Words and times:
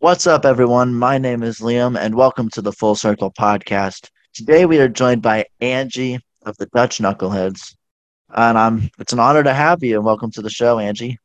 What's 0.00 0.26
up, 0.26 0.46
everyone? 0.46 0.94
My 0.94 1.18
name 1.18 1.42
is 1.42 1.58
Liam, 1.58 1.94
and 1.94 2.14
welcome 2.14 2.48
to 2.52 2.62
the 2.62 2.72
Full 2.72 2.94
Circle 2.94 3.32
Podcast. 3.32 4.08
Today, 4.32 4.64
we 4.64 4.78
are 4.78 4.88
joined 4.88 5.20
by 5.20 5.44
Angie 5.60 6.18
of 6.46 6.56
the 6.56 6.64
Dutch 6.74 7.00
Knuckleheads, 7.00 7.76
and 8.30 8.56
I'm. 8.56 8.90
It's 8.98 9.12
an 9.12 9.18
honor 9.18 9.42
to 9.42 9.52
have 9.52 9.82
you. 9.82 9.96
And 9.96 10.04
welcome 10.06 10.30
to 10.30 10.40
the 10.40 10.48
show, 10.48 10.78
Angie. 10.78 11.18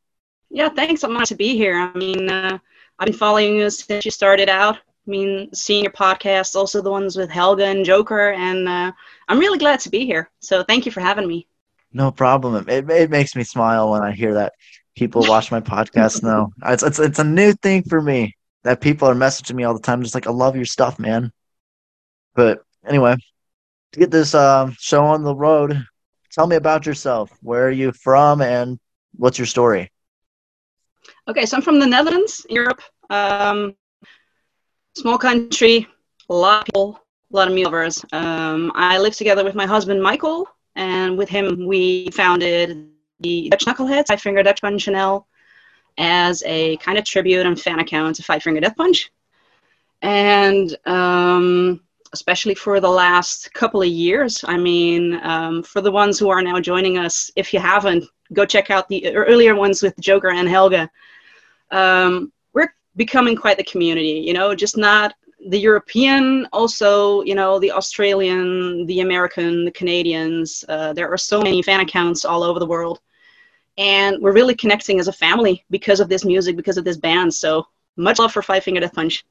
Yeah, 0.50 0.68
thanks. 0.68 1.04
I'm 1.04 1.14
nice 1.14 1.30
to 1.30 1.36
be 1.36 1.56
here. 1.56 1.78
I 1.78 1.96
mean, 1.96 2.28
uh, 2.28 2.58
I've 2.98 3.06
been 3.06 3.14
following 3.14 3.56
you 3.56 3.70
since 3.70 4.04
you 4.04 4.10
started 4.10 4.50
out. 4.50 4.76
I 4.76 5.10
mean, 5.10 5.54
seeing 5.54 5.82
your 5.82 5.92
podcasts, 5.94 6.54
also 6.54 6.82
the 6.82 6.90
ones 6.90 7.16
with 7.16 7.30
Helga 7.30 7.64
and 7.64 7.82
Joker, 7.82 8.32
and 8.32 8.68
uh, 8.68 8.92
I'm 9.26 9.38
really 9.38 9.58
glad 9.58 9.80
to 9.80 9.88
be 9.88 10.04
here. 10.04 10.30
So 10.40 10.62
thank 10.62 10.84
you 10.84 10.92
for 10.92 11.00
having 11.00 11.26
me. 11.26 11.48
No 11.94 12.12
problem. 12.12 12.68
It, 12.68 12.90
it 12.90 13.08
makes 13.08 13.34
me 13.34 13.42
smile 13.42 13.90
when 13.92 14.02
I 14.02 14.12
hear 14.12 14.34
that 14.34 14.52
people 14.94 15.24
watch 15.26 15.50
my 15.50 15.62
podcast 15.62 16.22
now. 16.22 16.52
It's, 16.66 16.82
it's, 16.82 16.98
it's 16.98 17.18
a 17.18 17.24
new 17.24 17.54
thing 17.54 17.82
for 17.82 18.02
me 18.02 18.35
that 18.66 18.80
people 18.80 19.08
are 19.08 19.14
messaging 19.14 19.54
me 19.54 19.62
all 19.62 19.74
the 19.74 19.80
time, 19.80 20.02
just 20.02 20.16
like, 20.16 20.26
I 20.26 20.32
love 20.32 20.56
your 20.56 20.64
stuff, 20.64 20.98
man. 20.98 21.30
But 22.34 22.64
anyway, 22.84 23.14
to 23.92 23.98
get 23.98 24.10
this 24.10 24.34
uh, 24.34 24.72
show 24.76 25.04
on 25.04 25.22
the 25.22 25.36
road, 25.36 25.86
tell 26.32 26.48
me 26.48 26.56
about 26.56 26.84
yourself. 26.84 27.30
Where 27.42 27.68
are 27.68 27.70
you 27.70 27.92
from 27.92 28.42
and 28.42 28.80
what's 29.14 29.38
your 29.38 29.46
story? 29.46 29.92
Okay, 31.28 31.46
so 31.46 31.56
I'm 31.56 31.62
from 31.62 31.78
the 31.78 31.86
Netherlands, 31.86 32.44
Europe. 32.50 32.82
Um, 33.08 33.76
small 34.96 35.16
country, 35.16 35.86
a 36.28 36.34
lot 36.34 36.62
of 36.62 36.64
people, 36.66 37.00
a 37.32 37.36
lot 37.36 37.46
of 37.46 37.54
music 37.54 37.72
lovers. 37.72 38.04
Um, 38.10 38.72
I 38.74 38.98
live 38.98 39.14
together 39.14 39.44
with 39.44 39.54
my 39.54 39.66
husband, 39.66 40.02
Michael, 40.02 40.48
and 40.74 41.16
with 41.16 41.28
him, 41.28 41.68
we 41.68 42.10
founded 42.10 42.88
the 43.20 43.48
Dutch 43.48 43.64
Knuckleheads, 43.64 44.08
Five 44.08 44.20
Finger 44.20 44.42
Dutch 44.42 44.60
Punch 44.60 44.82
Chanel, 44.82 45.28
as 45.98 46.42
a 46.46 46.76
kind 46.78 46.98
of 46.98 47.04
tribute 47.04 47.46
and 47.46 47.60
fan 47.60 47.78
account 47.78 48.16
to 48.16 48.22
Five 48.22 48.42
Finger 48.42 48.60
Death 48.60 48.76
Punch. 48.76 49.10
And 50.02 50.76
um, 50.86 51.80
especially 52.12 52.54
for 52.54 52.80
the 52.80 52.88
last 52.88 53.52
couple 53.54 53.82
of 53.82 53.88
years, 53.88 54.44
I 54.46 54.56
mean, 54.56 55.20
um, 55.22 55.62
for 55.62 55.80
the 55.80 55.90
ones 55.92 56.18
who 56.18 56.28
are 56.28 56.42
now 56.42 56.60
joining 56.60 56.98
us, 56.98 57.30
if 57.36 57.52
you 57.52 57.60
haven't, 57.60 58.04
go 58.32 58.44
check 58.44 58.70
out 58.70 58.88
the 58.88 59.14
earlier 59.14 59.54
ones 59.54 59.82
with 59.82 59.98
Joker 59.98 60.30
and 60.30 60.48
Helga. 60.48 60.90
Um, 61.70 62.32
we're 62.52 62.74
becoming 62.96 63.36
quite 63.36 63.56
the 63.56 63.64
community, 63.64 64.22
you 64.26 64.32
know, 64.32 64.54
just 64.54 64.76
not 64.76 65.14
the 65.48 65.58
European, 65.58 66.46
also, 66.52 67.22
you 67.22 67.34
know, 67.34 67.58
the 67.58 67.70
Australian, 67.70 68.86
the 68.86 69.00
American, 69.00 69.64
the 69.64 69.70
Canadians. 69.70 70.64
Uh, 70.68 70.92
there 70.92 71.10
are 71.12 71.18
so 71.18 71.40
many 71.40 71.62
fan 71.62 71.80
accounts 71.80 72.24
all 72.24 72.42
over 72.42 72.58
the 72.58 72.66
world 72.66 73.00
and 73.78 74.20
we're 74.20 74.32
really 74.32 74.54
connecting 74.54 74.98
as 75.00 75.08
a 75.08 75.12
family 75.12 75.64
because 75.70 76.00
of 76.00 76.08
this 76.08 76.24
music, 76.24 76.56
because 76.56 76.78
of 76.78 76.84
this 76.84 76.96
band. 76.96 77.32
So 77.34 77.66
much 77.96 78.18
love 78.18 78.32
for 78.32 78.42
Five 78.42 78.64
Finger 78.64 78.80
Death 78.80 78.94
Punch. 78.94 79.24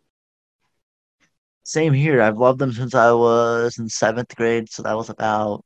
Same 1.63 1.93
here. 1.93 2.21
I've 2.21 2.37
loved 2.37 2.59
them 2.59 2.71
since 2.71 2.93
I 2.93 3.11
was 3.11 3.79
in 3.79 3.89
seventh 3.89 4.35
grade, 4.35 4.69
so 4.69 4.83
that 4.83 4.95
was 4.95 5.09
about 5.09 5.65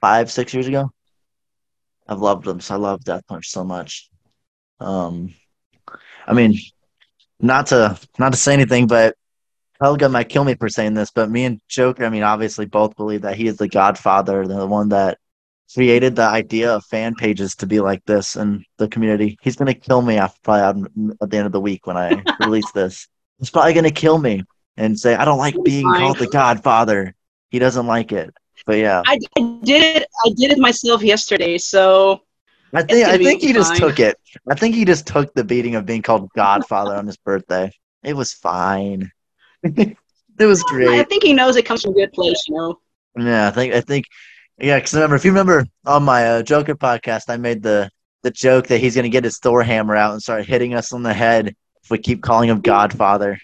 five, 0.00 0.30
six 0.30 0.52
years 0.52 0.68
ago. 0.68 0.90
I've 2.06 2.20
loved 2.20 2.44
them, 2.44 2.60
so 2.60 2.74
I 2.74 2.78
love 2.78 3.04
Death 3.04 3.26
Punch 3.26 3.48
so 3.48 3.64
much. 3.64 4.10
Um, 4.80 5.34
I 6.26 6.34
mean, 6.34 6.58
not 7.40 7.68
to 7.68 7.98
not 8.18 8.32
to 8.32 8.38
say 8.38 8.52
anything, 8.52 8.86
but 8.86 9.16
Helga 9.80 10.08
might 10.08 10.28
kill 10.28 10.44
me 10.44 10.54
for 10.54 10.68
saying 10.68 10.94
this, 10.94 11.10
but 11.10 11.30
me 11.30 11.44
and 11.44 11.60
Joker, 11.68 12.04
I 12.04 12.10
mean, 12.10 12.22
obviously 12.22 12.66
both 12.66 12.96
believe 12.96 13.22
that 13.22 13.36
he 13.36 13.46
is 13.46 13.56
the 13.56 13.68
Godfather, 13.68 14.46
the 14.46 14.66
one 14.66 14.90
that 14.90 15.18
created 15.74 16.16
the 16.16 16.22
idea 16.22 16.74
of 16.74 16.84
fan 16.84 17.14
pages 17.14 17.54
to 17.56 17.66
be 17.66 17.80
like 17.80 18.04
this 18.04 18.36
in 18.36 18.64
the 18.78 18.88
community. 18.88 19.38
He's 19.42 19.56
gonna 19.56 19.74
kill 19.74 20.02
me 20.02 20.18
after 20.18 20.38
probably 20.42 20.88
at 21.20 21.30
the 21.30 21.36
end 21.36 21.46
of 21.46 21.52
the 21.52 21.60
week 21.60 21.86
when 21.86 21.96
I 21.96 22.22
release 22.40 22.70
this. 22.72 23.08
He's 23.38 23.50
probably 23.50 23.74
gonna 23.74 23.90
kill 23.90 24.18
me 24.18 24.44
and 24.76 24.98
say 24.98 25.14
I 25.14 25.24
don't 25.24 25.38
like 25.38 25.56
being 25.64 25.84
Fine. 25.84 26.00
called 26.00 26.18
the 26.18 26.28
Godfather. 26.28 27.14
He 27.50 27.58
doesn't 27.58 27.86
like 27.86 28.12
it. 28.12 28.34
But 28.66 28.78
yeah, 28.78 29.02
I, 29.06 29.18
I 29.36 29.58
did 29.62 29.96
it. 29.96 30.08
I 30.24 30.30
did 30.36 30.52
it 30.52 30.58
myself 30.58 31.02
yesterday. 31.02 31.58
So 31.58 32.22
I 32.72 32.82
think 32.82 33.06
I 33.06 33.18
think 33.18 33.40
he 33.40 33.48
fine. 33.48 33.54
just 33.54 33.76
took 33.76 33.98
it. 33.98 34.16
I 34.48 34.54
think 34.54 34.74
he 34.74 34.84
just 34.84 35.06
took 35.06 35.34
the 35.34 35.44
beating 35.44 35.74
of 35.74 35.84
being 35.86 36.02
called 36.02 36.30
Godfather 36.34 36.94
on 36.94 37.06
his 37.06 37.16
birthday. 37.16 37.70
It 38.02 38.14
was 38.14 38.32
fine. 38.32 39.10
it 39.62 39.96
was 40.38 40.62
great. 40.64 41.00
I 41.00 41.04
think 41.04 41.22
he 41.22 41.32
knows 41.32 41.56
it 41.56 41.64
comes 41.64 41.82
from 41.82 41.92
a 41.92 41.94
good 41.94 42.12
place, 42.12 42.42
you 42.48 42.56
know. 42.56 42.78
Yeah, 43.16 43.48
I 43.48 43.50
think 43.50 43.74
I 43.74 43.80
think 43.80 44.06
yeah, 44.62 44.78
because 44.78 44.94
remember, 44.94 45.16
if 45.16 45.24
you 45.24 45.32
remember 45.32 45.66
on 45.84 46.04
my 46.04 46.26
uh, 46.26 46.42
Joker 46.42 46.76
podcast, 46.76 47.24
I 47.28 47.36
made 47.36 47.62
the 47.62 47.90
the 48.22 48.30
joke 48.30 48.68
that 48.68 48.78
he's 48.78 48.94
going 48.94 49.02
to 49.02 49.10
get 49.10 49.24
his 49.24 49.38
Thor 49.38 49.64
hammer 49.64 49.96
out 49.96 50.12
and 50.12 50.22
start 50.22 50.46
hitting 50.46 50.74
us 50.74 50.92
on 50.92 51.02
the 51.02 51.12
head 51.12 51.48
if 51.82 51.90
we 51.90 51.98
keep 51.98 52.22
calling 52.22 52.48
him 52.48 52.60
Godfather. 52.60 53.38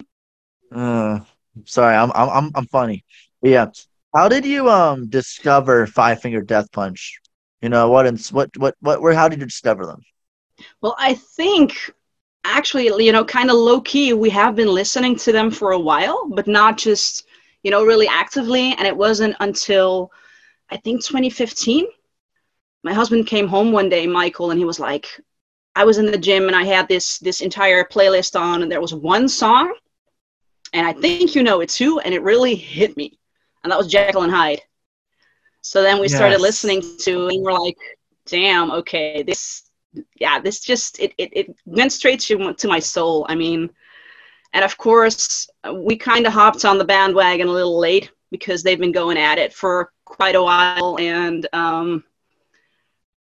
Uh, 0.72 1.18
sorry, 1.64 1.96
I'm 1.96 2.12
I'm 2.14 2.52
I'm 2.54 2.66
funny. 2.66 3.04
But 3.42 3.50
yeah, 3.50 3.66
how 4.14 4.28
did 4.28 4.46
you 4.46 4.70
um 4.70 5.08
discover 5.08 5.88
Five 5.88 6.20
Finger 6.20 6.40
Death 6.40 6.70
Punch? 6.70 7.18
You 7.62 7.68
know 7.68 7.90
what? 7.90 8.06
And 8.06 8.24
what 8.26 8.56
what 8.56 8.76
what? 8.78 9.02
Where? 9.02 9.12
How 9.12 9.28
did 9.28 9.40
you 9.40 9.46
discover 9.46 9.86
them? 9.86 10.02
Well, 10.80 10.94
I 10.98 11.14
think 11.14 11.92
actually, 12.44 13.04
you 13.04 13.10
know, 13.10 13.24
kind 13.24 13.50
of 13.50 13.56
low 13.56 13.80
key, 13.80 14.12
we 14.12 14.30
have 14.30 14.54
been 14.54 14.68
listening 14.68 15.16
to 15.16 15.32
them 15.32 15.50
for 15.50 15.72
a 15.72 15.78
while, 15.80 16.28
but 16.28 16.46
not 16.46 16.78
just 16.78 17.26
you 17.64 17.72
know 17.72 17.84
really 17.84 18.06
actively. 18.06 18.76
And 18.78 18.86
it 18.86 18.96
wasn't 18.96 19.34
until 19.40 20.12
I 20.70 20.76
think 20.76 21.04
2015. 21.04 21.86
My 22.84 22.92
husband 22.92 23.26
came 23.26 23.48
home 23.48 23.72
one 23.72 23.88
day, 23.88 24.06
Michael, 24.06 24.50
and 24.50 24.58
he 24.58 24.64
was 24.64 24.78
like, 24.78 25.08
I 25.74 25.84
was 25.84 25.98
in 25.98 26.06
the 26.06 26.18
gym 26.18 26.46
and 26.46 26.56
I 26.56 26.64
had 26.64 26.88
this 26.88 27.18
this 27.18 27.40
entire 27.40 27.84
playlist 27.84 28.38
on, 28.38 28.62
and 28.62 28.70
there 28.70 28.80
was 28.80 28.94
one 28.94 29.28
song, 29.28 29.74
and 30.72 30.86
I 30.86 30.92
think 30.92 31.34
you 31.34 31.42
know 31.42 31.60
it 31.60 31.68
too, 31.68 32.00
and 32.00 32.14
it 32.14 32.22
really 32.22 32.54
hit 32.54 32.96
me, 32.96 33.18
and 33.62 33.70
that 33.70 33.78
was 33.78 33.86
Jekyll 33.86 34.22
and 34.22 34.32
Hyde. 34.32 34.60
So 35.60 35.82
then 35.82 35.96
we 35.96 36.08
yes. 36.08 36.16
started 36.16 36.40
listening 36.40 36.82
to, 37.00 37.28
and 37.28 37.42
we're 37.42 37.52
like, 37.52 37.76
damn, 38.26 38.70
okay, 38.70 39.22
this, 39.22 39.70
yeah, 40.16 40.40
this 40.40 40.60
just 40.60 40.98
it 40.98 41.12
it, 41.18 41.30
it 41.32 41.56
went 41.64 41.92
straight 41.92 42.20
to 42.20 42.54
to 42.54 42.68
my 42.68 42.78
soul. 42.78 43.26
I 43.28 43.34
mean, 43.34 43.70
and 44.52 44.64
of 44.64 44.76
course 44.78 45.48
we 45.72 45.96
kind 45.96 46.26
of 46.26 46.32
hopped 46.32 46.64
on 46.64 46.78
the 46.78 46.84
bandwagon 46.84 47.48
a 47.48 47.52
little 47.52 47.78
late 47.78 48.10
because 48.30 48.62
they've 48.62 48.78
been 48.78 48.92
going 48.92 49.18
at 49.18 49.38
it 49.38 49.52
for 49.52 49.92
quite 50.04 50.34
a 50.34 50.42
while. 50.42 50.96
And 51.00 51.48
um, 51.52 52.04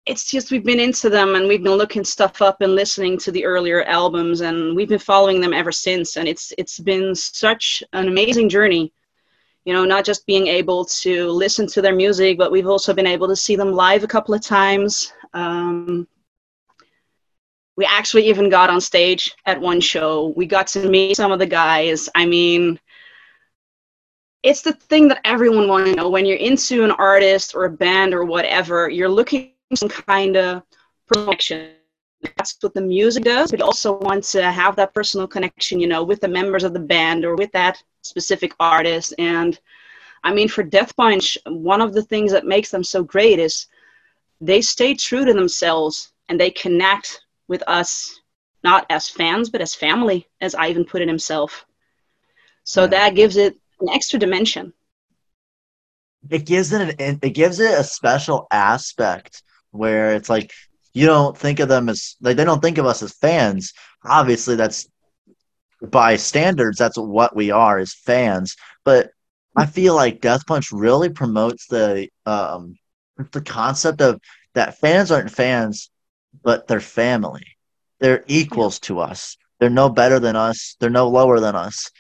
it's 0.06 0.30
just 0.30 0.52
we've 0.52 0.66
been 0.66 0.80
into 0.80 1.10
them 1.10 1.36
and 1.36 1.48
we've 1.48 1.64
been 1.64 1.74
looking 1.74 2.04
stuff 2.04 2.42
up 2.42 2.62
and 2.62 2.76
listening 2.76 3.18
to 3.20 3.32
the 3.32 3.46
earlier 3.46 3.84
albums 3.84 4.42
and 4.42 4.76
we've 4.76 4.90
been 4.90 5.00
following 5.00 5.42
them 5.42 5.54
ever 5.54 5.72
since. 5.72 6.18
And 6.18 6.28
it's 6.28 6.54
it's 6.58 6.80
been 6.80 7.16
such 7.16 7.84
an 7.94 8.08
amazing 8.08 8.50
journey 8.50 8.94
you 9.66 9.74
know 9.74 9.86
not 9.86 10.06
just 10.06 10.26
being 10.26 10.48
able 10.48 10.86
to 10.86 11.30
listen 11.30 11.68
to 11.68 11.82
their 11.82 11.94
music 11.94 12.38
but 12.38 12.52
we've 12.52 12.68
also 12.68 12.94
been 12.94 13.06
able 13.06 13.28
to 13.28 13.36
see 13.36 13.56
them 13.56 13.72
live 13.72 14.04
a 14.04 14.08
couple 14.08 14.34
of 14.34 14.42
times. 14.42 15.14
Um, 15.34 16.08
we 17.76 17.86
actually 17.86 18.28
even 18.28 18.50
got 18.50 18.70
on 18.70 18.82
stage 18.82 19.34
at 19.46 19.62
one 19.62 19.80
show. 19.80 20.34
We 20.36 20.46
got 20.48 20.68
to 20.70 20.90
meet 20.90 21.16
some 21.16 21.32
of 21.32 21.40
the 21.40 21.46
guys. 21.46 22.10
I 22.16 22.26
mean 22.26 22.80
it's 24.44 24.62
the 24.62 24.74
thing 24.74 25.08
that 25.10 25.22
everyone 25.26 25.68
wants 25.68 25.90
to 25.90 25.96
know. 25.96 26.10
When 26.10 26.26
you're 26.26 26.38
into 26.38 26.84
an 26.84 26.92
artist 26.92 27.56
or 27.56 27.66
a 27.66 27.70
band 27.70 28.14
or 28.14 28.24
whatever 28.24 28.90
you're 28.90 29.10
looking 29.10 29.52
for 29.70 29.76
some 29.76 29.90
kind 29.90 30.38
of 30.38 30.64
connection. 31.12 31.72
That's 32.36 32.58
what 32.62 32.74
the 32.74 32.82
music 32.82 33.24
does. 33.24 33.52
But 33.52 33.60
you 33.60 33.66
also 33.66 33.98
want 34.00 34.24
to 34.26 34.52
have 34.52 34.76
that 34.76 34.94
personal 34.94 35.28
connection 35.28 35.80
you 35.80 35.88
know 35.88 36.04
with 36.04 36.22
the 36.22 36.28
members 36.28 36.64
of 36.64 36.74
the 36.74 36.80
band 36.80 37.26
or 37.26 37.36
with 37.36 37.52
that 37.54 37.82
specific 38.02 38.54
artist. 38.60 39.14
And 39.18 39.60
i 40.24 40.34
mean 40.34 40.50
for 40.50 40.64
death 40.64 40.96
punch 40.98 41.38
one 41.48 41.80
of 41.82 41.94
the 41.94 42.04
things 42.04 42.32
that 42.34 42.46
makes 42.46 42.70
them 42.70 42.84
so 42.84 43.02
great 43.02 43.40
is 43.40 43.68
they 44.42 44.60
stay 44.60 44.94
true 44.94 45.24
to 45.24 45.34
themselves 45.34 46.12
and 46.28 46.38
they 46.38 46.50
connect 46.52 47.22
with 47.48 47.64
us 47.68 48.20
not 48.62 48.86
as 48.90 49.08
fans 49.08 49.50
but 49.50 49.62
as 49.62 49.74
family 49.74 50.28
as 50.42 50.56
ivan 50.56 50.84
put 50.84 51.02
it 51.02 51.08
himself. 51.08 51.66
So 52.66 52.82
yeah. 52.82 52.88
that 52.88 53.16
gives 53.16 53.38
it 53.38 53.56
an 53.82 53.90
extra 53.90 54.20
dimension. 54.20 54.74
It 56.30 56.46
gives 56.46 56.74
it 56.74 57.00
an 57.00 57.20
it 57.22 57.30
gives 57.30 57.60
it 57.60 57.80
a 57.80 57.84
special 57.84 58.48
aspect 58.52 59.42
where 59.72 60.16
it's 60.16 60.30
like 60.30 60.52
you 60.94 61.06
don't 61.06 61.38
think 61.38 61.60
of 61.60 61.70
them 61.70 61.88
as 61.90 62.16
like 62.22 62.36
they 62.38 62.44
don't 62.44 62.62
think 62.62 62.78
of 62.78 62.86
us 62.86 63.02
as 63.02 63.14
fans. 63.14 63.74
Obviously, 64.04 64.56
that's 64.56 64.88
by 65.82 66.18
standards 66.18 66.78
that's 66.78 66.98
what 66.98 67.36
we 67.36 67.52
are 67.52 67.78
as 67.78 67.94
fans. 67.94 68.56
But 68.84 69.12
I 69.56 69.66
feel 69.66 69.96
like 69.96 70.22
Death 70.22 70.46
Punch 70.46 70.72
really 70.72 71.10
promotes 71.10 71.68
the 71.68 72.10
um 72.26 72.76
the 73.32 73.42
concept 73.42 74.02
of 74.02 74.20
that 74.56 74.78
fans 74.80 75.12
aren't 75.12 75.32
fans, 75.32 75.90
but 76.44 76.68
they're 76.68 76.82
family. 76.82 77.46
They're 78.00 78.24
equals 78.28 78.80
to 78.82 79.00
us. 79.00 79.38
They're 79.60 79.70
no 79.70 79.90
better 79.90 80.20
than 80.20 80.36
us. 80.36 80.76
They're 80.80 80.90
no 80.90 81.10
lower 81.10 81.40
than 81.40 81.56
us. 81.56 81.92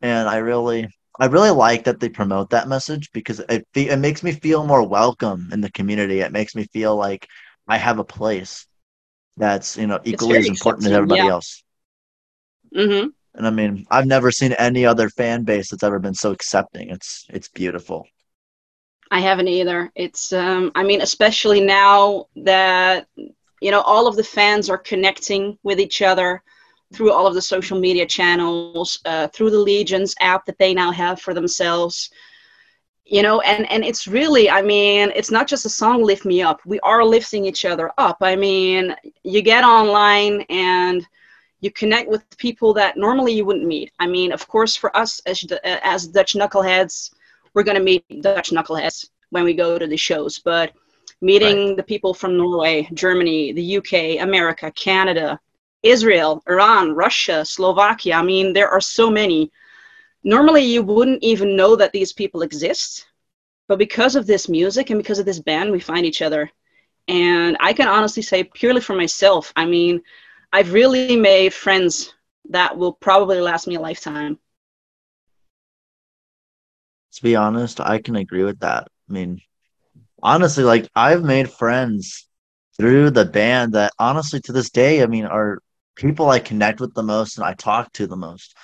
And 0.00 0.28
I 0.28 0.38
really 0.38 0.88
I 1.18 1.26
really 1.26 1.50
like 1.50 1.84
that 1.84 2.00
they 2.00 2.08
promote 2.08 2.50
that 2.50 2.68
message 2.68 3.10
because 3.12 3.40
it 3.40 3.66
it 3.74 3.98
makes 3.98 4.22
me 4.22 4.32
feel 4.32 4.66
more 4.66 4.86
welcome 4.86 5.50
in 5.52 5.60
the 5.60 5.70
community. 5.70 6.20
It 6.20 6.32
makes 6.32 6.54
me 6.54 6.64
feel 6.72 6.96
like 6.96 7.28
I 7.68 7.76
have 7.76 7.98
a 7.98 8.04
place 8.04 8.66
that's 9.36 9.76
you 9.76 9.86
know 9.86 10.00
equally 10.04 10.38
as 10.38 10.46
important 10.46 10.86
as 10.86 10.92
everybody 10.92 11.22
yeah. 11.22 11.30
else. 11.30 11.62
Mm-hmm. 12.74 13.08
And 13.34 13.46
I 13.46 13.50
mean, 13.50 13.86
I've 13.90 14.06
never 14.06 14.30
seen 14.30 14.52
any 14.52 14.86
other 14.86 15.08
fan 15.08 15.44
base 15.44 15.70
that's 15.70 15.82
ever 15.82 15.98
been 15.98 16.14
so 16.14 16.32
accepting. 16.32 16.90
It's 16.90 17.26
it's 17.28 17.48
beautiful. 17.48 18.06
I 19.10 19.20
haven't 19.20 19.48
either. 19.48 19.92
It's 19.94 20.32
um 20.32 20.72
I 20.74 20.82
mean, 20.82 21.02
especially 21.02 21.60
now 21.60 22.26
that 22.36 23.06
you 23.60 23.70
know 23.70 23.82
all 23.82 24.06
of 24.06 24.16
the 24.16 24.24
fans 24.24 24.70
are 24.70 24.78
connecting 24.78 25.58
with 25.62 25.78
each 25.78 26.00
other 26.00 26.42
through 26.92 27.12
all 27.12 27.26
of 27.26 27.34
the 27.34 27.42
social 27.42 27.78
media 27.78 28.06
channels, 28.06 28.98
uh, 29.04 29.28
through 29.28 29.50
the 29.50 29.58
Legions 29.58 30.14
app 30.20 30.44
that 30.46 30.58
they 30.58 30.74
now 30.74 30.90
have 30.90 31.20
for 31.20 31.34
themselves. 31.34 32.10
You 33.04 33.22
know, 33.22 33.40
and 33.40 33.70
and 33.70 33.84
it's 33.84 34.06
really, 34.06 34.48
I 34.48 34.62
mean, 34.62 35.12
it's 35.14 35.30
not 35.30 35.48
just 35.48 35.66
a 35.66 35.70
song 35.70 36.02
"Lift 36.02 36.24
Me 36.24 36.40
Up." 36.42 36.60
We 36.64 36.78
are 36.80 37.04
lifting 37.04 37.46
each 37.46 37.64
other 37.64 37.90
up. 37.98 38.18
I 38.20 38.36
mean, 38.36 38.94
you 39.24 39.42
get 39.42 39.64
online 39.64 40.42
and 40.48 41.06
you 41.60 41.70
connect 41.70 42.08
with 42.08 42.24
people 42.38 42.72
that 42.74 42.96
normally 42.96 43.32
you 43.32 43.44
wouldn't 43.44 43.66
meet. 43.66 43.92
I 43.98 44.06
mean, 44.06 44.32
of 44.32 44.46
course, 44.46 44.76
for 44.76 44.96
us 44.96 45.20
as 45.26 45.42
as 45.64 46.06
Dutch 46.08 46.34
knuckleheads, 46.34 47.12
we're 47.54 47.64
gonna 47.64 47.80
meet 47.80 48.04
Dutch 48.22 48.50
knuckleheads 48.50 49.08
when 49.30 49.44
we 49.44 49.54
go 49.54 49.78
to 49.78 49.86
the 49.86 49.96
shows, 49.96 50.38
but 50.38 50.72
meeting 51.22 51.68
right. 51.68 51.76
the 51.76 51.82
people 51.82 52.12
from 52.12 52.36
Norway, 52.36 52.88
Germany, 52.92 53.52
the 53.52 53.78
UK, 53.78 54.22
America, 54.22 54.70
Canada, 54.72 55.40
Israel, 55.82 56.42
Iran, 56.48 56.94
Russia, 56.94 57.44
Slovakia. 57.44 58.16
I 58.16 58.22
mean, 58.22 58.52
there 58.52 58.68
are 58.68 58.80
so 58.80 59.10
many. 59.10 59.50
Normally, 60.24 60.62
you 60.62 60.82
wouldn't 60.82 61.22
even 61.22 61.56
know 61.56 61.76
that 61.76 61.92
these 61.92 62.12
people 62.12 62.42
exist, 62.42 63.06
but 63.68 63.78
because 63.78 64.14
of 64.14 64.26
this 64.26 64.48
music 64.48 64.90
and 64.90 64.98
because 64.98 65.18
of 65.18 65.26
this 65.26 65.40
band, 65.40 65.72
we 65.72 65.80
find 65.80 66.06
each 66.06 66.22
other. 66.22 66.50
And 67.08 67.56
I 67.58 67.72
can 67.72 67.88
honestly 67.88 68.22
say, 68.22 68.44
purely 68.44 68.80
for 68.80 68.94
myself, 68.94 69.52
I 69.56 69.66
mean, 69.66 70.02
I've 70.52 70.72
really 70.72 71.16
made 71.16 71.52
friends 71.52 72.14
that 72.50 72.76
will 72.76 72.92
probably 72.92 73.40
last 73.40 73.66
me 73.66 73.76
a 73.76 73.80
lifetime. 73.80 74.38
To 77.14 77.22
be 77.22 77.36
honest, 77.36 77.80
I 77.80 77.98
can 77.98 78.16
agree 78.16 78.44
with 78.44 78.60
that. 78.60 78.88
I 79.08 79.12
mean, 79.12 79.40
honestly, 80.22 80.64
like 80.64 80.88
I've 80.94 81.22
made 81.22 81.50
friends 81.50 82.28
through 82.76 83.10
the 83.10 83.24
band 83.24 83.74
that 83.74 83.92
honestly 83.98 84.40
to 84.40 84.52
this 84.52 84.70
day, 84.70 85.02
I 85.02 85.06
mean, 85.06 85.26
are 85.26 85.58
people 85.94 86.30
I 86.30 86.38
connect 86.38 86.80
with 86.80 86.94
the 86.94 87.02
most 87.02 87.36
and 87.36 87.44
I 87.44 87.54
talk 87.54 87.92
to 87.94 88.06
the 88.06 88.16
most. 88.16 88.56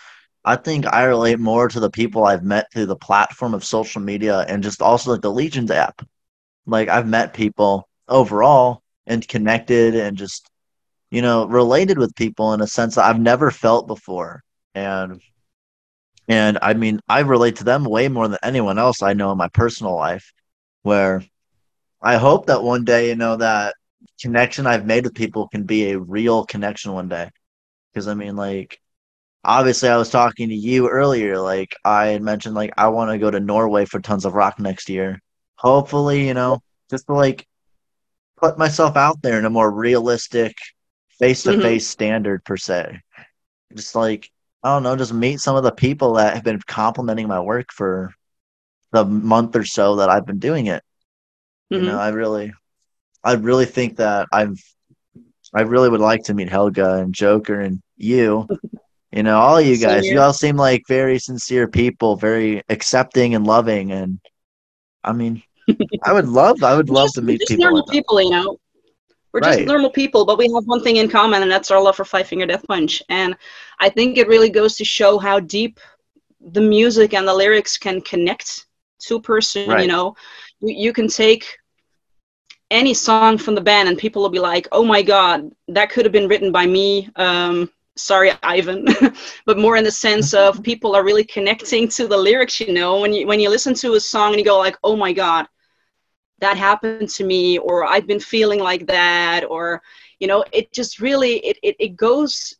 I 0.44 0.56
think 0.56 0.86
I 0.86 1.04
relate 1.04 1.38
more 1.38 1.68
to 1.68 1.80
the 1.80 1.90
people 1.90 2.24
I've 2.24 2.44
met 2.44 2.72
through 2.72 2.86
the 2.86 2.96
platform 2.96 3.54
of 3.54 3.64
social 3.64 4.00
media 4.00 4.40
and 4.48 4.62
just 4.62 4.80
also 4.80 5.12
like 5.12 5.20
the 5.20 5.32
Legions 5.32 5.70
app. 5.70 6.06
Like 6.66 6.88
I've 6.88 7.06
met 7.08 7.34
people 7.34 7.88
overall 8.08 8.82
and 9.06 9.26
connected 9.26 9.94
and 9.94 10.16
just 10.16 10.48
you 11.10 11.22
know 11.22 11.46
related 11.46 11.98
with 11.98 12.14
people 12.14 12.52
in 12.52 12.60
a 12.60 12.66
sense 12.66 12.94
that 12.94 13.04
I've 13.04 13.20
never 13.20 13.50
felt 13.50 13.86
before. 13.86 14.42
And 14.74 15.20
and 16.28 16.58
I 16.62 16.74
mean 16.74 17.00
I 17.08 17.20
relate 17.20 17.56
to 17.56 17.64
them 17.64 17.84
way 17.84 18.08
more 18.08 18.28
than 18.28 18.38
anyone 18.42 18.78
else 18.78 19.02
I 19.02 19.14
know 19.14 19.32
in 19.32 19.38
my 19.38 19.48
personal 19.48 19.96
life 19.96 20.32
where 20.82 21.22
I 22.00 22.16
hope 22.16 22.46
that 22.46 22.62
one 22.62 22.84
day 22.84 23.08
you 23.08 23.16
know 23.16 23.36
that 23.36 23.74
connection 24.20 24.66
I've 24.66 24.86
made 24.86 25.04
with 25.04 25.14
people 25.14 25.48
can 25.48 25.64
be 25.64 25.90
a 25.90 25.98
real 25.98 26.44
connection 26.44 26.92
one 26.92 27.08
day. 27.08 27.30
Because 27.92 28.08
I 28.08 28.14
mean, 28.14 28.36
like, 28.36 28.80
obviously, 29.44 29.88
I 29.88 29.96
was 29.96 30.10
talking 30.10 30.48
to 30.48 30.54
you 30.54 30.88
earlier. 30.88 31.38
Like, 31.38 31.74
I 31.84 32.08
had 32.08 32.22
mentioned, 32.22 32.54
like, 32.54 32.72
I 32.76 32.88
want 32.88 33.10
to 33.10 33.18
go 33.18 33.30
to 33.30 33.40
Norway 33.40 33.84
for 33.84 34.00
Tons 34.00 34.24
of 34.24 34.34
Rock 34.34 34.58
next 34.58 34.88
year. 34.88 35.20
Hopefully, 35.56 36.26
you 36.26 36.34
know, 36.34 36.60
just 36.90 37.06
to 37.06 37.14
like 37.14 37.46
put 38.36 38.58
myself 38.58 38.96
out 38.96 39.20
there 39.22 39.38
in 39.38 39.44
a 39.44 39.50
more 39.50 39.70
realistic, 39.70 40.56
face 41.18 41.42
to 41.42 41.60
face 41.60 41.86
standard 41.86 42.44
per 42.44 42.56
se. 42.56 43.00
Just 43.74 43.94
like 43.94 44.30
I 44.62 44.74
don't 44.74 44.82
know, 44.82 44.96
just 44.96 45.12
meet 45.12 45.40
some 45.40 45.56
of 45.56 45.62
the 45.62 45.72
people 45.72 46.14
that 46.14 46.34
have 46.34 46.44
been 46.44 46.60
complimenting 46.60 47.28
my 47.28 47.40
work 47.40 47.72
for 47.72 48.12
the 48.92 49.04
month 49.04 49.54
or 49.54 49.64
so 49.64 49.96
that 49.96 50.08
I've 50.08 50.26
been 50.26 50.38
doing 50.38 50.66
it. 50.66 50.82
Mm-hmm. 51.72 51.84
You 51.84 51.90
know, 51.90 51.98
I 51.98 52.08
really 52.08 52.52
I 53.28 53.34
really 53.34 53.66
think 53.66 53.96
that 53.98 54.26
I've 54.32 54.58
I 55.54 55.62
really 55.62 55.90
would 55.90 56.00
like 56.00 56.24
to 56.24 56.34
meet 56.34 56.48
Helga 56.48 56.94
and 56.94 57.14
Joker 57.14 57.60
and 57.60 57.82
you. 57.98 58.48
You 59.12 59.22
know, 59.22 59.38
all 59.38 59.60
you 59.60 59.76
guys. 59.76 60.06
You 60.06 60.20
all 60.20 60.32
seem 60.32 60.56
like 60.56 60.82
very 60.88 61.18
sincere 61.18 61.68
people, 61.68 62.16
very 62.16 62.62
accepting 62.70 63.34
and 63.34 63.46
loving 63.46 63.92
and 63.92 64.18
I 65.04 65.12
mean 65.12 65.42
I 66.04 66.14
would 66.14 66.26
love 66.26 66.62
I 66.62 66.74
would 66.74 66.88
love 66.88 67.08
just, 67.08 67.16
to 67.16 67.22
meet 67.22 67.40
just 67.40 67.50
people. 67.50 67.64
Normal 67.64 67.84
like 67.86 67.92
people, 67.92 68.22
you 68.22 68.30
know. 68.30 68.58
We're 69.32 69.40
just 69.40 69.60
normal 69.66 69.90
people, 69.90 70.24
but 70.24 70.38
we 70.38 70.50
have 70.54 70.64
one 70.64 70.82
thing 70.82 70.96
in 70.96 71.08
common, 71.10 71.42
and 71.42 71.50
that's 71.50 71.70
our 71.70 71.82
love 71.82 71.96
for 71.96 72.06
Five 72.06 72.26
Finger 72.26 72.46
Death 72.46 72.66
Punch. 72.66 73.02
And 73.10 73.36
I 73.78 73.90
think 73.90 74.16
it 74.16 74.26
really 74.26 74.48
goes 74.48 74.74
to 74.78 74.86
show 74.86 75.18
how 75.18 75.38
deep 75.38 75.78
the 76.40 76.62
music 76.62 77.12
and 77.12 77.28
the 77.28 77.34
lyrics 77.34 77.76
can 77.76 78.00
connect 78.00 78.64
to 79.00 79.16
a 79.16 79.20
person. 79.20 79.68
Right. 79.68 79.82
You 79.82 79.88
know, 79.88 80.16
you, 80.60 80.74
you 80.74 80.92
can 80.94 81.08
take 81.08 81.58
any 82.70 82.92
song 82.92 83.38
from 83.38 83.54
the 83.54 83.60
band 83.60 83.88
and 83.88 83.96
people 83.98 84.22
will 84.22 84.28
be 84.28 84.38
like 84.38 84.68
oh 84.72 84.84
my 84.84 85.02
god 85.02 85.50
that 85.68 85.90
could 85.90 86.04
have 86.04 86.12
been 86.12 86.28
written 86.28 86.52
by 86.52 86.66
me. 86.66 87.08
Um, 87.16 87.70
sorry 87.96 88.32
ivan. 88.42 88.86
But 89.46 89.58
more 89.58 89.76
in 89.76 89.84
the 89.84 89.90
sense 89.90 90.34
of 90.34 90.62
people 90.62 90.94
are 90.94 91.04
really 91.04 91.24
connecting 91.24 91.88
to 91.88 92.06
the 92.06 92.16
lyrics 92.16 92.60
you 92.60 92.72
know? 92.72 93.00
When 93.00 93.12
you 93.12 93.26
when 93.26 93.40
you 93.40 93.48
listen 93.50 93.74
to 93.74 93.94
a 93.94 94.00
song 94.00 94.30
and 94.32 94.38
you 94.38 94.44
go 94.44 94.58
like 94.58 94.76
oh 94.84 94.96
my 94.96 95.12
god 95.12 95.46
that 96.40 96.56
happened 96.56 97.08
to 97.08 97.24
me 97.24 97.58
or 97.58 97.84
i've 97.84 98.06
been 98.06 98.20
feeling 98.20 98.60
like 98.60 98.86
that 98.86 99.44
or 99.44 99.82
you 100.20 100.28
know 100.28 100.44
it 100.52 100.72
just 100.72 101.00
really 101.00 101.38
it 101.38 101.58
it, 101.62 101.76
it 101.80 101.96
goes 101.96 102.54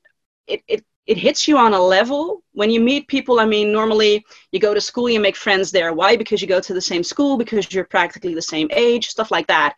it, 0.46 0.62
it 0.66 0.84
it 1.06 1.16
hits 1.16 1.48
you 1.48 1.56
on 1.56 1.72
a 1.72 1.80
level. 1.80 2.42
When 2.52 2.70
you 2.70 2.80
meet 2.80 3.08
people 3.08 3.40
i 3.40 3.46
mean 3.46 3.72
normally 3.72 4.24
you 4.52 4.60
go 4.60 4.74
to 4.74 4.80
school 4.80 5.08
you 5.08 5.20
make 5.20 5.36
friends 5.36 5.70
there. 5.70 5.92
Why? 5.92 6.16
Because 6.16 6.42
you 6.42 6.48
go 6.48 6.60
to 6.60 6.74
the 6.74 6.80
same 6.80 7.04
school 7.04 7.36
because 7.36 7.72
you're 7.72 7.84
practically 7.84 8.34
the 8.34 8.42
same 8.42 8.68
age 8.72 9.08
stuff 9.08 9.30
like 9.30 9.46
that 9.46 9.76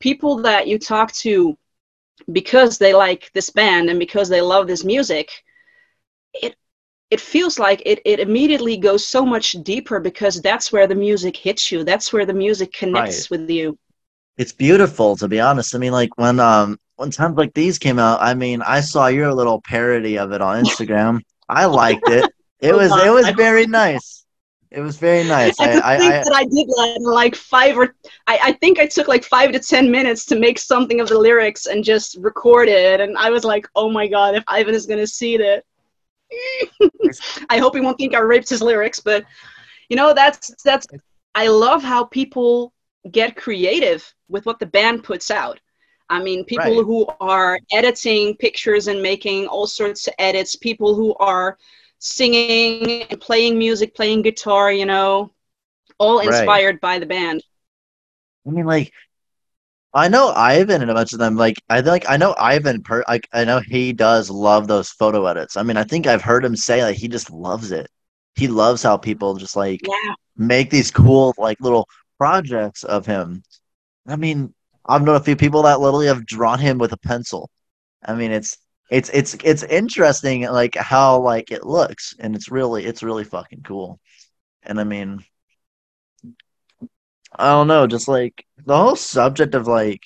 people 0.00 0.36
that 0.42 0.66
you 0.66 0.78
talk 0.78 1.12
to 1.12 1.56
because 2.32 2.78
they 2.78 2.94
like 2.94 3.30
this 3.34 3.50
band 3.50 3.90
and 3.90 3.98
because 3.98 4.28
they 4.28 4.40
love 4.40 4.66
this 4.66 4.84
music 4.84 5.30
it 6.34 6.56
it 7.10 7.20
feels 7.20 7.58
like 7.58 7.82
it, 7.86 8.00
it 8.04 8.18
immediately 8.18 8.76
goes 8.76 9.06
so 9.06 9.24
much 9.24 9.52
deeper 9.62 10.00
because 10.00 10.42
that's 10.42 10.72
where 10.72 10.88
the 10.88 10.94
music 10.94 11.36
hits 11.36 11.70
you. 11.70 11.84
That's 11.84 12.12
where 12.12 12.26
the 12.26 12.34
music 12.34 12.72
connects 12.72 13.30
right. 13.30 13.40
with 13.40 13.48
you. 13.48 13.78
It's 14.36 14.52
beautiful 14.52 15.14
to 15.16 15.28
be 15.28 15.38
honest. 15.38 15.74
I 15.74 15.78
mean 15.78 15.92
like 15.92 16.10
when 16.18 16.40
um 16.40 16.78
when 16.96 17.10
times 17.10 17.36
like 17.36 17.54
these 17.54 17.78
came 17.78 17.98
out 17.98 18.22
i 18.22 18.32
mean 18.32 18.62
i 18.62 18.80
saw 18.80 19.06
your 19.06 19.32
little 19.32 19.60
parody 19.60 20.18
of 20.18 20.32
it 20.32 20.40
on 20.40 20.64
instagram. 20.64 21.20
I 21.48 21.66
liked 21.66 22.08
it. 22.08 22.30
It 22.58 22.74
was 22.74 22.90
it 22.90 23.10
was 23.10 23.28
very 23.36 23.66
nice 23.66 24.24
it 24.70 24.80
was 24.80 24.98
very 24.98 25.24
nice. 25.24 25.58
I, 25.60 25.68
think 25.98 26.12
I, 26.12 26.22
that 26.22 26.32
I 26.34 26.44
did 26.44 26.68
like, 26.76 27.00
like 27.00 27.34
five 27.34 27.78
or 27.78 27.94
I, 28.26 28.38
I 28.42 28.52
think 28.52 28.78
I 28.78 28.86
took 28.86 29.08
like 29.08 29.24
five 29.24 29.52
to 29.52 29.58
ten 29.58 29.90
minutes 29.90 30.24
to 30.26 30.38
make 30.38 30.58
something 30.58 31.00
of 31.00 31.08
the 31.08 31.18
lyrics 31.18 31.66
and 31.66 31.84
just 31.84 32.16
record 32.20 32.68
it. 32.68 33.00
And 33.00 33.16
I 33.16 33.30
was 33.30 33.44
like, 33.44 33.66
oh 33.76 33.90
my 33.90 34.06
god, 34.06 34.34
if 34.34 34.44
Ivan 34.48 34.74
is 34.74 34.86
gonna 34.86 35.06
see 35.06 35.36
that, 35.36 35.64
I 37.50 37.58
hope 37.58 37.74
he 37.74 37.80
won't 37.80 37.98
think 37.98 38.14
I 38.14 38.18
raped 38.18 38.48
his 38.48 38.62
lyrics. 38.62 39.00
But 39.00 39.24
you 39.88 39.96
know, 39.96 40.12
that's 40.12 40.54
that's. 40.62 40.86
I 41.34 41.48
love 41.48 41.82
how 41.82 42.04
people 42.04 42.72
get 43.10 43.36
creative 43.36 44.12
with 44.28 44.46
what 44.46 44.58
the 44.58 44.66
band 44.66 45.04
puts 45.04 45.30
out. 45.30 45.60
I 46.08 46.22
mean, 46.22 46.44
people 46.44 46.76
right. 46.76 46.84
who 46.84 47.06
are 47.20 47.58
editing 47.72 48.36
pictures 48.36 48.86
and 48.88 49.02
making 49.02 49.46
all 49.46 49.66
sorts 49.66 50.06
of 50.06 50.14
edits, 50.18 50.56
people 50.56 50.94
who 50.94 51.14
are 51.16 51.58
singing 51.98 53.02
and 53.04 53.20
playing 53.20 53.58
music, 53.58 53.94
playing 53.94 54.22
guitar, 54.22 54.72
you 54.72 54.86
know, 54.86 55.32
all 55.98 56.20
inspired 56.20 56.74
right. 56.74 56.80
by 56.80 56.98
the 56.98 57.06
band. 57.06 57.42
I 58.46 58.50
mean, 58.50 58.66
like, 58.66 58.92
I 59.92 60.08
know 60.08 60.28
Ivan 60.28 60.82
and 60.82 60.90
a 60.90 60.94
bunch 60.94 61.12
of 61.12 61.18
them. 61.18 61.36
Like, 61.36 61.56
I 61.70 61.80
like 61.80 62.08
I 62.08 62.16
know 62.16 62.34
Ivan. 62.38 62.82
Per, 62.82 63.02
like, 63.08 63.26
I 63.32 63.44
know 63.44 63.60
he 63.60 63.92
does 63.92 64.28
love 64.30 64.68
those 64.68 64.90
photo 64.90 65.24
edits. 65.26 65.56
I 65.56 65.62
mean, 65.62 65.76
I 65.76 65.84
think 65.84 66.06
I've 66.06 66.22
heard 66.22 66.44
him 66.44 66.54
say 66.54 66.82
like 66.82 66.96
he 66.96 67.08
just 67.08 67.30
loves 67.30 67.72
it. 67.72 67.88
He 68.34 68.48
loves 68.48 68.82
how 68.82 68.98
people 68.98 69.36
just 69.36 69.56
like 69.56 69.80
yeah. 69.86 70.14
make 70.36 70.70
these 70.70 70.90
cool 70.90 71.34
like 71.38 71.58
little 71.60 71.88
projects 72.18 72.84
of 72.84 73.06
him. 73.06 73.42
I 74.06 74.16
mean, 74.16 74.54
I've 74.84 75.02
known 75.02 75.16
a 75.16 75.20
few 75.20 75.36
people 75.36 75.62
that 75.62 75.80
literally 75.80 76.06
have 76.06 76.26
drawn 76.26 76.58
him 76.58 76.78
with 76.78 76.92
a 76.92 76.98
pencil. 76.98 77.50
I 78.04 78.14
mean, 78.14 78.30
it's 78.32 78.58
it's 78.90 79.10
it's 79.10 79.34
it's 79.44 79.62
interesting 79.64 80.42
like 80.42 80.74
how 80.76 81.18
like 81.18 81.50
it 81.50 81.64
looks 81.64 82.14
and 82.18 82.34
it's 82.36 82.50
really 82.50 82.84
it's 82.84 83.02
really 83.02 83.24
fucking 83.24 83.62
cool. 83.62 84.00
And 84.62 84.80
i 84.80 84.84
mean 84.84 85.24
i 87.38 87.50
don't 87.50 87.68
know 87.68 87.86
just 87.86 88.08
like 88.08 88.44
the 88.64 88.76
whole 88.76 88.96
subject 88.96 89.54
of 89.54 89.66
like 89.68 90.02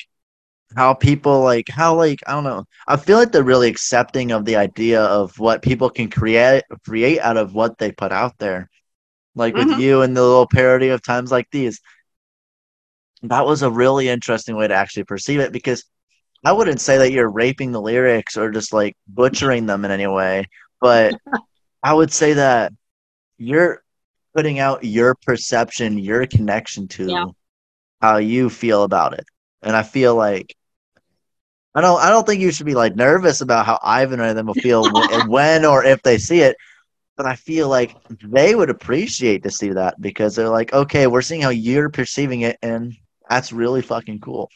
how 0.76 0.92
people 0.94 1.40
like 1.40 1.68
how 1.68 1.94
like 1.94 2.18
i 2.26 2.32
don't 2.32 2.44
know 2.44 2.64
i 2.86 2.96
feel 2.96 3.16
like 3.16 3.32
they're 3.32 3.42
really 3.42 3.68
accepting 3.68 4.32
of 4.32 4.44
the 4.44 4.56
idea 4.56 5.02
of 5.02 5.38
what 5.38 5.62
people 5.62 5.88
can 5.88 6.10
create 6.10 6.64
create 6.84 7.20
out 7.20 7.36
of 7.36 7.54
what 7.54 7.78
they 7.78 7.92
put 7.92 8.12
out 8.12 8.36
there. 8.38 8.68
Like 9.34 9.54
mm-hmm. 9.54 9.70
with 9.70 9.78
you 9.80 10.02
and 10.02 10.16
the 10.16 10.22
little 10.22 10.48
parody 10.48 10.88
of 10.88 11.02
times 11.02 11.30
like 11.30 11.48
these. 11.50 11.80
That 13.22 13.46
was 13.46 13.62
a 13.62 13.70
really 13.70 14.08
interesting 14.08 14.56
way 14.56 14.66
to 14.68 14.74
actually 14.74 15.04
perceive 15.04 15.40
it 15.40 15.52
because 15.52 15.84
I 16.44 16.52
wouldn't 16.52 16.80
say 16.80 16.98
that 16.98 17.12
you're 17.12 17.30
raping 17.30 17.72
the 17.72 17.80
lyrics 17.80 18.36
or 18.36 18.50
just 18.50 18.72
like 18.72 18.96
butchering 19.08 19.66
them 19.66 19.84
in 19.84 19.90
any 19.90 20.06
way, 20.06 20.46
but 20.80 21.16
I 21.82 21.94
would 21.94 22.12
say 22.12 22.34
that 22.34 22.72
you're 23.38 23.82
putting 24.34 24.58
out 24.60 24.84
your 24.84 25.14
perception, 25.26 25.98
your 25.98 26.26
connection 26.26 26.88
to 26.88 27.10
Yeah. 27.10 27.26
how 28.00 28.18
you 28.18 28.50
feel 28.50 28.84
about 28.84 29.14
it. 29.14 29.24
And 29.62 29.76
I 29.76 29.82
feel 29.82 30.14
like 30.16 30.56
I 31.74 31.80
don't 31.80 32.00
I 32.00 32.08
don't 32.10 32.26
think 32.26 32.40
you 32.40 32.50
should 32.50 32.66
be 32.66 32.74
like 32.74 32.96
nervous 32.96 33.40
about 33.40 33.66
how 33.66 33.78
Ivan 33.82 34.20
or 34.20 34.34
them 34.34 34.46
will 34.46 34.54
feel 34.54 34.90
when, 35.08 35.28
when 35.28 35.64
or 35.64 35.84
if 35.84 36.02
they 36.02 36.18
see 36.18 36.40
it. 36.40 36.56
But 37.16 37.26
I 37.26 37.36
feel 37.36 37.68
like 37.68 37.96
they 38.24 38.54
would 38.54 38.70
appreciate 38.70 39.42
to 39.44 39.50
see 39.50 39.70
that 39.70 40.00
because 40.00 40.34
they're 40.36 40.48
like, 40.48 40.72
okay, 40.72 41.06
we're 41.06 41.22
seeing 41.22 41.42
how 41.42 41.50
you're 41.50 41.90
perceiving 41.90 42.42
it, 42.42 42.58
and 42.62 42.94
that's 43.28 43.52
really 43.52 43.82
fucking 43.82 44.20
cool. 44.20 44.50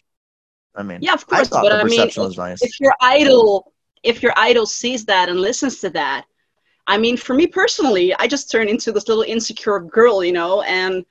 I 0.76 0.82
mean, 0.82 1.00
Yeah, 1.00 1.14
of 1.14 1.26
course. 1.26 1.48
thought 1.48 1.62
But 1.62 1.72
I 1.72 1.84
mean, 1.84 2.08
if, 2.08 2.16
nice. 2.38 2.62
if 2.62 2.80
your 2.80 2.94
idol, 3.00 3.72
if 4.02 4.22
your 4.22 4.32
idol 4.36 4.66
sees 4.66 5.04
that 5.06 5.28
and 5.28 5.40
listens 5.40 5.80
to 5.80 5.90
that, 5.90 6.26
I 6.86 6.98
mean, 6.98 7.16
for 7.16 7.34
me 7.34 7.46
personally, 7.46 8.14
I 8.18 8.26
just 8.26 8.50
turn 8.50 8.68
into 8.68 8.92
this 8.92 9.08
little 9.08 9.22
insecure 9.24 9.80
girl, 9.80 10.22
you 10.24 10.32
know, 10.32 10.62
and 10.62 11.04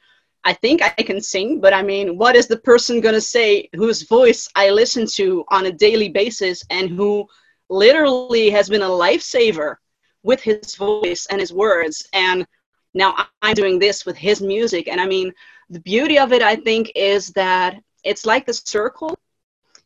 I 0.44 0.54
think 0.54 0.82
I 0.84 0.90
can 0.90 1.22
sing, 1.22 1.60
but 1.62 1.74
I 1.74 1.82
mean, 1.82 2.18
what 2.18 2.36
is 2.36 2.48
the 2.48 2.58
person 2.58 3.02
gonna 3.02 3.22
say 3.22 3.70
whose 3.76 4.04
voice 4.04 4.48
I 4.56 4.70
listen 4.70 5.06
to 5.16 5.44
on 5.50 5.66
a 5.66 5.72
daily 5.72 6.10
basis 6.10 6.64
and 6.70 6.90
who 6.90 7.28
literally 7.70 8.50
has 8.52 8.70
been 8.70 8.82
a 8.82 8.88
lifesaver 8.88 9.76
with 10.24 10.42
his 10.42 10.76
voice 10.76 11.26
and 11.30 11.40
his 11.40 11.54
words 11.54 12.08
and 12.14 12.46
now 12.94 13.14
I- 13.18 13.26
i'm 13.42 13.54
doing 13.56 13.80
this 13.80 14.06
with 14.06 14.16
his 14.18 14.42
music 14.42 14.88
and 14.88 15.00
i 15.02 15.06
mean 15.06 15.34
the 15.70 15.80
beauty 15.80 16.20
of 16.20 16.32
it 16.34 16.42
i 16.42 16.56
think 16.56 16.92
is 16.96 17.30
that 17.32 17.76
it's 18.04 18.26
like 18.26 18.46
the 18.46 18.54
circle 18.54 19.18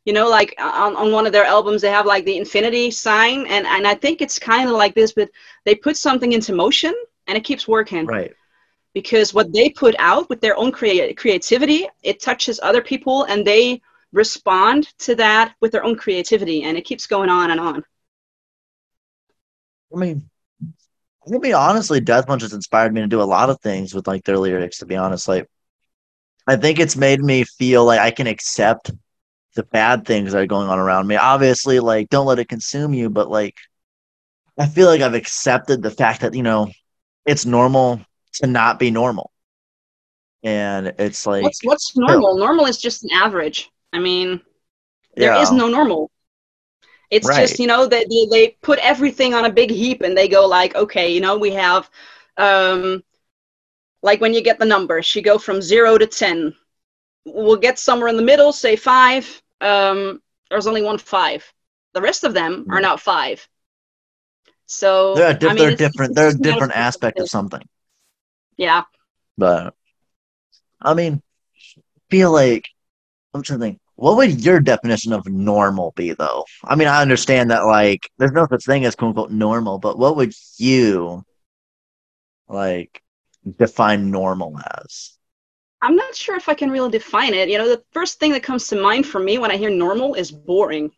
you 0.08 0.14
know 0.14 0.28
like 0.30 0.56
uh, 0.58 0.72
on, 0.86 0.96
on 0.96 1.12
one 1.12 1.28
of 1.28 1.34
their 1.34 1.46
albums 1.46 1.82
they 1.82 1.92
have 1.92 2.06
like 2.06 2.26
the 2.26 2.38
infinity 2.38 2.90
sign 2.90 3.46
and, 3.48 3.68
and 3.68 3.86
i 3.88 3.94
think 3.94 4.22
it's 4.22 4.40
kind 4.40 4.70
of 4.70 4.76
like 4.76 4.96
this 4.96 5.14
but 5.14 5.30
they 5.66 5.76
put 5.76 5.98
something 5.98 6.32
into 6.34 6.54
motion 6.54 6.94
and 7.28 7.38
it 7.38 7.44
keeps 7.44 7.68
working 7.68 8.06
Right. 8.06 8.34
because 8.94 9.34
what 9.34 9.54
they 9.54 9.70
put 9.70 9.96
out 10.00 10.30
with 10.30 10.42
their 10.42 10.58
own 10.58 10.72
crea- 10.72 11.14
creativity 11.14 11.88
it 12.04 12.22
touches 12.22 12.60
other 12.64 12.82
people 12.82 13.26
and 13.26 13.46
they 13.46 13.82
respond 14.14 14.88
to 15.00 15.16
that 15.16 15.54
with 15.62 15.72
their 15.74 15.84
own 15.84 15.96
creativity 15.96 16.64
and 16.64 16.78
it 16.78 16.86
keeps 16.86 17.06
going 17.06 17.30
on 17.30 17.52
and 17.52 17.60
on 17.60 17.84
I 19.94 20.00
mean, 20.00 20.30
I 21.26 21.38
mean, 21.38 21.54
honestly, 21.54 22.02
Death 22.02 22.28
Punch 22.28 22.42
has 22.42 22.54
inspired 22.54 22.94
me 22.94 23.02
to 23.02 23.08
do 23.08 23.22
a 23.22 23.24
lot 23.24 23.50
of 23.50 23.60
things 23.62 23.94
with 23.94 24.08
like 24.08 24.24
their 24.26 24.38
lyrics. 24.38 24.80
To 24.80 24.86
be 24.86 24.96
honest, 24.98 25.28
like 25.28 25.48
I 26.46 26.56
think 26.56 26.80
it's 26.80 26.96
made 26.96 27.22
me 27.22 27.44
feel 27.44 27.86
like 27.86 28.00
I 28.00 28.12
can 28.12 28.28
accept 28.28 28.92
the 29.58 29.64
bad 29.66 30.06
things 30.08 30.34
that 30.34 30.44
are 30.44 30.48
going 30.48 30.70
on 30.70 30.80
around 30.80 31.08
me. 31.08 31.18
Obviously, 31.18 31.82
like 31.82 32.10
don't 32.10 32.28
let 32.28 32.40
it 32.40 32.50
consume 32.50 32.96
you, 32.96 33.10
but 33.12 33.30
like 33.32 33.56
I 34.58 34.68
feel 34.68 34.88
like 34.88 35.02
I've 35.02 35.16
accepted 35.16 35.82
the 35.82 35.90
fact 35.92 36.22
that 36.22 36.36
you 36.36 36.44
know 36.44 36.72
it's 37.26 37.46
normal 37.46 38.02
to 38.36 38.48
not 38.48 38.80
be 38.80 38.92
normal, 38.92 39.32
and 40.44 40.94
it's 41.00 41.26
like 41.26 41.58
what's 41.64 41.64
what's 41.64 41.98
normal? 41.98 42.38
Normal 42.38 42.66
is 42.66 42.78
just 42.78 43.04
an 43.04 43.10
average. 43.14 43.70
I 43.94 44.00
mean 44.00 44.42
there 45.18 45.34
is 45.34 45.52
yeah, 45.52 45.54
no 45.54 45.70
normal. 45.70 46.12
It's 47.10 47.30
Right. 47.30 47.36
just 47.36 47.60
you 47.60 47.68
know 47.68 47.86
they, 47.88 48.06
they 48.06 48.26
they 48.32 48.48
put 48.62 48.80
everything 48.80 49.34
on 49.34 49.46
a 49.46 49.52
big 49.52 49.72
heap 49.72 50.02
and 50.02 50.18
they 50.18 50.28
go 50.28 50.46
like 50.46 50.76
okay 50.76 51.14
you 51.14 51.22
know 51.22 51.38
we 51.38 51.52
have 51.52 51.90
um 52.38 53.04
like 54.02 54.22
when 54.22 54.34
you 54.34 54.42
get 54.42 54.60
the 54.60 54.66
numbers 54.66 55.16
you 55.16 55.22
go 55.22 55.38
from 55.38 55.62
0 55.62 55.98
to 55.98 56.08
10 56.08 56.56
we'll 57.26 57.56
get 57.58 57.80
somewhere 57.80 58.10
in 58.10 58.18
the 58.18 58.24
middle 58.24 58.52
say 58.54 58.76
5 58.76 59.42
um 59.62 60.22
there's 60.50 60.68
only 60.68 60.82
one 60.82 60.98
5 60.98 61.54
the 61.94 62.02
rest 62.02 62.24
of 62.24 62.34
them 62.34 62.66
are 62.70 62.82
not 62.82 63.00
5 63.02 63.48
so 64.66 65.16
they're 65.16 65.34
diff- 65.34 65.50
I 65.50 65.54
mean, 65.54 65.58
they're 65.64 65.72
it's- 65.74 65.92
different. 65.92 66.12
it's 66.12 66.16
They're 66.16 66.28
a 66.28 66.32
just 66.32 66.40
a 66.40 66.44
matter 66.44 66.54
different 66.54 66.74
aspect 66.76 67.20
of 67.20 67.30
something. 67.30 67.62
yeah 68.58 68.84
But 69.38 69.74
I 70.82 70.94
mean, 70.94 71.22
feel 72.10 72.32
like 72.32 72.66
I'm 73.34 73.42
trying 73.44 73.60
to 73.60 73.66
think. 73.66 73.80
What 73.96 74.18
would 74.18 74.46
your 74.46 74.60
definition 74.60 75.12
of 75.12 75.26
normal 75.28 75.92
be, 75.96 76.14
though? 76.14 76.46
I 76.64 76.76
mean, 76.76 76.88
I 76.88 77.02
understand 77.02 77.50
that 77.50 77.66
like 77.66 78.08
there's 78.20 78.32
no 78.32 78.46
such 78.48 78.64
thing 78.66 78.86
as 78.86 78.96
quote 78.96 79.10
unquote 79.10 79.32
normal, 79.32 79.80
but 79.80 79.98
what 79.98 80.16
would 80.18 80.34
you 80.58 81.24
like 82.48 83.02
define 83.58 84.12
normal 84.12 84.60
as? 84.60 85.17
I'm 85.82 85.96
not 85.96 86.16
sure 86.16 86.36
if 86.36 86.50
I 86.50 86.54
can 86.54 86.72
really 86.72 86.90
define 86.90 87.34
it. 87.34 87.50
You 87.50 87.58
know, 87.58 87.68
the 87.68 87.84
first 87.92 88.20
thing 88.20 88.32
that 88.32 88.44
comes 88.44 88.68
to 88.70 88.82
mind 88.82 89.06
for 89.06 89.20
me 89.20 89.38
when 89.38 89.52
I 89.52 89.58
hear 89.58 89.70
normal 89.70 90.16
is 90.16 90.32
boring. 90.32 90.92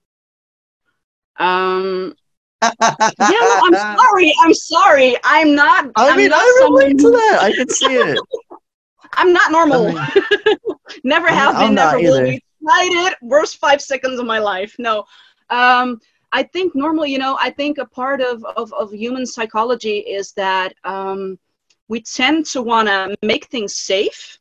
Um, 1.38 2.15
yeah, 2.62 2.71
no, 3.19 3.62
I'm 3.63 3.74
sorry. 3.98 4.33
I'm 4.41 4.53
sorry. 4.53 5.15
I'm 5.24 5.55
not. 5.55 5.86
I 5.95 6.09
I'm 6.09 6.17
mean, 6.17 6.29
not 6.29 6.39
I 6.39 6.67
relate 6.67 7.00
someone 7.00 7.13
to 7.13 7.17
that. 7.17 7.38
I 7.41 7.51
can 7.53 7.69
see 7.69 7.95
it. 7.95 8.19
I'm 9.13 9.33
not 9.33 9.51
normal. 9.51 9.93
I 9.98 10.55
never 11.03 11.27
I'm- 11.27 11.36
have 11.38 11.55
I'm 11.55 11.67
been. 11.67 11.75
Never 11.75 12.00
will 12.00 12.21
be. 12.24 12.43
Tried 12.63 13.07
it. 13.07 13.15
Worst 13.21 13.57
five 13.57 13.81
seconds 13.81 14.19
of 14.19 14.25
my 14.25 14.39
life. 14.39 14.75
No. 14.79 15.05
Um, 15.50 16.00
I 16.31 16.43
think 16.43 16.75
normal. 16.75 17.05
You 17.05 17.17
know, 17.17 17.38
I 17.41 17.50
think 17.50 17.77
a 17.77 17.86
part 17.86 18.21
of 18.21 18.43
of, 18.45 18.71
of 18.74 18.91
human 18.91 19.25
psychology 19.25 20.00
is 20.00 20.33
that 20.33 20.74
um, 20.83 21.39
we 21.88 22.01
tend 22.01 22.45
to 22.48 22.62
want 22.62 22.88
to 22.89 23.15
make 23.24 23.45
things 23.45 23.75
safe 23.75 24.38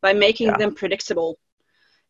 by 0.00 0.12
making 0.12 0.48
Yeah. 0.48 0.56
them 0.56 0.74
predictable 0.74 1.38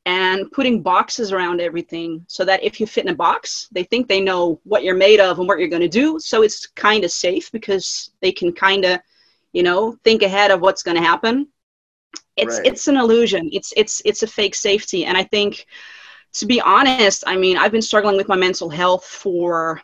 and 0.07 0.51
putting 0.53 0.83
boxes 0.83 1.33
around 1.33 1.61
everything 1.61 2.25
so 2.29 2.45
that 2.45 2.63
if 2.65 2.81
you 2.81 2.87
fit 2.87 3.05
in 3.05 3.11
a 3.13 3.17
box, 3.17 3.69
they 3.73 3.83
think 3.85 4.09
they 4.09 4.21
know 4.21 4.61
what 4.65 4.83
you're 4.83 4.97
made 4.97 5.21
of 5.21 5.39
and 5.39 5.47
what 5.49 5.59
you're 5.59 5.69
going 5.69 5.83
to 5.83 5.89
do. 5.89 6.19
So 6.19 6.43
it's 6.43 6.67
kind 6.67 7.05
of 7.05 7.11
safe 7.11 7.51
because 7.53 8.11
they 8.21 8.33
can 8.33 8.53
kind 8.53 8.85
of, 8.85 9.01
you 9.53 9.63
know, 9.63 9.97
think 10.05 10.23
ahead 10.23 10.51
of 10.51 10.61
what's 10.61 10.83
going 10.83 10.97
to 10.97 11.03
happen. 11.03 11.49
It's 12.37 12.59
Right. 12.59 12.67
it's 12.67 12.89
an 12.89 12.97
illusion. 12.97 13.51
It's 13.53 13.73
it's 13.77 14.01
it's 14.05 14.23
a 14.23 14.27
fake 14.27 14.55
safety. 14.55 15.05
And 15.05 15.17
I 15.17 15.25
think, 15.25 15.67
to 16.35 16.47
be 16.47 16.61
honest, 16.61 17.25
I 17.27 17.37
mean, 17.37 17.57
I've 17.59 17.73
been 17.73 17.83
struggling 17.83 18.17
with 18.17 18.29
my 18.29 18.37
mental 18.37 18.71
health 18.71 19.05
for 19.05 19.83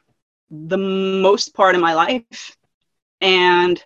the 0.51 0.79
most 0.79 1.55
part 1.55 1.75
of 1.75 1.81
my 1.81 1.95
life, 1.95 2.57
and 3.21 3.83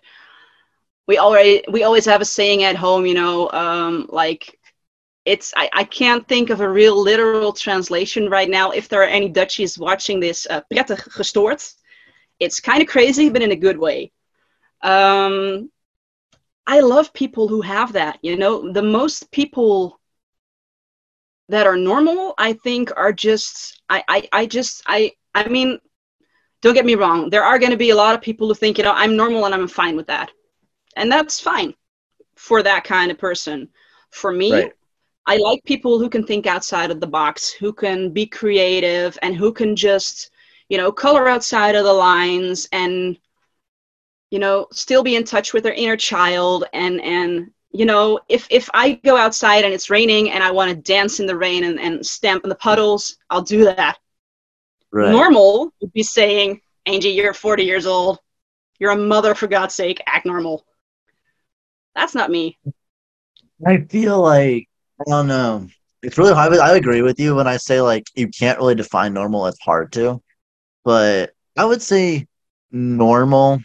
we 1.09 1.17
already 1.17 1.63
we 1.67 1.81
always 1.81 2.05
have 2.05 2.21
a 2.21 2.25
saying 2.25 2.63
at 2.63 2.75
home, 2.75 3.03
you 3.03 3.15
know, 3.15 3.49
um, 3.49 4.05
like 4.09 4.59
it's 5.25 5.51
I, 5.57 5.67
I 5.73 5.83
can't 5.83 6.27
think 6.27 6.51
of 6.51 6.61
a 6.61 6.69
real 6.69 7.01
literal 7.01 7.51
translation 7.51 8.29
right 8.29 8.47
now. 8.47 8.69
If 8.69 8.87
there 8.87 9.01
are 9.01 9.15
any 9.17 9.27
Dutchies 9.27 9.79
watching 9.79 10.19
this, 10.19 10.45
uh, 10.51 10.61
prettig 10.71 11.01
gestoord. 11.17 11.61
It's 12.39 12.59
kind 12.59 12.83
of 12.83 12.87
crazy, 12.87 13.27
but 13.31 13.41
in 13.41 13.51
a 13.51 13.63
good 13.65 13.79
way. 13.79 14.11
Um, 14.83 15.71
I 16.67 16.81
love 16.81 17.11
people 17.11 17.47
who 17.47 17.61
have 17.61 17.93
that. 17.93 18.19
You 18.21 18.37
know, 18.37 18.71
the 18.71 18.83
most 18.83 19.31
people 19.31 19.99
that 21.47 21.65
are 21.65 21.75
normal, 21.75 22.35
I 22.37 22.53
think, 22.53 22.91
are 22.95 23.13
just 23.13 23.81
I 23.89 24.03
I, 24.07 24.29
I 24.31 24.45
just 24.45 24.83
I 24.85 25.13
I 25.33 25.47
mean, 25.47 25.79
don't 26.61 26.75
get 26.75 26.85
me 26.85 26.93
wrong. 26.93 27.31
There 27.31 27.43
are 27.43 27.57
going 27.57 27.71
to 27.71 27.85
be 27.85 27.89
a 27.89 28.01
lot 28.03 28.13
of 28.13 28.21
people 28.21 28.47
who 28.47 28.53
think, 28.53 28.77
you 28.77 28.83
know, 28.83 28.93
I'm 28.93 29.15
normal 29.15 29.45
and 29.45 29.55
I'm 29.55 29.67
fine 29.67 29.95
with 29.95 30.05
that, 30.07 30.29
and 30.95 31.11
that's 31.11 31.39
fine 31.39 31.73
for 32.35 32.63
that 32.63 32.83
kind 32.83 33.11
of 33.11 33.17
person. 33.17 33.69
For 34.11 34.31
me, 34.31 34.51
Right. 34.51 34.73
I 35.25 35.37
like 35.37 35.63
people 35.65 35.99
who 35.99 36.09
can 36.09 36.25
think 36.25 36.47
outside 36.47 36.89
of 36.89 36.99
the 36.99 37.07
box, 37.07 37.51
who 37.51 37.71
can 37.71 38.09
be 38.11 38.25
creative, 38.25 39.17
and 39.21 39.35
who 39.35 39.53
can 39.53 39.75
just, 39.75 40.31
you 40.69 40.77
know, 40.77 40.91
color 40.91 41.27
outside 41.27 41.75
of 41.75 41.83
the 41.83 41.93
lines 41.93 42.67
and, 42.71 43.15
you 44.31 44.39
know, 44.39 44.67
still 44.71 45.03
be 45.03 45.15
in 45.15 45.23
touch 45.23 45.53
with 45.53 45.63
their 45.63 45.73
inner 45.73 45.97
child. 45.97 46.63
And 46.73 46.99
and 47.01 47.51
you 47.71 47.85
know, 47.85 48.19
if 48.27 48.47
if 48.49 48.69
I 48.73 48.93
go 48.93 49.15
outside 49.17 49.63
and 49.65 49.73
it's 49.73 49.91
raining 49.91 50.31
and 50.31 50.43
I 50.43 50.49
want 50.51 50.71
to 50.71 50.75
dance 50.75 51.19
in 51.19 51.27
the 51.27 51.37
rain 51.37 51.63
and, 51.63 51.79
and 51.79 52.03
stamp 52.03 52.43
in 52.43 52.49
the 52.49 52.55
puddles, 52.55 53.17
I'll 53.29 53.43
do 53.43 53.65
that. 53.65 53.99
Right. 54.91 55.11
Normal 55.11 55.71
would 55.81 55.93
be 55.93 56.01
saying, 56.01 56.61
Angie, 56.87 57.09
you're 57.09 57.33
40 57.33 57.63
years 57.63 57.85
old. 57.85 58.19
You're 58.79 58.91
a 58.91 58.97
mother, 58.97 59.35
for 59.35 59.45
God's 59.45 59.75
sake. 59.75 60.01
Act 60.07 60.25
normal. 60.25 60.65
That's 61.95 62.15
not 62.15 62.31
me. 62.31 62.57
I 63.65 63.77
feel 63.89 64.21
like 64.21 64.67
I 64.99 65.03
don't 65.09 65.27
know. 65.27 65.67
It's 66.01 66.17
really 66.17 66.33
hard. 66.33 66.53
I 66.57 66.75
agree 66.77 67.01
with 67.01 67.19
you 67.19 67.35
when 67.35 67.47
I 67.47 67.57
say 67.57 67.81
like 67.81 68.05
you 68.15 68.27
can't 68.29 68.57
really 68.57 68.75
define 68.75 69.13
normal. 69.13 69.47
It's 69.47 69.59
hard 69.59 69.91
to, 69.93 70.21
but 70.85 71.31
I 71.57 71.65
would 71.65 71.81
say 71.81 72.27
normal. 72.71 73.59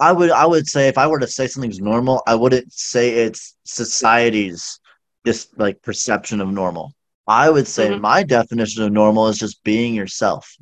I 0.00 0.12
would 0.12 0.30
I 0.30 0.44
would 0.44 0.66
say 0.66 0.88
if 0.88 0.98
I 0.98 1.06
were 1.06 1.20
to 1.20 1.26
say 1.26 1.46
something's 1.46 1.80
normal, 1.80 2.22
I 2.26 2.34
wouldn't 2.34 2.72
say 2.72 3.10
it's 3.10 3.56
society's 3.64 4.80
this 5.24 5.48
like 5.56 5.80
perception 5.82 6.40
of 6.40 6.48
normal. 6.48 6.92
I 7.26 7.48
would 7.48 7.66
say 7.66 7.88
Mhm. 7.88 8.00
my 8.00 8.22
definition 8.22 8.82
of 8.82 8.92
normal 8.92 9.28
is 9.28 9.38
just 9.38 9.62
being 9.64 9.94
yourself. 9.94 10.56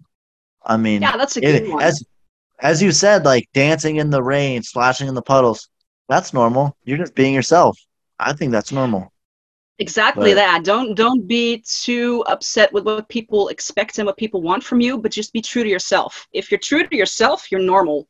I 0.64 0.76
mean, 0.76 1.02
Yeah, 1.02 1.16
that's 1.16 1.36
a 1.36 1.40
it- 1.44 1.62
good 1.64 1.70
one. 1.72 1.82
as 1.82 2.04
as 2.60 2.80
you 2.80 2.92
said, 2.92 3.24
like 3.24 3.48
dancing 3.52 3.96
in 3.96 4.10
the 4.10 4.22
rain, 4.22 4.62
splashing 4.62 5.08
in 5.08 5.14
the 5.14 5.22
puddles, 5.22 5.68
that's 6.12 6.34
normal. 6.34 6.76
You're 6.84 6.98
just 6.98 7.14
being 7.14 7.34
yourself. 7.34 7.78
I 8.18 8.32
think 8.34 8.52
that's 8.52 8.70
normal. 8.72 9.12
Exactly 9.78 10.30
But- 10.32 10.36
that. 10.36 10.64
Don't 10.64 10.94
don't 10.94 11.26
be 11.26 11.64
too 11.66 12.22
upset 12.28 12.72
with 12.72 12.84
what 12.84 13.08
people 13.08 13.48
expect 13.48 13.98
and 13.98 14.06
what 14.06 14.16
people 14.18 14.42
want 14.42 14.62
from 14.62 14.80
you, 14.80 14.98
but 14.98 15.10
just 15.10 15.32
be 15.32 15.40
true 15.40 15.64
to 15.64 15.68
yourself. 15.68 16.26
If 16.32 16.50
you're 16.50 16.60
true 16.60 16.86
to 16.86 16.96
yourself, 16.96 17.50
you're 17.50 17.60
normal. 17.60 18.08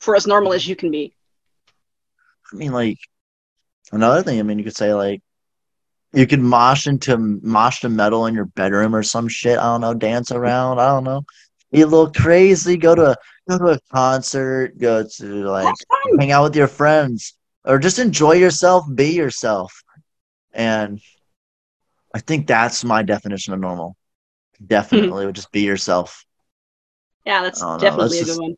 for 0.00 0.14
as 0.14 0.28
normal 0.28 0.52
as 0.52 0.64
you 0.68 0.76
can 0.76 0.92
be. 0.92 1.12
I 2.52 2.56
mean, 2.56 2.70
like 2.70 2.98
another 3.90 4.22
thing. 4.22 4.38
I 4.38 4.44
mean, 4.44 4.56
you 4.56 4.62
could 4.62 4.76
say 4.76 4.94
like 4.94 5.20
you 6.12 6.24
could 6.24 6.38
mosh 6.38 6.86
into 6.86 7.18
mosh 7.18 7.80
to 7.80 7.88
metal 7.88 8.26
in 8.26 8.34
your 8.34 8.44
bedroom 8.44 8.94
or 8.94 9.02
some 9.02 9.26
shit. 9.26 9.58
I 9.58 9.64
don't 9.64 9.80
know. 9.80 9.94
Dance 9.94 10.30
around. 10.30 10.78
I 10.78 10.86
don't 10.86 11.02
know. 11.02 11.22
Be 11.72 11.80
a 11.80 11.86
little 11.86 12.12
crazy. 12.12 12.76
Go 12.76 12.94
to 12.94 13.10
a 13.10 13.16
go 13.48 13.58
to 13.58 13.66
a 13.72 13.80
concert. 13.92 14.78
Go 14.78 15.02
to 15.16 15.24
like 15.50 15.74
hang 16.20 16.30
out 16.30 16.44
with 16.44 16.54
your 16.54 16.68
friends 16.68 17.34
or 17.68 17.78
just 17.78 17.98
enjoy 17.98 18.32
yourself. 18.32 18.86
Be 18.92 19.12
yourself. 19.12 19.82
And 20.52 21.00
I 22.14 22.20
think 22.20 22.46
that's 22.46 22.82
my 22.82 23.02
definition 23.02 23.52
of 23.52 23.60
normal. 23.60 23.94
Definitely 24.66 25.26
would 25.26 25.36
just 25.36 25.52
be 25.52 25.60
yourself. 25.60 26.24
Yeah, 27.24 27.42
that's 27.42 27.60
definitely 27.60 28.18
that's 28.18 28.30
a 28.30 28.32
good 28.32 28.40
one. 28.40 28.54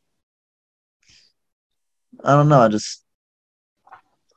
I 2.24 2.34
don't 2.34 2.48
know. 2.48 2.60
I 2.60 2.68
just 2.68 3.04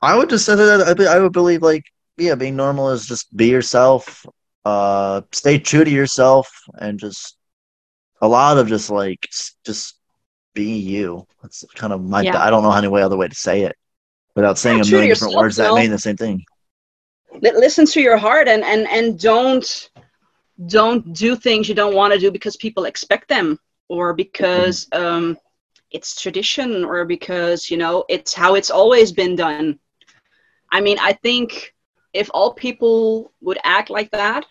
I 0.02 0.16
would 0.16 0.28
just 0.28 0.44
say 0.44 0.56
that 0.56 1.06
I 1.08 1.20
would 1.20 1.32
believe 1.32 1.62
like 1.62 1.84
yeah, 2.16 2.34
being 2.34 2.56
normal 2.56 2.90
is 2.90 3.06
just 3.06 3.34
be 3.36 3.48
yourself, 3.48 4.26
uh, 4.64 5.22
stay 5.32 5.58
true 5.58 5.84
to 5.84 5.90
yourself, 5.90 6.50
and 6.78 6.98
just 6.98 7.36
a 8.20 8.28
lot 8.28 8.58
of 8.58 8.66
just 8.68 8.90
like 8.90 9.26
just 9.64 9.98
be 10.52 10.78
you. 10.78 11.26
That's 11.42 11.64
kind 11.74 11.92
of 11.92 12.02
my. 12.02 12.22
Yeah. 12.22 12.42
I 12.42 12.50
don't 12.50 12.62
know 12.62 12.72
any 12.72 12.88
way 12.88 13.02
other 13.02 13.16
way 13.16 13.28
to 13.28 13.34
say 13.34 13.62
it 13.62 13.76
without 14.34 14.58
saying 14.58 14.78
yeah, 14.78 14.84
a 14.84 14.90
million 14.90 15.08
different 15.10 15.34
words 15.34 15.56
though. 15.56 15.74
that 15.74 15.80
mean 15.80 15.90
the 15.90 15.98
same 15.98 16.16
thing. 16.16 16.44
Listen 17.40 17.86
to 17.86 18.00
your 18.00 18.16
heart 18.16 18.48
and 18.48 18.62
and 18.64 18.86
and 18.88 19.18
don't 19.18 19.90
don't 20.66 21.12
do 21.12 21.34
things 21.34 21.68
you 21.68 21.74
don't 21.74 21.94
want 21.94 22.12
to 22.12 22.18
do 22.18 22.30
because 22.30 22.56
people 22.56 22.84
expect 22.84 23.28
them 23.28 23.58
or 23.88 24.14
because 24.14 24.86
mm-hmm. 24.86 25.04
um, 25.04 25.38
it's 25.90 26.20
tradition 26.20 26.84
or 26.84 27.04
because 27.04 27.70
you 27.70 27.76
know 27.76 28.04
it's 28.08 28.32
how 28.32 28.54
it's 28.54 28.70
always 28.70 29.12
been 29.12 29.36
done. 29.36 29.78
I 30.70 30.80
mean, 30.80 30.98
I 31.00 31.12
think 31.12 31.74
if 32.12 32.30
all 32.32 32.52
people 32.54 33.32
would 33.40 33.58
act 33.64 33.90
like 33.90 34.10
that, 34.12 34.46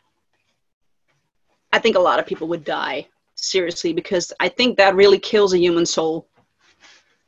I 1.72 1.80
think 1.80 1.96
a 1.96 2.00
lot 2.00 2.20
of 2.20 2.26
people 2.26 2.48
would 2.50 2.64
die 2.64 3.08
seriously 3.36 3.94
because 3.94 4.32
I 4.40 4.50
think 4.50 4.78
that 4.78 4.96
really 4.96 5.20
kills 5.20 5.54
a 5.54 5.60
human 5.60 5.86
soul 5.86 6.28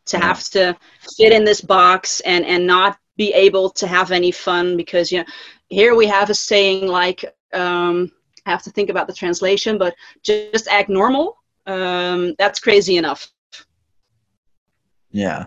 to 0.06 0.20
have 0.20 0.44
to 0.50 0.76
fit 1.18 1.34
in 1.34 1.44
this 1.44 1.62
box 1.62 2.20
and 2.22 2.46
and 2.46 2.66
not 2.66 2.98
be 3.18 3.34
able 3.34 3.70
to 3.70 3.88
have 3.88 4.12
any 4.12 4.32
fun 4.32 4.76
because 4.78 5.12
you 5.12 5.20
know 5.20 5.26
here 5.70 5.96
we 5.96 6.08
have 6.08 6.30
a 6.30 6.34
saying 6.34 6.88
like 6.88 7.26
um, 7.54 8.12
I 8.46 8.52
have 8.52 8.64
to 8.64 8.70
think 8.70 8.90
about 8.90 9.08
the 9.08 9.14
translation, 9.14 9.78
but 9.78 9.96
just 10.22 10.68
act 10.68 10.90
normal. 10.90 11.38
Um, 11.66 12.36
that's 12.38 12.60
crazy 12.60 12.98
enough. 12.98 13.32
Yeah 15.10 15.46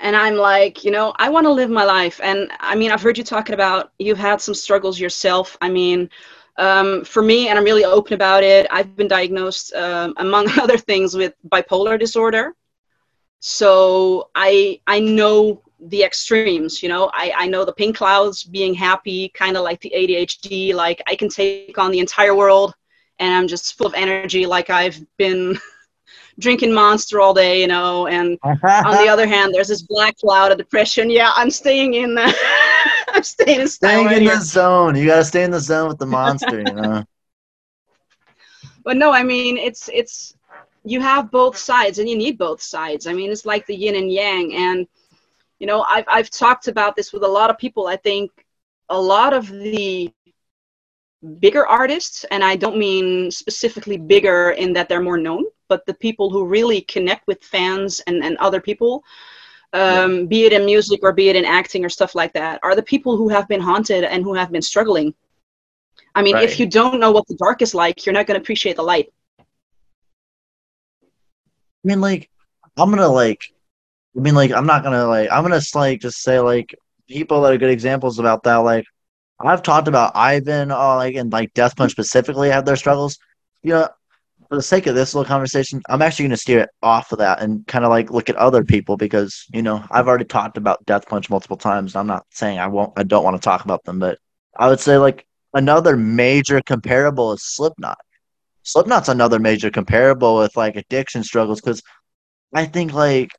and 0.00 0.16
i'm 0.16 0.34
like 0.34 0.84
you 0.84 0.90
know 0.90 1.12
i 1.16 1.28
want 1.28 1.44
to 1.44 1.52
live 1.52 1.70
my 1.70 1.84
life 1.84 2.20
and 2.22 2.50
i 2.60 2.74
mean 2.74 2.90
i've 2.90 3.02
heard 3.02 3.16
you 3.16 3.24
talking 3.24 3.54
about 3.54 3.92
you've 3.98 4.18
had 4.18 4.40
some 4.40 4.54
struggles 4.54 4.98
yourself 4.98 5.56
i 5.60 5.68
mean 5.68 6.08
um, 6.56 7.04
for 7.04 7.22
me 7.22 7.48
and 7.48 7.58
i'm 7.58 7.64
really 7.64 7.84
open 7.84 8.14
about 8.14 8.42
it 8.42 8.66
i've 8.70 8.96
been 8.96 9.08
diagnosed 9.08 9.72
um, 9.74 10.14
among 10.16 10.48
other 10.58 10.76
things 10.76 11.14
with 11.14 11.34
bipolar 11.48 11.98
disorder 11.98 12.54
so 13.40 14.28
i 14.34 14.78
i 14.86 15.00
know 15.00 15.62
the 15.88 16.02
extremes 16.02 16.82
you 16.82 16.88
know 16.88 17.10
i 17.14 17.32
i 17.36 17.46
know 17.46 17.64
the 17.64 17.72
pink 17.72 17.96
clouds 17.96 18.44
being 18.44 18.74
happy 18.74 19.30
kind 19.30 19.56
of 19.56 19.62
like 19.64 19.80
the 19.80 19.92
adhd 19.96 20.74
like 20.74 21.02
i 21.08 21.16
can 21.16 21.28
take 21.28 21.78
on 21.78 21.90
the 21.90 21.98
entire 21.98 22.34
world 22.34 22.74
and 23.18 23.32
i'm 23.34 23.48
just 23.48 23.76
full 23.78 23.86
of 23.86 23.94
energy 23.94 24.46
like 24.46 24.68
i've 24.70 25.00
been 25.16 25.58
drinking 26.38 26.72
monster 26.72 27.20
all 27.20 27.34
day, 27.34 27.60
you 27.60 27.68
know, 27.68 28.06
and 28.06 28.38
on 28.42 28.58
the 28.60 29.08
other 29.08 29.26
hand, 29.26 29.54
there's 29.54 29.68
this 29.68 29.82
black 29.82 30.16
cloud 30.16 30.50
of 30.50 30.58
depression. 30.58 31.10
Yeah, 31.10 31.30
I'm 31.36 31.50
staying 31.50 31.94
in 31.94 32.14
the 32.14 32.34
I'm 33.08 33.22
staying 33.22 33.60
in 33.60 33.68
staying 33.68 34.06
right 34.06 34.16
in 34.16 34.22
here. 34.22 34.36
the 34.36 34.42
zone. 34.42 34.96
You 34.96 35.06
gotta 35.06 35.24
stay 35.24 35.44
in 35.44 35.50
the 35.50 35.60
zone 35.60 35.88
with 35.88 35.98
the 35.98 36.06
monster, 36.06 36.58
you 36.60 36.72
know. 36.72 37.04
But 38.84 38.96
no, 38.96 39.12
I 39.12 39.22
mean 39.22 39.58
it's 39.58 39.88
it's 39.92 40.34
you 40.84 41.00
have 41.00 41.30
both 41.30 41.56
sides 41.56 41.98
and 41.98 42.08
you 42.08 42.16
need 42.16 42.38
both 42.38 42.62
sides. 42.62 43.06
I 43.06 43.12
mean 43.12 43.30
it's 43.30 43.46
like 43.46 43.66
the 43.66 43.76
yin 43.76 43.96
and 43.96 44.10
yang 44.10 44.54
and 44.54 44.86
you 45.60 45.66
know, 45.66 45.84
I've 45.88 46.06
I've 46.08 46.30
talked 46.30 46.66
about 46.66 46.96
this 46.96 47.12
with 47.12 47.22
a 47.22 47.28
lot 47.28 47.50
of 47.50 47.58
people. 47.58 47.86
I 47.86 47.96
think 47.96 48.30
a 48.88 49.00
lot 49.00 49.32
of 49.32 49.48
the 49.48 50.12
bigger 51.38 51.66
artists, 51.66 52.24
and 52.30 52.42
I 52.42 52.56
don't 52.56 52.78
mean 52.78 53.30
specifically 53.30 53.98
bigger 53.98 54.50
in 54.50 54.72
that 54.72 54.88
they're 54.88 55.02
more 55.02 55.18
known, 55.18 55.44
but 55.68 55.84
the 55.84 55.94
people 55.94 56.30
who 56.30 56.46
really 56.46 56.80
connect 56.80 57.26
with 57.26 57.44
fans 57.44 58.00
and, 58.06 58.24
and 58.24 58.38
other 58.38 58.60
people, 58.60 59.04
um, 59.74 60.20
yeah. 60.20 60.24
be 60.24 60.44
it 60.46 60.54
in 60.54 60.64
music 60.64 61.00
or 61.02 61.12
be 61.12 61.28
it 61.28 61.36
in 61.36 61.44
acting 61.44 61.84
or 61.84 61.90
stuff 61.90 62.14
like 62.14 62.32
that, 62.32 62.58
are 62.62 62.74
the 62.74 62.82
people 62.82 63.18
who 63.18 63.28
have 63.28 63.46
been 63.46 63.60
haunted 63.60 64.04
and 64.04 64.24
who 64.24 64.32
have 64.32 64.50
been 64.50 64.62
struggling. 64.62 65.14
I 66.14 66.22
mean, 66.22 66.36
right. 66.36 66.44
if 66.44 66.58
you 66.58 66.66
don't 66.66 66.98
know 66.98 67.12
what 67.12 67.26
the 67.26 67.36
dark 67.36 67.60
is 67.60 67.74
like, 67.74 68.06
you're 68.06 68.14
not 68.14 68.26
going 68.26 68.40
to 68.40 68.42
appreciate 68.42 68.76
the 68.76 68.82
light. 68.82 69.12
I 71.84 71.88
mean, 71.88 72.00
like, 72.00 72.30
I'm 72.76 72.90
gonna 72.90 73.08
like, 73.08 73.40
I 74.16 74.20
mean, 74.20 74.34
like, 74.34 74.52
I'm 74.52 74.66
not 74.66 74.82
gonna 74.82 75.06
like, 75.06 75.30
I'm 75.30 75.42
gonna 75.42 75.60
like 75.74 76.00
just 76.00 76.22
say 76.22 76.40
like 76.40 76.74
people 77.08 77.42
that 77.42 77.52
are 77.52 77.58
good 77.58 77.70
examples 77.70 78.18
about 78.18 78.42
that. 78.44 78.56
Like, 78.56 78.84
I've 79.38 79.62
talked 79.62 79.88
about 79.88 80.12
Ivan, 80.14 80.70
uh, 80.70 80.96
like, 80.96 81.14
and 81.16 81.32
like 81.32 81.54
Death 81.54 81.76
Punch 81.76 81.92
specifically 81.92 82.50
have 82.50 82.64
their 82.66 82.76
struggles. 82.76 83.18
You 83.62 83.72
know, 83.74 83.88
for 84.48 84.56
the 84.56 84.62
sake 84.62 84.86
of 84.86 84.94
this 84.94 85.14
little 85.14 85.28
conversation, 85.28 85.80
I'm 85.88 86.02
actually 86.02 86.28
to 86.28 86.36
steer 86.36 86.60
it 86.60 86.70
off 86.82 87.12
of 87.12 87.18
that 87.18 87.40
and 87.40 87.66
kind 87.66 87.84
of 87.84 87.90
like 87.90 88.10
look 88.10 88.28
at 88.28 88.36
other 88.36 88.64
people 88.64 88.96
because 88.96 89.46
you 89.52 89.62
know 89.62 89.84
I've 89.90 90.08
already 90.08 90.24
talked 90.24 90.56
about 90.56 90.84
Death 90.86 91.08
Punch 91.08 91.30
multiple 91.30 91.56
times. 91.56 91.96
I'm 91.96 92.08
not 92.08 92.26
saying 92.30 92.58
I 92.58 92.66
won't, 92.66 92.92
I 92.96 93.04
don't 93.04 93.24
want 93.24 93.36
to 93.36 93.44
talk 93.44 93.64
about 93.64 93.84
them, 93.84 93.98
but 94.00 94.18
I 94.56 94.68
would 94.68 94.80
say 94.80 94.98
like 94.98 95.26
another 95.54 95.96
major 95.96 96.60
comparable 96.62 97.32
is 97.32 97.42
Slipknot. 97.44 97.98
Slipknot's 98.62 99.08
another 99.08 99.38
major 99.38 99.70
comparable 99.70 100.38
with 100.38 100.56
like 100.56 100.76
addiction 100.76 101.22
struggles 101.24 101.60
because 101.60 101.82
I 102.54 102.66
think 102.66 102.92
like 102.92 103.30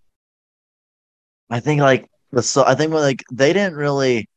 I 1.50 1.60
think 1.60 1.82
like 1.82 2.10
the 2.32 2.42
so 2.42 2.64
I 2.66 2.76
think 2.76 2.94
like 2.94 3.24
they 3.32 3.54
didn't 3.54 3.76
really 3.76 4.28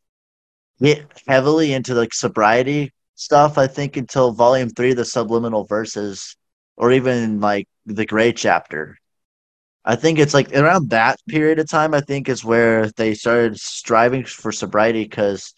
get 0.81 1.07
heavily 1.27 1.73
into 1.73 1.95
like 1.95 2.13
sobriety 2.15 2.93
stuff. 3.15 3.59
I 3.59 3.67
think 3.67 3.97
until 3.97 4.33
Volume 4.33 4.71
Three, 4.71 4.95
the 4.95 5.05
Subliminal 5.05 5.65
Verses, 5.65 6.37
or 6.77 6.93
even 6.93 7.41
like 7.41 7.69
the 7.87 8.07
Gray 8.07 8.33
Chapter. 8.33 8.99
I 9.85 9.97
think 9.97 10.19
it's 10.19 10.35
like 10.35 10.55
around 10.55 10.91
that 10.91 11.19
period 11.29 11.59
of 11.59 11.69
time. 11.69 11.95
I 11.95 12.01
think 12.01 12.29
is 12.29 12.45
where 12.45 12.91
they 12.93 13.15
started 13.15 13.61
striving 13.61 14.25
for 14.25 14.51
sobriety 14.51 15.05
because, 15.05 15.53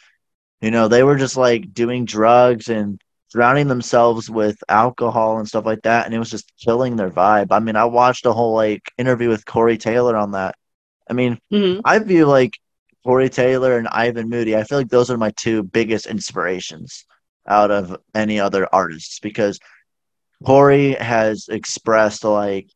you 0.61 0.71
know, 0.71 0.89
they 0.89 1.03
were 1.05 1.17
just 1.17 1.37
like 1.37 1.73
doing 1.73 2.05
drugs 2.05 2.69
and 2.69 3.01
drowning 3.33 3.69
themselves 3.69 4.31
with 4.31 4.57
alcohol 4.69 5.39
and 5.39 5.49
stuff 5.49 5.67
like 5.67 5.83
that, 5.83 6.07
and 6.07 6.15
it 6.15 6.19
was 6.19 6.31
just 6.31 6.53
killing 6.59 6.97
their 6.97 7.11
vibe. 7.11 7.49
I 7.51 7.61
mean, 7.61 7.77
I 7.77 7.85
watched 7.85 8.27
a 8.27 8.33
whole 8.33 8.55
like 8.55 8.83
interview 8.99 9.29
with 9.29 9.45
Corey 9.45 9.79
Taylor 9.79 10.17
on 10.17 10.33
that. 10.33 10.55
I 11.09 11.13
mean, 11.13 11.39
mm-hmm. 11.53 11.81
I 11.85 11.99
view 11.99 12.27
like 12.27 12.53
Corey 13.05 13.29
Taylor 13.29 13.79
and 13.79 13.89
Ivan 13.89 14.29
Moody. 14.29 14.57
I 14.57 14.65
feel 14.65 14.79
like 14.79 14.89
those 14.89 15.11
are 15.11 15.17
my 15.17 15.31
two 15.37 15.63
biggest 15.63 16.07
inspirations 16.07 17.05
out 17.47 17.71
of 17.71 17.97
any 18.15 18.41
other 18.41 18.69
artists 18.73 19.21
because 19.21 19.59
Corey 20.45 20.95
has 20.95 21.47
expressed 21.49 22.25
like 22.25 22.69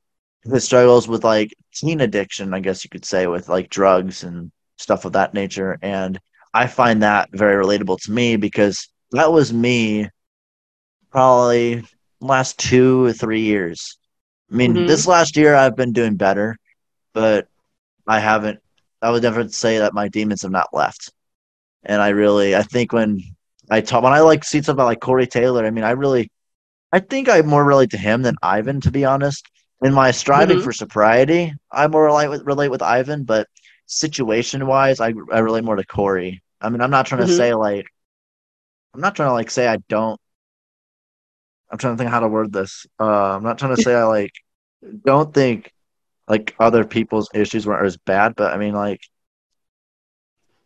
his 0.45 0.65
struggles 0.65 1.09
with 1.09 1.25
like 1.25 1.53
teen 1.75 2.01
addiction, 2.01 2.55
I 2.55 2.61
guess 2.61 2.85
you 2.85 2.91
could 2.91 3.05
say, 3.05 3.27
with 3.27 3.49
like 3.49 3.69
drugs 3.71 4.25
and 4.25 4.51
stuff 4.79 5.05
of 5.05 5.13
that 5.13 5.35
nature. 5.35 5.79
And 5.83 6.19
I 6.55 6.67
find 6.67 7.03
that 7.03 7.29
very 7.33 7.63
relatable 7.63 8.01
to 8.03 8.13
me 8.13 8.37
because 8.37 8.89
that 9.13 9.33
was 9.33 9.53
me 9.53 10.09
probably 11.11 11.85
last 12.21 12.59
two 12.59 13.05
or 13.05 13.13
three 13.13 13.43
years. 13.43 13.99
I 14.51 14.57
mean, 14.57 14.75
mm-hmm. 14.75 14.87
this 14.87 15.07
last 15.07 15.37
year 15.37 15.55
I've 15.55 15.77
been 15.77 15.93
doing 15.93 16.17
better, 16.17 16.57
but 17.13 17.47
I 18.07 18.19
haven't 18.19 18.61
I 19.03 19.11
would 19.11 19.23
never 19.23 19.49
say 19.49 19.79
that 19.79 19.95
my 19.95 20.09
demons 20.09 20.43
have 20.43 20.51
not 20.51 20.75
left. 20.75 21.13
And 21.85 22.03
I 22.03 22.11
really, 22.11 22.55
I 22.55 22.63
think 22.63 22.93
when 22.93 23.21
I 23.71 23.81
talk, 23.81 24.03
when 24.03 24.13
I 24.13 24.21
like 24.21 24.45
see 24.45 24.61
something 24.63 24.85
like 24.85 25.01
Corey 25.01 25.27
Taylor, 25.27 25.65
I 25.65 25.71
mean, 25.71 25.85
I 25.85 25.93
really, 25.93 26.31
I 26.93 27.01
think 27.01 27.29
I 27.29 27.41
more 27.43 27.65
relate 27.65 27.91
to 27.91 27.99
him 27.99 28.23
than 28.23 28.37
Ivan, 28.43 28.81
to 28.83 28.91
be 28.91 29.05
honest. 29.05 29.47
In 29.83 29.95
my 29.95 30.11
striving 30.11 30.57
mm-hmm. 30.57 30.65
for 30.65 30.73
sobriety, 30.73 31.55
I 31.73 31.87
more 31.87 32.05
relate 32.05 32.29
with 32.29 32.43
relate 32.45 32.69
with 32.69 32.83
Ivan, 32.83 33.25
but 33.25 33.49
situation 33.87 34.67
wise, 34.67 35.01
I 35.01 35.15
I 35.33 35.39
relate 35.39 35.65
more 35.65 35.77
to 35.77 35.87
Corey. 35.87 36.43
I 36.61 36.69
mean, 36.69 36.83
I'm 36.83 36.91
not 36.91 37.07
trying 37.07 37.23
to 37.23 37.27
mm-hmm. 37.27 37.37
say 37.37 37.55
like, 37.55 37.87
I'm 38.93 39.01
not 39.01 39.17
trying 39.17 39.31
to 39.31 39.33
like 39.33 39.51
say 39.51 39.67
I 39.67 39.79
don't. 39.89 40.21
I'm 41.71 41.79
trying 41.79 41.95
to 41.95 41.99
think 41.99 42.11
how 42.11 42.21
to 42.21 42.29
word 42.29 42.53
this. 42.53 42.87
Uh, 42.99 43.37
I'm 43.37 43.43
not 43.43 43.59
trying 43.59 43.77
to 43.77 43.83
say 43.83 43.95
I 43.95 44.05
like 44.05 44.33
don't 45.05 45.33
think 45.33 45.73
like 46.29 46.55
other 46.59 46.85
people's 46.85 47.29
issues 47.35 47.67
weren't 47.67 47.85
as 47.87 47.97
bad, 47.97 48.35
but 48.37 48.53
I 48.53 48.57
mean, 48.57 48.75
like, 48.75 49.01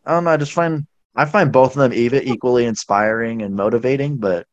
I 0.07 0.13
don't 0.13 0.25
know. 0.25 0.31
I 0.31 0.37
just 0.37 0.53
find 0.53 0.87
I 1.15 1.25
find 1.27 1.53
both 1.53 1.73
of 1.77 1.79
them 1.79 1.93
even 1.93 2.23
equally 2.25 2.65
inspiring 2.67 3.43
and 3.43 3.55
motivating, 3.55 4.17
but 4.17 4.47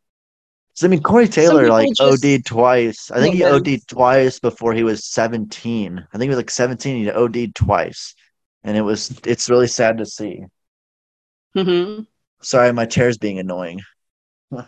So 0.73 0.87
I 0.87 0.89
mean, 0.89 1.01
Corey 1.01 1.27
Taylor 1.27 1.67
like 1.69 1.89
just- 1.95 2.23
OD'd 2.23 2.45
twice. 2.45 3.11
I 3.11 3.19
think 3.19 3.35
he 3.35 3.43
OD'd 3.43 3.87
twice 3.87 4.39
before 4.39 4.73
he 4.73 4.83
was 4.83 5.05
17. 5.05 5.97
I 5.99 6.17
think 6.17 6.23
he 6.23 6.29
was 6.29 6.37
like 6.37 6.49
17. 6.49 7.03
He 7.03 7.11
OD'd 7.11 7.55
twice, 7.55 8.13
and 8.63 8.77
it 8.77 8.81
was 8.81 9.19
it's 9.25 9.49
really 9.49 9.67
sad 9.67 9.97
to 9.99 10.05
see. 10.05 10.43
Mhm. 11.55 12.07
Sorry, 12.41 12.71
my 12.73 12.85
chair's 12.85 13.17
being 13.17 13.39
annoying. 13.39 13.81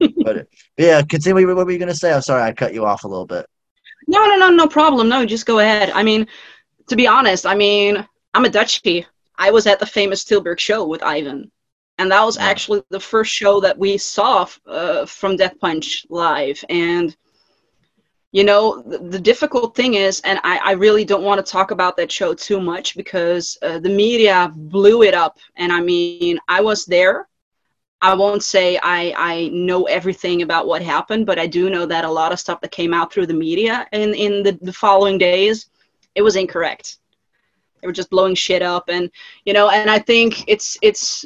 but 0.00 0.46
yeah, 0.76 1.02
continue. 1.02 1.46
What 1.54 1.66
were 1.66 1.72
you 1.72 1.78
gonna 1.78 1.94
say? 1.94 2.12
I'm 2.12 2.22
sorry, 2.22 2.42
I 2.42 2.52
cut 2.52 2.74
you 2.74 2.84
off 2.84 3.04
a 3.04 3.08
little 3.08 3.26
bit. 3.26 3.46
No, 4.08 4.26
no, 4.26 4.36
no, 4.36 4.50
no 4.50 4.66
problem. 4.66 5.08
No, 5.08 5.24
just 5.26 5.46
go 5.46 5.58
ahead. 5.60 5.90
I 5.90 6.02
mean, 6.02 6.26
to 6.88 6.96
be 6.96 7.06
honest, 7.06 7.46
I 7.46 7.54
mean, 7.54 8.06
I'm 8.34 8.44
a 8.44 8.48
Dutchie. 8.48 9.06
I 9.38 9.50
was 9.50 9.66
at 9.66 9.78
the 9.78 9.86
famous 9.86 10.24
Tilburg 10.24 10.58
show 10.58 10.86
with 10.86 11.02
Ivan, 11.02 11.50
and 11.98 12.10
that 12.10 12.24
was 12.24 12.36
Yeah. 12.36 12.44
actually 12.46 12.82
the 12.90 13.00
first 13.00 13.32
show 13.32 13.60
that 13.60 13.78
we 13.78 13.96
saw 13.98 14.46
uh, 14.66 15.06
from 15.06 15.36
Death 15.36 15.58
Punch 15.60 16.06
live. 16.10 16.62
And 16.68 17.16
you 18.32 18.44
know, 18.44 18.82
the, 18.82 18.98
the 18.98 19.18
difficult 19.18 19.74
thing 19.74 19.94
is, 19.94 20.20
and 20.20 20.38
I, 20.44 20.58
I 20.58 20.72
really 20.72 21.04
don't 21.04 21.24
want 21.24 21.44
to 21.44 21.52
talk 21.52 21.72
about 21.72 21.96
that 21.96 22.12
show 22.12 22.32
too 22.34 22.60
much 22.60 22.96
because 22.96 23.58
uh, 23.62 23.78
the 23.80 23.88
media 23.88 24.52
blew 24.54 25.02
it 25.02 25.14
up. 25.14 25.38
And 25.56 25.72
I 25.72 25.80
mean, 25.80 26.38
I 26.48 26.60
was 26.60 26.84
there. 26.86 27.28
I 28.02 28.14
won't 28.14 28.42
say 28.42 28.78
I, 28.82 29.12
I 29.16 29.48
know 29.48 29.84
everything 29.84 30.42
about 30.42 30.66
what 30.66 30.82
happened, 30.82 31.26
but 31.26 31.38
I 31.38 31.46
do 31.46 31.68
know 31.68 31.84
that 31.86 32.04
a 32.04 32.10
lot 32.10 32.32
of 32.32 32.40
stuff 32.40 32.60
that 32.62 32.70
came 32.70 32.94
out 32.94 33.12
through 33.12 33.26
the 33.26 33.34
media 33.34 33.86
in, 33.92 34.14
in 34.14 34.42
the, 34.42 34.58
the 34.62 34.72
following 34.72 35.18
days, 35.18 35.68
it 36.14 36.22
was 36.22 36.36
incorrect. 36.36 36.98
They 37.80 37.86
were 37.86 37.92
just 37.92 38.10
blowing 38.10 38.34
shit 38.34 38.62
up 38.62 38.88
and 38.88 39.10
you 39.44 39.52
know, 39.52 39.70
and 39.70 39.90
I 39.90 39.98
think 39.98 40.44
it's 40.48 40.76
it's 40.82 41.24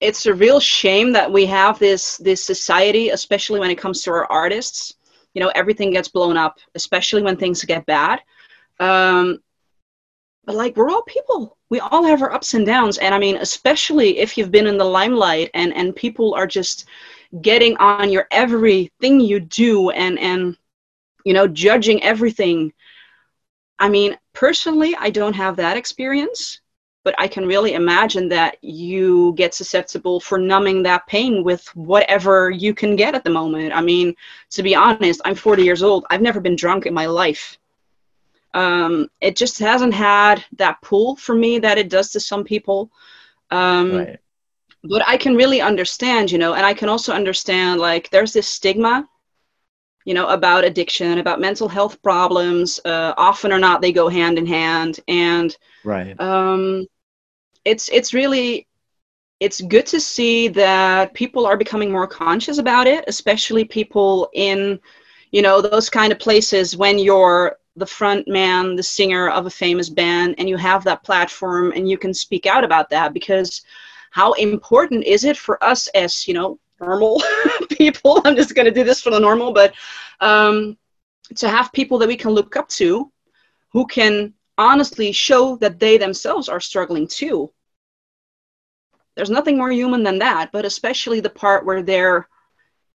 it's 0.00 0.26
a 0.26 0.34
real 0.34 0.60
shame 0.60 1.12
that 1.12 1.30
we 1.30 1.46
have 1.46 1.78
this 1.78 2.18
this 2.18 2.44
society, 2.44 3.10
especially 3.10 3.60
when 3.60 3.70
it 3.70 3.78
comes 3.78 4.02
to 4.02 4.10
our 4.10 4.30
artists. 4.30 4.94
You 5.34 5.40
know, 5.40 5.52
everything 5.54 5.90
gets 5.90 6.08
blown 6.08 6.36
up, 6.36 6.58
especially 6.74 7.22
when 7.22 7.36
things 7.36 7.64
get 7.64 7.86
bad. 7.86 8.20
Um, 8.78 9.38
but 10.44 10.56
like 10.56 10.76
we're 10.76 10.90
all 10.90 11.02
people 11.02 11.56
we 11.74 11.80
all 11.80 12.04
have 12.04 12.22
our 12.22 12.32
ups 12.32 12.54
and 12.54 12.64
downs. 12.64 12.98
And 12.98 13.12
i 13.12 13.18
mean 13.18 13.36
especially 13.38 14.18
if 14.18 14.38
you've 14.38 14.52
been 14.52 14.68
in 14.68 14.78
the 14.78 14.92
limelight 14.98 15.50
and 15.54 15.74
and 15.74 15.96
people 16.04 16.32
are 16.34 16.46
just 16.46 16.84
getting 17.42 17.76
on 17.78 18.12
your 18.12 18.28
everything 18.30 19.18
you 19.18 19.40
do 19.40 19.90
and 19.90 20.16
and 20.20 20.56
you 21.24 21.34
know 21.34 21.48
judging 21.48 22.00
everything. 22.04 22.72
I 23.80 23.88
mean 23.88 24.16
personally 24.32 24.94
i 25.06 25.10
don't 25.10 25.40
have 25.44 25.56
that 25.56 25.76
experience 25.76 26.60
but 27.02 27.14
i 27.18 27.26
can 27.34 27.44
really 27.52 27.72
imagine 27.74 28.28
that 28.28 28.52
you 28.62 29.34
get 29.36 29.52
susceptible 29.52 30.20
for 30.20 30.38
numbing 30.38 30.80
that 30.84 31.06
pain 31.08 31.42
with 31.42 31.64
whatever 31.74 32.50
you 32.50 32.72
can 32.72 32.94
get 32.94 33.16
at 33.16 33.24
the 33.24 33.36
moment. 33.40 33.74
I 33.74 33.82
mean 33.90 34.14
to 34.50 34.62
be 34.62 34.76
honest 34.76 35.20
i'm 35.24 35.34
40 35.34 35.64
years 35.64 35.82
old. 35.82 36.06
I've 36.08 36.26
never 36.28 36.40
been 36.40 36.56
drunk 36.64 36.86
in 36.86 36.94
my 36.94 37.06
life 37.06 37.58
um, 38.54 39.08
it 39.20 39.36
just 39.36 39.58
hasn't 39.58 39.94
had 39.94 40.44
that 40.58 40.80
pull 40.82 41.16
for 41.16 41.34
me 41.34 41.58
that 41.60 41.78
it 41.78 41.90
does 41.90 42.12
to 42.12 42.20
some 42.20 42.44
people. 42.44 42.90
Um, 43.50 44.08
Right. 44.08 44.20
But 44.84 45.02
I 45.08 45.16
can 45.18 45.36
really 45.36 45.60
understand, 45.60 46.32
you 46.32 46.38
know, 46.38 46.54
and 46.54 46.66
I 46.66 46.74
can 46.74 46.88
also 46.88 47.12
understand 47.12 47.80
like 47.80 48.10
there's 48.10 48.32
this 48.32 48.48
stigma, 48.48 49.08
you 50.04 50.14
know, 50.14 50.28
about 50.28 50.64
addiction, 50.64 51.18
about 51.18 51.40
mental 51.40 51.68
health 51.68 52.02
problems. 52.02 52.80
Uh, 52.84 53.14
often 53.16 53.52
or 53.52 53.58
not, 53.58 53.80
they 53.80 53.92
go 53.92 54.08
hand 54.08 54.38
in 54.38 54.46
hand, 54.46 55.00
and 55.08 55.56
Right. 55.84 56.20
um, 56.20 56.86
it's 57.64 57.88
it's 57.90 58.14
really 58.14 58.68
it's 59.40 59.60
good 59.62 59.86
to 59.86 60.00
see 60.00 60.48
that 60.48 61.14
people 61.14 61.46
are 61.46 61.56
becoming 61.56 61.92
more 61.92 62.06
conscious 62.06 62.58
about 62.58 62.86
it, 62.86 63.04
especially 63.08 63.64
people 63.64 64.30
in 64.34 64.80
you 65.32 65.42
know 65.42 65.60
those 65.62 65.90
kind 65.90 66.12
of 66.12 66.18
places 66.18 66.76
when 66.76 66.98
you're 66.98 67.58
the 67.76 67.86
front 67.86 68.28
man, 68.28 68.76
the 68.76 68.82
singer 68.82 69.28
of 69.28 69.46
a 69.46 69.50
famous 69.50 69.88
band, 69.88 70.36
and 70.38 70.48
you 70.48 70.56
have 70.56 70.84
that 70.84 71.02
platform 71.02 71.72
and 71.74 71.88
you 71.88 71.98
can 71.98 72.14
speak 72.14 72.46
out 72.46 72.64
about 72.64 72.90
that 72.90 73.12
because 73.12 73.62
how 74.10 74.32
important 74.34 75.04
is 75.04 75.24
it 75.24 75.36
for 75.36 75.62
us 75.62 75.88
as 75.88 76.28
you 76.28 76.34
know 76.34 76.58
normal 76.80 77.20
people? 77.70 78.20
I'm 78.24 78.36
just 78.36 78.54
going 78.54 78.66
to 78.66 78.70
do 78.70 78.84
this 78.84 79.00
for 79.00 79.10
the 79.10 79.18
normal, 79.18 79.52
but 79.52 79.74
um, 80.20 80.76
to 81.36 81.48
have 81.48 81.72
people 81.72 81.98
that 81.98 82.08
we 82.08 82.16
can 82.16 82.30
look 82.30 82.56
up 82.56 82.68
to 82.70 83.10
who 83.70 83.86
can 83.86 84.32
honestly 84.56 85.10
show 85.10 85.56
that 85.56 85.80
they 85.80 85.98
themselves 85.98 86.48
are 86.48 86.60
struggling 86.60 87.08
too. 87.08 87.52
There's 89.16 89.30
nothing 89.30 89.56
more 89.56 89.70
human 89.70 90.02
than 90.02 90.18
that, 90.18 90.50
but 90.52 90.64
especially 90.64 91.20
the 91.20 91.30
part 91.30 91.64
where 91.64 91.82
they're, 91.82 92.28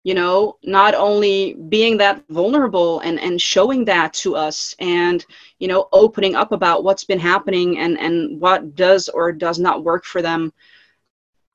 you 0.07 0.15
know, 0.15 0.57
not 0.63 0.95
only 0.95 1.55
being 1.69 1.97
that 1.97 2.23
vulnerable 2.29 3.01
and, 3.01 3.19
and 3.19 3.43
showing 3.43 3.85
that 3.85 4.15
to 4.15 4.37
us 4.37 4.73
and, 4.79 5.27
you 5.59 5.67
know, 5.67 5.89
opening 5.91 6.37
up 6.37 6.53
about 6.53 6.85
what's 6.85 7.03
been 7.03 7.19
happening 7.19 7.79
and, 7.81 7.99
and 7.99 8.41
what 8.41 8.77
does 8.77 9.09
or 9.09 9.33
does 9.33 9.59
not 9.59 9.83
work 9.83 10.05
for 10.05 10.23
them. 10.23 10.53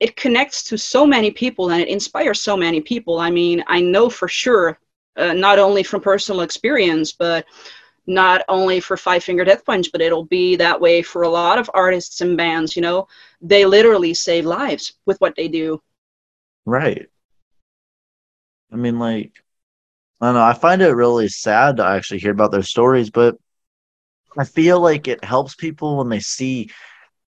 It 0.00 0.16
connects 0.16 0.64
to 0.64 0.76
so 0.76 1.06
many 1.06 1.30
people 1.30 1.70
and 1.70 1.80
it 1.80 1.88
inspires 1.88 2.42
so 2.42 2.54
many 2.54 2.82
people. 2.82 3.20
I 3.20 3.30
mean, 3.30 3.64
I 3.68 3.80
know 3.80 4.10
for 4.10 4.28
sure, 4.28 4.78
uh, 5.16 5.32
not 5.32 5.58
only 5.58 5.82
from 5.82 6.02
personal 6.02 6.42
experience, 6.42 7.10
but 7.10 7.46
not 8.06 8.42
only 8.50 8.80
for 8.80 8.98
Five 8.98 9.24
Finger 9.24 9.46
Death 9.46 9.64
Punch, 9.64 9.90
but 9.90 10.02
it'll 10.02 10.26
be 10.26 10.56
that 10.56 10.78
way 10.78 11.00
for 11.00 11.22
a 11.22 11.28
lot 11.30 11.58
of 11.58 11.70
artists 11.72 12.20
and 12.20 12.36
bands. 12.36 12.76
You 12.76 12.82
know, 12.82 13.08
they 13.40 13.64
literally 13.64 14.12
save 14.12 14.44
lives 14.44 14.92
with 15.06 15.18
what 15.22 15.36
they 15.36 15.48
do. 15.48 15.80
Right. 16.66 17.08
I 18.72 18.76
mean, 18.76 18.98
like, 18.98 19.32
I 20.20 20.26
don't 20.26 20.34
know. 20.34 20.42
I 20.42 20.54
find 20.54 20.82
it 20.82 20.88
really 20.94 21.28
sad 21.28 21.76
to 21.76 21.84
actually 21.84 22.20
hear 22.20 22.30
about 22.32 22.52
their 22.52 22.62
stories, 22.62 23.10
but 23.10 23.36
I 24.38 24.44
feel 24.44 24.80
like 24.80 25.08
it 25.08 25.24
helps 25.24 25.54
people 25.54 25.98
when 25.98 26.08
they 26.08 26.20
see 26.20 26.70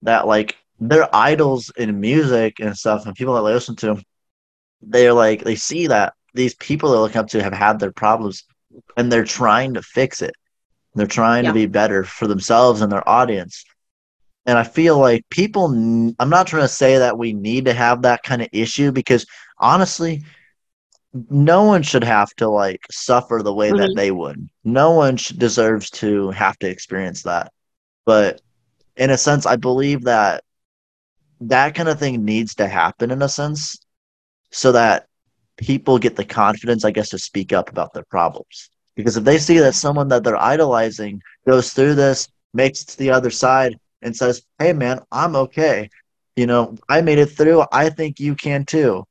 that, 0.03 0.27
like, 0.27 0.57
their 0.79 1.09
idols 1.15 1.73
in 1.77 2.01
music 2.01 2.61
and 2.61 2.77
stuff, 2.77 3.07
and 3.07 3.15
people 3.15 3.35
that 3.35 3.43
they 3.43 3.55
listen 3.55 3.77
to, 3.77 4.03
they're 4.83 5.13
like, 5.13 5.43
they 5.45 5.57
see 5.57 5.87
that 5.89 6.15
these 6.35 6.55
people 6.57 6.91
they're 6.91 7.01
looking 7.01 7.19
up 7.19 7.29
to 7.29 7.43
have 7.43 7.53
had 7.53 7.79
their 7.79 7.93
problems 7.93 8.45
and 8.97 9.11
they're 9.11 9.25
trying 9.25 9.75
to 9.75 9.83
fix 9.83 10.21
it. 10.21 10.35
They're 10.95 11.07
trying 11.07 11.45
Yeah. 11.45 11.51
to 11.51 11.55
be 11.55 11.67
better 11.67 12.05
for 12.05 12.27
themselves 12.27 12.81
and 12.81 12.91
their 12.93 13.09
audience. 13.09 13.65
And 14.47 14.59
I 14.59 14.65
feel 14.65 14.99
like 14.99 15.25
people, 15.31 15.67
I'm 15.67 16.29
not 16.29 16.47
trying 16.47 16.63
to 16.63 16.69
say 16.69 16.99
that 16.99 17.17
we 17.17 17.33
need 17.33 17.65
to 17.65 17.73
have 17.73 18.03
that 18.03 18.23
kind 18.23 18.43
of 18.43 18.49
issue 18.53 18.93
because 18.93 19.25
honestly, 19.59 20.23
no 21.31 21.65
one 21.65 21.83
should 21.83 22.05
have 22.05 22.35
to 22.37 22.49
like 22.49 22.81
suffer 22.91 23.41
the 23.43 23.55
way 23.55 23.73
that 23.73 23.91
Mhm. 23.91 23.97
they 23.97 24.11
would. 24.11 24.49
No 24.65 24.93
one 24.93 25.17
sh- 25.17 25.31
deserves 25.31 25.91
to 25.91 26.31
have 26.31 26.59
to 26.59 26.69
experience 26.69 27.23
that. 27.23 27.53
But 28.07 28.41
in 28.97 29.11
a 29.11 29.19
sense, 29.19 29.47
I 29.47 29.57
believe 29.57 30.05
that 30.05 30.45
that 31.41 31.75
kind 31.75 31.89
of 31.89 31.99
thing 31.99 32.25
needs 32.25 32.55
to 32.57 32.69
happen 32.69 33.11
in 33.11 33.23
a 33.23 33.29
sense 33.29 33.77
so 34.51 34.73
that 34.73 35.07
people 35.57 35.99
get 35.99 36.17
the 36.17 36.25
confidence, 36.25 36.85
I 36.85 36.91
guess, 36.91 37.11
to 37.11 37.19
speak 37.19 37.53
up 37.53 37.71
about 37.71 37.93
their 37.95 38.05
problems. 38.05 38.71
Because 38.97 39.17
if 39.17 39.25
they 39.25 39.39
see 39.39 39.59
that 39.59 39.75
someone 39.75 40.09
that 40.09 40.25
they're 40.25 40.41
idolizing 40.41 41.21
goes 41.47 41.73
through 41.73 41.95
this, 41.97 42.29
makes 42.55 42.83
it 42.83 42.89
to 42.91 42.99
the 42.99 43.11
other 43.11 43.31
side, 43.31 43.77
and 44.03 44.17
says, 44.17 44.43
Hey, 44.59 44.73
man, 44.73 45.01
I'm 45.13 45.37
okay. 45.37 45.91
You 46.37 46.47
know, 46.47 46.77
I 46.89 47.01
made 47.01 47.19
it 47.19 47.27
through. 47.27 47.65
I 47.73 47.91
think 47.91 48.21
you 48.21 48.35
can 48.35 48.65
too. 48.65 49.05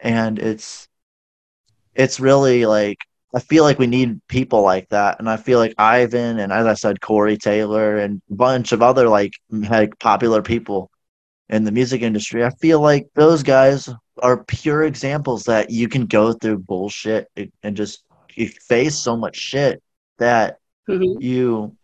And 0.00 0.38
it's, 0.38 0.87
it's 1.98 2.18
really 2.20 2.64
like, 2.64 2.96
I 3.34 3.40
feel 3.40 3.64
like 3.64 3.78
we 3.78 3.86
need 3.86 4.26
people 4.28 4.62
like 4.62 4.88
that. 4.88 5.18
And 5.18 5.28
I 5.28 5.36
feel 5.36 5.58
like 5.58 5.74
Ivan 5.76 6.38
and, 6.38 6.50
as 6.52 6.66
I 6.66 6.74
said, 6.74 7.02
Corey 7.02 7.36
Taylor 7.36 7.98
and 7.98 8.22
a 8.30 8.34
bunch 8.34 8.72
of 8.72 8.80
other 8.80 9.08
like, 9.08 9.32
like 9.50 9.98
popular 9.98 10.40
people 10.40 10.90
in 11.50 11.64
the 11.64 11.72
music 11.72 12.00
industry, 12.02 12.44
I 12.44 12.50
feel 12.60 12.80
like 12.80 13.08
those 13.14 13.42
guys 13.42 13.88
are 14.22 14.44
pure 14.44 14.84
examples 14.84 15.44
that 15.44 15.70
you 15.70 15.88
can 15.88 16.06
go 16.06 16.32
through 16.32 16.58
bullshit 16.58 17.28
and 17.62 17.76
just 17.76 18.04
you 18.34 18.48
face 18.48 18.96
so 18.96 19.16
much 19.16 19.36
shit 19.36 19.82
that 20.18 20.56
Mhm. 20.88 21.20
you 21.20 21.76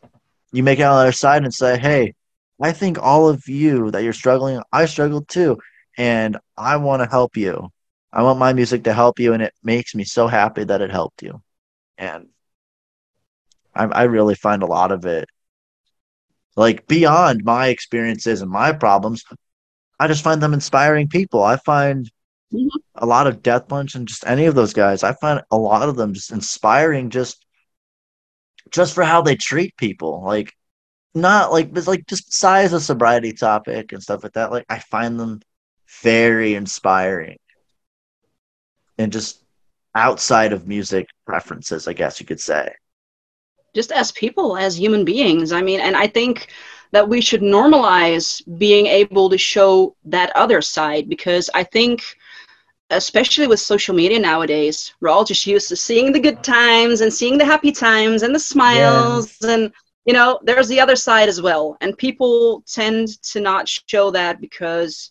you 0.52 0.62
make 0.62 0.78
it 0.78 0.82
on 0.82 0.96
the 0.96 1.02
other 1.02 1.12
side 1.12 1.42
and 1.42 1.52
say, 1.52 1.76
Hey, 1.78 2.14
I 2.62 2.72
think 2.72 2.98
all 3.02 3.28
of 3.28 3.42
you 3.48 3.90
that 3.90 4.04
you're 4.04 4.12
struggling, 4.12 4.62
I 4.72 4.86
struggled 4.86 5.28
too, 5.28 5.58
and 5.98 6.38
I 6.56 6.76
want 6.76 7.02
to 7.02 7.08
help 7.10 7.36
you. 7.36 7.70
I 8.14 8.22
want 8.22 8.38
my 8.38 8.54
music 8.54 8.84
to 8.84 8.94
help 8.94 9.20
you, 9.20 9.34
and 9.34 9.42
it 9.42 9.54
makes 9.62 9.94
me 9.94 10.04
so 10.04 10.28
happy 10.28 10.64
that 10.64 10.82
it 10.82 10.90
helped 10.92 11.22
you. 11.22 11.42
And 11.98 12.28
I, 13.74 13.84
I 13.84 14.02
really 14.04 14.34
find 14.34 14.62
a 14.62 14.66
lot 14.66 14.92
of 14.92 15.04
it 15.06 15.28
like 16.56 16.86
beyond 16.86 17.44
my 17.44 17.68
experiences 17.68 18.42
and 18.42 18.50
my 18.50 18.72
problems. 18.72 19.24
I 19.98 20.08
just 20.08 20.24
find 20.24 20.42
them 20.42 20.54
inspiring 20.54 21.08
people. 21.08 21.42
I 21.42 21.56
find 21.56 22.10
Mhm. 22.52 22.68
a 22.96 23.06
lot 23.06 23.26
of 23.26 23.42
Death 23.42 23.68
Punch 23.68 23.94
and 23.94 24.08
just 24.08 24.26
any 24.26 24.46
of 24.46 24.54
those 24.54 24.72
guys. 24.74 25.02
I 25.04 25.14
find 25.14 25.42
a 25.50 25.58
lot 25.58 25.88
of 25.88 25.96
them 25.96 26.14
just 26.14 26.32
inspiring, 26.32 27.10
just 27.10 27.44
just 28.70 28.94
for 28.94 29.04
how 29.04 29.22
they 29.22 29.36
treat 29.36 29.76
people. 29.76 30.22
Like 30.24 30.52
not 31.14 31.52
like 31.52 31.70
it's 31.76 31.88
like 31.88 32.06
just 32.06 32.32
size 32.32 32.72
a 32.72 32.80
sobriety 32.80 33.32
topic 33.32 33.92
and 33.92 34.02
stuff 34.02 34.24
like 34.24 34.34
that. 34.34 34.52
Like 34.52 34.66
I 34.70 34.80
find 34.80 35.18
them 35.20 35.40
very 36.02 36.54
inspiring, 36.54 37.38
and 38.98 39.12
just 39.12 39.42
outside 39.94 40.52
of 40.52 40.66
music 40.66 41.08
preferences, 41.26 41.88
I 41.88 41.92
guess 41.92 42.20
you 42.20 42.26
could 42.26 42.40
say. 42.40 42.72
Just 43.74 43.92
as 43.92 44.12
people, 44.12 44.56
as 44.56 44.78
human 44.78 45.04
beings. 45.04 45.52
I 45.52 45.62
mean, 45.62 45.80
and 45.80 45.96
I 45.96 46.06
think 46.06 46.48
that 46.92 47.08
we 47.08 47.20
should 47.20 47.40
normalize 47.40 48.40
being 48.58 48.86
able 48.86 49.28
to 49.28 49.38
show 49.38 49.96
that 50.04 50.34
other 50.36 50.62
side 50.62 51.08
because 51.08 51.50
I 51.54 51.64
think 51.64 52.02
especially 52.90 53.46
with 53.46 53.58
social 53.58 53.94
media 53.94 54.18
nowadays, 54.18 54.94
we're 55.00 55.08
all 55.08 55.24
just 55.24 55.46
used 55.46 55.68
to 55.68 55.76
seeing 55.76 56.12
the 56.12 56.20
good 56.20 56.44
times 56.44 57.00
and 57.00 57.12
seeing 57.12 57.38
the 57.38 57.44
happy 57.44 57.72
times 57.72 58.22
and 58.22 58.34
the 58.34 58.38
smiles 58.38 59.36
yes. 59.40 59.50
and 59.50 59.72
you 60.04 60.12
know, 60.12 60.38
there's 60.42 60.68
the 60.68 60.80
other 60.80 60.96
side 60.96 61.28
as 61.28 61.40
well. 61.40 61.76
And 61.80 61.96
people 61.96 62.62
tend 62.66 63.20
to 63.22 63.40
not 63.40 63.68
show 63.68 64.10
that 64.10 64.40
because 64.40 65.10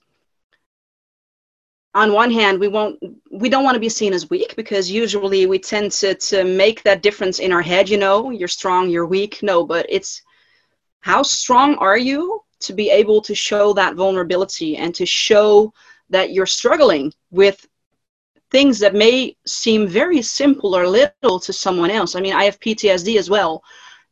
on 1.96 2.12
one 2.14 2.32
hand 2.32 2.60
we 2.60 2.68
won't 2.68 3.00
we 3.32 3.50
don't 3.50 3.64
want 3.64 3.76
to 3.76 3.80
be 3.80 3.90
seen 3.90 4.14
as 4.14 4.30
weak 4.30 4.56
because 4.56 4.90
usually 4.90 5.46
we 5.46 5.60
tend 5.60 5.92
to 5.92 6.16
to 6.16 6.44
make 6.44 6.82
that 6.84 7.04
difference 7.04 7.40
in 7.40 7.52
our 7.52 7.62
head 7.62 7.88
you 7.90 7.98
know 7.98 8.30
you're 8.32 8.48
strong 8.48 8.90
you're 8.90 9.06
weak. 9.06 9.42
No 9.44 9.66
but 9.66 9.86
it's 9.90 10.22
how 11.02 11.22
strong 11.22 11.76
are 11.76 11.98
you 11.98 12.42
to 12.62 12.74
be 12.74 12.90
able 12.90 13.22
to 13.22 13.36
show 13.36 13.74
that 13.74 13.96
vulnerability 13.96 14.78
and 14.78 14.96
to 14.96 15.06
show 15.06 15.74
that 16.10 16.32
you're 16.32 16.46
struggling 16.46 17.14
with 17.32 17.68
things 18.52 18.80
that 18.80 18.94
may 18.94 19.36
seem 19.46 19.88
very 19.88 20.22
simple 20.22 20.76
or 20.76 20.88
little 20.88 21.40
to 21.40 21.54
someone 21.54 21.92
else? 21.92 22.16
I 22.16 22.22
mean 22.22 22.34
i 22.34 22.44
have 22.46 22.60
ptsd 22.60 23.18
as 23.18 23.30
well 23.30 23.64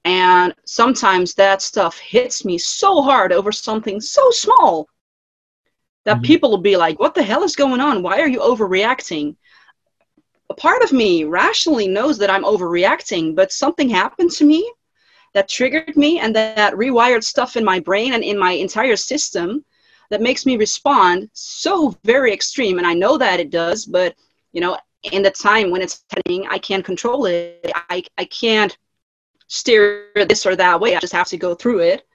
and 0.03 0.53
sometimes 0.65 1.33
that 1.35 1.61
stuff 1.61 1.97
hits 1.99 2.43
me 2.43 2.57
so 2.57 3.01
hard 3.01 3.31
over 3.31 3.51
something 3.51 4.01
so 4.01 4.29
small 4.31 4.87
that 6.05 6.17
mm-hmm. 6.17 6.23
people 6.23 6.49
will 6.49 6.57
be 6.57 6.77
like, 6.77 6.99
What 6.99 7.15
the 7.15 7.23
hell 7.23 7.43
is 7.43 7.55
going 7.55 7.81
on? 7.81 8.03
Why 8.03 8.19
are 8.19 8.27
you 8.27 8.39
overreacting? 8.39 9.35
A 10.49 10.53
part 10.53 10.83
of 10.83 10.91
me 10.91 11.23
rationally 11.23 11.87
knows 11.87 12.17
that 12.17 12.29
I'm 12.29 12.43
overreacting, 12.43 13.35
but 13.35 13.51
something 13.51 13.89
happened 13.89 14.31
to 14.31 14.45
me 14.45 14.69
that 15.33 15.47
triggered 15.47 15.95
me 15.95 16.19
and 16.19 16.35
that 16.35 16.73
rewired 16.73 17.23
stuff 17.23 17.55
in 17.55 17.63
my 17.63 17.79
brain 17.79 18.13
and 18.13 18.23
in 18.23 18.37
my 18.37 18.51
entire 18.51 18.97
system 18.97 19.63
that 20.09 20.21
makes 20.21 20.45
me 20.45 20.57
respond 20.57 21.29
so 21.31 21.97
very 22.03 22.33
extreme. 22.33 22.77
And 22.79 22.85
I 22.85 22.93
know 22.93 23.17
that 23.17 23.39
it 23.39 23.49
does, 23.49 23.85
but 23.85 24.13
you 24.51 24.59
know, 24.59 24.77
in 25.03 25.23
the 25.23 25.31
time 25.31 25.71
when 25.71 25.81
it's 25.81 26.03
happening, 26.09 26.47
I 26.49 26.57
can't 26.57 26.83
control 26.83 27.25
it. 27.25 27.71
I, 27.89 28.03
I 28.17 28.25
can't 28.25 28.77
steer 29.47 30.09
this 30.15 30.45
or 30.45 30.55
that 30.57 30.79
way. 30.79 30.95
I 30.95 30.99
just 30.99 31.13
have 31.13 31.29
to 31.29 31.37
go 31.37 31.55
through 31.55 31.79
it. 31.79 32.05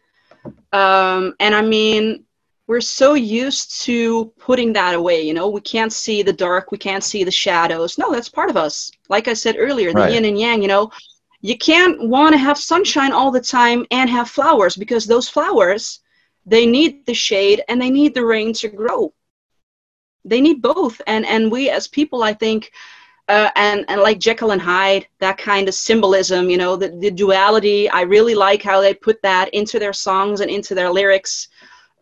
Um, 0.72 1.34
and 1.40 1.54
I 1.54 1.62
mean, 1.62 2.25
we're 2.66 2.80
so 2.80 3.14
used 3.14 3.82
to 3.82 4.26
putting 4.38 4.72
that 4.72 4.94
away 4.94 5.22
you 5.22 5.34
know 5.34 5.48
we 5.48 5.60
can't 5.60 5.92
see 5.92 6.22
the 6.22 6.32
dark 6.32 6.70
we 6.70 6.78
can't 6.78 7.04
see 7.04 7.24
the 7.24 7.30
shadows 7.30 7.98
no 7.98 8.12
that's 8.12 8.28
part 8.28 8.50
of 8.50 8.56
us 8.56 8.90
like 9.08 9.28
i 9.28 9.32
said 9.32 9.56
earlier 9.58 9.92
the 9.92 10.00
right. 10.00 10.12
yin 10.12 10.24
and 10.24 10.38
yang 10.38 10.62
you 10.62 10.68
know 10.68 10.90
you 11.42 11.56
can't 11.56 12.08
want 12.08 12.32
to 12.32 12.38
have 12.38 12.58
sunshine 12.58 13.12
all 13.12 13.30
the 13.30 13.40
time 13.40 13.86
and 13.90 14.10
have 14.10 14.28
flowers 14.28 14.76
because 14.76 15.06
those 15.06 15.28
flowers 15.28 16.00
they 16.44 16.66
need 16.66 17.04
the 17.06 17.14
shade 17.14 17.62
and 17.68 17.80
they 17.80 17.90
need 17.90 18.14
the 18.14 18.24
rain 18.24 18.52
to 18.52 18.68
grow 18.68 19.12
they 20.24 20.40
need 20.40 20.60
both 20.60 21.00
and 21.06 21.24
and 21.26 21.50
we 21.50 21.70
as 21.70 21.88
people 21.88 22.22
i 22.22 22.32
think 22.32 22.72
uh, 23.28 23.50
and 23.56 23.84
and 23.88 24.00
like 24.00 24.20
Jekyll 24.20 24.52
and 24.52 24.62
Hyde, 24.62 25.08
that 25.18 25.36
kind 25.36 25.66
of 25.66 25.74
symbolism, 25.74 26.48
you 26.48 26.56
know, 26.56 26.76
the, 26.76 26.90
the 27.00 27.10
duality. 27.10 27.90
I 27.90 28.02
really 28.02 28.36
like 28.36 28.62
how 28.62 28.80
they 28.80 28.94
put 28.94 29.20
that 29.22 29.52
into 29.52 29.80
their 29.80 29.92
songs 29.92 30.40
and 30.40 30.48
into 30.48 30.76
their 30.76 30.90
lyrics. 30.90 31.48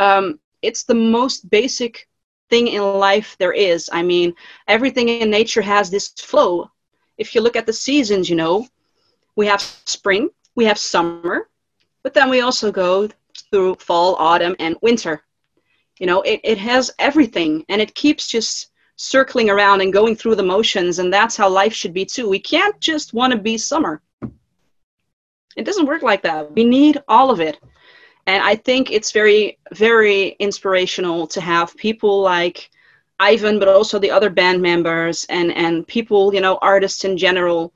Um, 0.01 0.39
it's 0.65 0.85
the 0.85 0.95
most 0.95 1.51
basic 1.51 2.09
thing 2.51 2.69
in 2.69 2.83
life 2.83 3.37
there 3.39 3.53
is. 3.53 3.89
I 3.93 4.03
mean, 4.03 4.35
everything 4.69 5.09
in 5.09 5.31
nature 5.31 5.63
has 5.63 5.91
this 5.91 6.09
flow. 6.09 6.71
If 7.19 7.35
you 7.35 7.41
look 7.41 7.57
at 7.57 7.67
the 7.67 7.73
seasons, 7.73 8.29
you 8.29 8.37
know, 8.37 8.67
we 9.37 9.47
have 9.47 9.61
spring, 9.61 10.31
we 10.55 10.65
have 10.65 10.79
summer, 10.79 11.49
but 12.03 12.15
then 12.15 12.31
we 12.31 12.41
also 12.41 12.71
go 12.71 13.09
through 13.51 13.77
fall, 13.77 14.17
autumn, 14.17 14.57
and 14.59 14.77
winter. 14.83 15.25
You 15.99 16.07
know, 16.07 16.23
it, 16.23 16.41
it 16.45 16.59
has 16.59 16.91
everything 16.99 17.65
and 17.69 17.81
it 17.81 17.95
keeps 17.95 18.29
just 18.29 18.71
circling 18.97 19.51
around 19.51 19.81
and 19.81 19.93
going 19.93 20.15
through 20.15 20.37
the 20.37 20.43
motions, 20.43 20.99
and 20.99 21.13
that's 21.13 21.37
how 21.37 21.49
life 21.49 21.73
should 21.73 21.95
be 21.95 22.05
too. 22.05 22.29
We 22.29 22.39
can't 22.39 22.79
just 22.81 23.13
want 23.13 23.33
to 23.33 23.39
be 23.39 23.59
summer. 23.59 24.03
It 25.57 25.65
doesn't 25.65 25.87
work 25.87 26.03
like 26.03 26.23
that. 26.23 26.53
We 26.53 26.65
need 26.65 27.03
all 27.09 27.31
of 27.31 27.41
it 27.41 27.59
and 28.27 28.43
i 28.43 28.55
think 28.55 28.91
it's 28.91 29.13
very 29.13 29.59
very 29.73 30.29
inspirational 30.39 31.27
to 31.27 31.41
have 31.41 31.77
people 31.77 32.21
like 32.21 32.71
ivan 33.21 33.59
but 33.59 33.69
also 33.69 33.99
the 33.99 34.11
other 34.11 34.31
band 34.31 34.61
members 34.61 35.25
and 35.29 35.53
and 35.53 35.87
people 35.87 36.35
you 36.35 36.41
know 36.41 36.59
artists 36.63 37.05
in 37.05 37.17
general 37.17 37.73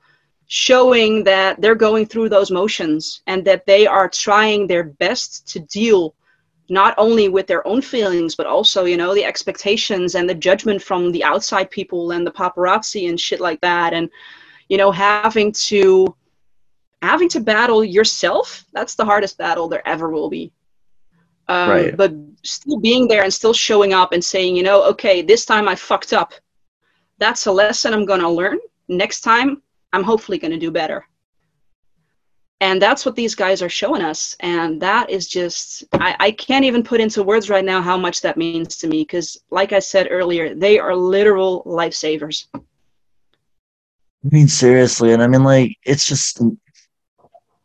showing 0.47 1.23
that 1.23 1.61
they're 1.61 1.75
going 1.75 2.05
through 2.05 2.27
those 2.27 2.49
motions 2.49 3.21
and 3.27 3.45
that 3.45 3.65
they 3.67 3.85
are 3.85 4.09
trying 4.09 4.65
their 4.65 4.83
best 4.83 5.47
to 5.47 5.59
deal 5.59 6.15
not 6.69 6.93
only 6.97 7.29
with 7.29 7.47
their 7.47 7.65
own 7.67 7.81
feelings 7.81 8.35
but 8.35 8.45
also 8.45 8.85
you 8.85 8.97
know 8.97 9.13
the 9.13 9.25
expectations 9.25 10.15
and 10.15 10.29
the 10.29 10.35
judgment 10.35 10.81
from 10.81 11.11
the 11.11 11.23
outside 11.23 11.69
people 11.69 12.11
and 12.11 12.25
the 12.25 12.31
paparazzi 12.31 13.09
and 13.09 13.19
shit 13.19 13.39
like 13.39 13.59
that. 13.61 13.93
And 13.93 14.09
you 14.69 14.77
know 14.77 14.91
having 14.91 15.51
to 15.51 16.15
having 17.01 17.29
to 17.29 17.39
battle 17.39 17.83
yourself 17.83 18.65
that's 18.73 18.95
the 18.95 19.05
hardest 19.05 19.37
battle 19.37 19.67
there 19.67 19.87
ever 19.87 20.09
will 20.09 20.29
be. 20.29 20.51
Um, 21.47 21.69
right. 21.69 21.97
but 21.97 22.13
still 22.43 22.77
being 22.77 23.07
there 23.07 23.23
and 23.23 23.33
still 23.33 23.53
showing 23.53 23.91
up 23.91 24.11
and 24.13 24.23
saying 24.23 24.55
you 24.55 24.61
know 24.61 24.83
okay 24.83 25.21
this 25.21 25.45
time 25.45 25.67
i 25.67 25.75
fucked 25.75 26.13
up. 26.13 26.33
That's 27.17 27.47
a 27.47 27.51
lesson 27.51 27.93
i'm 27.93 28.05
going 28.05 28.21
to 28.21 28.29
learn. 28.29 28.59
Next 28.87 29.21
time 29.21 29.61
i'm 29.93 30.03
hopefully 30.03 30.37
going 30.37 30.51
to 30.51 30.59
do 30.59 30.71
better. 30.71 31.05
And 32.61 32.81
that's 32.81 33.05
what 33.05 33.15
these 33.15 33.35
guys 33.35 33.61
are 33.61 33.69
showing 33.69 34.01
us. 34.01 34.35
And 34.41 34.81
that 34.81 35.09
is 35.09 35.29
just 35.29 35.85
I, 35.93 36.15
I 36.19 36.31
can't 36.31 36.65
even 36.65 36.83
put 36.83 36.99
into 36.99 37.23
words 37.23 37.49
right 37.49 37.63
now 37.63 37.81
how 37.81 37.97
much 37.97 38.19
that 38.21 38.35
means 38.35 38.75
to 38.77 38.87
me 38.87 39.03
because 39.03 39.37
like 39.49 39.71
i 39.71 39.79
said 39.79 40.07
earlier 40.11 40.53
they 40.53 40.77
are 40.77 40.95
literal 40.95 41.63
lifesavers. 41.63 42.47
I 44.25 44.27
mean, 44.35 44.47
seriously, 44.47 45.13
and 45.13 45.23
I 45.23 45.27
mean, 45.27 45.43
like, 45.43 45.77
it's 45.85 46.05
just 46.05 46.41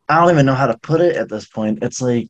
I 0.09 0.21
don't 0.21 0.31
even 0.31 0.47
know 0.47 0.55
how 0.55 0.67
to 0.67 0.79
put 0.79 1.01
it 1.01 1.17
at 1.17 1.29
this 1.29 1.47
point. 1.47 1.83
It's 1.83 2.01
like 2.01 2.29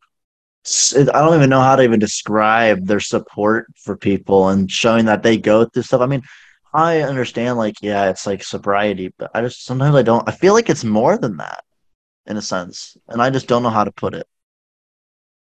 I 0.97 1.05
don't 1.05 1.35
even 1.35 1.51
know 1.51 1.61
how 1.61 1.77
to 1.77 1.83
even 1.83 2.01
describe 2.01 2.87
their 2.87 3.01
support 3.01 3.67
for 3.77 3.97
people 3.97 4.49
and 4.49 4.71
showing 4.71 5.05
that 5.07 5.23
they 5.23 5.37
go 5.37 5.67
through 5.67 5.83
stuff. 5.83 6.01
I 6.01 6.07
mean, 6.07 6.23
I 6.73 7.03
understand 7.03 7.59
like 7.59 7.77
yeah, 7.83 8.09
it's 8.09 8.27
like 8.27 8.43
sobriety, 8.43 9.13
but 9.19 9.31
I 9.35 9.43
just 9.43 9.65
sometimes 9.65 9.95
I 9.95 10.03
don't. 10.03 10.27
I 10.29 10.33
feel 10.33 10.55
like 10.55 10.71
it's 10.71 10.85
more 10.85 11.19
than 11.19 11.37
that 11.37 11.65
in 12.27 12.37
a 12.37 12.43
sense, 12.43 12.97
and 13.09 13.21
I 13.21 13.31
just 13.31 13.47
don't 13.47 13.63
know 13.63 13.71
how 13.71 13.85
to 13.85 13.93
put 13.93 14.15
it. 14.15 14.27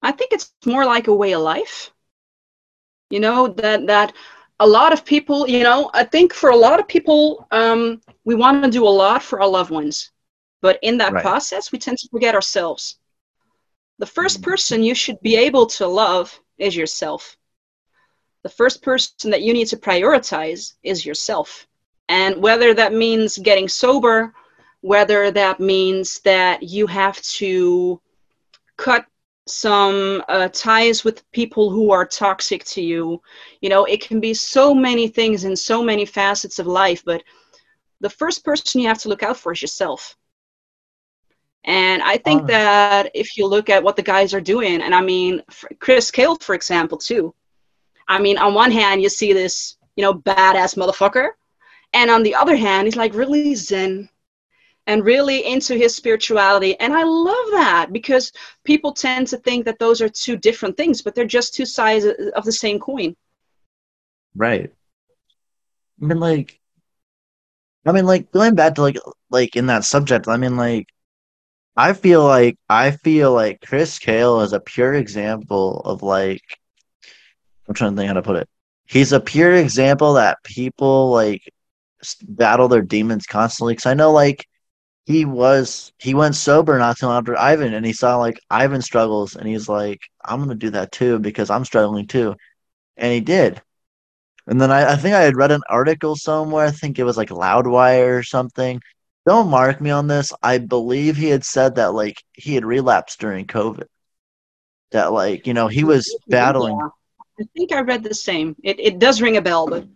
I 0.00 0.12
think 0.12 0.33
it's 0.33 0.53
more 0.64 0.87
like 0.87 1.09
a 1.09 1.14
way 1.14 1.33
of 1.33 1.42
life. 1.42 1.90
You 3.11 3.20
know 3.20 3.48
that 3.48 3.87
that 3.88 4.14
a 4.59 4.66
lot 4.66 4.92
of 4.92 5.05
people, 5.05 5.46
you 5.48 5.64
know, 5.64 5.90
I 5.92 6.05
think 6.05 6.33
for 6.33 6.50
a 6.50 6.57
lot 6.57 6.81
of 6.81 6.88
people, 6.88 7.46
um, 7.50 8.00
we 8.24 8.35
want 8.35 8.64
to 8.64 8.70
do 8.70 8.87
a 8.87 8.88
lot 8.88 9.22
for 9.22 9.42
our 9.42 9.48
loved 9.48 9.70
ones 9.70 10.12
but 10.64 10.79
in 10.81 10.96
that 10.96 11.12
right. 11.12 11.22
process, 11.22 11.70
we 11.70 11.79
tend 11.79 11.98
to 11.98 12.09
forget 12.09 12.35
ourselves. 12.35 12.96
The 13.98 14.07
first 14.07 14.40
mm. 14.40 14.44
person 14.44 14.83
you 14.83 14.94
should 14.94 15.20
be 15.20 15.37
able 15.37 15.66
to 15.77 15.87
love 15.87 16.40
is 16.57 16.74
yourself. 16.74 17.37
The 18.44 18.48
first 18.48 18.81
person 18.81 19.31
that 19.31 19.42
you 19.42 19.53
need 19.53 19.66
to 19.66 19.77
prioritize 19.77 20.72
is 20.83 21.05
yourself. 21.05 21.66
And 22.09 22.42
whether 22.42 22.72
that 22.72 22.94
means 22.94 23.37
getting 23.37 23.68
sober, 23.68 24.33
whether 24.81 25.31
that 25.33 25.61
means 25.61 26.20
that 26.20 26.62
you 26.62 26.87
have 26.87 27.20
to 27.40 28.00
cut 28.79 29.05
some 29.46 30.24
uh, 30.31 30.48
ties 30.48 31.05
with 31.05 31.31
people 31.33 31.68
who 31.68 31.90
are 31.90 32.07
toxic 32.07 32.64
to 32.72 32.81
you, 32.81 33.20
you 33.61 33.68
know, 33.68 33.85
it 33.85 34.00
can 34.00 34.18
be 34.18 34.33
so 34.33 34.74
many 34.74 35.09
things 35.09 35.44
in 35.44 35.55
so 35.55 35.85
many 35.85 36.07
facets 36.07 36.59
of 36.59 36.66
life. 36.66 37.03
But 37.05 37.22
the 38.00 38.09
first 38.09 38.46
person 38.46 38.81
you 38.81 38.88
have 38.88 39.03
to 39.03 39.11
look 39.11 39.22
out 39.22 39.37
for 39.37 39.53
is 39.53 39.61
yourself. 39.61 40.16
And 41.64 42.03
I 42.03 42.18
think 42.18 42.42
oh. 42.42 42.46
that 42.46 43.11
if 43.14 43.37
you 43.37 43.46
look 43.46 43.70
at 43.70 43.83
what 43.83 43.96
the 43.96 44.03
guys 44.03 44.35
are 44.35 44.40
doing, 44.40 44.83
and 44.83 44.94
I 44.94 45.00
mean, 45.00 45.42
Chris 45.81 46.11
Kael, 46.11 46.40
for 46.42 46.55
example, 46.55 46.98
too. 46.98 47.35
I 48.07 48.18
mean, 48.18 48.37
on 48.37 48.53
one 48.53 48.70
hand, 48.70 49.00
you 49.00 49.09
see 49.09 49.33
this, 49.33 49.77
you 49.96 50.03
know, 50.03 50.12
badass 50.12 50.77
motherfucker. 50.77 51.31
And 51.94 52.11
on 52.11 52.22
the 52.22 52.35
other 52.35 52.57
hand, 52.57 52.87
he's 52.87 52.96
like 52.96 53.14
really 53.14 53.55
zen 53.55 54.11
and 54.87 55.05
really 55.05 55.46
into 55.46 55.74
his 55.74 55.96
spirituality. 55.96 56.79
And 56.81 56.92
I 56.92 57.05
love 57.05 57.46
that 57.53 57.88
because 57.92 58.33
people 58.64 58.92
tend 58.92 59.29
to 59.29 59.38
think 59.38 59.64
that 59.64 59.79
those 59.79 60.03
are 60.03 60.09
two 60.09 60.37
different 60.37 60.77
things, 60.77 61.00
but 61.00 61.14
they're 61.14 61.24
just 61.24 61.55
two 61.55 61.64
sides 61.64 62.05
of 62.05 62.44
the 62.44 62.53
same 62.53 62.79
coin. 62.79 63.16
Right. 64.35 64.70
I 66.03 66.05
mean, 66.05 66.20
like, 66.20 66.61
I 67.87 67.92
mean, 67.92 68.05
like 68.05 68.31
going 68.33 68.55
back 68.55 68.74
to 68.74 68.83
like, 68.83 68.98
like 69.31 69.57
in 69.57 69.66
that 69.66 69.85
subject. 69.85 70.29
I 70.29 70.37
mean, 70.37 70.57
like, 70.57 70.88
I 71.76 71.92
feel 71.92 72.24
like 72.24 72.58
I 72.68 72.92
feel 72.92 73.32
like 73.32 73.60
Chris 73.60 73.98
Kael 73.98 74.42
is 74.44 74.52
a 74.52 74.60
pure 74.60 74.94
example 74.94 75.80
of 75.80 76.02
like 76.02 76.42
I'm 77.68 77.74
trying 77.74 77.92
to 77.92 77.96
think 77.96 78.08
how 78.08 78.14
to 78.14 78.22
put 78.22 78.37
it. 78.37 78.48
He's 78.87 79.12
a 79.12 79.20
pure 79.20 79.54
example 79.54 80.14
that 80.14 80.42
people 80.44 81.10
like 81.10 81.42
battle 82.28 82.68
their 82.68 82.82
demons 82.82 83.26
constantly. 83.26 83.72
Because 83.74 83.87
I 83.87 83.94
know 83.94 84.12
like 84.12 84.46
he 85.06 85.24
was 85.24 85.92
he 85.98 86.14
went 86.14 86.37
sober 86.37 86.78
not 86.78 86.98
too 86.98 87.06
long 87.06 87.18
after 87.18 87.38
Ivan 87.38 87.74
and 87.74 87.87
he 87.87 87.92
saw 87.92 88.18
like 88.18 88.38
Ivan 88.50 88.82
struggles 88.82 89.37
and 89.37 89.48
he's 89.48 89.68
like 89.68 90.00
I'm 90.24 90.40
gonna 90.40 90.54
do 90.56 90.70
that 90.70 90.92
too 90.92 91.18
because 91.18 91.50
I'm 91.50 91.64
struggling 91.64 92.06
too. 92.06 92.37
And 92.96 93.12
he 93.12 93.20
did. 93.20 93.62
And 94.46 94.60
then 94.60 94.70
I, 94.72 94.92
I 94.94 94.96
think 94.96 95.14
I 95.14 95.22
had 95.22 95.37
read 95.37 95.52
an 95.52 95.62
article 95.70 96.16
somewhere 96.16 96.66
I 96.66 96.70
think 96.70 96.98
it 96.98 97.04
was 97.04 97.16
like 97.16 97.30
Loudwire 97.30 98.18
or 98.18 98.22
something 98.22 98.80
don't 99.26 99.48
mark 99.48 99.80
me 99.80 99.90
on 99.90 100.06
this 100.06 100.32
I 100.42 100.58
believe 100.58 101.16
he 101.16 101.28
had 101.28 101.44
said 101.44 101.76
that 101.76 101.94
like 101.94 102.22
he 102.34 102.54
had 102.54 102.64
relapsed 102.64 103.20
during 103.20 103.46
COVID 103.46 103.87
that 104.92 105.12
like 105.12 105.46
you 105.46 105.54
know 105.54 105.68
he 105.68 105.84
was 105.84 106.16
battling 106.28 106.76
Yeah. 106.78 106.88
I 107.40 107.44
think 107.56 107.72
I 107.72 107.80
read 107.80 108.04
the 108.04 108.14
same. 108.14 108.54
It 108.62 108.78
it 108.78 108.98
does 109.00 109.20
ring 109.20 109.37
a 109.37 109.42
bell, 109.42 109.66
but 109.66 109.87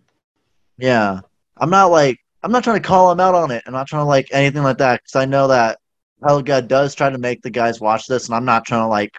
Yeah. 0.77 1.21
I'm 1.57 1.71
not 1.71 1.91
like 1.91 2.19
I'm 2.43 2.53
not 2.53 2.65
trying 2.65 2.81
to 2.81 2.87
call 2.87 3.11
him 3.11 3.21
out 3.21 3.35
on 3.35 3.51
it. 3.51 3.63
I'm 3.67 3.73
not 3.73 3.87
trying 3.89 4.03
to 4.03 4.09
like 4.09 4.29
anything 4.33 4.63
like 4.63 4.79
that 4.79 5.01
because 5.03 5.17
I 5.17 5.25
know 5.25 5.49
that 5.49 5.79
Helga 6.23 6.63
does 6.63 6.95
try 6.95 7.11
to 7.11 7.19
make 7.19 7.43
the 7.43 7.51
guys 7.51 7.81
watch 7.81 8.07
this, 8.07 8.27
and 8.27 8.35
I'm 8.35 8.45
not 8.45 8.65
trying 8.65 8.83
to 8.83 8.89
like 8.89 9.17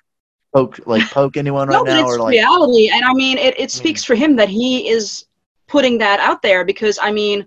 poke 0.53 0.79
like 0.85 1.03
poke 1.09 1.37
anyone 1.37 1.67
right 1.67 1.73
no, 1.77 1.85
but 1.85 1.91
now 1.91 2.01
it's 2.01 2.15
or 2.15 2.19
like 2.19 2.31
reality, 2.31 2.89
and 2.89 3.05
I 3.05 3.13
mean, 3.13 3.37
it 3.37 3.59
it 3.59 3.69
mm. 3.69 3.71
speaks 3.71 4.03
for 4.03 4.15
him 4.15 4.35
that 4.37 4.49
he 4.49 4.89
is 4.89 5.25
putting 5.67 5.97
that 5.99 6.19
out 6.19 6.41
there 6.41 6.65
because 6.65 6.97
I 7.01 7.11
mean, 7.11 7.45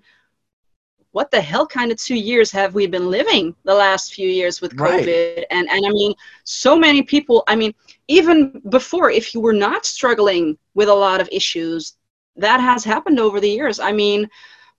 what 1.12 1.31
the 1.31 1.40
hell 1.40 1.66
kind 1.66 1.90
of 1.92 1.98
two 1.98 2.16
years 2.16 2.51
have 2.51 2.75
we 2.75 2.87
been 2.87 3.11
living 3.11 3.55
the 3.64 3.75
last 3.75 4.14
few 4.14 4.29
years 4.29 4.61
with 4.61 4.75
Right. 4.75 5.07
COVID? 5.07 5.44
And 5.51 5.68
and 5.70 5.87
I 5.87 5.90
mean, 5.90 6.12
so 6.44 6.77
many 6.77 7.03
people. 7.03 7.44
I 7.48 7.55
mean, 7.57 7.72
even 8.09 8.61
before, 8.70 9.11
if 9.11 9.35
you 9.35 9.40
were 9.40 9.53
not 9.53 9.87
struggling 9.87 10.59
with 10.75 10.88
a 10.88 10.94
lot 10.94 11.20
of 11.20 11.29
issues, 11.31 11.96
that 12.37 12.61
has 12.61 12.85
happened 12.85 13.18
over 13.20 13.40
the 13.40 13.51
years. 13.51 13.79
I 13.81 13.92
mean. 13.92 14.29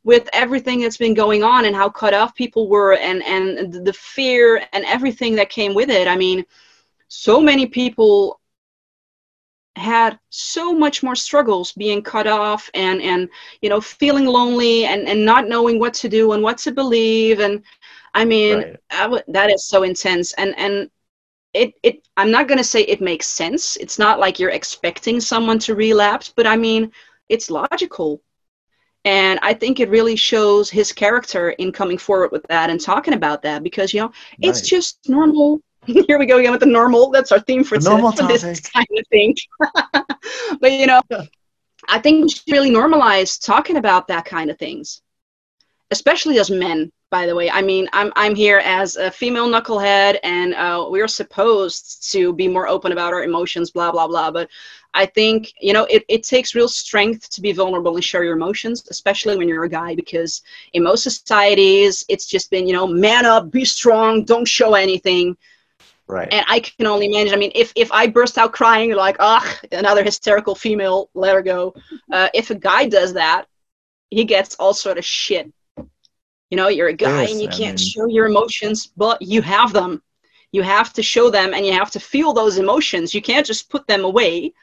With 0.05 0.27
everything 0.33 0.81
that's 0.81 0.97
been 0.97 1.13
going 1.13 1.43
on 1.43 1.63
and 1.63 1.73
how 1.73 1.87
cut 1.87 2.13
off 2.13 2.35
people 2.35 2.67
were, 2.67 2.93
and 2.97 3.23
and 3.23 3.71
the 3.87 3.93
fear 3.93 4.61
and 4.73 4.83
everything 4.83 5.33
that 5.35 5.49
came 5.49 5.73
with 5.73 5.89
it, 5.89 6.09
I 6.09 6.17
mean, 6.17 6.43
so 7.07 7.39
many 7.39 7.65
people 7.67 8.41
had 9.75 10.19
so 10.29 10.73
much 10.73 11.03
more 11.03 11.15
struggles 11.15 11.71
being 11.73 12.01
cut 12.01 12.27
off 12.27 12.69
and 12.73 13.01
and 13.01 13.29
you 13.61 13.69
know 13.69 13.81
feeling 13.81 14.25
lonely 14.25 14.85
and 14.85 15.07
and 15.07 15.25
not 15.25 15.47
knowing 15.47 15.79
what 15.79 15.93
to 15.93 16.09
do 16.09 16.33
and 16.33 16.43
what 16.43 16.57
to 16.57 16.71
believe 16.71 17.39
and 17.39 17.61
i 18.13 18.23
mean 18.25 18.63
Right. 18.63 18.79
I 18.91 19.03
w- 19.03 19.23
that 19.29 19.51
is 19.51 19.65
so 19.65 19.83
intense 19.83 20.33
and 20.33 20.53
and 20.57 20.89
it 21.53 21.73
it 21.83 22.07
i'm 22.17 22.31
not 22.31 22.47
going 22.47 22.57
to 22.59 22.63
say 22.63 22.81
it 22.83 23.01
makes 23.01 23.27
sense 23.27 23.77
it's 23.77 23.99
not 23.99 24.19
like 24.19 24.39
you're 24.39 24.51
expecting 24.51 25.19
someone 25.19 25.59
to 25.59 25.75
relapse 25.75 26.33
but 26.35 26.47
i 26.47 26.55
mean 26.55 26.91
it's 27.29 27.49
logical 27.51 28.21
and 29.05 29.39
i 29.41 29.53
think 29.53 29.79
it 29.79 29.89
really 29.89 30.15
shows 30.15 30.69
his 30.69 30.91
character 30.91 31.51
in 31.51 31.71
coming 31.71 31.97
forward 31.97 32.31
with 32.31 32.43
that 32.49 32.69
and 32.69 32.79
talking 32.81 33.13
about 33.13 33.41
that 33.41 33.63
because 33.63 33.93
you 33.93 34.01
know 34.01 34.11
it's 34.41 34.61
Right. 34.61 34.61
just 34.61 34.99
normal. 35.09 35.61
Here 36.07 36.17
we 36.17 36.25
go 36.25 36.39
again 36.39 36.51
with 36.51 36.61
the 36.61 36.65
normal. 36.65 37.09
That's 37.09 37.31
our 37.31 37.41
theme 37.41 37.63
for, 37.63 37.77
normal 37.77 38.13
for 38.13 38.23
this 38.23 38.43
kind 38.73 38.87
of 38.97 39.07
thing. 39.07 39.35
but 40.61 40.71
you 40.71 40.87
know, 40.87 41.01
I 41.89 41.99
think 41.99 42.23
we 42.23 42.29
should 42.29 42.51
really 42.51 42.71
normalize 42.71 43.43
talking 43.43 43.75
about 43.75 44.07
that 44.07 44.23
kind 44.23 44.49
of 44.49 44.57
things, 44.57 45.01
especially 45.91 46.39
as 46.39 46.49
men. 46.49 46.91
By 47.11 47.27
the 47.27 47.35
way, 47.35 47.51
I 47.51 47.61
mean 47.61 47.89
I'm 47.91 48.13
I'm 48.15 48.33
here 48.33 48.59
as 48.59 48.95
a 48.95 49.11
female 49.11 49.47
knucklehead, 49.47 50.19
and 50.23 50.53
uh, 50.55 50.87
we're 50.89 51.07
supposed 51.07 52.11
to 52.11 52.33
be 52.33 52.47
more 52.47 52.67
open 52.67 52.91
about 52.91 53.13
our 53.13 53.23
emotions, 53.23 53.69
blah 53.69 53.91
blah 53.91 54.07
blah. 54.07 54.31
But 54.31 54.49
I 54.93 55.05
think 55.05 55.53
you 55.59 55.73
know 55.73 55.83
it, 55.85 56.05
it 56.07 56.23
takes 56.23 56.55
real 56.55 56.69
strength 56.69 57.29
to 57.31 57.41
be 57.41 57.51
vulnerable 57.51 57.95
and 57.95 58.03
share 58.03 58.23
your 58.23 58.37
emotions, 58.37 58.87
especially 58.89 59.35
when 59.35 59.49
you're 59.49 59.65
a 59.65 59.69
guy, 59.69 59.95
because 59.95 60.41
in 60.71 60.81
most 60.81 61.03
societies 61.03 62.05
it's 62.07 62.25
just 62.25 62.49
been 62.49 62.65
you 62.67 62.73
know 62.73 62.87
man 62.87 63.25
up, 63.25 63.51
be 63.51 63.65
strong, 63.65 64.23
don't 64.23 64.47
show 64.47 64.75
anything 64.75 65.37
right. 66.07 66.31
and 66.31 66.45
I 66.49 66.59
can 66.59 66.87
only 66.87 67.07
imagine. 67.07 67.33
I 67.33 67.37
mean, 67.37 67.51
if 67.55 67.71
if 67.75 67.91
I 67.91 68.07
burst 68.07 68.37
out 68.37 68.53
crying, 68.53 68.93
like, 68.93 69.17
ah, 69.19 69.59
another 69.71 70.03
hysterical 70.03 70.55
female, 70.55 71.09
let 71.13 71.33
her 71.35 71.41
go. 71.41 71.73
Uh, 72.11 72.29
if 72.33 72.49
a 72.49 72.55
guy 72.55 72.87
does 72.87 73.13
that, 73.13 73.45
he 74.09 74.23
gets 74.25 74.55
all 74.55 74.73
sort 74.73 74.97
of 74.97 75.05
shit. 75.05 75.51
You 76.49 76.57
know, 76.57 76.67
you're 76.67 76.89
a 76.89 76.93
guy 76.93 77.21
Yes, 77.23 77.31
and 77.31 77.41
you 77.41 77.47
I 77.47 77.51
can't 77.51 77.79
mean- 77.79 77.87
show 77.87 78.07
your 78.07 78.25
emotions, 78.27 78.87
but 78.95 79.21
you 79.21 79.41
have 79.41 79.73
them. 79.73 80.01
You 80.51 80.61
have 80.61 80.93
to 80.93 81.01
show 81.03 81.31
them, 81.31 81.53
and 81.53 81.65
you 81.65 81.73
have 81.73 81.89
to 81.91 81.99
feel 81.99 82.31
those 82.31 82.57
emotions. 82.59 83.13
You 83.13 83.21
can't 83.23 83.45
just 83.45 83.69
put 83.71 83.87
them 83.87 84.03
away, 84.03 84.53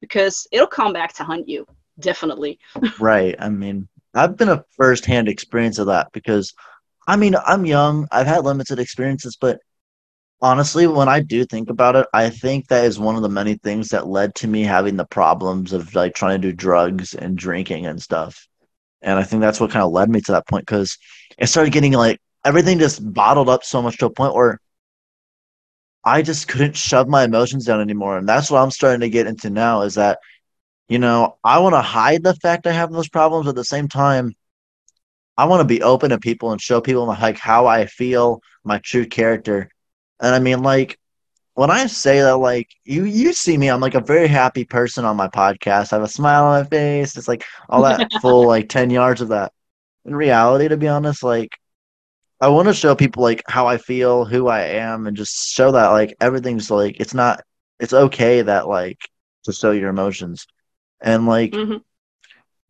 because 0.00 0.48
it'll 0.50 0.66
come 0.66 0.92
back 0.92 1.12
to 1.14 1.24
hunt 1.24 1.48
you. 1.48 1.66
Definitely. 2.00 2.58
Right. 3.00 3.36
I 3.38 3.48
mean, 3.48 3.86
I've 4.14 4.36
been 4.36 4.48
a 4.48 4.64
first-hand 4.76 5.28
experience 5.28 5.78
of 5.78 5.86
that 5.86 6.10
because, 6.12 6.54
I 7.06 7.14
mean, 7.16 7.36
I'm 7.46 7.64
young. 7.64 8.08
I've 8.10 8.26
had 8.26 8.44
limited 8.44 8.80
experiences, 8.80 9.36
but 9.40 9.60
honestly, 10.40 10.86
when 10.86 11.08
I 11.08 11.20
do 11.20 11.44
think 11.44 11.70
about 11.70 11.96
it, 11.96 12.06
I 12.12 12.30
think 12.30 12.68
that 12.68 12.84
is 12.84 12.98
one 12.98 13.16
of 13.16 13.22
the 13.22 13.28
many 13.28 13.54
things 13.54 13.88
that 13.88 14.06
led 14.06 14.34
to 14.36 14.48
me 14.48 14.62
having 14.62 14.96
the 14.96 15.06
problems 15.06 15.72
of 15.72 15.94
like 15.94 16.14
trying 16.14 16.40
to 16.40 16.48
do 16.48 16.54
drugs 16.54 17.14
and 17.14 17.36
drinking 17.36 17.86
and 17.86 18.00
stuff. 18.00 18.46
And 19.02 19.18
I 19.18 19.22
think 19.22 19.40
that's 19.40 19.60
what 19.60 19.70
kind 19.70 19.84
of 19.84 19.92
led 19.92 20.10
me 20.10 20.20
to 20.22 20.32
that 20.32 20.48
point 20.48 20.66
because 20.66 20.98
it 21.38 21.46
started 21.46 21.72
getting 21.72 21.92
like 21.92 22.20
everything 22.44 22.78
just 22.78 23.12
bottled 23.12 23.48
up 23.48 23.64
so 23.64 23.82
much 23.82 23.98
to 23.98 24.06
a 24.06 24.10
point 24.10 24.34
where 24.34 24.60
I 26.04 26.22
just 26.22 26.48
couldn't 26.48 26.76
shove 26.76 27.08
my 27.08 27.24
emotions 27.24 27.66
down 27.66 27.80
anymore. 27.80 28.18
And 28.18 28.28
that's 28.28 28.50
what 28.50 28.62
I'm 28.62 28.70
starting 28.70 29.00
to 29.00 29.10
get 29.10 29.26
into 29.26 29.50
now 29.50 29.82
is 29.82 29.94
that 29.94 30.18
you 30.88 30.98
know, 30.98 31.36
I 31.44 31.58
want 31.58 31.74
to 31.74 31.82
hide 31.82 32.22
the 32.22 32.34
fact 32.34 32.66
I 32.66 32.72
have 32.72 32.90
those 32.90 33.08
problems 33.08 33.46
at 33.46 33.54
the 33.54 33.64
same 33.64 33.88
time. 33.88 34.34
I 35.36 35.44
want 35.44 35.60
to 35.60 35.66
be 35.66 35.82
open 35.82 36.10
to 36.10 36.18
people 36.18 36.50
and 36.50 36.60
show 36.60 36.80
people 36.80 37.06
like 37.06 37.38
how 37.38 37.66
I 37.66 37.86
feel, 37.86 38.40
my 38.64 38.78
true 38.78 39.06
character. 39.06 39.68
And 40.20 40.34
I 40.34 40.38
mean, 40.40 40.62
like 40.62 40.98
when 41.54 41.70
I 41.70 41.86
say 41.86 42.20
that, 42.22 42.38
like 42.38 42.68
you, 42.84 43.04
you 43.04 43.32
see 43.32 43.56
me, 43.58 43.68
I'm 43.68 43.80
like 43.80 43.94
a 43.94 44.00
very 44.00 44.28
happy 44.28 44.64
person 44.64 45.04
on 45.04 45.16
my 45.16 45.28
podcast. 45.28 45.92
I 45.92 45.96
have 45.96 46.04
a 46.04 46.08
smile 46.08 46.44
on 46.46 46.62
my 46.62 46.68
face. 46.68 47.16
It's 47.16 47.28
like 47.28 47.44
all 47.68 47.82
that 47.84 48.04
full 48.20 48.46
like 48.46 48.68
ten 48.68 48.90
yards 48.90 49.20
of 49.22 49.28
that. 49.30 49.52
In 50.06 50.14
reality, 50.16 50.68
to 50.68 50.76
be 50.78 50.88
honest, 50.88 51.22
like 51.24 51.50
I 52.40 52.48
want 52.48 52.68
to 52.68 52.74
show 52.74 52.94
people 52.94 53.22
like 53.22 53.42
how 53.48 53.66
I 53.66 53.78
feel, 53.78 54.24
who 54.24 54.48
I 54.48 54.60
am, 54.62 55.06
and 55.06 55.16
just 55.16 55.52
show 55.54 55.72
that 55.72 55.88
like 55.90 56.14
everything's 56.20 56.70
like 56.70 57.00
it's 57.00 57.14
not, 57.14 57.42
it's 57.80 57.92
okay 57.94 58.42
that 58.42 58.68
like 58.68 58.98
to 59.44 59.52
show 59.52 59.72
your 59.72 59.90
emotions. 59.90 60.46
And 61.02 61.26
like, 61.26 61.60
hmm 61.60 61.82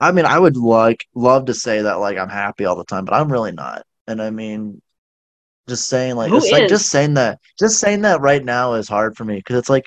I 0.01 0.13
mean, 0.13 0.27
I 0.27 0.39
would 0.39 0.57
like 0.57 1.07
love 1.15 1.47
to 1.47 1.55
say 1.55 1.83
that 1.83 1.95
like 2.01 2.19
I'm 2.19 2.29
happy 2.29 2.65
all 2.65 2.77
the 2.77 2.85
time, 2.85 3.05
but 3.05 3.15
I'm 3.15 3.33
really 3.33 3.53
not. 3.53 3.83
And 4.07 4.23
I 4.23 4.31
mean, 4.31 4.81
just 5.69 5.89
saying 5.89 6.17
like 6.17 6.31
Who 6.31 6.39
it's 6.39 6.51
like 6.51 6.69
just 6.69 6.89
saying 6.89 7.15
that, 7.15 7.41
just 7.59 7.79
saying 7.79 8.03
that 8.03 8.21
right 8.21 8.45
now 8.45 8.75
is 8.75 8.89
hard 8.89 9.17
for 9.17 9.25
me 9.25 9.37
because 9.37 9.57
it's 9.57 9.71
like, 9.71 9.87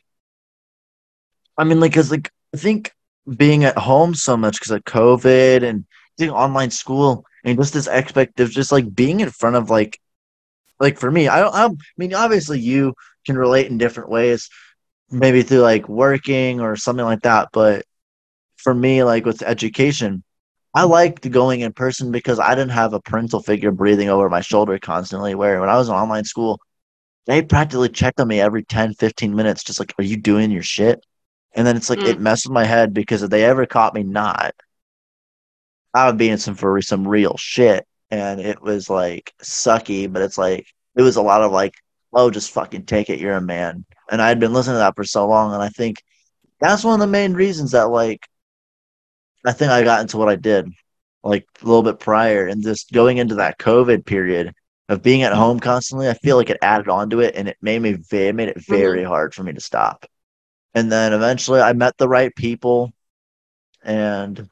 I 1.58 1.64
mean, 1.64 1.80
like, 1.80 1.94
cause 1.94 2.12
like 2.12 2.32
I 2.54 2.58
think 2.58 2.92
being 3.38 3.64
at 3.66 3.78
home 3.78 4.16
so 4.16 4.38
much 4.38 4.60
because 4.60 4.72
of 4.72 4.84
COVID 4.84 5.64
and 5.64 5.86
doing 6.18 6.32
online 6.32 6.72
school 6.72 7.26
and 7.44 7.58
just 7.58 7.74
this 7.74 7.88
aspect 7.88 8.40
of 8.40 8.50
just 8.50 8.72
like 8.72 8.94
being 8.94 9.20
in 9.20 9.30
front 9.30 9.56
of 9.56 9.70
like, 9.70 10.00
like 10.80 10.98
for 10.98 11.12
me, 11.12 11.28
I 11.28 11.40
don't, 11.40 11.54
I 11.54 11.70
mean, 11.98 12.14
obviously 12.14 12.60
you 12.60 12.94
can 13.26 13.38
relate 13.38 13.68
in 13.68 13.78
different 13.78 14.10
ways, 14.10 14.50
maybe 15.10 15.44
through 15.44 15.60
like 15.60 15.88
working 15.88 16.62
or 16.62 16.76
something 16.76 17.06
like 17.06 17.22
that, 17.22 17.50
but 17.54 17.86
for 18.58 18.74
me, 18.74 19.04
like 19.04 19.26
with 19.26 19.42
education, 19.44 20.24
I 20.74 20.84
liked 20.84 21.30
going 21.30 21.62
in 21.62 21.74
person 21.74 22.12
because 22.12 22.40
I 22.40 22.56
didn't 22.56 22.72
have 22.72 22.94
a 22.94 23.02
parental 23.02 23.42
figure 23.42 23.72
breathing 23.72 24.10
over 24.10 24.30
my 24.30 24.42
shoulder 24.42 24.80
constantly. 24.80 25.36
Where 25.36 25.60
when 25.60 25.70
I 25.70 25.78
was 25.78 25.90
in 25.90 25.96
online 25.96 26.24
school, 26.24 26.60
they 27.26 27.42
practically 27.42 27.90
checked 27.90 28.20
on 28.20 28.28
me 28.28 28.40
every 28.40 28.64
10, 28.64 28.94
15 28.96 29.36
minutes, 29.36 29.64
just 29.64 29.80
like, 29.80 29.94
are 29.98 30.04
you 30.04 30.18
doing 30.18 30.50
your 30.52 30.64
shit? 30.64 31.06
And 31.54 31.68
then 31.68 31.76
it's 31.76 31.90
like, 31.90 32.00
it 32.00 32.18
mm. 32.18 32.22
messed 32.22 32.46
with 32.46 32.54
my 32.54 32.64
head 32.64 32.94
because 32.94 33.24
if 33.24 33.30
they 33.30 33.44
ever 33.44 33.66
caught 33.66 33.94
me 33.94 34.04
not, 34.04 34.54
I 35.94 36.08
would 36.08 36.18
be 36.18 36.30
in 36.30 36.38
some 36.38 36.56
for 36.56 36.82
some 36.82 37.08
real 37.08 37.36
shit. 37.38 37.86
And 38.10 38.40
it 38.40 38.62
was 38.62 38.90
like 38.90 39.34
sucky, 39.42 40.12
but 40.12 40.22
it's 40.22 40.38
like, 40.38 40.66
it 40.96 41.02
was 41.02 41.18
a 41.18 41.22
lot 41.22 41.42
of 41.42 41.52
like, 41.52 41.74
oh, 42.14 42.30
just 42.30 42.52
fucking 42.52 42.86
take 42.86 43.10
it. 43.10 43.20
You're 43.20 43.36
a 43.36 43.42
man. 43.42 43.86
And 44.10 44.22
I 44.22 44.30
had 44.30 44.40
been 44.40 44.54
listening 44.54 44.76
to 44.76 44.80
that 44.80 44.96
for 44.96 45.04
so 45.04 45.28
long. 45.28 45.54
And 45.54 45.62
I 45.62 45.70
think 45.70 46.02
that's 46.60 46.84
one 46.84 46.94
of 46.94 47.00
the 47.00 47.12
main 47.12 47.34
reasons 47.34 47.72
that 47.72 47.90
like, 47.90 48.26
I 49.46 49.54
think 49.54 49.72
I 49.72 49.84
got 49.84 50.02
into 50.02 50.18
what 50.18 50.30
I 50.30 50.36
did 50.36 50.72
like 51.24 51.48
a 51.62 51.66
little 51.66 51.84
bit 51.84 52.00
prior 52.00 52.48
and 52.48 52.64
just 52.64 52.92
going 52.92 53.18
into 53.18 53.36
that 53.36 53.60
COVID 53.60 54.06
period 54.06 54.54
of 54.90 55.02
being 55.02 55.24
at 55.24 55.34
home 55.34 55.60
constantly, 55.60 56.10
I 56.10 56.14
feel 56.16 56.36
like 56.36 56.50
it 56.50 56.58
added 56.62 56.90
onto 56.90 57.20
it 57.22 57.36
and 57.36 57.48
it 57.48 57.58
made 57.62 57.82
me 57.82 57.92
it 58.12 58.36
made 58.36 58.50
it 58.50 58.58
mm-hmm. 58.58 58.74
very 58.74 59.04
hard 59.04 59.34
for 59.34 59.44
me 59.44 59.54
to 59.54 59.62
stop. 59.62 60.06
And 60.74 60.92
then 60.92 61.14
eventually 61.14 61.62
I 61.62 61.74
met 61.74 61.98
the 61.98 62.10
right 62.10 62.36
people 62.36 62.92
and 63.84 64.50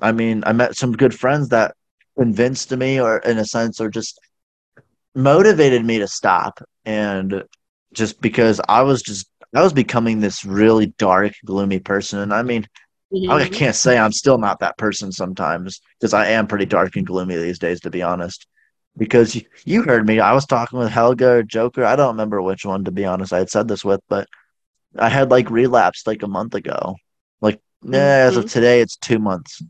I 0.00 0.12
mean 0.12 0.44
I 0.46 0.52
met 0.52 0.76
some 0.76 0.92
good 0.92 1.14
friends 1.14 1.50
that 1.50 1.74
convinced 2.16 2.70
me 2.70 3.00
or 3.00 3.18
in 3.18 3.38
a 3.38 3.44
sense 3.44 3.80
or 3.80 3.90
just 3.90 4.18
motivated 5.14 5.84
me 5.84 5.98
to 5.98 6.08
stop 6.08 6.62
and 6.84 7.44
just 7.92 8.20
because 8.20 8.60
I 8.68 8.82
was 8.82 9.02
just 9.02 9.28
I 9.54 9.62
was 9.62 9.72
becoming 9.72 10.18
this 10.20 10.44
really 10.44 10.86
dark, 10.98 11.34
gloomy 11.44 11.78
person. 11.78 12.18
And 12.18 12.34
I 12.34 12.42
mean, 12.42 12.66
Mm-hmm. 13.12 13.30
I 13.30 13.48
can't 13.48 13.76
say 13.76 13.98
I'm 13.98 14.12
still 14.12 14.38
not 14.38 14.60
that 14.60 14.78
person 14.78 15.12
sometimes 15.12 15.80
because 15.98 16.14
I 16.14 16.28
am 16.28 16.46
pretty 16.46 16.66
dark 16.66 16.96
and 16.96 17.06
gloomy 17.06 17.36
these 17.36 17.58
days, 17.58 17.80
to 17.80 17.90
be 17.90 18.02
honest. 18.02 18.46
Because 18.96 19.34
you, 19.34 19.42
you 19.64 19.82
heard 19.82 20.06
me, 20.06 20.20
I 20.20 20.32
was 20.32 20.46
talking 20.46 20.78
with 20.78 20.90
Helga 20.90 21.30
or 21.30 21.42
Joker. 21.42 21.84
I 21.84 21.96
don't 21.96 22.14
remember 22.14 22.40
which 22.40 22.64
one, 22.64 22.84
to 22.84 22.92
be 22.92 23.04
honest. 23.04 23.32
I 23.32 23.38
had 23.38 23.50
said 23.50 23.66
this 23.68 23.84
with, 23.84 24.00
but 24.08 24.28
I 24.96 25.08
had 25.08 25.30
like 25.30 25.50
relapsed 25.50 26.06
like 26.06 26.22
a 26.22 26.28
month 26.28 26.54
ago. 26.54 26.96
Like, 27.40 27.60
mm-hmm. 27.84 27.94
as 27.94 28.36
of 28.36 28.50
today, 28.50 28.80
it's 28.80 28.96
two 28.96 29.18
months, 29.18 29.62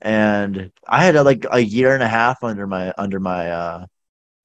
and 0.00 0.70
I 0.86 1.04
had 1.04 1.16
like 1.16 1.46
a 1.50 1.60
year 1.60 1.94
and 1.94 2.02
a 2.02 2.08
half 2.08 2.42
under 2.44 2.66
my 2.66 2.92
under 2.96 3.20
my 3.20 3.50
uh 3.50 3.86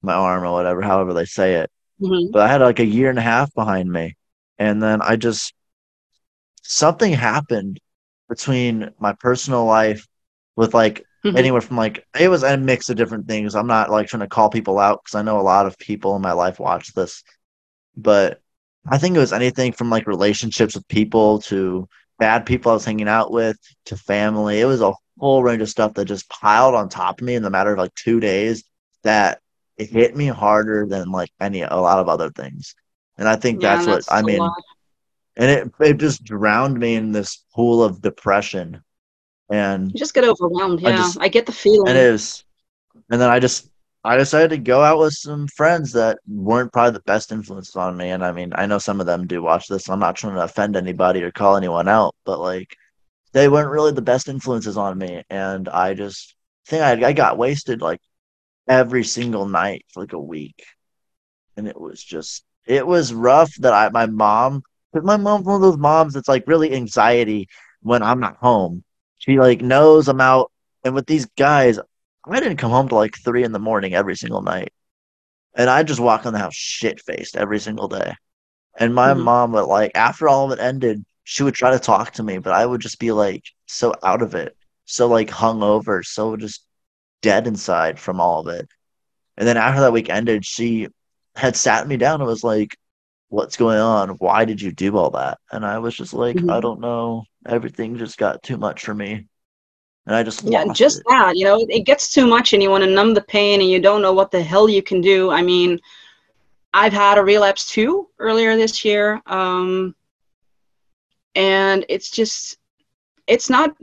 my 0.02 0.14
arm 0.14 0.44
or 0.44 0.52
whatever, 0.52 0.82
however 0.82 1.14
they 1.14 1.24
say 1.24 1.54
it. 1.54 1.70
Mm-hmm. 2.00 2.32
But 2.32 2.42
I 2.42 2.48
had 2.48 2.60
like 2.60 2.80
a 2.80 2.84
year 2.84 3.10
and 3.10 3.18
a 3.18 3.22
half 3.22 3.54
behind 3.54 3.90
me, 3.90 4.16
and 4.58 4.82
then 4.82 5.02
I 5.02 5.16
just 5.16 5.54
something 6.62 7.12
happened 7.12 7.80
between 8.28 8.90
my 8.98 9.12
personal 9.12 9.64
life 9.64 10.06
with 10.56 10.74
like 10.74 11.04
mm-hmm. 11.24 11.36
anywhere 11.36 11.60
from 11.60 11.76
like 11.76 12.06
it 12.18 12.28
was 12.28 12.42
a 12.42 12.56
mix 12.56 12.90
of 12.90 12.96
different 12.96 13.26
things. 13.26 13.54
I'm 13.54 13.66
not 13.66 13.90
like 13.90 14.08
trying 14.08 14.20
to 14.20 14.28
call 14.28 14.50
people 14.50 14.78
out 14.78 15.02
because 15.02 15.14
I 15.14 15.22
know 15.22 15.40
a 15.40 15.42
lot 15.42 15.66
of 15.66 15.78
people 15.78 16.16
in 16.16 16.22
my 16.22 16.32
life 16.32 16.58
watch 16.58 16.92
this, 16.94 17.22
but 17.96 18.40
I 18.88 18.98
think 18.98 19.16
it 19.16 19.20
was 19.20 19.32
anything 19.32 19.72
from 19.72 19.90
like 19.90 20.06
relationships 20.06 20.74
with 20.74 20.86
people 20.88 21.40
to 21.42 21.88
bad 22.18 22.46
people 22.46 22.70
I 22.70 22.74
was 22.74 22.84
hanging 22.84 23.08
out 23.08 23.32
with 23.32 23.58
to 23.86 23.96
family. 23.96 24.60
It 24.60 24.66
was 24.66 24.80
a 24.80 24.94
whole 25.18 25.42
range 25.42 25.62
of 25.62 25.68
stuff 25.68 25.94
that 25.94 26.04
just 26.06 26.28
piled 26.28 26.74
on 26.74 26.88
top 26.88 27.20
of 27.20 27.26
me 27.26 27.34
in 27.34 27.42
the 27.42 27.50
matter 27.50 27.72
of 27.72 27.78
like 27.78 27.94
two 27.94 28.20
days 28.20 28.64
that 29.02 29.40
it 29.76 29.90
hit 29.90 30.16
me 30.16 30.26
harder 30.26 30.86
than 30.86 31.10
like 31.10 31.30
any 31.40 31.62
a 31.62 31.76
lot 31.76 31.98
of 31.98 32.08
other 32.08 32.30
things. 32.30 32.74
And 33.18 33.28
I 33.28 33.36
think 33.36 33.62
yeah, 33.62 33.76
that's, 33.76 33.86
that's 33.86 34.10
what 34.10 34.16
I 34.16 34.22
mean. 34.22 34.38
Lot 34.38 34.52
and 35.36 35.50
it 35.50 35.72
it 35.80 35.98
just 35.98 36.24
drowned 36.24 36.78
me 36.78 36.94
in 36.94 37.12
this 37.12 37.44
pool 37.54 37.82
of 37.82 38.00
depression. 38.00 38.82
And 39.50 39.92
you 39.92 39.98
just 39.98 40.14
get 40.14 40.24
overwhelmed 40.24 40.80
yeah. 40.80 40.88
I, 40.88 40.96
just, 40.96 41.20
I 41.20 41.28
get 41.28 41.46
the 41.46 41.52
feeling. 41.52 41.88
It 41.88 41.96
is. 41.96 42.44
And 43.10 43.20
then 43.20 43.30
i 43.30 43.38
just 43.38 43.70
i 44.02 44.16
decided 44.16 44.50
to 44.50 44.58
go 44.58 44.82
out 44.82 44.98
with 44.98 45.12
some 45.12 45.46
friends 45.48 45.92
that 45.92 46.18
weren't 46.26 46.72
probably 46.72 46.92
the 46.92 47.00
best 47.00 47.30
influences 47.30 47.76
on 47.76 47.96
me. 47.96 48.10
And 48.10 48.24
i 48.24 48.32
mean 48.32 48.52
i 48.54 48.66
know 48.66 48.78
some 48.78 49.00
of 49.00 49.06
them 49.06 49.26
do 49.26 49.42
watch 49.42 49.68
this 49.68 49.84
so 49.84 49.92
i'm 49.92 50.00
not 50.00 50.16
trying 50.16 50.34
to 50.34 50.42
offend 50.42 50.76
anybody 50.76 51.22
or 51.22 51.30
call 51.30 51.56
anyone 51.56 51.88
out 51.88 52.14
but 52.24 52.40
like 52.40 52.76
they 53.32 53.48
weren't 53.48 53.70
really 53.70 53.92
the 53.92 54.02
best 54.02 54.28
influences 54.28 54.76
on 54.76 54.98
me. 54.98 55.22
And 55.30 55.68
i 55.68 55.94
just 55.94 56.34
think 56.66 56.82
i, 56.82 57.08
I 57.08 57.12
got 57.12 57.38
wasted 57.38 57.82
like 57.82 58.00
every 58.66 59.04
single 59.04 59.46
night 59.46 59.84
for 59.92 60.00
like 60.00 60.12
a 60.14 60.18
week. 60.18 60.64
And 61.56 61.68
it 61.68 61.80
was 61.80 62.02
just 62.02 62.44
it 62.66 62.84
was 62.84 63.14
rough 63.14 63.54
that 63.56 63.74
i 63.74 63.88
my 63.90 64.06
mom 64.06 64.62
because 64.92 65.06
my 65.06 65.16
mom's 65.16 65.46
one 65.46 65.56
of 65.56 65.62
those 65.62 65.78
moms 65.78 66.14
that's 66.14 66.28
like 66.28 66.46
really 66.46 66.72
anxiety 66.74 67.48
when 67.80 68.02
I'm 68.02 68.20
not 68.20 68.36
home. 68.36 68.84
She 69.18 69.38
like 69.38 69.60
knows 69.60 70.08
I'm 70.08 70.20
out, 70.20 70.52
and 70.84 70.94
with 70.94 71.06
these 71.06 71.26
guys, 71.36 71.78
I 72.26 72.40
didn't 72.40 72.58
come 72.58 72.70
home 72.70 72.88
till 72.88 72.98
like 72.98 73.16
three 73.16 73.44
in 73.44 73.52
the 73.52 73.58
morning 73.58 73.94
every 73.94 74.16
single 74.16 74.42
night, 74.42 74.72
and 75.54 75.70
I 75.70 75.82
just 75.82 76.00
walk 76.00 76.26
in 76.26 76.32
the 76.32 76.38
house 76.38 76.54
shit 76.54 77.00
faced 77.00 77.36
every 77.36 77.58
single 77.60 77.88
day. 77.88 78.14
And 78.78 78.94
my 78.94 79.14
mm-hmm. 79.14 79.22
mom 79.22 79.52
would 79.52 79.62
like 79.62 79.92
after 79.94 80.28
all 80.28 80.50
of 80.50 80.58
it 80.58 80.62
ended, 80.62 81.04
she 81.24 81.42
would 81.42 81.54
try 81.54 81.70
to 81.70 81.78
talk 81.78 82.12
to 82.12 82.22
me, 82.22 82.38
but 82.38 82.52
I 82.52 82.64
would 82.64 82.80
just 82.80 82.98
be 82.98 83.12
like 83.12 83.44
so 83.66 83.94
out 84.02 84.22
of 84.22 84.34
it, 84.34 84.56
so 84.84 85.08
like 85.08 85.28
hungover, 85.28 86.04
so 86.04 86.36
just 86.36 86.64
dead 87.22 87.46
inside 87.46 87.98
from 87.98 88.20
all 88.20 88.40
of 88.40 88.54
it. 88.54 88.68
And 89.36 89.46
then 89.46 89.56
after 89.56 89.80
that 89.80 89.92
week 89.92 90.08
ended, 90.08 90.44
she 90.44 90.88
had 91.34 91.56
sat 91.56 91.88
me 91.88 91.96
down 91.96 92.20
and 92.20 92.28
was 92.28 92.44
like, 92.44 92.76
what's 93.28 93.56
going 93.56 93.78
on? 93.78 94.10
Why 94.10 94.44
did 94.44 94.60
you 94.60 94.72
do 94.72 94.96
all 94.96 95.10
that? 95.10 95.38
And 95.52 95.64
I 95.64 95.78
was 95.78 95.96
just 95.96 96.14
like, 96.14 96.36
mm-hmm. 96.36 96.50
I 96.50 96.60
don't 96.60 96.80
know. 96.80 97.24
Everything 97.46 97.96
just 97.96 98.18
got 98.18 98.42
too 98.42 98.56
much 98.56 98.84
for 98.84 98.94
me. 98.94 99.26
And 100.06 100.14
I 100.14 100.22
just 100.22 100.44
Yeah, 100.44 100.64
just 100.72 101.00
it. 101.00 101.04
that, 101.08 101.36
you 101.36 101.44
know, 101.44 101.58
it 101.68 101.84
gets 101.84 102.12
too 102.12 102.26
much 102.26 102.52
and 102.52 102.62
you 102.62 102.70
want 102.70 102.84
to 102.84 102.90
numb 102.90 103.14
the 103.14 103.22
pain 103.22 103.60
and 103.60 103.68
you 103.68 103.80
don't 103.80 104.02
know 104.02 104.12
what 104.12 104.30
the 104.30 104.42
hell 104.42 104.68
you 104.68 104.82
can 104.82 105.00
do. 105.00 105.30
I 105.30 105.42
mean, 105.42 105.80
I've 106.72 106.92
had 106.92 107.18
a 107.18 107.24
relapse 107.24 107.68
too 107.70 108.08
earlier 108.18 108.56
this 108.56 108.84
year. 108.84 109.20
Um, 109.26 109.94
and 111.36 111.84
it's 111.88 112.10
just 112.10 112.56
it's 113.26 113.48
not 113.48 113.76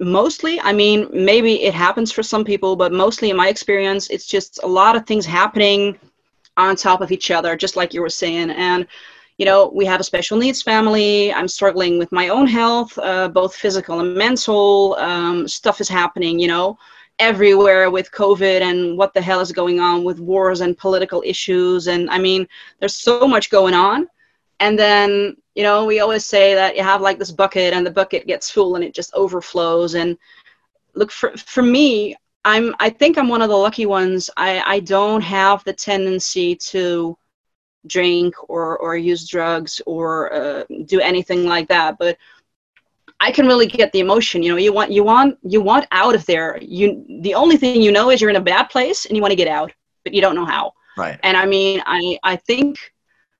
mostly 0.00 0.60
i 0.60 0.72
mean 0.72 1.08
maybe 1.12 1.62
it 1.62 1.72
happens 1.72 2.10
for 2.10 2.22
some 2.22 2.44
people 2.44 2.74
but 2.74 2.92
mostly 2.92 3.30
in 3.30 3.36
my 3.36 3.48
experience 3.48 4.10
it's 4.10 4.26
just 4.26 4.58
a 4.64 4.66
lot 4.66 4.96
of 4.96 5.06
things 5.06 5.24
happening 5.24 5.96
on 6.56 6.76
top 6.76 7.00
of 7.00 7.12
each 7.12 7.30
other, 7.30 7.56
just 7.56 7.76
like 7.76 7.92
you 7.92 8.00
were 8.00 8.08
saying. 8.08 8.50
And, 8.50 8.86
you 9.38 9.44
know, 9.44 9.70
we 9.74 9.84
have 9.84 10.00
a 10.00 10.04
special 10.04 10.38
needs 10.38 10.62
family. 10.62 11.32
I'm 11.32 11.48
struggling 11.48 11.98
with 11.98 12.10
my 12.12 12.28
own 12.28 12.46
health, 12.46 12.96
uh, 12.98 13.28
both 13.28 13.54
physical 13.54 14.00
and 14.00 14.14
mental. 14.14 14.94
Um, 14.98 15.46
stuff 15.46 15.80
is 15.80 15.88
happening, 15.88 16.38
you 16.38 16.48
know, 16.48 16.78
everywhere 17.18 17.90
with 17.90 18.10
COVID 18.12 18.60
and 18.62 18.96
what 18.96 19.14
the 19.14 19.20
hell 19.20 19.40
is 19.40 19.52
going 19.52 19.80
on 19.80 20.04
with 20.04 20.20
wars 20.20 20.60
and 20.60 20.76
political 20.76 21.22
issues. 21.24 21.86
And 21.86 22.10
I 22.10 22.18
mean, 22.18 22.46
there's 22.78 22.96
so 22.96 23.26
much 23.26 23.50
going 23.50 23.74
on. 23.74 24.08
And 24.60 24.78
then, 24.78 25.36
you 25.54 25.62
know, 25.62 25.84
we 25.84 26.00
always 26.00 26.24
say 26.24 26.54
that 26.54 26.76
you 26.76 26.82
have 26.82 27.02
like 27.02 27.18
this 27.18 27.30
bucket 27.30 27.74
and 27.74 27.86
the 27.86 27.90
bucket 27.90 28.26
gets 28.26 28.50
full 28.50 28.74
and 28.74 28.84
it 28.84 28.94
just 28.94 29.12
overflows. 29.14 29.94
And 29.94 30.16
look, 30.94 31.10
for, 31.10 31.36
for 31.36 31.62
me, 31.62 32.16
I'm 32.46 32.76
I 32.78 32.90
think 32.90 33.18
I'm 33.18 33.28
one 33.28 33.42
of 33.42 33.48
the 33.48 33.56
lucky 33.56 33.86
ones. 33.86 34.30
I, 34.36 34.62
I 34.64 34.80
don't 34.80 35.20
have 35.20 35.64
the 35.64 35.72
tendency 35.72 36.54
to 36.70 37.18
drink 37.88 38.34
or, 38.48 38.78
or 38.78 38.96
use 38.96 39.28
drugs 39.28 39.82
or 39.84 40.32
uh, 40.32 40.64
do 40.86 41.00
anything 41.00 41.44
like 41.46 41.68
that. 41.68 41.98
But 41.98 42.16
I 43.18 43.32
can 43.32 43.46
really 43.46 43.66
get 43.66 43.90
the 43.90 43.98
emotion. 43.98 44.44
You 44.44 44.52
know, 44.52 44.58
you 44.58 44.72
want 44.72 44.92
you 44.92 45.02
want 45.02 45.38
you 45.42 45.60
want 45.60 45.86
out 45.90 46.14
of 46.14 46.24
there. 46.26 46.56
You 46.62 47.04
the 47.22 47.34
only 47.34 47.56
thing 47.56 47.82
you 47.82 47.90
know 47.90 48.10
is 48.10 48.20
you're 48.20 48.30
in 48.30 48.36
a 48.36 48.52
bad 48.54 48.70
place 48.70 49.06
and 49.06 49.16
you 49.16 49.22
want 49.22 49.32
to 49.32 49.42
get 49.44 49.48
out, 49.48 49.72
but 50.04 50.14
you 50.14 50.20
don't 50.20 50.36
know 50.36 50.44
how. 50.44 50.72
Right. 50.96 51.18
And 51.24 51.36
I 51.36 51.46
mean, 51.46 51.82
I 51.84 52.16
I 52.22 52.36
think 52.36 52.78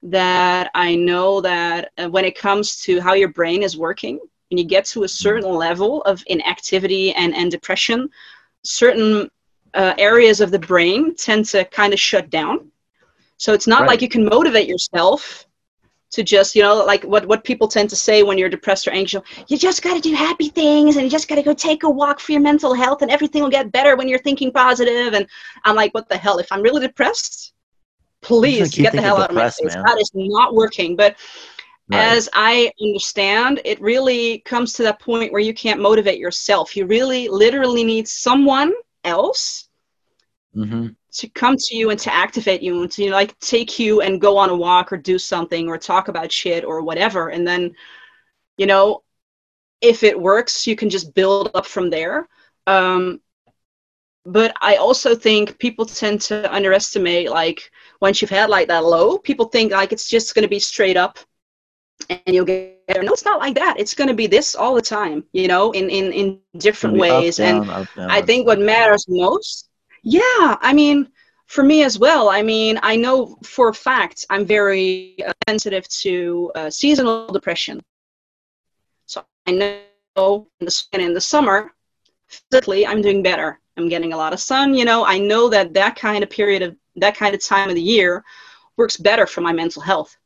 that 0.02 0.68
I 0.74 0.96
know 0.96 1.40
that 1.42 1.92
uh, 1.96 2.08
when 2.08 2.24
it 2.24 2.36
comes 2.36 2.80
to 2.82 3.00
how 3.00 3.14
your 3.14 3.28
brain 3.28 3.62
is 3.62 3.76
working, 3.76 4.18
when 4.50 4.58
you 4.58 4.64
get 4.64 4.84
to 4.86 5.04
a 5.04 5.08
certain 5.08 5.52
level 5.54 6.02
of 6.02 6.24
inactivity 6.26 7.12
and, 7.14 7.34
and 7.34 7.50
depression, 7.50 8.08
certain 8.66 9.30
uh, 9.74 9.94
areas 9.98 10.40
of 10.40 10.50
the 10.50 10.58
brain 10.58 11.14
tend 11.14 11.44
to 11.46 11.64
kind 11.66 11.92
of 11.92 12.00
shut 12.00 12.30
down. 12.30 12.70
So 13.36 13.52
it's 13.52 13.66
not 13.66 13.80
right. 13.80 13.88
like 13.88 14.02
you 14.02 14.08
can 14.08 14.24
motivate 14.24 14.66
yourself 14.66 15.46
to 16.10 16.22
just, 16.22 16.54
you 16.54 16.62
know, 16.62 16.76
like 16.76 17.04
what, 17.04 17.26
what 17.26 17.44
people 17.44 17.68
tend 17.68 17.90
to 17.90 17.96
say 17.96 18.22
when 18.22 18.38
you're 18.38 18.48
depressed 18.48 18.88
or 18.88 18.92
anxious, 18.92 19.22
you 19.48 19.58
just 19.58 19.82
got 19.82 19.94
to 19.94 20.00
do 20.00 20.14
happy 20.14 20.48
things 20.48 20.96
and 20.96 21.04
you 21.04 21.10
just 21.10 21.28
got 21.28 21.34
to 21.34 21.42
go 21.42 21.52
take 21.52 21.82
a 21.82 21.90
walk 21.90 22.20
for 22.20 22.32
your 22.32 22.40
mental 22.40 22.72
health 22.72 23.02
and 23.02 23.10
everything 23.10 23.42
will 23.42 23.50
get 23.50 23.70
better 23.72 23.96
when 23.96 24.08
you're 24.08 24.20
thinking 24.20 24.50
positive. 24.50 25.12
And 25.12 25.26
I'm 25.64 25.76
like, 25.76 25.92
what 25.92 26.08
the 26.08 26.16
hell? 26.16 26.38
If 26.38 26.50
I'm 26.50 26.62
really 26.62 26.86
depressed, 26.86 27.52
please 28.22 28.74
get 28.74 28.92
the 28.92 29.02
hell 29.02 29.18
out 29.18 29.30
of 29.30 29.36
my 29.36 29.50
face. 29.50 29.74
Man. 29.74 29.84
That 29.84 30.00
is 30.00 30.10
not 30.14 30.54
working. 30.54 30.96
But 30.96 31.16
Right. 31.88 32.00
As 32.00 32.28
I 32.32 32.72
understand, 32.82 33.60
it 33.64 33.80
really 33.80 34.40
comes 34.40 34.72
to 34.74 34.82
that 34.82 34.98
point 34.98 35.32
where 35.32 35.40
you 35.40 35.54
can't 35.54 35.80
motivate 35.80 36.18
yourself. 36.18 36.76
You 36.76 36.84
really 36.86 37.28
literally 37.28 37.84
need 37.84 38.08
someone 38.08 38.72
else 39.04 39.68
mm-hmm. 40.54 40.88
to 41.12 41.28
come 41.28 41.56
to 41.56 41.76
you 41.76 41.90
and 41.90 42.00
to 42.00 42.12
activate 42.12 42.60
you 42.60 42.82
and 42.82 42.90
to 42.90 43.10
like 43.12 43.38
take 43.38 43.78
you 43.78 44.00
and 44.00 44.20
go 44.20 44.36
on 44.36 44.50
a 44.50 44.56
walk 44.56 44.92
or 44.92 44.96
do 44.96 45.16
something 45.16 45.68
or 45.68 45.78
talk 45.78 46.08
about 46.08 46.32
shit 46.32 46.64
or 46.64 46.82
whatever. 46.82 47.28
And 47.28 47.46
then, 47.46 47.72
you 48.56 48.66
know, 48.66 49.04
if 49.80 50.02
it 50.02 50.20
works, 50.20 50.66
you 50.66 50.74
can 50.74 50.90
just 50.90 51.14
build 51.14 51.52
up 51.54 51.66
from 51.66 51.88
there. 51.88 52.28
Um, 52.66 53.20
but 54.24 54.52
I 54.60 54.74
also 54.74 55.14
think 55.14 55.56
people 55.60 55.86
tend 55.86 56.20
to 56.22 56.52
underestimate 56.52 57.30
like 57.30 57.70
once 58.00 58.20
you've 58.20 58.30
had 58.30 58.50
like 58.50 58.66
that 58.66 58.84
low, 58.84 59.18
people 59.18 59.46
think 59.46 59.70
like 59.70 59.92
it's 59.92 60.08
just 60.08 60.34
going 60.34 60.42
to 60.42 60.48
be 60.48 60.58
straight 60.58 60.96
up 60.96 61.20
and 62.08 62.20
you'll 62.26 62.44
get 62.44 62.82
there. 62.88 63.02
No, 63.02 63.12
it's 63.12 63.24
not 63.24 63.40
like 63.40 63.54
that. 63.54 63.76
It's 63.78 63.94
going 63.94 64.08
to 64.08 64.14
be 64.14 64.26
this 64.26 64.54
all 64.54 64.74
the 64.74 64.82
time, 64.82 65.24
you 65.32 65.48
know, 65.48 65.72
in 65.72 65.90
in 65.90 66.12
in 66.12 66.40
different 66.58 66.96
ways. 66.96 67.36
Down, 67.36 67.62
and 67.62 67.70
up, 67.70 67.86
down, 67.94 68.10
I 68.10 68.22
think 68.22 68.46
what 68.46 68.60
matters 68.60 69.06
most, 69.08 69.70
yeah, 70.02 70.56
I 70.60 70.72
mean, 70.72 71.08
for 71.46 71.64
me 71.64 71.82
as 71.82 71.98
well. 71.98 72.28
I 72.28 72.42
mean, 72.42 72.78
I 72.82 72.96
know 72.96 73.36
for 73.42 73.68
a 73.68 73.74
fact 73.74 74.24
I'm 74.30 74.44
very 74.44 75.16
uh, 75.26 75.32
sensitive 75.48 75.88
to 75.88 76.52
uh, 76.54 76.70
seasonal 76.70 77.28
depression. 77.28 77.82
So 79.06 79.24
I 79.46 79.52
know 80.16 80.48
in 80.60 80.66
the 80.66 80.82
in 80.92 81.14
the 81.14 81.20
summer, 81.20 81.72
physically, 82.28 82.86
I'm 82.86 83.02
doing 83.02 83.22
better. 83.22 83.60
I'm 83.76 83.88
getting 83.88 84.12
a 84.12 84.16
lot 84.16 84.32
of 84.32 84.40
sun. 84.40 84.74
You 84.74 84.84
know, 84.84 85.04
I 85.04 85.18
know 85.18 85.48
that 85.48 85.74
that 85.74 85.96
kind 85.96 86.22
of 86.22 86.30
period 86.30 86.62
of 86.62 86.76
that 86.96 87.16
kind 87.16 87.34
of 87.34 87.44
time 87.44 87.68
of 87.68 87.74
the 87.74 87.82
year 87.82 88.24
works 88.76 88.96
better 88.96 89.26
for 89.26 89.40
my 89.40 89.52
mental 89.52 89.82
health 89.82 90.16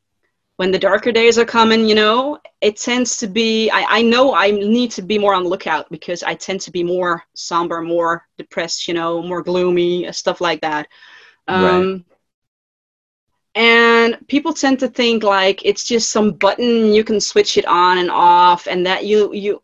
when 0.61 0.71
the 0.71 0.79
darker 0.79 1.11
days 1.11 1.39
are 1.39 1.47
coming, 1.47 1.89
you 1.89 1.95
know, 1.95 2.39
it 2.61 2.77
tends 2.77 3.17
to 3.17 3.27
be, 3.27 3.71
I, 3.71 4.01
I 4.01 4.03
know 4.03 4.35
I 4.35 4.51
need 4.51 4.91
to 4.91 5.01
be 5.01 5.17
more 5.17 5.33
on 5.33 5.45
the 5.45 5.49
lookout 5.49 5.89
because 5.89 6.23
I 6.23 6.35
tend 6.35 6.61
to 6.61 6.71
be 6.71 6.85
more 6.85 7.25
somber, 7.33 7.81
more 7.81 8.29
depressed, 8.37 8.87
you 8.87 8.93
know, 8.93 9.23
more 9.23 9.43
gloomy, 9.43 10.07
uh, 10.07 10.13
stuff 10.13 10.39
like 10.39 10.61
that. 10.61 10.87
Um, 11.49 11.65
right. 11.65 12.05
And 13.55 14.29
people 14.29 14.53
tend 14.53 14.79
to 14.81 14.89
think 14.89 15.23
like 15.23 15.65
it's 15.65 15.83
just 15.83 16.11
some 16.11 16.33
button 16.33 16.93
you 16.93 17.05
can 17.05 17.23
switch 17.23 17.57
it 17.57 17.65
on 17.65 17.97
and 17.97 18.11
off, 18.11 18.69
and 18.69 18.85
that 18.85 19.07
you 19.07 19.33
you 19.33 19.63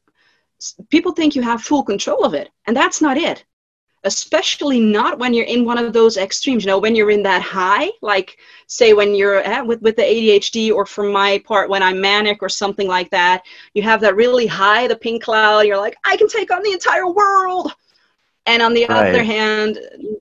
people 0.88 1.12
think 1.12 1.36
you 1.36 1.42
have 1.42 1.60
full 1.60 1.82
control 1.82 2.24
of 2.24 2.32
it, 2.32 2.48
and 2.66 2.74
that's 2.74 3.02
not 3.02 3.18
it. 3.18 3.44
Especially 4.06 4.80
not 4.80 5.18
when 5.18 5.34
you're 5.34 5.44
in 5.44 5.64
one 5.64 5.78
of 5.78 5.92
those 5.92 6.16
extremes. 6.16 6.64
You 6.64 6.70
know, 6.70 6.78
when 6.78 6.94
you're 6.94 7.10
in 7.10 7.22
that 7.24 7.42
high, 7.42 7.90
like 8.00 8.38
say 8.68 8.92
when 8.92 9.14
you're 9.14 9.42
eh, 9.42 9.60
with 9.60 9.82
with 9.82 9.96
the 9.96 10.02
ADHD, 10.02 10.72
or 10.72 10.86
for 10.86 11.04
my 11.04 11.42
part, 11.44 11.68
when 11.68 11.82
I'm 11.82 12.00
manic 12.00 12.40
or 12.40 12.48
something 12.48 12.88
like 12.88 13.10
that, 13.10 13.42
you 13.74 13.82
have 13.82 14.00
that 14.00 14.16
really 14.16 14.46
high, 14.46 14.86
the 14.86 14.96
pink 14.96 15.24
cloud. 15.24 15.66
You're 15.66 15.76
like, 15.76 15.96
I 16.04 16.16
can 16.16 16.28
take 16.28 16.50
on 16.50 16.62
the 16.62 16.72
entire 16.72 17.08
world. 17.08 17.72
And 18.48 18.62
on 18.62 18.74
the 18.74 18.86
right. 18.86 19.08
other 19.08 19.24
hand, 19.24 19.74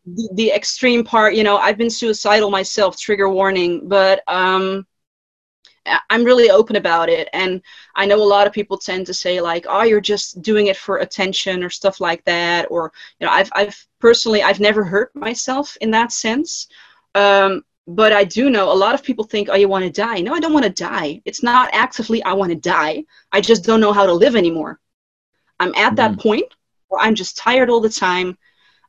the, 0.08 0.30
the, 0.34 0.52
extreme 0.52 1.04
part, 1.04 1.36
you 1.36 1.44
know, 1.44 1.58
I've 1.58 1.78
been 1.78 1.92
suicidal 1.92 2.50
myself. 2.50 2.98
Trigger 2.98 3.30
warning, 3.30 3.88
but 3.88 4.24
um, 4.28 4.88
I'm 6.10 6.24
really 6.24 6.50
open 6.50 6.76
about 6.76 7.10
it. 7.10 7.30
And 7.34 7.62
I 7.96 8.06
know 8.06 8.22
a 8.22 8.24
lot 8.24 8.48
of 8.48 8.54
people 8.54 8.78
tend 8.78 9.06
to 9.08 9.14
say 9.14 9.42
like, 9.42 9.66
"Oh, 9.70 9.84
you're 9.84 10.02
just 10.02 10.42
doing 10.42 10.68
it 10.68 10.78
for 10.78 10.98
attention" 10.98 11.64
or 11.64 11.70
stuff 11.70 12.00
like 12.02 12.24
that. 12.26 12.68
Or 12.72 12.92
you 13.20 13.28
know, 13.28 13.34
I've 13.34 13.50
I've 13.54 13.88
personally 14.00 14.44
I've 14.44 14.60
never 14.60 14.84
hurt 14.84 15.16
myself 15.16 15.78
in 15.82 15.92
that 15.92 16.12
sense. 16.12 16.68
Um, 17.14 17.64
but 17.88 18.12
I 18.14 18.24
do 18.24 18.50
know 18.50 18.72
a 18.72 18.74
lot 18.74 18.96
of 18.96 19.04
people 19.04 19.26
think, 19.26 19.50
"Oh, 19.50 19.56
you 19.56 19.68
want 19.68 19.86
to 19.86 19.92
die?" 19.92 20.22
No, 20.22 20.34
I 20.34 20.40
don't 20.40 20.54
want 20.54 20.66
to 20.66 20.72
die. 20.72 21.22
It's 21.26 21.44
not 21.44 21.70
actively 21.74 22.24
I 22.24 22.34
want 22.34 22.52
to 22.52 22.56
die. 22.58 23.04
I 23.32 23.42
just 23.42 23.64
don't 23.64 23.82
know 23.82 23.94
how 23.94 24.06
to 24.06 24.14
live 24.14 24.36
anymore. 24.36 24.80
I'm 25.60 25.70
at 25.76 25.76
mm-hmm. 25.76 25.96
that 25.96 26.20
point 26.20 26.46
where 26.88 27.02
I'm 27.02 27.16
just 27.16 27.38
tired 27.38 27.70
all 27.70 27.82
the 27.82 27.90
time. 27.90 28.38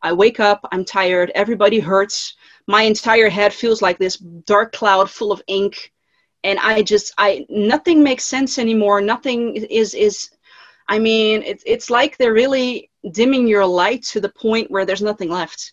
I 0.03 0.13
wake 0.13 0.41
up, 0.41 0.67
I'm 0.73 0.85
tired. 0.85 1.33
Everybody 1.35 1.79
hurts. 1.81 2.35
My 2.67 2.83
entire 2.83 3.29
head 3.29 3.53
feels 3.53 3.83
like 3.83 3.99
this 3.99 4.17
dark 4.17 4.73
cloud 4.73 5.11
full 5.11 5.33
of 5.33 5.43
ink 5.47 5.93
and 6.47 6.59
i 6.61 6.81
just 6.81 7.13
i 7.19 7.45
nothing 7.49 8.03
makes 8.03 8.25
sense 8.25 8.59
anymore. 8.59 9.01
Nothing 9.01 9.57
is 9.57 9.95
is 9.95 10.31
i 10.89 10.99
mean 10.99 11.43
it's 11.43 11.65
it's 11.67 11.91
like 11.91 12.17
they're 12.17 12.33
really 12.45 12.91
dimming 13.11 13.47
your 13.47 13.67
light 13.67 14.03
to 14.13 14.21
the 14.21 14.29
point 14.29 14.71
where 14.71 14.87
there's 14.87 15.03
nothing 15.03 15.31
left. 15.31 15.73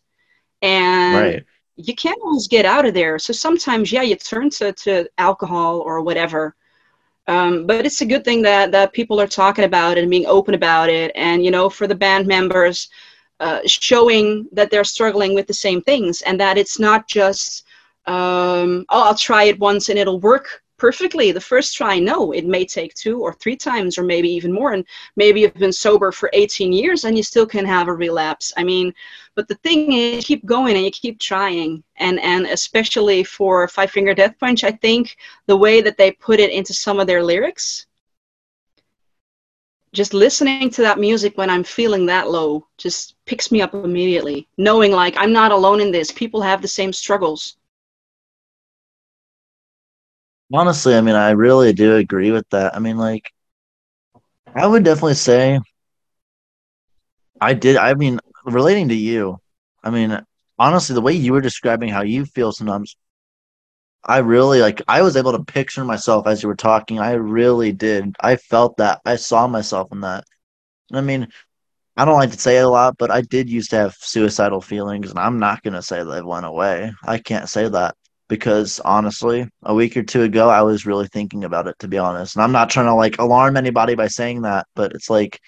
And 0.61 1.15
right. 1.15 1.45
you 1.75 1.95
can't 1.95 2.21
always 2.23 2.47
get 2.47 2.65
out 2.65 2.85
of 2.85 2.93
there. 2.93 3.19
So 3.19 3.33
sometimes 3.33 3.91
yeah 3.91 4.01
you 4.01 4.15
turn 4.15 4.49
to, 4.57 4.73
to 4.73 5.07
alcohol 5.17 5.79
or 5.81 6.01
whatever. 6.01 6.55
Um, 7.27 7.65
but 7.67 7.85
it's 7.85 8.01
a 8.01 8.05
good 8.05 8.25
thing 8.25 8.41
that 8.41 8.71
that 8.71 8.93
people 8.93 9.21
are 9.21 9.27
talking 9.27 9.65
about 9.65 9.97
it 9.97 10.01
and 10.01 10.09
being 10.09 10.25
open 10.25 10.55
about 10.55 10.89
it. 10.89 11.11
And 11.15 11.45
you 11.45 11.51
know 11.51 11.69
for 11.69 11.87
the 11.87 12.01
band 12.05 12.25
members 12.27 12.89
uh, 13.39 13.59
showing 13.65 14.47
that 14.51 14.71
they're 14.71 14.83
struggling 14.83 15.33
with 15.35 15.47
the 15.47 15.53
same 15.53 15.81
things 15.81 16.21
and 16.21 16.39
that 16.39 16.57
it's 16.57 16.79
not 16.79 17.07
just 17.07 17.65
um, 18.05 18.85
oh 18.89 19.03
i'll 19.03 19.15
try 19.15 19.43
it 19.45 19.59
once 19.59 19.89
and 19.89 19.97
it'll 19.97 20.19
work 20.19 20.62
perfectly. 20.83 21.31
The 21.31 21.39
first 21.39 21.77
try 21.77 21.97
no 21.97 22.33
it 22.33 22.45
may 22.45 22.65
take 22.65 22.93
two 22.93 23.21
or 23.21 23.31
three 23.35 23.55
times 23.55 23.97
or 23.97 24.03
maybe 24.03 24.27
even 24.27 24.51
more. 24.51 24.73
And 24.73 24.85
maybe 25.15 25.39
you've 25.39 25.53
been 25.53 25.71
sober 25.71 26.11
for 26.11 26.29
18 26.33 26.73
years 26.73 27.05
and 27.05 27.15
you 27.15 27.23
still 27.23 27.45
can 27.45 27.65
have 27.65 27.87
a 27.87 27.93
relapse. 27.93 28.51
I 28.57 28.65
mean 28.65 28.93
but 29.33 29.47
the 29.47 29.55
thing 29.63 29.93
is 29.93 30.25
keep 30.25 30.45
going 30.45 30.75
and 30.75 30.83
you 30.83 30.91
keep 30.91 31.21
trying. 31.21 31.85
And 31.95 32.19
and 32.19 32.47
especially 32.47 33.23
for 33.23 33.65
five 33.69 33.91
finger 33.91 34.13
death 34.13 34.35
punch 34.41 34.65
i 34.65 34.71
think 34.71 35.15
the 35.45 35.55
way 35.65 35.79
that 35.79 35.97
they 35.97 36.11
put 36.11 36.41
it 36.41 36.51
into 36.51 36.73
some 36.73 36.99
of 36.99 37.07
their 37.07 37.23
lyrics 37.23 37.85
just 39.93 40.13
listening 40.13 40.69
to 40.71 40.81
that 40.81 40.99
music 41.07 41.37
when 41.37 41.49
i'm 41.49 41.63
feeling 41.63 42.05
that 42.05 42.29
low 42.29 42.67
just 42.77 43.15
picks 43.25 43.51
me 43.53 43.61
up 43.61 43.73
immediately 43.73 44.47
knowing 44.57 44.91
like 44.91 45.15
i'm 45.17 45.31
not 45.31 45.51
alone 45.53 45.79
in 45.79 45.91
this. 45.91 46.11
People 46.11 46.41
have 46.41 46.61
the 46.61 46.75
same 46.79 46.91
struggles 46.91 47.55
Honestly, 50.51 50.95
I 50.95 51.01
mean, 51.01 51.15
I 51.15 51.31
really 51.31 51.73
do 51.73 51.95
agree 51.95 52.31
with 52.31 52.47
that. 52.49 52.75
I 52.75 52.79
mean, 52.79 52.97
like, 52.97 53.31
I 54.55 54.67
would 54.67 54.83
definitely 54.83 55.15
say 55.15 55.59
I 57.39 57.53
did. 57.53 57.77
I 57.77 57.93
mean, 57.93 58.19
relating 58.45 58.89
to 58.89 58.95
you, 58.95 59.39
I 59.83 59.89
mean, 59.89 60.19
honestly, 60.59 60.93
the 60.93 61.01
way 61.01 61.13
you 61.13 61.33
were 61.33 61.41
describing 61.41 61.89
how 61.89 62.03
you 62.03 62.25
feel 62.25 62.51
sometimes, 62.51 62.95
I 64.03 64.19
really 64.19 64.61
like, 64.61 64.81
I 64.87 65.01
was 65.01 65.15
able 65.15 65.31
to 65.31 65.43
picture 65.43 65.83
myself 65.85 66.27
as 66.27 66.43
you 66.43 66.49
were 66.49 66.55
talking. 66.55 66.99
I 66.99 67.13
really 67.13 67.71
did. 67.71 68.15
I 68.19 68.35
felt 68.35 68.77
that. 68.77 69.01
I 69.05 69.15
saw 69.15 69.47
myself 69.47 69.91
in 69.91 70.01
that. 70.01 70.25
I 70.91 71.01
mean, 71.01 71.27
I 71.95 72.05
don't 72.05 72.19
like 72.19 72.31
to 72.31 72.39
say 72.39 72.57
it 72.57 72.65
a 72.65 72.69
lot, 72.69 72.97
but 72.97 73.11
I 73.11 73.21
did 73.21 73.49
used 73.49 73.69
to 73.71 73.77
have 73.77 73.95
suicidal 73.95 74.61
feelings, 74.61 75.09
and 75.09 75.19
I'm 75.19 75.39
not 75.39 75.63
going 75.63 75.73
to 75.73 75.81
say 75.81 76.03
they 76.03 76.21
went 76.21 76.45
away. 76.45 76.91
I 77.03 77.17
can't 77.17 77.49
say 77.49 77.69
that 77.69 77.95
because 78.33 78.79
honestly, 78.79 79.47
a 79.61 79.75
week 79.75 79.95
or 79.95 80.01
two 80.01 80.23
ago, 80.23 80.49
I 80.49 80.63
was 80.63 80.87
really 80.87 81.07
thinking 81.07 81.43
about 81.43 81.67
it, 81.67 81.77
to 81.77 81.87
be 81.87 81.99
honest. 81.99 82.35
And 82.35 82.41
I'm 82.41 82.51
not 82.51 82.67
trying 82.67 82.87
to 82.87 82.95
like 82.95 83.19
alarm 83.19 83.57
anybody 83.57 83.93
by 83.93 84.07
saying 84.07 84.41
that, 84.41 84.65
but 84.73 84.91
it's 84.93 85.07
like. 85.07 85.39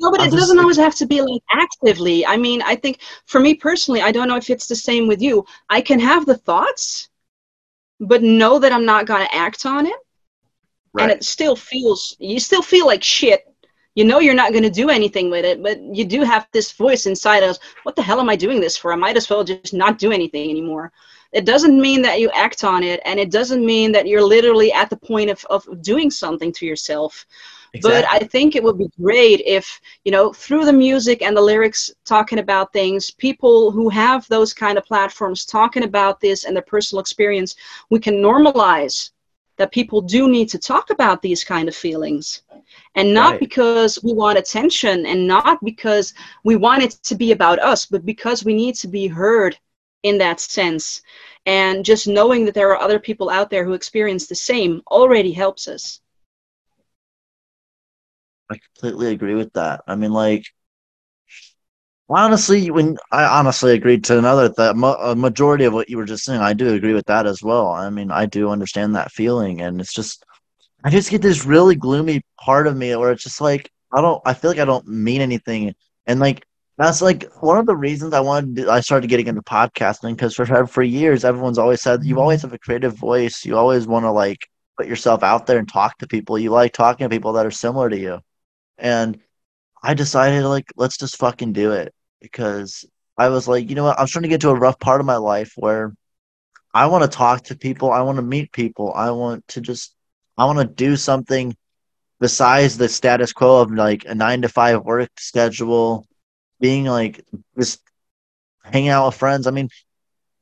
No, 0.00 0.10
but 0.10 0.22
I'm 0.22 0.28
it 0.28 0.30
just, 0.30 0.40
doesn't 0.40 0.58
always 0.58 0.78
have 0.78 0.94
to 0.94 1.06
be 1.06 1.20
like 1.20 1.42
actively. 1.52 2.24
I 2.24 2.38
mean, 2.38 2.62
I 2.62 2.76
think 2.76 3.00
for 3.26 3.40
me 3.40 3.54
personally, 3.54 4.00
I 4.00 4.10
don't 4.10 4.26
know 4.26 4.36
if 4.36 4.48
it's 4.48 4.68
the 4.68 4.74
same 4.74 5.06
with 5.06 5.20
you. 5.20 5.44
I 5.68 5.82
can 5.82 6.00
have 6.00 6.24
the 6.24 6.38
thoughts, 6.38 7.10
but 8.00 8.22
know 8.22 8.58
that 8.58 8.72
I'm 8.72 8.86
not 8.86 9.04
going 9.04 9.26
to 9.26 9.34
act 9.34 9.66
on 9.66 9.84
it. 9.84 10.00
Right. 10.94 11.02
And 11.02 11.12
it 11.12 11.24
still 11.24 11.56
feels, 11.56 12.16
you 12.18 12.40
still 12.40 12.62
feel 12.62 12.86
like 12.86 13.04
shit 13.04 13.44
you 13.94 14.04
know 14.04 14.18
you're 14.18 14.34
not 14.34 14.50
going 14.50 14.64
to 14.64 14.70
do 14.70 14.90
anything 14.90 15.30
with 15.30 15.44
it 15.44 15.62
but 15.62 15.80
you 15.80 16.04
do 16.04 16.22
have 16.22 16.48
this 16.52 16.72
voice 16.72 17.06
inside 17.06 17.44
us 17.44 17.60
what 17.84 17.94
the 17.94 18.02
hell 18.02 18.18
am 18.18 18.28
i 18.28 18.34
doing 18.34 18.60
this 18.60 18.76
for 18.76 18.92
i 18.92 18.96
might 18.96 19.16
as 19.16 19.30
well 19.30 19.44
just 19.44 19.72
not 19.72 19.98
do 19.98 20.10
anything 20.10 20.50
anymore 20.50 20.90
it 21.34 21.44
doesn't 21.44 21.80
mean 21.80 22.00
that 22.00 22.20
you 22.20 22.30
act 22.30 22.62
on 22.62 22.84
it 22.84 23.00
and 23.04 23.18
it 23.18 23.30
doesn't 23.30 23.66
mean 23.66 23.90
that 23.92 24.06
you're 24.06 24.22
literally 24.22 24.72
at 24.72 24.88
the 24.88 24.96
point 24.96 25.28
of, 25.28 25.44
of 25.50 25.82
doing 25.82 26.10
something 26.10 26.52
to 26.52 26.64
yourself 26.64 27.26
exactly. 27.74 28.00
but 28.00 28.10
i 28.10 28.26
think 28.26 28.54
it 28.54 28.62
would 28.62 28.78
be 28.78 28.88
great 29.00 29.42
if 29.44 29.80
you 30.04 30.12
know 30.12 30.32
through 30.32 30.64
the 30.64 30.72
music 30.72 31.20
and 31.22 31.36
the 31.36 31.40
lyrics 31.40 31.90
talking 32.04 32.38
about 32.38 32.72
things 32.72 33.10
people 33.10 33.70
who 33.70 33.88
have 33.88 34.26
those 34.28 34.54
kind 34.54 34.78
of 34.78 34.84
platforms 34.84 35.44
talking 35.44 35.82
about 35.84 36.20
this 36.20 36.44
and 36.44 36.56
their 36.56 36.62
personal 36.62 37.00
experience 37.00 37.56
we 37.90 37.98
can 37.98 38.14
normalize 38.14 39.10
that 39.56 39.70
people 39.70 40.00
do 40.00 40.28
need 40.28 40.48
to 40.48 40.58
talk 40.58 40.90
about 40.90 41.22
these 41.22 41.44
kind 41.44 41.68
of 41.68 41.76
feelings 41.76 42.42
and 42.96 43.12
not 43.12 43.32
right. 43.32 43.40
because 43.40 44.02
we 44.02 44.12
want 44.12 44.38
attention 44.38 45.06
and 45.06 45.26
not 45.26 45.62
because 45.64 46.12
we 46.42 46.56
want 46.56 46.82
it 46.82 46.90
to 47.02 47.14
be 47.14 47.32
about 47.32 47.58
us 47.60 47.86
but 47.86 48.04
because 48.04 48.44
we 48.44 48.54
need 48.54 48.74
to 48.74 48.88
be 48.88 49.06
heard 49.06 49.56
in 50.04 50.18
that 50.18 50.38
sense. 50.38 51.02
And 51.46 51.84
just 51.84 52.06
knowing 52.06 52.44
that 52.44 52.54
there 52.54 52.70
are 52.70 52.80
other 52.80 53.00
people 53.00 53.28
out 53.28 53.50
there 53.50 53.64
who 53.64 53.72
experience 53.72 54.28
the 54.28 54.34
same 54.36 54.80
already 54.86 55.32
helps 55.32 55.66
us. 55.66 56.00
I 58.50 58.58
completely 58.58 59.12
agree 59.12 59.34
with 59.34 59.52
that. 59.54 59.82
I 59.86 59.96
mean, 59.96 60.12
like, 60.12 60.44
honestly, 62.08 62.70
when 62.70 62.98
I 63.10 63.24
honestly 63.24 63.72
agreed 63.72 64.04
to 64.04 64.18
another 64.18 64.50
that 64.50 64.76
a 65.00 65.14
majority 65.16 65.64
of 65.64 65.72
what 65.72 65.88
you 65.88 65.96
were 65.96 66.04
just 66.04 66.24
saying, 66.24 66.40
I 66.40 66.52
do 66.52 66.74
agree 66.74 66.94
with 66.94 67.06
that 67.06 67.26
as 67.26 67.42
well. 67.42 67.68
I 67.68 67.88
mean, 67.90 68.10
I 68.10 68.26
do 68.26 68.50
understand 68.50 68.94
that 68.94 69.12
feeling, 69.12 69.62
and 69.62 69.80
it's 69.80 69.94
just, 69.94 70.24
I 70.84 70.90
just 70.90 71.10
get 71.10 71.22
this 71.22 71.46
really 71.46 71.74
gloomy 71.74 72.22
part 72.38 72.66
of 72.66 72.76
me 72.76 72.94
where 72.96 73.10
it's 73.10 73.24
just 73.24 73.40
like 73.40 73.70
I 73.90 74.02
don't, 74.02 74.20
I 74.26 74.34
feel 74.34 74.50
like 74.50 74.60
I 74.60 74.66
don't 74.66 74.86
mean 74.86 75.22
anything, 75.22 75.74
and 76.06 76.20
like 76.20 76.46
that's 76.76 77.00
like 77.00 77.30
one 77.40 77.58
of 77.58 77.66
the 77.66 77.76
reasons 77.76 78.14
I 78.14 78.20
wanted. 78.20 78.56
To, 78.56 78.70
I 78.70 78.80
started 78.80 79.08
getting 79.08 79.28
into 79.28 79.42
podcasting 79.42 80.16
because 80.16 80.34
for 80.34 80.66
for 80.66 80.82
years 80.82 81.24
everyone's 81.24 81.58
always 81.58 81.80
said 81.80 82.04
you 82.04 82.14
mm-hmm. 82.14 82.20
always 82.20 82.42
have 82.42 82.52
a 82.52 82.58
creative 82.58 82.94
voice. 82.94 83.44
You 83.44 83.56
always 83.56 83.86
want 83.86 84.04
to 84.04 84.10
like 84.10 84.48
put 84.76 84.86
yourself 84.86 85.22
out 85.22 85.46
there 85.46 85.58
and 85.58 85.68
talk 85.68 85.98
to 85.98 86.08
people. 86.08 86.38
You 86.38 86.50
like 86.50 86.72
talking 86.72 87.04
to 87.04 87.14
people 87.14 87.34
that 87.34 87.46
are 87.46 87.50
similar 87.50 87.88
to 87.90 87.98
you, 87.98 88.20
and 88.78 89.18
I 89.82 89.94
decided 89.94 90.44
like 90.44 90.66
let's 90.76 90.98
just 90.98 91.16
fucking 91.16 91.52
do 91.52 91.72
it 91.72 91.94
because 92.20 92.84
I 93.16 93.28
was 93.28 93.46
like, 93.46 93.68
you 93.68 93.76
know 93.76 93.84
what? 93.84 94.00
I'm 94.00 94.06
trying 94.08 94.24
to 94.24 94.28
get 94.28 94.40
to 94.40 94.50
a 94.50 94.54
rough 94.54 94.78
part 94.80 95.00
of 95.00 95.06
my 95.06 95.16
life 95.16 95.52
where 95.56 95.94
I 96.72 96.86
want 96.86 97.04
to 97.04 97.16
talk 97.16 97.44
to 97.44 97.56
people. 97.56 97.92
I 97.92 98.02
want 98.02 98.16
to 98.16 98.22
meet 98.22 98.50
people. 98.52 98.92
I 98.94 99.10
want 99.10 99.46
to 99.48 99.60
just 99.60 99.94
I 100.36 100.44
want 100.46 100.58
to 100.58 100.64
do 100.64 100.96
something 100.96 101.56
besides 102.20 102.76
the 102.76 102.88
status 102.88 103.32
quo 103.32 103.60
of 103.60 103.70
like 103.72 104.04
a 104.06 104.14
nine 104.14 104.42
to 104.42 104.48
five 104.48 104.84
work 104.84 105.10
schedule 105.18 106.06
being 106.64 106.86
like 106.86 107.22
just 107.58 107.82
hanging 108.62 108.88
out 108.88 109.04
with 109.04 109.16
friends. 109.16 109.46
I 109.46 109.50
mean, 109.50 109.68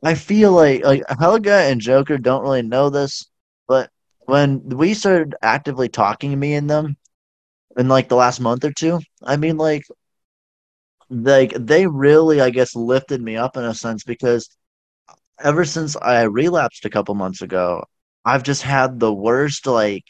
I 0.05 0.15
feel 0.15 0.53
like 0.53 0.85
like 0.85 1.03
Helga 1.19 1.53
and 1.53 1.81
Joker 1.81 2.17
don't 2.17 2.45
really 2.45 2.63
know 2.63 2.91
this, 2.91 3.29
but 3.67 3.91
when 4.27 4.69
we 4.69 4.95
started 4.95 5.35
actively 5.43 5.89
talking 5.89 6.31
to 6.31 6.37
me 6.37 6.55
and 6.55 6.71
them 6.71 6.97
in 7.77 7.89
like 7.89 8.09
the 8.09 8.15
last 8.15 8.39
month 8.39 8.65
or 8.65 8.71
two, 8.73 9.01
I 9.25 9.37
mean 9.37 9.57
like 9.57 9.83
like 11.11 11.55
they 11.59 11.89
really 11.89 12.41
I 12.41 12.51
guess 12.51 12.77
lifted 12.77 13.21
me 13.21 13.37
up 13.37 13.57
in 13.57 13.65
a 13.65 13.75
sense 13.75 14.05
because 14.05 14.49
ever 15.43 15.65
since 15.65 15.97
I 15.97 16.23
relapsed 16.23 16.85
a 16.85 16.91
couple 16.91 17.17
months 17.17 17.43
ago, 17.43 17.83
I've 18.25 18.45
just 18.45 18.63
had 18.63 19.01
the 19.01 19.13
worst 19.13 19.67
like 19.67 20.05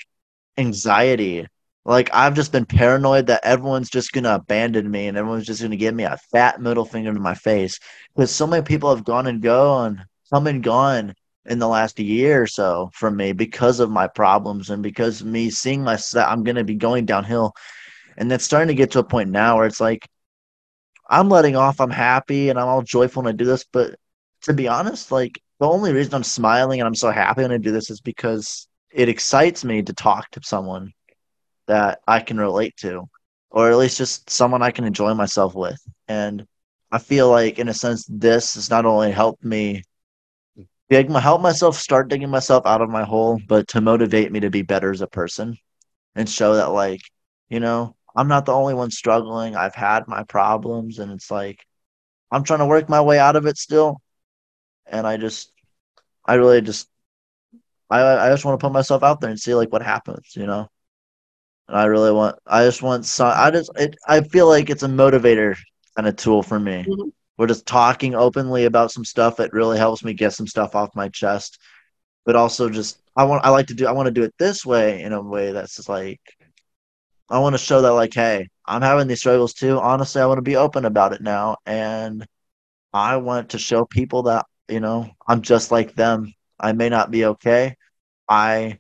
anxiety 0.58 1.46
like 1.84 2.10
I've 2.12 2.34
just 2.34 2.52
been 2.52 2.64
paranoid 2.64 3.26
that 3.26 3.44
everyone's 3.44 3.90
just 3.90 4.12
gonna 4.12 4.34
abandon 4.34 4.90
me 4.90 5.08
and 5.08 5.16
everyone's 5.16 5.46
just 5.46 5.62
gonna 5.62 5.76
give 5.76 5.94
me 5.94 6.04
a 6.04 6.18
fat 6.30 6.60
middle 6.60 6.84
finger 6.84 7.12
to 7.12 7.20
my 7.20 7.34
face 7.34 7.78
because 8.14 8.30
so 8.30 8.46
many 8.46 8.62
people 8.62 8.94
have 8.94 9.04
gone 9.04 9.26
and 9.26 9.42
gone, 9.42 10.04
come 10.32 10.46
and 10.46 10.62
gone 10.62 11.14
in 11.46 11.58
the 11.58 11.68
last 11.68 11.98
year 11.98 12.42
or 12.42 12.46
so 12.46 12.90
from 12.94 13.16
me 13.16 13.32
because 13.32 13.80
of 13.80 13.90
my 13.90 14.06
problems 14.06 14.70
and 14.70 14.82
because 14.82 15.24
me 15.24 15.50
seeing 15.50 15.82
myself, 15.82 16.28
I'm 16.28 16.44
gonna 16.44 16.64
be 16.64 16.76
going 16.76 17.04
downhill. 17.04 17.52
And 18.16 18.30
it's 18.30 18.44
starting 18.44 18.68
to 18.68 18.74
get 18.74 18.92
to 18.92 19.00
a 19.00 19.04
point 19.04 19.30
now 19.30 19.56
where 19.56 19.66
it's 19.66 19.80
like 19.80 20.06
I'm 21.08 21.28
letting 21.28 21.56
off, 21.56 21.80
I'm 21.80 21.90
happy 21.90 22.48
and 22.48 22.58
I'm 22.58 22.68
all 22.68 22.82
joyful 22.82 23.22
when 23.22 23.34
I 23.34 23.36
do 23.36 23.44
this, 23.44 23.64
but 23.72 23.96
to 24.42 24.52
be 24.54 24.68
honest, 24.68 25.10
like 25.12 25.40
the 25.58 25.68
only 25.68 25.92
reason 25.92 26.14
I'm 26.14 26.24
smiling 26.24 26.80
and 26.80 26.86
I'm 26.86 26.94
so 26.94 27.10
happy 27.10 27.42
when 27.42 27.52
I 27.52 27.58
do 27.58 27.72
this 27.72 27.90
is 27.90 28.00
because 28.00 28.68
it 28.92 29.08
excites 29.08 29.64
me 29.64 29.82
to 29.82 29.92
talk 29.92 30.30
to 30.32 30.40
someone 30.42 30.92
that 31.66 32.00
I 32.06 32.20
can 32.20 32.38
relate 32.38 32.76
to, 32.78 33.08
or 33.50 33.70
at 33.70 33.76
least 33.76 33.98
just 33.98 34.30
someone 34.30 34.62
I 34.62 34.70
can 34.70 34.84
enjoy 34.84 35.14
myself 35.14 35.54
with. 35.54 35.80
And 36.08 36.46
I 36.90 36.98
feel 36.98 37.30
like, 37.30 37.58
in 37.58 37.68
a 37.68 37.74
sense, 37.74 38.06
this 38.08 38.54
has 38.54 38.70
not 38.70 38.86
only 38.86 39.10
helped 39.12 39.44
me 39.44 39.82
dig 40.90 41.10
help 41.10 41.40
myself 41.40 41.76
start 41.78 42.08
digging 42.08 42.28
myself 42.28 42.66
out 42.66 42.82
of 42.82 42.90
my 42.90 43.04
hole, 43.04 43.40
but 43.48 43.68
to 43.68 43.80
motivate 43.80 44.30
me 44.30 44.40
to 44.40 44.50
be 44.50 44.62
better 44.62 44.90
as 44.90 45.00
a 45.00 45.06
person 45.06 45.56
and 46.14 46.28
show 46.28 46.54
that, 46.56 46.70
like, 46.70 47.00
you 47.48 47.60
know, 47.60 47.96
I'm 48.14 48.28
not 48.28 48.44
the 48.46 48.52
only 48.52 48.74
one 48.74 48.90
struggling. 48.90 49.56
I've 49.56 49.74
had 49.74 50.06
my 50.06 50.22
problems, 50.24 50.98
and 50.98 51.12
it's 51.12 51.30
like 51.30 51.64
I'm 52.30 52.44
trying 52.44 52.60
to 52.60 52.66
work 52.66 52.88
my 52.88 53.00
way 53.00 53.18
out 53.18 53.36
of 53.36 53.46
it 53.46 53.56
still. 53.58 54.00
And 54.86 55.06
I 55.06 55.16
just, 55.16 55.52
I 56.24 56.34
really 56.34 56.60
just, 56.60 56.88
I 57.90 58.26
I 58.26 58.30
just 58.30 58.44
want 58.44 58.58
to 58.60 58.64
put 58.66 58.72
myself 58.72 59.02
out 59.02 59.20
there 59.20 59.30
and 59.30 59.40
see 59.40 59.54
like 59.54 59.72
what 59.72 59.82
happens, 59.82 60.34
you 60.36 60.46
know. 60.46 60.68
And 61.72 61.80
I 61.80 61.86
really 61.86 62.12
want, 62.12 62.38
I 62.46 62.64
just 62.64 62.82
want 62.82 63.06
some. 63.06 63.32
I 63.34 63.50
just, 63.50 63.70
it, 63.76 63.96
I 64.06 64.20
feel 64.20 64.46
like 64.46 64.68
it's 64.68 64.82
a 64.82 64.88
motivator 64.88 65.56
kind 65.96 66.06
of 66.06 66.16
tool 66.16 66.42
for 66.42 66.60
me. 66.60 66.84
Mm-hmm. 66.86 67.08
We're 67.38 67.46
just 67.46 67.66
talking 67.66 68.14
openly 68.14 68.66
about 68.66 68.92
some 68.92 69.04
stuff 69.04 69.36
that 69.36 69.54
really 69.54 69.78
helps 69.78 70.04
me 70.04 70.12
get 70.12 70.34
some 70.34 70.46
stuff 70.46 70.74
off 70.76 70.94
my 70.94 71.08
chest, 71.08 71.58
but 72.26 72.36
also 72.36 72.68
just 72.68 73.00
I 73.16 73.24
want, 73.24 73.44
I 73.44 73.48
like 73.48 73.68
to 73.68 73.74
do, 73.74 73.86
I 73.86 73.92
want 73.92 74.06
to 74.06 74.12
do 74.12 74.22
it 74.22 74.34
this 74.38 74.64
way 74.66 75.02
in 75.02 75.12
a 75.14 75.20
way 75.20 75.52
that's 75.52 75.76
just 75.76 75.88
like 75.88 76.20
I 77.32 77.38
want 77.38 77.54
to 77.54 77.58
show 77.58 77.80
that 77.80 77.92
like, 77.92 78.12
hey, 78.12 78.50
I'm 78.66 78.82
having 78.82 79.08
these 79.08 79.20
struggles 79.20 79.54
too. 79.54 79.80
Honestly, 79.80 80.20
I 80.20 80.26
want 80.26 80.36
to 80.36 80.42
be 80.42 80.56
open 80.56 80.84
about 80.84 81.14
it 81.14 81.22
now, 81.22 81.56
and 81.64 82.26
I 82.92 83.16
want 83.16 83.50
to 83.50 83.58
show 83.58 83.86
people 83.86 84.24
that 84.24 84.44
you 84.68 84.80
know 84.80 85.10
I'm 85.26 85.40
just 85.40 85.70
like 85.72 85.94
them. 85.94 86.34
I 86.60 86.72
may 86.72 86.90
not 86.90 87.10
be 87.10 87.24
okay. 87.24 87.76
I 88.28 88.78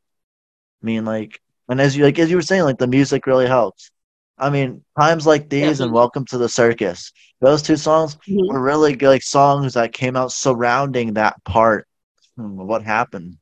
mean, 0.82 1.06
like, 1.06 1.40
and 1.72 1.80
as 1.80 1.96
you 1.96 2.04
like 2.04 2.18
as 2.18 2.30
you 2.30 2.36
were 2.36 2.42
saying, 2.42 2.62
like 2.62 2.78
the 2.78 2.86
music 2.86 3.26
really 3.26 3.46
helps. 3.46 3.90
I 4.38 4.50
mean, 4.50 4.84
times 4.98 5.26
like 5.26 5.48
these 5.48 5.80
and 5.80 5.92
Welcome 5.92 6.24
to 6.26 6.38
the 6.38 6.48
Circus. 6.48 7.12
Those 7.40 7.62
two 7.62 7.76
songs 7.76 8.16
mm-hmm. 8.16 8.52
were 8.52 8.62
really 8.62 8.94
good, 8.94 9.08
like 9.08 9.22
songs 9.22 9.74
that 9.74 9.92
came 9.92 10.16
out 10.16 10.32
surrounding 10.32 11.14
that 11.14 11.42
part 11.44 11.86
of 12.38 12.50
what 12.50 12.82
happened. 12.82 13.38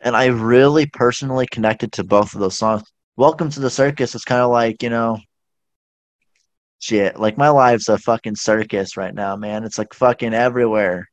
And 0.00 0.16
I 0.16 0.26
really 0.26 0.86
personally 0.86 1.46
connected 1.46 1.92
to 1.92 2.04
both 2.04 2.34
of 2.34 2.40
those 2.40 2.58
songs 2.58 2.82
welcome 3.16 3.48
to 3.48 3.60
the 3.60 3.70
circus 3.70 4.14
is 4.16 4.24
kind 4.24 4.40
of 4.40 4.50
like 4.50 4.82
you 4.82 4.90
know 4.90 5.18
shit 6.80 7.18
like 7.18 7.38
my 7.38 7.48
life's 7.48 7.88
a 7.88 7.96
fucking 7.96 8.34
circus 8.34 8.96
right 8.96 9.14
now 9.14 9.36
man 9.36 9.62
it's 9.62 9.78
like 9.78 9.94
fucking 9.94 10.34
everywhere 10.34 11.08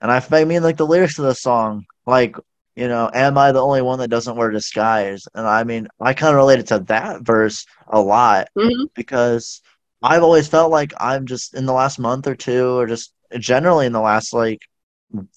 and 0.00 0.10
i, 0.10 0.24
I 0.32 0.44
mean 0.44 0.62
like 0.62 0.78
the 0.78 0.86
lyrics 0.86 1.18
of 1.18 1.26
the 1.26 1.34
song 1.34 1.84
like 2.06 2.36
you 2.76 2.88
know 2.88 3.10
am 3.14 3.38
i 3.38 3.52
the 3.52 3.62
only 3.62 3.82
one 3.82 3.98
that 3.98 4.08
doesn't 4.08 4.36
wear 4.36 4.50
disguise 4.50 5.26
and 5.34 5.46
i 5.46 5.64
mean 5.64 5.88
i 6.00 6.12
kind 6.12 6.30
of 6.30 6.36
related 6.36 6.66
to 6.66 6.78
that 6.80 7.22
verse 7.22 7.66
a 7.88 8.00
lot 8.00 8.48
mm-hmm. 8.56 8.84
because 8.94 9.62
i've 10.02 10.22
always 10.22 10.48
felt 10.48 10.70
like 10.70 10.92
i'm 10.98 11.26
just 11.26 11.54
in 11.54 11.66
the 11.66 11.72
last 11.72 11.98
month 11.98 12.26
or 12.26 12.34
two 12.34 12.78
or 12.78 12.86
just 12.86 13.12
generally 13.38 13.86
in 13.86 13.92
the 13.92 14.00
last 14.00 14.32
like 14.32 14.60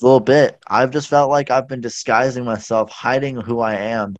little 0.02 0.20
bit 0.20 0.60
i've 0.68 0.92
just 0.92 1.08
felt 1.08 1.30
like 1.30 1.52
i've 1.52 1.68
been 1.68 1.82
disguising 1.82 2.44
myself 2.44 2.90
hiding 2.92 3.36
who 3.36 3.60
i 3.60 3.76
am 3.76 4.16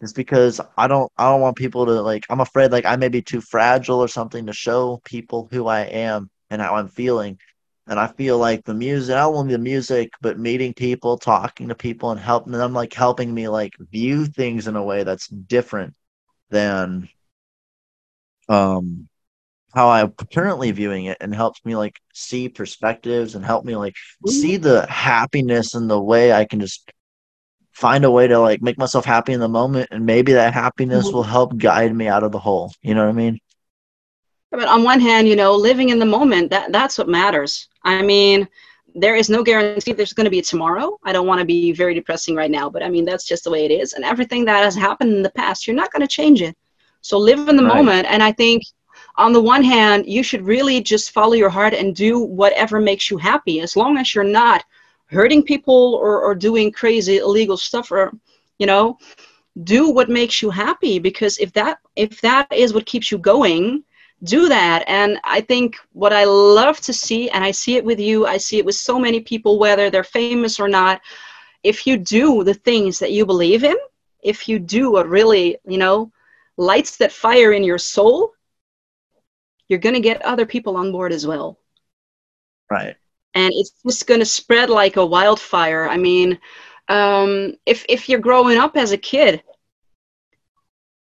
is 0.00 0.12
because 0.12 0.60
I 0.76 0.88
don't 0.88 1.10
I 1.16 1.30
don't 1.30 1.40
want 1.40 1.56
people 1.56 1.86
to 1.86 2.02
like 2.02 2.26
I'm 2.28 2.40
afraid 2.40 2.72
like 2.72 2.84
I 2.84 2.96
may 2.96 3.08
be 3.08 3.22
too 3.22 3.40
fragile 3.40 4.00
or 4.00 4.08
something 4.08 4.46
to 4.46 4.52
show 4.52 5.00
people 5.04 5.48
who 5.50 5.66
I 5.66 5.80
am 5.82 6.30
and 6.50 6.60
how 6.60 6.76
I'm 6.76 6.88
feeling. 6.88 7.38
And 7.88 8.00
I 8.00 8.08
feel 8.08 8.38
like 8.38 8.64
the 8.64 8.74
music, 8.74 9.14
not 9.14 9.32
only 9.32 9.52
the 9.52 9.58
music, 9.58 10.10
but 10.20 10.38
meeting 10.38 10.74
people, 10.74 11.18
talking 11.18 11.68
to 11.68 11.74
people, 11.74 12.10
and 12.10 12.20
helping 12.20 12.52
them, 12.52 12.72
like 12.72 12.92
helping 12.92 13.32
me 13.32 13.48
like 13.48 13.74
view 13.78 14.26
things 14.26 14.66
in 14.66 14.74
a 14.76 14.82
way 14.82 15.04
that's 15.04 15.28
different 15.28 15.94
than 16.50 17.08
um 18.48 19.08
how 19.74 19.90
I'm 19.90 20.12
currently 20.32 20.70
viewing 20.70 21.04
it, 21.06 21.18
and 21.20 21.34
helps 21.34 21.64
me 21.64 21.76
like 21.76 22.00
see 22.14 22.48
perspectives 22.48 23.34
and 23.34 23.44
help 23.44 23.64
me 23.64 23.76
like 23.76 23.94
see 24.26 24.56
the 24.56 24.86
happiness 24.86 25.74
and 25.74 25.88
the 25.88 26.00
way 26.00 26.32
I 26.32 26.44
can 26.46 26.60
just 26.60 26.90
find 27.72 28.04
a 28.04 28.10
way 28.10 28.26
to 28.26 28.38
like 28.38 28.62
make 28.62 28.78
myself 28.78 29.04
happy 29.04 29.34
in 29.34 29.40
the 29.40 29.48
moment. 29.48 29.88
And 29.90 30.06
maybe 30.06 30.32
that 30.32 30.54
happiness 30.54 31.12
will 31.12 31.22
help 31.22 31.56
guide 31.58 31.94
me 31.94 32.08
out 32.08 32.24
of 32.24 32.32
the 32.32 32.38
hole. 32.38 32.72
You 32.80 32.94
know 32.94 33.04
what 33.04 33.10
i 33.10 33.12
mean? 33.12 33.38
But 34.50 34.66
on 34.66 34.82
one 34.82 35.00
hand 35.00 35.28
you 35.28 35.36
know 35.36 35.54
living 35.54 35.90
in 35.90 35.98
the 35.98 36.06
moment 36.06 36.50
that 36.50 36.72
that's 36.72 36.96
what 36.96 37.08
matters 37.08 37.68
i 37.86 38.02
mean 38.02 38.46
there 38.98 39.14
is 39.14 39.28
no 39.28 39.42
guarantee 39.42 39.92
there's 39.92 40.14
going 40.14 40.24
to 40.24 40.30
be 40.30 40.40
tomorrow. 40.40 40.98
I 41.04 41.12
don't 41.12 41.26
want 41.26 41.40
to 41.40 41.44
be 41.44 41.70
very 41.72 41.92
depressing 41.92 42.34
right 42.34 42.50
now 42.50 42.68
but 42.68 42.82
i 42.82 42.88
mean 42.88 43.04
that's 43.04 43.26
just 43.26 43.44
the 43.44 43.50
way 43.50 43.64
it 43.64 43.70
is. 43.70 43.92
And 43.92 44.04
everything 44.04 44.44
that 44.46 44.64
has 44.64 44.74
happened 44.74 45.12
in 45.12 45.22
the 45.22 45.30
past 45.30 45.66
you're 45.66 45.76
not 45.76 45.92
going 45.92 46.02
to 46.02 46.08
change 46.08 46.42
it. 46.42 46.56
So 47.02 47.18
live 47.18 47.48
in 47.48 47.56
the 47.56 47.64
right. 47.64 47.76
moment. 47.76 48.06
And 48.08 48.22
i 48.22 48.32
think 48.32 48.62
on 49.16 49.32
the 49.32 49.40
one 49.40 49.62
hand 49.62 50.06
you 50.06 50.22
should 50.22 50.42
really 50.42 50.82
just 50.82 51.12
follow 51.12 51.34
your 51.34 51.50
heart 51.50 51.74
and 51.74 51.94
do 51.94 52.18
whatever 52.18 52.80
makes 52.80 53.10
you 53.10 53.16
happy. 53.18 53.60
As 53.60 53.76
long 53.76 53.98
as 53.98 54.14
you're 54.14 54.24
not 54.24 54.64
hurting 55.06 55.42
people 55.42 55.94
or, 56.02 56.20
or 56.22 56.34
doing 56.34 56.72
crazy 56.72 57.18
illegal 57.18 57.56
stuff 57.56 57.92
or 57.92 58.12
you 58.58 58.66
know 58.66 58.98
do 59.64 59.90
what 59.90 60.08
makes 60.08 60.42
you 60.42 60.50
happy. 60.50 60.98
Because 60.98 61.38
if 61.38 61.52
that 61.52 61.78
if 61.96 62.20
that 62.22 62.50
is 62.52 62.74
what 62.74 62.86
keeps 62.86 63.10
you 63.10 63.18
going 63.18 63.84
do 64.22 64.48
that. 64.48 64.84
And 64.88 65.18
i 65.24 65.40
think 65.40 65.76
what 65.92 66.12
i 66.12 66.24
love 66.24 66.80
to 66.80 66.92
see 66.92 67.28
and 67.30 67.44
i 67.44 67.50
see 67.50 67.76
it 67.76 67.84
with 67.84 68.00
you 68.00 68.26
i 68.26 68.36
see 68.36 68.58
it 68.58 68.64
with 68.64 68.74
so 68.74 68.98
many 68.98 69.20
people 69.20 69.58
whether 69.58 69.90
they're 69.90 70.04
famous 70.04 70.58
or 70.58 70.68
not 70.68 71.00
if 71.62 71.86
you 71.86 71.96
do 71.96 72.42
the 72.44 72.54
things 72.54 72.98
that 72.98 73.12
you 73.12 73.26
believe 73.26 73.62
in 73.64 73.76
if 74.22 74.48
you 74.48 74.58
do 74.58 74.90
what 74.90 75.08
really 75.08 75.58
you 75.66 75.78
know 75.78 76.10
lights 76.56 76.96
that 76.96 77.12
fire 77.12 77.52
in 77.52 77.62
your 77.62 77.78
soul 77.78 78.32
you're 79.68 79.78
going 79.78 79.94
to 79.94 80.00
get 80.00 80.22
other 80.22 80.46
people 80.46 80.76
on 80.76 80.92
board 80.92 81.12
as 81.12 81.26
well. 81.26 81.58
Right. 82.70 82.96
And 83.34 83.52
it's 83.54 83.72
just 83.86 84.06
going 84.06 84.20
to 84.20 84.26
spread 84.26 84.70
like 84.70 84.96
a 84.96 85.04
wildfire. 85.04 85.88
I 85.88 85.96
mean, 85.96 86.38
um, 86.88 87.54
if 87.66 87.84
if 87.88 88.08
you're 88.08 88.20
growing 88.20 88.58
up 88.58 88.76
as 88.76 88.92
a 88.92 88.96
kid, 88.96 89.42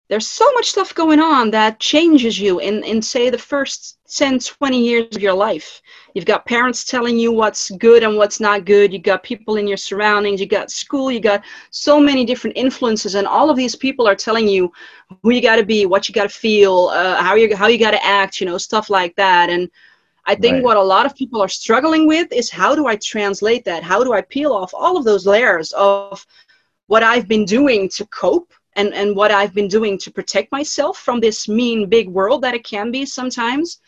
there's 0.10 0.28
so 0.28 0.51
much 0.53 0.72
stuff 0.72 0.93
going 0.95 1.20
on 1.20 1.51
that 1.51 1.80
changes 1.80 2.39
you 2.39 2.60
in 2.60 2.84
in 2.84 2.99
say 2.99 3.30
the 3.30 3.38
first 3.38 3.99
10 4.12 4.39
20 4.39 4.84
years 4.84 5.16
of 5.16 5.22
your 5.22 5.36
life. 5.36 5.82
You've 6.16 6.26
got 6.26 6.47
parents 6.47 6.84
telling 6.84 7.18
you 7.18 7.32
what's 7.32 7.70
good 7.72 8.01
and 8.01 8.18
what's 8.18 8.39
not 8.39 8.66
good. 8.66 8.91
You've 8.91 9.03
got 9.03 9.22
people 9.22 9.57
in 9.57 9.68
your 9.68 9.78
surroundings. 9.78 10.41
You 10.41 10.47
got 10.47 10.72
school. 10.72 11.12
You 11.12 11.20
got 11.20 11.43
so 11.70 11.99
many 11.99 12.26
different 12.26 12.57
influences 12.57 13.14
and 13.14 13.28
all 13.28 13.51
of 13.51 13.55
these 13.55 13.76
people 13.76 14.07
are 14.07 14.16
telling 14.16 14.47
you 14.47 14.72
who 15.22 15.30
you 15.30 15.43
got 15.43 15.57
to 15.57 15.66
be 15.66 15.86
what 15.86 16.10
you 16.10 16.16
got 16.16 16.24
to 16.24 16.30
feel 16.30 16.89
uh, 16.91 17.22
how 17.22 17.36
you 17.36 17.55
how 17.55 17.68
you 17.68 17.78
got 17.78 17.91
to 17.91 18.03
act 18.03 18.41
you 18.41 18.47
know 18.47 18.57
stuff 18.57 18.89
like 18.89 19.16
that. 19.16 19.51
And 19.51 19.70
I 20.26 20.34
think 20.34 20.55
right. 20.55 20.64
what 20.64 20.78
a 20.78 20.82
lot 20.82 21.05
of 21.05 21.16
people 21.16 21.39
are 21.39 21.47
struggling 21.47 22.07
with 22.07 22.32
is 22.34 22.49
how 22.49 22.76
do 22.76 22.88
I 22.88 22.95
translate 22.95 23.64
that? 23.66 23.84
How 23.84 24.03
do 24.03 24.14
I 24.14 24.22
peel 24.22 24.53
off 24.53 24.74
all 24.74 24.97
of 24.97 25.05
those 25.05 25.28
layers 25.28 25.72
of 25.74 26.26
what 26.88 27.03
I've 27.03 27.28
been 27.28 27.45
doing 27.45 27.89
to 27.89 28.05
cope 28.07 28.51
and, 28.80 28.93
and 28.93 29.15
what 29.15 29.32
I've 29.32 29.53
been 29.53 29.67
doing 29.67 29.97
to 29.99 30.11
protect 30.11 30.51
myself 30.51 30.97
from 30.97 31.19
this 31.19 31.47
mean 31.47 31.89
big 31.89 32.07
world 32.09 32.41
that 32.43 32.55
it 32.55 32.63
can 32.63 32.91
be 32.91 33.05
sometimes? 33.05 33.80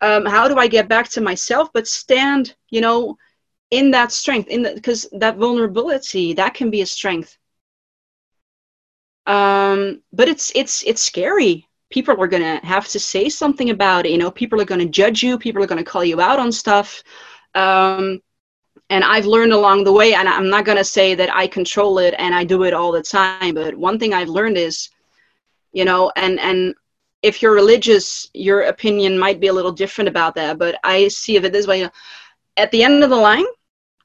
Um, 0.00 0.24
how 0.24 0.48
do 0.48 0.56
I 0.56 0.68
get 0.68 0.88
back 0.88 1.08
to 1.10 1.20
myself 1.20 1.70
but 1.72 1.88
stand, 1.88 2.54
you 2.70 2.80
know, 2.80 3.16
in 3.70 3.90
that 3.90 4.12
strength, 4.12 4.48
in 4.48 4.62
because 4.62 5.08
that 5.12 5.36
vulnerability 5.36 6.34
that 6.34 6.54
can 6.54 6.70
be 6.70 6.82
a 6.82 6.86
strength. 6.86 7.36
Um, 9.26 10.02
but 10.12 10.28
it's 10.28 10.52
it's 10.54 10.82
it's 10.84 11.02
scary 11.02 11.68
people 11.90 12.20
are 12.20 12.28
to 12.42 12.66
have 12.66 12.86
to 12.88 13.00
say 13.00 13.28
something 13.28 13.70
about 13.70 14.06
it. 14.06 14.12
You 14.12 14.18
know, 14.18 14.30
people 14.30 14.60
are 14.60 14.66
to 14.80 14.86
judge 14.86 15.22
you. 15.22 15.38
People 15.38 15.62
are 15.62 15.66
to 15.78 15.90
call 15.90 16.04
you 16.04 16.20
out 16.20 16.38
on 16.38 16.52
stuff. 16.52 17.02
Um, 17.54 18.20
and 18.90 19.04
I've 19.04 19.26
learned 19.26 19.52
along 19.52 19.84
the 19.84 19.92
way, 19.92 20.14
and 20.14 20.28
I'm 20.28 20.48
not 20.48 20.64
going 20.64 20.78
to 20.78 20.84
say 20.84 21.14
that 21.14 21.34
I 21.34 21.46
control 21.46 21.98
it 21.98 22.14
and 22.18 22.34
I 22.34 22.44
do 22.44 22.62
it 22.64 22.72
all 22.72 22.92
the 22.92 23.02
time, 23.02 23.54
but 23.54 23.74
one 23.74 23.98
thing 23.98 24.14
I've 24.14 24.28
learned 24.28 24.56
is, 24.56 24.90
you 25.72 25.84
know, 25.84 26.10
and 26.16 26.40
and 26.40 26.74
if 27.22 27.42
you're 27.42 27.54
religious, 27.54 28.30
your 28.32 28.62
opinion 28.62 29.18
might 29.18 29.40
be 29.40 29.48
a 29.48 29.52
little 29.52 29.72
different 29.72 30.08
about 30.08 30.34
that. 30.36 30.58
But 30.58 30.78
I 30.84 31.08
see 31.08 31.36
it 31.36 31.52
this 31.52 31.66
way: 31.66 31.88
at 32.56 32.70
the 32.70 32.82
end 32.82 33.04
of 33.04 33.10
the 33.10 33.16
line, 33.16 33.44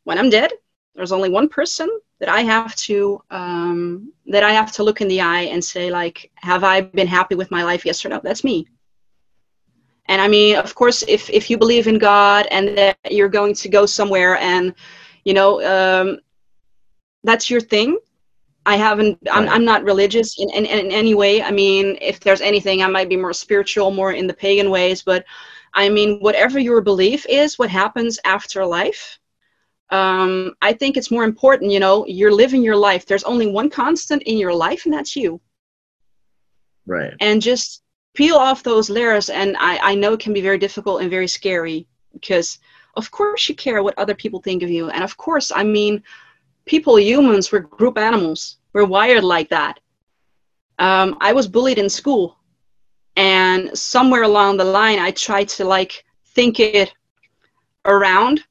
when 0.04 0.18
I'm 0.20 0.30
dead, 0.30 0.52
there's 0.96 1.12
only 1.12 1.30
one 1.30 1.48
person 1.48 1.90
that 2.20 2.30
I 2.30 2.42
have 2.42 2.76
to 2.76 3.22
um, 3.32 4.14
that 4.28 4.44
I 4.44 4.52
have 4.52 4.72
to 4.74 4.84
look 4.84 5.02
in 5.02 5.08
the 5.08 5.22
eye 5.22 5.44
and 5.44 5.64
say 5.64 5.92
like, 5.92 6.32
have 6.36 6.64
I 6.64 6.82
been 6.82 7.08
happy 7.08 7.36
with 7.36 7.52
my 7.52 7.64
life? 7.64 7.86
Yes 7.86 8.06
or 8.06 8.10
no. 8.10 8.20
That's 8.24 8.44
me. 8.44 8.68
And 10.08 10.22
I 10.22 10.28
mean, 10.28 10.58
of 10.58 10.76
course, 10.76 11.04
if 11.08 11.30
if 11.30 11.50
you 11.50 11.58
believe 11.58 11.88
in 11.88 11.98
God 11.98 12.48
and 12.52 12.78
that 12.78 12.98
you're 13.10 13.30
going 13.30 13.54
to 13.56 13.70
go 13.70 13.86
somewhere 13.86 14.38
and 14.38 14.74
you 15.24 15.34
know 15.34 15.62
um, 15.64 16.20
that's 17.24 17.50
your 17.50 17.62
thing, 17.62 17.98
I 18.66 18.76
haven't. 18.76 19.18
I'm, 19.32 19.48
I'm 19.50 19.66
not 19.66 19.84
religious 19.84 20.40
in, 20.40 20.50
in 20.50 20.66
in 20.66 20.92
any 20.92 21.16
way. 21.16 21.42
I 21.42 21.52
mean, 21.52 21.98
if 22.02 22.20
there's 22.20 22.42
anything, 22.42 22.82
I 22.82 22.88
might 22.88 23.10
be 23.10 23.18
more 23.18 23.34
spiritual, 23.34 23.92
more 23.92 24.14
in 24.14 24.28
the 24.28 24.34
pagan 24.34 24.70
ways. 24.70 25.02
But 25.02 25.26
I 25.74 25.90
mean, 25.90 26.20
whatever 26.20 26.60
your 26.60 26.82
belief 26.82 27.26
is, 27.28 27.58
what 27.58 27.70
happens 27.70 28.20
after 28.26 28.66
life, 28.66 29.20
um, 29.90 30.54
I 30.62 30.74
think 30.74 30.98
it's 30.98 31.12
more 31.12 31.24
important. 31.24 31.72
You 31.72 31.80
know, 31.80 32.06
you're 32.08 32.32
living 32.32 32.64
your 32.64 32.78
life. 32.78 33.06
There's 33.06 33.24
only 33.24 33.48
one 33.48 33.70
constant 33.70 34.24
in 34.24 34.38
your 34.38 34.54
life, 34.54 34.86
and 34.86 34.94
that's 34.94 35.16
you. 35.16 35.42
Right. 36.86 37.14
And 37.20 37.42
just 37.42 37.84
peel 38.14 38.36
off 38.36 38.64
those 38.64 38.90
layers. 38.90 39.30
And 39.30 39.56
I 39.60 39.80
I 39.92 39.96
know 39.96 40.14
it 40.14 40.20
can 40.20 40.34
be 40.34 40.42
very 40.42 40.58
difficult 40.58 41.02
and 41.02 41.10
very 41.10 41.28
scary 41.28 41.88
because, 42.14 42.60
of 42.96 43.10
course, 43.12 43.50
you 43.50 43.56
care 43.56 43.84
what 43.84 43.98
other 43.98 44.16
people 44.16 44.42
think 44.42 44.64
of 44.64 44.70
you, 44.70 44.90
and 44.90 45.04
of 45.04 45.18
course, 45.18 45.52
I 45.52 45.64
mean 45.64 46.04
people, 46.66 47.00
humans, 47.00 47.52
we're 47.52 47.60
group 47.60 47.98
animals. 47.98 48.58
We're 48.74 48.86
wired 48.86 49.24
like 49.24 49.50
that. 49.50 49.80
Um, 50.80 51.18
I 51.22 51.34
was 51.34 51.48
bullied 51.48 51.78
in 51.78 51.90
school, 51.90 52.38
and 53.16 53.78
somewhere 53.78 54.24
along 54.24 54.58
the 54.58 54.64
line, 54.64 55.00
I 55.00 55.12
tried 55.12 55.50
to 55.50 55.66
like 55.66 56.06
think 56.28 56.60
it 56.60 56.94
around 57.86 58.44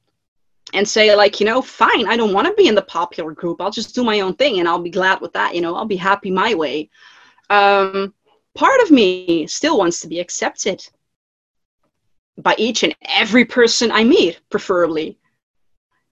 and 0.73 0.87
say 0.87 1.15
like, 1.15 1.39
you 1.39 1.45
know, 1.45 1.61
fine, 1.61 2.07
I 2.07 2.17
don't 2.17 2.33
want 2.33 2.47
to 2.47 2.53
be 2.53 2.67
in 2.67 2.75
the 2.75 2.81
popular 2.81 3.31
group. 3.31 3.61
I'll 3.61 3.71
just 3.71 3.93
do 3.95 4.03
my 4.03 4.21
own 4.21 4.35
thing, 4.35 4.59
and 4.59 4.67
I'll 4.67 4.81
be 4.81 4.89
glad 4.89 5.21
with 5.21 5.33
that. 5.33 5.55
You 5.55 5.61
know, 5.61 5.75
I'll 5.75 5.85
be 5.85 5.95
happy 5.95 6.31
my 6.31 6.53
way. 6.53 6.89
Um, 7.49 8.13
part 8.55 8.81
of 8.81 8.91
me 8.91 9.47
still 9.47 9.77
wants 9.77 9.99
to 10.01 10.07
be 10.07 10.19
accepted 10.19 10.87
by 12.37 12.55
each 12.57 12.83
and 12.83 12.95
every 13.01 13.45
person 13.45 13.91
I 13.91 14.03
meet, 14.03 14.39
preferably. 14.49 15.17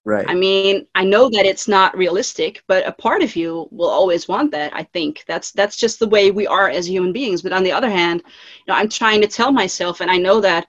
Right. 0.03 0.25
I 0.27 0.33
mean, 0.33 0.87
I 0.95 1.03
know 1.03 1.29
that 1.29 1.45
it's 1.45 1.67
not 1.67 1.95
realistic, 1.95 2.63
but 2.67 2.87
a 2.87 2.91
part 2.91 3.21
of 3.21 3.35
you 3.35 3.67
will 3.69 3.89
always 3.89 4.27
want 4.27 4.49
that. 4.51 4.75
I 4.75 4.83
think 4.83 5.23
that's 5.27 5.51
that's 5.51 5.77
just 5.77 5.99
the 5.99 6.07
way 6.07 6.31
we 6.31 6.47
are 6.47 6.69
as 6.69 6.89
human 6.89 7.13
beings. 7.13 7.43
But 7.43 7.53
on 7.53 7.63
the 7.63 7.71
other 7.71 7.89
hand, 7.89 8.23
you 8.25 8.63
know, 8.67 8.73
I'm 8.73 8.89
trying 8.89 9.21
to 9.21 9.27
tell 9.27 9.51
myself, 9.51 10.01
and 10.01 10.09
I 10.09 10.17
know 10.17 10.41
that 10.41 10.67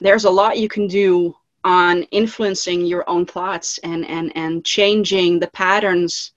there's 0.00 0.26
a 0.26 0.30
lot 0.30 0.58
you 0.58 0.68
can 0.68 0.86
do 0.86 1.34
on 1.64 2.02
influencing 2.04 2.84
your 2.84 3.08
own 3.08 3.24
thoughts 3.24 3.78
and 3.78 4.06
and 4.06 4.30
and 4.36 4.64
changing 4.64 5.38
the 5.38 5.48
patterns 5.48 6.32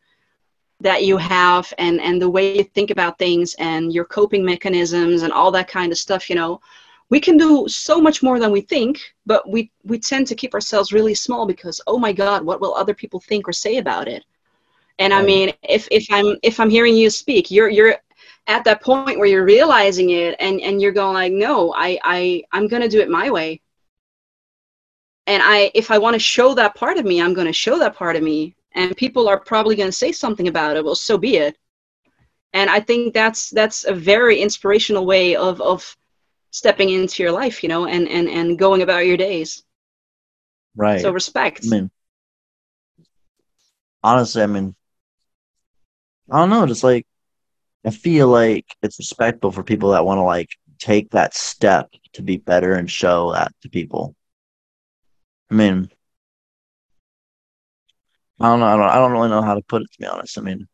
that 0.81 1.03
you 1.03 1.17
have 1.17 1.73
and 1.77 1.99
and 1.99 2.21
the 2.21 2.29
way 2.29 2.57
you 2.57 2.63
think 2.63 2.89
about 2.89 3.19
things 3.19 3.53
and 3.55 3.93
your 3.93 4.05
coping 4.05 4.45
mechanisms 4.45 5.23
and 5.23 5.33
all 5.33 5.51
that 5.51 5.67
kind 5.67 5.91
of 5.91 5.97
stuff. 5.97 6.29
You 6.29 6.35
know, 6.35 6.61
we 7.09 7.19
can 7.19 7.37
do 7.37 7.67
so 7.67 7.99
much 7.99 8.21
more 8.23 8.39
than 8.39 8.51
we 8.51 8.61
think 8.61 8.99
but 9.25 9.47
we 9.49 9.71
we 9.83 9.99
tend 9.99 10.27
to 10.27 10.35
keep 10.35 10.53
ourselves 10.53 10.93
really 10.93 11.15
small 11.15 11.45
because 11.45 11.81
oh 11.87 11.97
my 11.97 12.13
god 12.13 12.43
what 12.43 12.61
will 12.61 12.73
other 12.75 12.93
people 12.93 13.19
think 13.19 13.47
or 13.47 13.53
say 13.53 13.77
about 13.77 14.07
it? 14.07 14.23
And 14.99 15.13
i 15.13 15.21
mean 15.21 15.53
if 15.63 15.87
if 15.91 16.05
i'm 16.11 16.37
if 16.43 16.59
i'm 16.59 16.69
hearing 16.69 16.95
you 16.95 17.09
speak 17.09 17.49
you're 17.51 17.69
you're 17.69 17.95
at 18.47 18.63
that 18.63 18.81
point 18.81 19.17
where 19.17 19.27
you're 19.27 19.45
realizing 19.45 20.09
it 20.09 20.35
and 20.39 20.59
and 20.61 20.81
you're 20.81 20.91
going 20.91 21.13
like 21.13 21.33
no 21.33 21.73
i 21.75 21.99
i 22.03 22.43
i'm 22.51 22.67
going 22.67 22.81
to 22.81 22.89
do 22.89 22.99
it 22.99 23.09
my 23.09 23.29
way. 23.29 23.61
And 25.27 25.41
i 25.43 25.71
if 25.73 25.91
i 25.91 25.97
want 25.97 26.15
to 26.15 26.19
show 26.19 26.53
that 26.55 26.75
part 26.75 26.97
of 26.97 27.05
me 27.05 27.21
i'm 27.21 27.33
going 27.33 27.47
to 27.47 27.53
show 27.53 27.79
that 27.79 27.95
part 27.95 28.15
of 28.15 28.23
me 28.23 28.55
and 28.79 28.97
people 28.97 29.27
are 29.27 29.39
probably 29.39 29.75
going 29.75 29.89
to 29.89 30.01
say 30.03 30.11
something 30.11 30.47
about 30.47 30.77
it 30.77 30.83
well 30.83 30.95
so 30.95 31.17
be 31.17 31.37
it 31.37 31.57
and 32.53 32.69
i 32.69 32.79
think 32.79 33.13
that's 33.13 33.49
that's 33.49 33.85
a 33.85 33.93
very 33.93 34.39
inspirational 34.41 35.05
way 35.05 35.35
of 35.35 35.61
of 35.61 35.95
stepping 36.51 36.89
into 36.89 37.23
your 37.23 37.31
life, 37.31 37.63
you 37.63 37.69
know, 37.69 37.85
and 37.85 38.07
and 38.07 38.27
and 38.27 38.57
going 38.57 38.81
about 38.81 39.05
your 39.05 39.17
days. 39.17 39.63
Right. 40.75 41.01
So 41.01 41.11
respect. 41.11 41.65
I 41.65 41.69
mean, 41.69 41.91
honestly, 44.03 44.43
I 44.43 44.47
mean, 44.47 44.75
I 46.29 46.39
don't 46.39 46.49
know. 46.49 46.65
Just 46.65 46.83
like 46.83 47.05
I 47.85 47.91
feel 47.91 48.27
like 48.27 48.65
it's 48.81 48.99
respectful 48.99 49.51
for 49.51 49.63
people 49.63 49.91
that 49.91 50.05
want 50.05 50.19
to 50.19 50.23
like 50.23 50.49
take 50.79 51.11
that 51.11 51.35
step 51.35 51.89
to 52.13 52.21
be 52.21 52.37
better 52.37 52.73
and 52.73 52.89
show 52.89 53.33
that 53.33 53.53
to 53.61 53.69
people. 53.69 54.15
I 55.51 55.55
mean, 55.55 55.89
I 58.39 58.47
don't 58.47 58.59
know. 58.59 58.67
I 58.67 58.77
don't. 58.77 58.89
I 58.89 58.95
don't 58.95 59.11
really 59.11 59.29
know 59.29 59.41
how 59.41 59.55
to 59.55 59.61
put 59.61 59.81
it. 59.81 59.91
To 59.91 59.99
be 59.99 60.05
honest, 60.05 60.37
I 60.37 60.41
mean, 60.41 60.67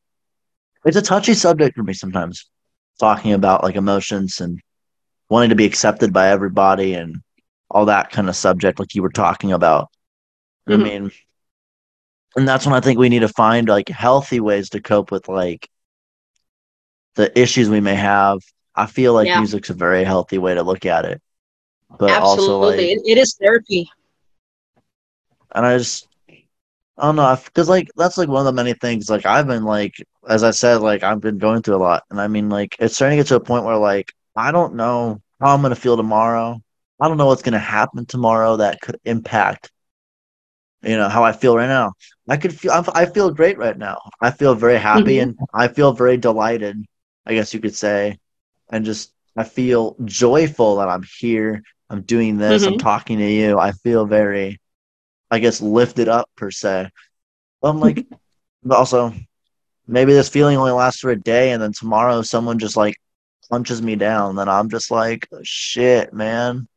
it's 0.86 0.98
a 0.98 1.02
touchy 1.02 1.34
subject 1.34 1.76
for 1.76 1.84
me 1.84 1.94
sometimes, 1.94 2.50
talking 3.00 3.34
about 3.34 3.64
like 3.64 3.76
emotions 3.76 4.40
and 4.42 4.60
wanting 5.30 5.50
to 5.50 5.56
be 5.56 5.66
accepted 5.66 6.14
by 6.14 6.30
everybody 6.30 6.94
and 6.94 7.22
all 7.70 7.86
that 7.86 8.12
kind 8.12 8.30
of 8.30 8.36
subject 8.36 8.80
like 8.80 8.94
you 8.94 9.02
were 9.02 9.10
talking 9.10 9.52
about 9.52 9.90
mm-hmm. 10.70 10.82
i 10.82 10.84
mean 10.84 11.12
and 12.36 12.48
that's 12.48 12.66
when 12.66 12.76
i 12.76 12.80
think 12.80 13.00
we 13.00 13.10
need 13.10 13.20
to 13.20 13.28
find 13.30 13.68
like 13.68 13.90
healthy 13.90 14.40
ways 14.40 14.70
to 14.70 14.82
cope 14.82 15.12
with 15.12 15.28
like 15.28 15.68
the 17.16 17.38
issues 17.40 17.70
we 17.70 17.82
may 17.82 17.96
have 17.96 18.40
i 18.76 18.86
feel 18.86 19.14
like 19.14 19.28
yeah. 19.28 19.40
music's 19.40 19.70
a 19.70 19.74
very 19.74 20.04
healthy 20.04 20.38
way 20.38 20.54
to 20.54 20.64
look 20.64 20.86
at 20.86 21.06
it 21.06 21.22
but 21.98 22.10
Absolutely. 22.10 22.46
also 22.46 22.60
like, 22.60 22.80
it 23.06 23.18
is 23.18 23.36
therapy 23.36 23.90
and 25.54 25.66
i 25.66 25.78
just 25.78 26.08
I 26.98 27.08
don't 27.08 27.18
know, 27.18 27.38
because 27.44 27.68
like 27.68 27.90
that's 27.98 28.18
like 28.18 28.30
one 28.30 28.40
of 28.40 28.46
the 28.46 28.54
many 28.54 28.74
things. 28.74 29.10
Like 29.10 29.26
I've 29.26 29.48
been 29.48 29.64
like, 29.64 29.96
as 30.30 30.44
I 30.44 30.52
said, 30.52 30.78
like 30.82 31.04
I've 31.04 31.20
been 31.20 31.38
going 31.38 31.62
through 31.62 31.76
a 31.76 31.78
lot, 31.78 32.04
and 32.10 32.22
I 32.22 32.28
mean, 32.28 32.50
like 32.50 32.76
it's 32.80 32.96
starting 32.96 33.18
to 33.18 33.24
get 33.24 33.28
to 33.30 33.36
a 33.36 33.40
point 33.40 33.66
where 33.66 33.78
like 33.78 34.14
I 34.36 34.52
don't 34.52 34.76
know 34.76 35.22
how 35.40 35.54
I'm 35.54 35.62
going 35.62 35.74
to 35.74 35.80
feel 35.80 35.98
tomorrow. 35.98 36.62
I 37.00 37.08
don't 37.08 37.18
know 37.18 37.28
what's 37.28 37.42
going 37.42 37.54
to 37.54 37.60
happen 37.60 38.06
tomorrow 38.06 38.58
that 38.58 38.82
could 38.82 39.00
impact, 39.04 39.72
you 40.82 40.98
know, 40.98 41.10
how 41.10 41.24
I 41.24 41.34
feel 41.34 41.56
right 41.56 41.68
now. 41.68 41.94
I 42.28 42.38
could 42.38 42.58
feel, 42.58 42.72
I'm, 42.72 42.86
i 42.94 43.06
feel 43.06 43.32
great 43.32 43.58
right 43.58 43.78
now. 43.78 44.00
I 44.22 44.32
feel 44.32 44.56
very 44.56 44.78
happy 44.78 45.18
mm-hmm. 45.18 45.30
and 45.30 45.40
I 45.54 45.68
feel 45.68 45.94
very 45.94 46.18
delighted, 46.18 46.84
I 47.26 47.34
guess 47.34 47.54
you 47.54 47.60
could 47.60 47.76
say. 47.76 48.18
And 48.70 48.86
just, 48.86 49.12
I 49.36 49.44
feel 49.44 49.96
joyful 50.06 50.78
that 50.78 50.88
I'm 50.88 51.04
here. 51.20 51.62
I'm 51.90 52.02
doing 52.02 52.38
this. 52.38 52.64
Mm-hmm. 52.64 52.74
I'm 52.74 52.80
talking 52.80 53.18
to 53.20 53.30
you. 53.30 53.60
I 53.60 53.74
feel 53.74 54.06
very, 54.06 54.60
I 55.32 55.40
guess, 55.40 55.62
lifted 55.62 56.08
up 56.08 56.30
per 56.36 56.52
se. 56.52 56.90
I'm 57.64 57.80
like, 57.80 58.06
but 58.64 58.78
also, 58.78 59.14
maybe 59.88 60.14
this 60.14 60.30
feeling 60.30 60.58
only 60.58 60.72
lasts 60.72 61.02
for 61.02 61.12
a 61.12 61.20
day 61.20 61.52
and 61.52 61.62
then 61.62 61.74
tomorrow 61.74 62.22
someone 62.22 62.60
just 62.60 62.78
like 62.78 62.96
punches 63.50 63.82
me 63.82 63.96
down, 63.96 64.36
then 64.36 64.50
I'm 64.50 64.70
just 64.70 64.92
like, 64.92 65.28
oh, 65.32 65.40
shit, 65.44 66.14
man. 66.14 66.68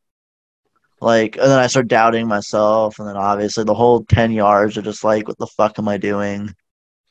Like, 1.01 1.37
and 1.37 1.45
then 1.45 1.59
I 1.59 1.67
start 1.67 1.87
doubting 1.87 2.27
myself, 2.27 2.99
and 2.99 3.07
then 3.07 3.15
obviously 3.15 3.63
the 3.63 3.73
whole 3.73 4.03
ten 4.03 4.31
yards 4.31 4.77
are 4.77 4.81
just 4.81 5.03
like, 5.03 5.27
what 5.27 5.37
the 5.37 5.47
fuck 5.47 5.79
am 5.79 5.87
I 5.87 5.97
doing? 5.97 6.53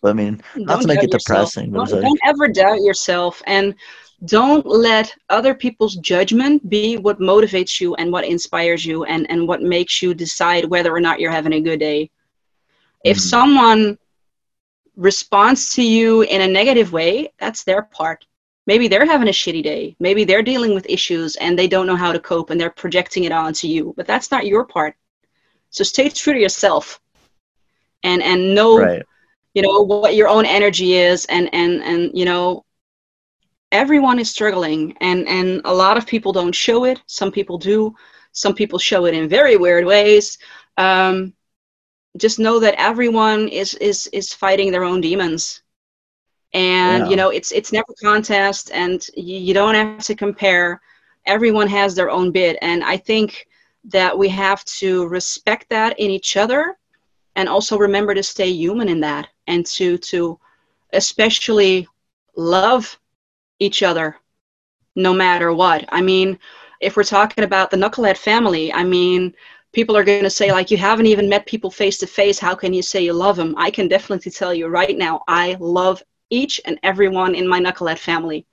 I 0.04 0.12
mean, 0.12 0.40
don't 0.54 0.66
not 0.66 0.82
to 0.82 0.88
make 0.88 1.02
it 1.02 1.10
depressing, 1.10 1.72
don't, 1.72 1.90
like, 1.90 2.02
don't 2.02 2.20
ever 2.24 2.48
doubt 2.48 2.80
yourself, 2.82 3.42
and 3.46 3.74
don't 4.24 4.66
let 4.66 5.14
other 5.28 5.54
people's 5.54 5.96
judgment 5.96 6.68
be 6.68 6.96
what 6.96 7.20
motivates 7.20 7.80
you 7.80 7.94
and 7.96 8.12
what 8.12 8.24
inspires 8.24 8.84
you 8.84 9.04
and, 9.04 9.30
and 9.30 9.46
what 9.46 9.62
makes 9.62 10.02
you 10.02 10.14
decide 10.14 10.64
whether 10.64 10.92
or 10.92 11.00
not 11.00 11.20
you're 11.20 11.30
having 11.30 11.52
a 11.52 11.60
good 11.60 11.78
day. 11.78 12.10
If 13.04 13.16
mm-hmm. 13.16 13.28
someone 13.28 13.98
responds 14.96 15.74
to 15.74 15.82
you 15.82 16.22
in 16.22 16.40
a 16.40 16.48
negative 16.48 16.92
way, 16.92 17.32
that's 17.38 17.62
their 17.62 17.82
part 17.82 18.24
maybe 18.68 18.86
they're 18.86 19.06
having 19.06 19.28
a 19.28 19.38
shitty 19.40 19.62
day 19.62 19.96
maybe 19.98 20.24
they're 20.24 20.42
dealing 20.42 20.74
with 20.74 20.86
issues 20.88 21.34
and 21.36 21.58
they 21.58 21.66
don't 21.66 21.86
know 21.86 21.96
how 21.96 22.12
to 22.12 22.20
cope 22.20 22.50
and 22.50 22.60
they're 22.60 22.78
projecting 22.82 23.24
it 23.24 23.32
onto 23.32 23.66
you 23.66 23.94
but 23.96 24.06
that's 24.06 24.30
not 24.30 24.46
your 24.46 24.64
part 24.64 24.94
so 25.70 25.82
stay 25.82 26.08
true 26.08 26.34
to 26.34 26.38
yourself 26.38 27.00
and 28.04 28.22
and 28.22 28.54
know 28.54 28.78
right. 28.78 29.02
You 29.54 29.62
know 29.62 29.80
what 29.82 30.14
your 30.14 30.28
own 30.28 30.44
energy 30.44 30.94
is 30.94 31.24
and 31.26 31.48
and 31.52 31.82
and 31.82 32.10
you 32.14 32.24
know 32.24 32.64
everyone 33.72 34.18
is 34.18 34.30
struggling 34.30 34.96
and 35.00 35.26
and 35.28 35.60
a 35.64 35.74
lot 35.74 35.96
of 35.96 36.06
people 36.06 36.32
don't 36.32 36.54
show 36.54 36.84
it. 36.84 37.02
Some 37.06 37.30
people 37.30 37.58
do. 37.58 37.94
Some 38.32 38.54
people 38.54 38.78
show 38.78 39.06
it 39.06 39.14
in 39.14 39.28
very 39.28 39.56
weird 39.56 39.84
ways. 39.84 40.38
Um, 40.76 41.34
just 42.16 42.38
know 42.38 42.58
that 42.60 42.74
everyone 42.78 43.48
is 43.48 43.74
is 43.74 44.06
is 44.08 44.32
fighting 44.32 44.72
their 44.72 44.84
own 44.84 45.00
demons. 45.00 45.62
And 46.54 47.04
yeah. 47.04 47.10
you 47.10 47.16
know 47.16 47.30
it's 47.30 47.52
it's 47.52 47.72
never 47.72 47.92
contest 48.02 48.70
and 48.72 49.06
you, 49.16 49.38
you 49.38 49.54
don't 49.54 49.74
have 49.74 50.04
to 50.04 50.14
compare. 50.14 50.80
Everyone 51.26 51.68
has 51.68 51.94
their 51.94 52.10
own 52.10 52.32
bit. 52.32 52.56
And 52.62 52.82
i 52.82 52.96
think 52.96 53.46
that 53.84 54.16
we 54.16 54.28
have 54.28 54.64
to 54.64 55.06
respect 55.08 55.68
that 55.70 55.98
in 55.98 56.10
each 56.10 56.36
other 56.36 56.76
and 57.38 57.48
also 57.48 57.78
remember 57.78 58.14
to 58.14 58.22
stay 58.22 58.48
human 58.48 58.88
in 58.88 59.00
that 59.00 59.28
and 59.46 59.64
to 59.64 59.96
to 59.98 60.38
especially 60.92 61.86
love 62.36 62.98
each 63.60 63.82
other 63.82 64.16
no 64.96 65.12
matter 65.14 65.52
what. 65.52 65.84
I 65.88 66.02
mean 66.02 66.38
if 66.80 66.96
we're 66.96 67.04
talking 67.04 67.44
about 67.44 67.70
the 67.70 67.76
knucklehead 67.76 68.16
family 68.16 68.72
i 68.72 68.84
mean 68.84 69.34
people 69.72 69.96
are 69.96 70.04
going 70.04 70.22
to 70.22 70.30
say 70.30 70.52
like 70.52 70.70
you 70.70 70.76
haven't 70.76 71.06
even 71.06 71.28
met 71.28 71.44
people 71.46 71.70
face 71.70 71.98
to 71.98 72.06
face 72.06 72.38
how 72.38 72.54
can 72.54 72.72
you 72.72 72.82
say 72.82 73.02
you 73.04 73.12
love 73.12 73.36
them 73.36 73.54
i 73.58 73.70
can 73.70 73.88
definitely 73.88 74.30
tell 74.30 74.54
you 74.54 74.68
right 74.68 74.96
now 74.96 75.22
i 75.26 75.56
love 75.58 76.02
each 76.30 76.60
and 76.66 76.78
everyone 76.82 77.34
in 77.34 77.48
my 77.48 77.58
knucklehead 77.60 77.98
family. 77.98 78.46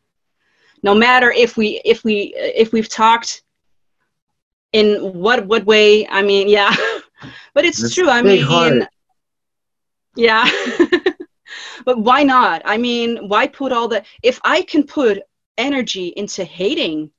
No 0.84 0.96
matter 0.96 1.32
if 1.32 1.58
we 1.58 1.82
if 1.84 2.04
we 2.04 2.34
if 2.38 2.72
we've 2.72 2.90
talked 2.90 3.44
in 4.72 5.14
what 5.14 5.46
what 5.48 5.66
way 5.66 6.08
i 6.10 6.22
mean 6.22 6.48
yeah 6.48 6.76
but 7.54 7.66
it's 7.66 7.94
true 7.94 8.10
i 8.10 8.22
mean 8.22 8.42
heart. 8.44 8.84
yeah 10.16 10.50
but 11.86 12.00
why 12.00 12.24
not 12.24 12.62
i 12.66 12.78
mean 12.78 13.28
why 13.28 13.48
put 13.48 13.72
all 13.72 13.88
the 13.88 14.04
if 14.24 14.40
i 14.44 14.62
can 14.62 14.84
put 14.84 15.20
energy 15.58 16.08
into 16.18 16.44
hating 16.44 17.10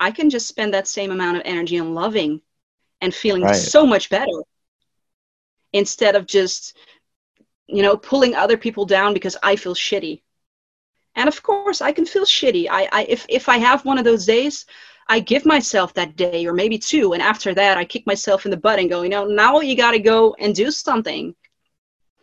i 0.00 0.10
can 0.10 0.30
just 0.30 0.46
spend 0.48 0.72
that 0.74 0.88
same 0.88 1.10
amount 1.10 1.36
of 1.36 1.42
energy 1.44 1.78
on 1.78 1.94
loving 1.94 2.40
and 3.00 3.14
feeling 3.14 3.42
Right. 3.42 3.54
so 3.54 3.86
much 3.86 4.08
better 4.10 4.42
instead 5.72 6.16
of 6.16 6.26
just 6.26 6.76
you 7.66 7.82
know 7.82 7.96
pulling 7.96 8.34
other 8.34 8.56
people 8.56 8.84
down 8.86 9.12
because 9.12 9.36
i 9.42 9.56
feel 9.56 9.74
shitty 9.74 10.22
and 11.16 11.28
of 11.28 11.42
course 11.42 11.80
i 11.80 11.92
can 11.92 12.06
feel 12.06 12.24
shitty 12.24 12.66
i, 12.70 12.88
I 12.92 13.04
if, 13.08 13.26
if 13.28 13.48
i 13.48 13.58
have 13.58 13.84
one 13.84 13.98
of 13.98 14.04
those 14.04 14.24
days 14.26 14.66
i 15.08 15.20
give 15.20 15.44
myself 15.46 15.94
that 15.94 16.16
day 16.16 16.40
or 16.46 16.52
maybe 16.52 16.78
two 16.78 17.12
and 17.12 17.22
after 17.22 17.54
that 17.54 17.78
i 17.78 17.84
kick 17.84 18.06
myself 18.06 18.44
in 18.44 18.50
the 18.50 18.56
butt 18.56 18.78
and 18.78 18.88
go 18.90 19.02
you 19.02 19.08
know 19.08 19.24
now 19.26 19.60
you 19.60 19.76
got 19.76 19.92
to 19.92 19.98
go 19.98 20.34
and 20.38 20.54
do 20.54 20.70
something 20.70 21.34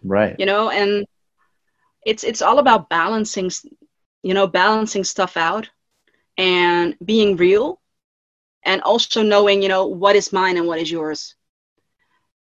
Right. 0.04 0.38
you 0.38 0.46
know 0.46 0.70
and 0.70 1.06
it's 2.06 2.24
it's 2.24 2.42
all 2.42 2.60
about 2.60 2.90
balancing 2.90 3.52
you 4.24 4.34
know 4.34 4.48
balancing 4.48 5.04
stuff 5.04 5.38
out 5.38 5.70
and 6.38 6.96
being 7.06 7.36
real 7.38 7.80
and 8.66 8.82
also 8.82 9.22
knowing 9.22 9.62
you 9.62 9.70
know 9.70 9.86
what 9.88 10.16
is 10.16 10.34
mine 10.34 10.58
and 10.58 10.68
what 10.68 10.80
is 10.80 10.92
yours 10.92 11.36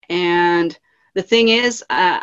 and 0.09 0.79
the 1.15 1.23
thing 1.23 1.49
is 1.49 1.85
uh 1.91 2.21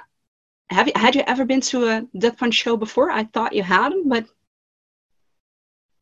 have 0.70 0.88
you 0.88 0.94
had 0.96 1.16
you 1.16 1.24
ever 1.28 1.46
been 1.46 1.62
to 1.62 1.88
a 1.88 2.08
death 2.18 2.38
punch 2.38 2.56
show 2.56 2.76
before 2.78 3.10
i 3.12 3.24
thought 3.24 3.54
you 3.54 3.64
had 3.64 3.94
but 4.06 4.26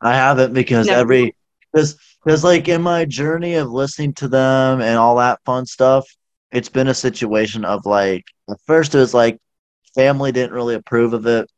I 0.02 0.14
haven't 0.16 0.54
because 0.54 0.88
Never. 0.88 1.02
every 1.02 1.36
because 1.78 1.96
because 2.24 2.44
like 2.44 2.68
in 2.68 2.82
my 2.82 3.06
journey 3.06 3.54
of 3.56 3.70
listening 3.70 4.14
to 4.14 4.28
them 4.28 4.82
and 4.82 4.98
all 4.98 5.16
that 5.18 5.40
fun 5.46 5.66
stuff, 5.66 6.06
it's 6.52 6.70
been 6.70 6.88
a 6.88 6.94
situation 6.94 7.64
of 7.64 7.86
like 7.86 8.26
at 8.50 8.58
first 8.66 8.96
it 8.96 8.98
was 9.00 9.14
like 9.14 9.38
family 9.96 10.32
didn't 10.32 10.54
really 10.54 10.76
approve 10.76 11.14
of 11.14 11.28
it, 11.28 11.50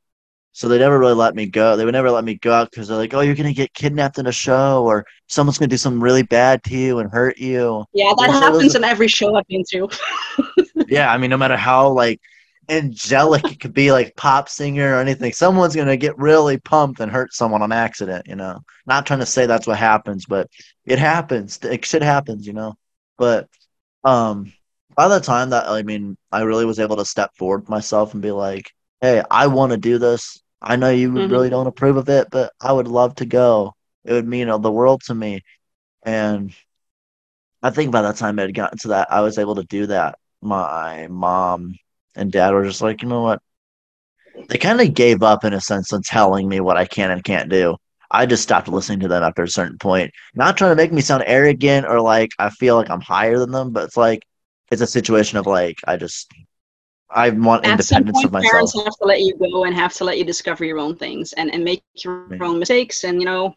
so 0.52 0.68
they 0.68 0.78
never 0.78 1.00
really 1.00 1.14
let 1.14 1.36
me 1.36 1.46
go. 1.46 1.78
They 1.78 1.86
would 1.86 1.94
never 1.94 2.12
let 2.12 2.26
me 2.26 2.36
go 2.36 2.52
out 2.52 2.70
because 2.70 2.88
they're 2.90 2.98
like, 2.98 3.14
oh, 3.14 3.22
you're 3.22 3.36
gonna 3.36 3.54
get 3.54 3.74
kidnapped 3.74 4.20
in 4.20 4.28
a 4.28 4.32
show 4.32 4.84
or 4.84 5.06
someone's 5.28 5.58
gonna 5.58 5.70
do 5.70 5.78
something 5.78 6.02
really 6.02 6.24
bad 6.24 6.64
to 6.66 6.78
you 6.78 7.00
and 7.00 7.10
hurt 7.10 7.38
you. 7.38 7.86
yeah 7.94 8.12
that 8.18 8.28
so 8.28 8.40
happens 8.40 8.62
those- 8.64 8.76
in 8.76 8.84
every 8.84 9.08
show 9.08 9.36
i've 9.36 9.48
been 9.48 9.64
to 9.70 9.88
yeah, 10.88 11.12
I 11.12 11.18
mean, 11.18 11.30
no 11.30 11.38
matter 11.38 11.58
how 11.58 11.90
like 11.90 12.20
angelic 12.70 13.52
it 13.52 13.60
could 13.60 13.74
be, 13.74 13.92
like 13.92 14.16
pop 14.16 14.50
singer 14.50 14.96
or 14.96 15.00
anything, 15.00 15.34
someone's 15.34 15.76
gonna 15.76 15.98
get 15.98 16.18
really 16.18 16.58
pumped 16.58 17.00
and 17.00 17.12
hurt 17.12 17.34
someone 17.34 17.62
on 17.62 17.72
accident. 17.72 18.28
You 18.28 18.36
know, 18.36 18.60
not 18.86 19.06
trying 19.06 19.20
to 19.20 19.26
say 19.26 19.46
that's 19.46 19.68
what 19.68 19.78
happens, 19.78 20.26
but 20.26 20.48
it 20.86 21.00
happens. 21.00 21.60
It 21.64 21.86
shit 21.86 22.02
happens. 22.04 22.46
You 22.48 22.54
know, 22.54 22.76
but 23.18 23.48
um, 24.04 24.54
by 24.96 25.08
the 25.08 25.20
time 25.20 25.52
that 25.52 25.68
I 25.68 25.84
mean, 25.84 26.18
I 26.32 26.42
really 26.42 26.66
was 26.66 26.80
able 26.80 26.98
to 26.98 27.06
step 27.06 27.32
forward 27.38 27.70
myself 27.70 28.14
and 28.14 28.22
be 28.22 28.32
like, 28.32 28.72
hey, 29.02 29.24
I 29.30 29.48
want 29.48 29.72
to 29.72 29.78
do 29.78 29.98
this. 29.98 30.42
I 30.62 30.76
know 30.76 30.90
you 30.90 31.12
Mhm. 31.12 31.32
really 31.32 31.50
don't 31.50 31.68
approve 31.68 31.98
of 31.98 32.10
it, 32.10 32.30
but 32.32 32.52
I 32.62 32.72
would 32.72 32.88
love 32.88 33.16
to 33.16 33.26
go. 33.26 33.74
It 34.06 34.14
would 34.14 34.28
mean 34.28 34.48
the 34.48 34.72
world 34.72 35.02
to 35.06 35.16
me, 35.16 35.42
and 36.04 36.54
I 37.62 37.70
think 37.72 37.92
by 37.92 38.02
the 38.02 38.14
time 38.14 38.40
it 38.40 38.44
had 38.44 38.54
gotten 38.54 38.78
to 38.80 38.88
that, 38.90 39.12
I 39.12 39.22
was 39.22 39.38
able 39.38 39.56
to 39.56 39.64
do 39.64 39.88
that. 39.88 40.18
My 40.42 41.08
mom 41.08 41.76
and 42.20 42.32
dad 42.32 42.54
were 42.54 42.66
just 42.66 42.82
like, 42.82 43.02
you 43.04 43.10
know 43.10 43.22
what? 43.24 43.42
They 44.50 44.58
kind 44.58 44.82
of 44.82 44.94
gave 44.94 45.24
up 45.24 45.44
in 45.46 45.54
a 45.54 45.62
sense 45.62 45.94
on 45.94 46.02
telling 46.04 46.48
me 46.50 46.60
what 46.60 46.78
I 46.78 46.86
can 46.86 47.12
and 47.12 47.24
can't 47.24 47.50
do. 47.50 47.78
I 48.12 48.26
just 48.26 48.44
stopped 48.44 48.68
listening 48.68 49.00
to 49.02 49.08
them 49.08 49.24
after 49.24 49.44
a 49.44 49.48
certain 49.50 49.78
point. 49.78 50.12
Not 50.36 50.58
trying 50.58 50.72
to 50.72 50.76
make 50.76 50.92
me 50.92 51.02
sound 51.02 51.24
arrogant 51.28 51.86
or 51.88 52.02
like 52.02 52.32
I 52.40 52.50
feel 52.50 52.76
like 52.76 52.90
I'm 52.90 53.02
higher 53.02 53.38
than 53.40 53.52
them, 53.52 53.72
but 53.72 53.86
it's 53.86 53.98
like 53.98 54.22
it's 54.72 54.82
a 54.82 54.88
situation 54.88 55.38
of 55.38 55.48
like 55.48 55.78
I 55.88 55.98
just 55.98 56.32
I 57.10 57.30
want 57.32 57.66
at 57.66 57.80
independence 57.80 58.24
point 58.24 58.26
of 58.26 58.32
myself. 58.32 58.74
parents 58.74 58.76
have 58.80 58.94
to 58.98 59.06
let 59.06 59.22
you 59.22 59.34
go 59.40 59.66
and 59.66 59.76
have 59.76 59.94
to 59.96 60.04
let 60.06 60.18
you 60.18 60.26
discover 60.26 60.66
your 60.66 60.80
own 60.80 60.96
things 60.96 61.34
and, 61.34 61.54
and 61.54 61.64
make 61.64 61.84
your 62.04 62.26
Right. 62.28 62.42
own 62.42 62.60
mistakes 62.60 63.04
and 63.04 63.20
you 63.22 63.26
know 63.26 63.56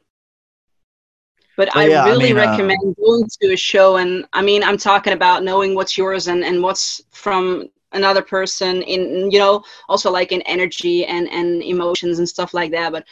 but 1.57 1.69
Well, 1.75 1.83
i 1.83 1.87
yeah, 1.87 2.07
I 2.07 2.15
really 2.15 2.17
mean, 2.17 2.39
uh, 2.39 2.61
recommend 2.61 2.97
going 2.97 3.25
to 3.41 3.53
a 3.53 3.57
show 3.57 3.97
and 3.97 4.27
i 4.33 4.43
mean 4.43 4.63
i'm 4.63 4.77
talking 4.79 5.13
about 5.13 5.43
knowing 5.45 5.75
what's 5.75 5.97
yours 5.97 6.29
and, 6.29 6.45
and 6.45 6.63
what's 6.63 7.01
from 7.11 7.69
another 7.95 8.22
person 8.22 8.82
in 8.82 9.30
you 9.30 9.38
know 9.38 9.62
also 9.88 10.11
like 10.11 10.32
in 10.32 10.43
energy 10.43 11.05
and 11.05 11.28
and 11.30 11.62
emotions 11.62 12.18
and 12.18 12.28
stuff 12.28 12.55
like 12.55 12.70
that 12.70 12.93
but 12.93 13.05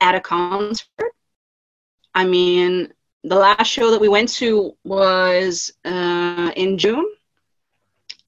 at 0.00 0.14
a 0.14 0.20
concert 0.20 1.12
i 2.14 2.24
mean 2.24 2.92
the 3.24 3.36
last 3.36 3.68
show 3.68 3.90
that 3.90 4.00
we 4.00 4.08
went 4.08 4.28
to 4.28 4.76
was 4.84 5.72
uh, 5.84 6.50
in 6.56 6.76
june 6.78 7.06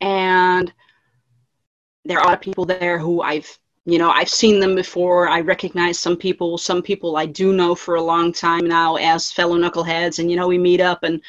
and 0.01 0.73
there 2.07 2.21
are 2.21 2.37
people 2.37 2.65
there 2.65 2.99
who 2.99 3.21
I've 3.21 3.59
you 3.85 3.99
know 3.99 4.11
I've 4.11 4.29
seen 4.29 4.61
them 4.61 4.75
before. 4.75 5.29
I 5.29 5.41
recognize 5.41 5.99
some 5.99 6.17
people. 6.17 6.59
Some 6.59 6.83
people 6.83 7.17
I 7.17 7.27
do 7.27 7.53
know 7.53 7.75
for 7.75 7.97
a 7.97 8.03
long 8.03 8.33
time 8.33 8.67
now 8.67 8.97
as 8.97 9.33
fellow 9.33 9.57
knuckleheads, 9.57 10.19
and 10.19 10.31
you 10.31 10.37
know 10.37 10.49
we 10.49 10.59
meet 10.59 10.81
up 10.81 11.03
and 11.03 11.21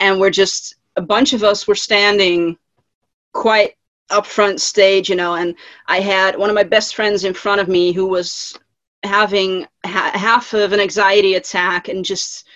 and 0.00 0.20
we're 0.20 0.30
just 0.30 0.76
a 0.96 1.02
bunch 1.02 1.32
of 1.32 1.42
us 1.42 1.66
were 1.66 1.74
standing 1.74 2.56
quite 3.32 3.76
up 4.10 4.26
front 4.26 4.60
stage, 4.60 5.08
you 5.08 5.16
know, 5.16 5.34
and 5.34 5.54
I 5.86 6.00
had 6.00 6.36
one 6.38 6.50
of 6.50 6.54
my 6.54 6.62
best 6.62 6.94
friends 6.94 7.24
in 7.24 7.34
front 7.34 7.60
of 7.60 7.68
me 7.68 7.92
who 7.92 8.06
was 8.06 8.58
having 9.02 9.66
ha- 9.84 10.12
half 10.14 10.52
of 10.54 10.72
an 10.72 10.80
anxiety 10.80 11.34
attack 11.34 11.88
and 11.88 12.04
just 12.04 12.46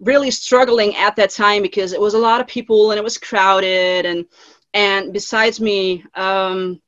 really 0.00 0.30
struggling 0.30 0.94
at 0.96 1.16
that 1.16 1.30
time 1.30 1.62
because 1.62 1.92
it 1.92 2.00
was 2.00 2.14
a 2.14 2.18
lot 2.18 2.40
of 2.40 2.46
people 2.46 2.90
and 2.90 2.98
it 2.98 3.04
was 3.04 3.18
crowded. 3.18 4.06
And 4.06 4.26
and 4.74 5.12
besides 5.12 5.60
me 5.60 6.04
um, 6.14 6.80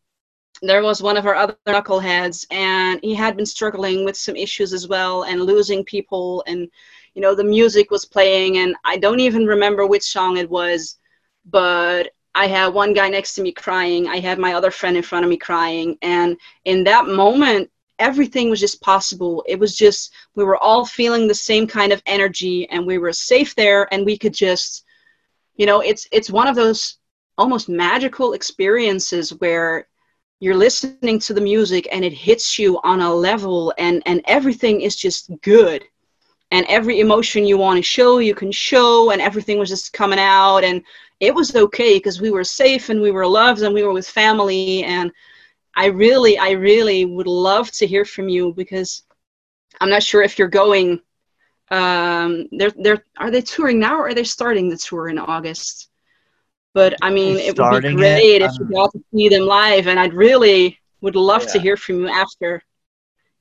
there 0.62 0.82
was 0.82 1.02
one 1.02 1.16
of 1.16 1.26
our 1.26 1.34
other 1.34 1.56
knuckleheads 1.66 2.46
and 2.50 3.00
he 3.02 3.14
had 3.14 3.36
been 3.36 3.46
struggling 3.46 4.04
with 4.04 4.16
some 4.16 4.36
issues 4.36 4.72
as 4.72 4.88
well 4.88 5.24
and 5.24 5.42
losing 5.42 5.84
people. 5.84 6.44
And 6.46 6.68
you 7.14 7.22
know 7.22 7.34
the 7.34 7.44
music 7.44 7.90
was 7.90 8.04
playing 8.04 8.58
and 8.58 8.74
i 8.84 8.96
don't 8.96 9.20
even 9.20 9.46
remember 9.46 9.86
which 9.86 10.02
song 10.04 10.36
it 10.36 10.48
was 10.48 10.98
but 11.46 12.10
i 12.34 12.46
had 12.46 12.68
one 12.68 12.92
guy 12.92 13.08
next 13.08 13.34
to 13.34 13.42
me 13.42 13.52
crying. 13.52 14.08
I 14.08 14.20
had 14.20 14.38
my 14.38 14.54
other 14.54 14.70
friend 14.70 14.96
in 14.96 15.02
front 15.02 15.24
of 15.24 15.30
me 15.30 15.36
crying. 15.36 15.98
And 16.02 16.36
in 16.64 16.84
that 16.84 17.06
moment 17.06 17.70
everything 18.00 18.48
was 18.48 18.58
just 18.58 18.80
possible. 18.80 19.44
It 19.46 19.58
was 19.58 19.76
just 19.76 20.12
we 20.34 20.42
were 20.42 20.56
all 20.56 20.84
feeling 20.84 21.28
the 21.28 21.34
same 21.34 21.66
kind 21.66 21.92
of 21.92 22.02
energy 22.06 22.68
and 22.70 22.84
we 22.84 22.98
were 22.98 23.12
safe 23.12 23.54
there 23.54 23.92
and 23.92 24.04
we 24.04 24.18
could 24.18 24.34
just 24.34 24.84
you 25.56 25.66
know 25.66 25.80
it's 25.80 26.08
it's 26.10 26.30
one 26.30 26.48
of 26.48 26.56
those 26.56 26.96
almost 27.38 27.68
magical 27.68 28.32
experiences 28.32 29.30
where 29.40 29.86
you're 30.40 30.56
listening 30.56 31.18
to 31.18 31.34
the 31.34 31.40
music 31.40 31.86
and 31.92 32.04
it 32.04 32.12
hits 32.12 32.58
you 32.58 32.80
on 32.82 33.00
a 33.00 33.14
level 33.14 33.72
and 33.78 34.02
and 34.06 34.22
everything 34.24 34.80
is 34.80 34.96
just 34.96 35.30
good. 35.42 35.84
And 36.52 36.66
every 36.68 36.98
emotion 36.98 37.46
you 37.46 37.58
want 37.58 37.76
to 37.76 37.82
show 37.82 38.18
you 38.18 38.34
can 38.34 38.50
show 38.50 39.12
and 39.12 39.20
everything 39.20 39.58
was 39.58 39.68
just 39.68 39.92
coming 39.92 40.18
out 40.18 40.64
and 40.64 40.82
it 41.20 41.34
was 41.34 41.54
okay 41.54 41.96
because 41.96 42.20
we 42.20 42.30
were 42.30 42.44
safe 42.44 42.88
and 42.90 43.00
we 43.00 43.10
were 43.12 43.26
loved 43.26 43.62
and 43.62 43.74
we 43.74 43.82
were 43.84 43.92
with 43.92 44.08
family. 44.08 44.84
And 44.84 45.12
i 45.76 45.86
really 45.86 46.38
i 46.38 46.50
really 46.50 47.04
would 47.04 47.26
love 47.28 47.70
to 47.72 47.86
hear 47.86 48.04
from 48.04 48.28
you 48.28 48.52
because 48.54 49.04
i'm 49.80 49.90
not 49.90 50.02
sure 50.02 50.22
if 50.22 50.38
you're 50.38 50.48
going 50.62 51.00
um 51.70 52.46
they're 52.58 52.72
they're 52.82 53.04
are 53.18 53.30
they 53.30 53.40
touring 53.42 53.78
now 53.78 53.96
or 53.96 54.08
are 54.08 54.14
they 54.14 54.24
starting 54.24 54.68
the 54.68 54.76
tour 54.76 55.08
in 55.08 55.18
august? 55.18 55.88
But 56.74 56.94
i 57.02 57.10
mean 57.10 57.38
it 57.38 57.56
would 57.56 57.70
be 57.70 57.80
starting 57.80 57.98
it, 58.00 58.00
great 58.00 58.42
if 58.42 58.58
you 58.58 58.66
um, 58.66 58.72
got 58.74 58.92
to 58.92 59.00
see 59.14 59.28
them 59.28 59.42
live 59.42 59.86
and 59.88 59.98
i'd 60.00 60.14
really 60.14 60.78
would 61.02 61.16
love 61.16 61.46
to 61.48 61.58
hear 61.60 61.76
from 61.76 61.96
you 62.02 62.08
after 62.08 62.62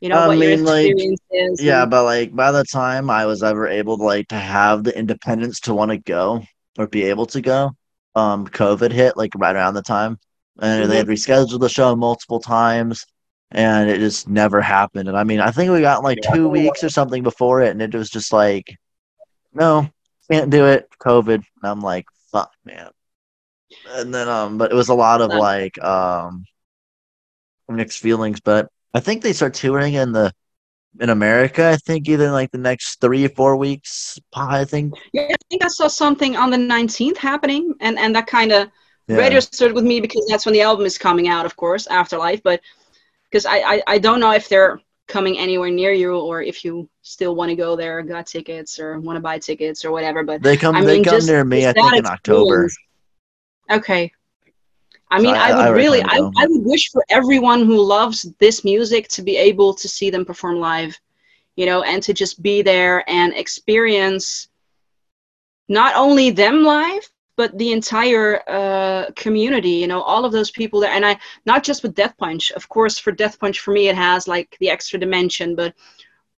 you 0.01 0.09
know 0.09 0.21
I 0.21 0.27
what 0.27 0.37
your 0.39 0.51
mean, 0.51 0.63
like, 0.65 0.85
experience 0.85 1.21
is 1.31 1.59
Yeah, 1.59 1.81
and- 1.83 1.91
but 1.91 2.03
like 2.03 2.35
by 2.35 2.51
the 2.51 2.63
time 2.63 3.09
I 3.09 3.25
was 3.25 3.43
ever 3.43 3.67
able 3.67 3.97
to 3.97 4.03
like 4.03 4.27
to 4.29 4.35
have 4.37 4.83
the 4.83 4.97
independence 4.97 5.59
to 5.61 5.73
want 5.73 5.91
to 5.91 5.97
go 5.97 6.41
or 6.79 6.87
be 6.87 7.03
able 7.03 7.25
to 7.27 7.41
go, 7.41 7.71
um, 8.15 8.47
COVID 8.47 8.91
hit 8.91 9.17
like 9.17 9.33
right 9.35 9.55
around 9.55 9.73
the 9.73 9.81
time, 9.81 10.17
and 10.59 10.89
they 10.89 10.97
had 10.97 11.07
rescheduled 11.07 11.59
the 11.59 11.69
show 11.69 11.95
multiple 11.95 12.39
times, 12.39 13.05
and 13.51 13.89
it 13.89 13.99
just 13.99 14.29
never 14.29 14.61
happened. 14.61 15.09
And 15.09 15.17
I 15.17 15.25
mean, 15.25 15.41
I 15.41 15.51
think 15.51 15.71
we 15.71 15.81
got 15.81 16.03
like 16.03 16.19
two 16.33 16.47
weeks 16.47 16.83
or 16.83 16.89
something 16.89 17.21
before 17.21 17.61
it, 17.61 17.71
and 17.71 17.81
it 17.81 17.93
was 17.93 18.09
just 18.09 18.31
like, 18.31 18.73
no, 19.53 19.89
can't 20.31 20.49
do 20.49 20.65
it, 20.65 20.87
COVID. 20.99 21.35
And 21.35 21.43
I'm 21.63 21.81
like, 21.81 22.05
fuck, 22.31 22.51
man. 22.63 22.89
And 23.89 24.13
then 24.13 24.29
um, 24.29 24.57
but 24.57 24.71
it 24.71 24.75
was 24.75 24.89
a 24.89 24.95
lot 24.95 25.21
of 25.21 25.29
like 25.31 25.77
um 25.83 26.45
mixed 27.67 27.99
feelings, 27.99 28.39
but 28.39 28.69
I 28.93 29.01
think 29.01 29.21
they 29.21 29.33
start 29.33 29.53
touring 29.53 29.95
in 29.95 30.13
the 30.13 30.33
in 30.99 31.09
America. 31.09 31.69
I 31.69 31.77
think 31.77 32.09
either 32.09 32.25
in 32.25 32.31
like 32.31 32.51
the 32.51 32.57
next 32.57 32.99
three 33.01 33.25
or 33.25 33.29
four 33.29 33.55
weeks. 33.55 34.17
I 34.35 34.65
think. 34.65 34.93
yeah 35.13 35.27
i 35.31 35.35
think 35.49 35.63
i 35.63 35.67
saw 35.67 35.87
something 35.87 36.35
on 36.35 36.49
the 36.49 36.57
19th 36.57 37.17
happening 37.17 37.73
and 37.81 37.97
and 37.99 38.15
that 38.15 38.27
kind 38.27 38.51
of 38.51 38.69
Yeah. 39.07 39.17
registered 39.17 39.73
with 39.73 39.83
me 39.85 40.01
because 40.01 40.25
that's 40.29 40.45
when 40.45 40.53
the 40.53 40.61
album 40.61 40.85
is 40.85 40.97
coming 40.97 41.27
out 41.27 41.45
of 41.45 41.55
course 41.55 41.87
afterlife 41.87 42.41
but 42.43 42.59
because 43.29 43.45
I, 43.45 43.57
I 43.73 43.75
i 43.95 43.97
don't 44.05 44.19
know 44.19 44.31
if 44.33 44.49
they're 44.49 44.79
coming 45.07 45.37
anywhere 45.39 45.71
near 45.71 45.93
you 45.93 46.13
or 46.29 46.41
if 46.41 46.63
you 46.65 46.87
still 47.01 47.33
want 47.35 47.49
to 47.49 47.55
go 47.55 47.75
there 47.75 48.01
got 48.03 48.27
tickets 48.27 48.79
or 48.79 48.99
want 48.99 49.17
to 49.17 49.21
buy 49.21 49.37
tickets 49.39 49.83
or 49.85 49.91
whatever 49.91 50.23
but 50.23 50.41
They 50.43 50.57
come. 50.57 50.75
I 50.75 50.83
they 50.85 50.95
mean, 50.95 51.03
come 51.03 51.15
just- 51.15 51.27
near 51.27 51.43
me. 51.43 51.65
I 51.67 51.73
think 51.73 51.93
in 51.95 52.05
October. 52.05 52.69
Okay. 53.71 54.11
I 55.11 55.19
mean, 55.19 55.35
So 55.35 55.41
I, 55.41 55.49
I- 55.49 55.55
would 55.55 55.65
I 55.65 55.69
really, 55.69 56.01
I, 56.03 56.17
I 56.37 56.47
would 56.47 56.65
wish 56.65 56.89
for 56.91 57.03
everyone 57.09 57.65
who 57.65 57.81
loves 57.81 58.23
this 58.39 58.63
music 58.63 59.07
to 59.09 59.21
be 59.21 59.37
able 59.37 59.73
to 59.75 59.87
see 59.87 60.09
them 60.09 60.25
perform 60.25 60.59
live, 60.59 60.99
you 61.55 61.65
know, 61.65 61.83
and 61.83 62.01
to 62.03 62.13
just 62.13 62.41
be 62.41 62.61
there 62.61 63.03
and 63.09 63.33
experience 63.33 64.47
not 65.69 65.95
only 65.95 66.29
them 66.31 66.63
live, 66.63 67.07
but 67.37 67.57
the 67.57 67.71
entire 67.71 68.41
uh, 68.49 69.05
community, 69.15 69.71
you 69.71 69.87
know, 69.87 70.01
all 70.01 70.25
of 70.25 70.31
those 70.31 70.51
people 70.51 70.79
there. 70.79 70.91
And 70.91 71.05
I, 71.05 71.17
not 71.45 71.63
just 71.63 71.83
with 71.83 71.95
Death 71.95 72.15
Punch, 72.17 72.51
of 72.51 72.67
course, 72.67 72.97
for 72.97 73.11
Death 73.11 73.39
Punch, 73.39 73.59
for 73.59 73.71
me, 73.71 73.87
it 73.87 73.95
has 73.95 74.27
like 74.27 74.57
the 74.59 74.69
extra 74.69 74.99
dimension, 74.99 75.55
but 75.55 75.73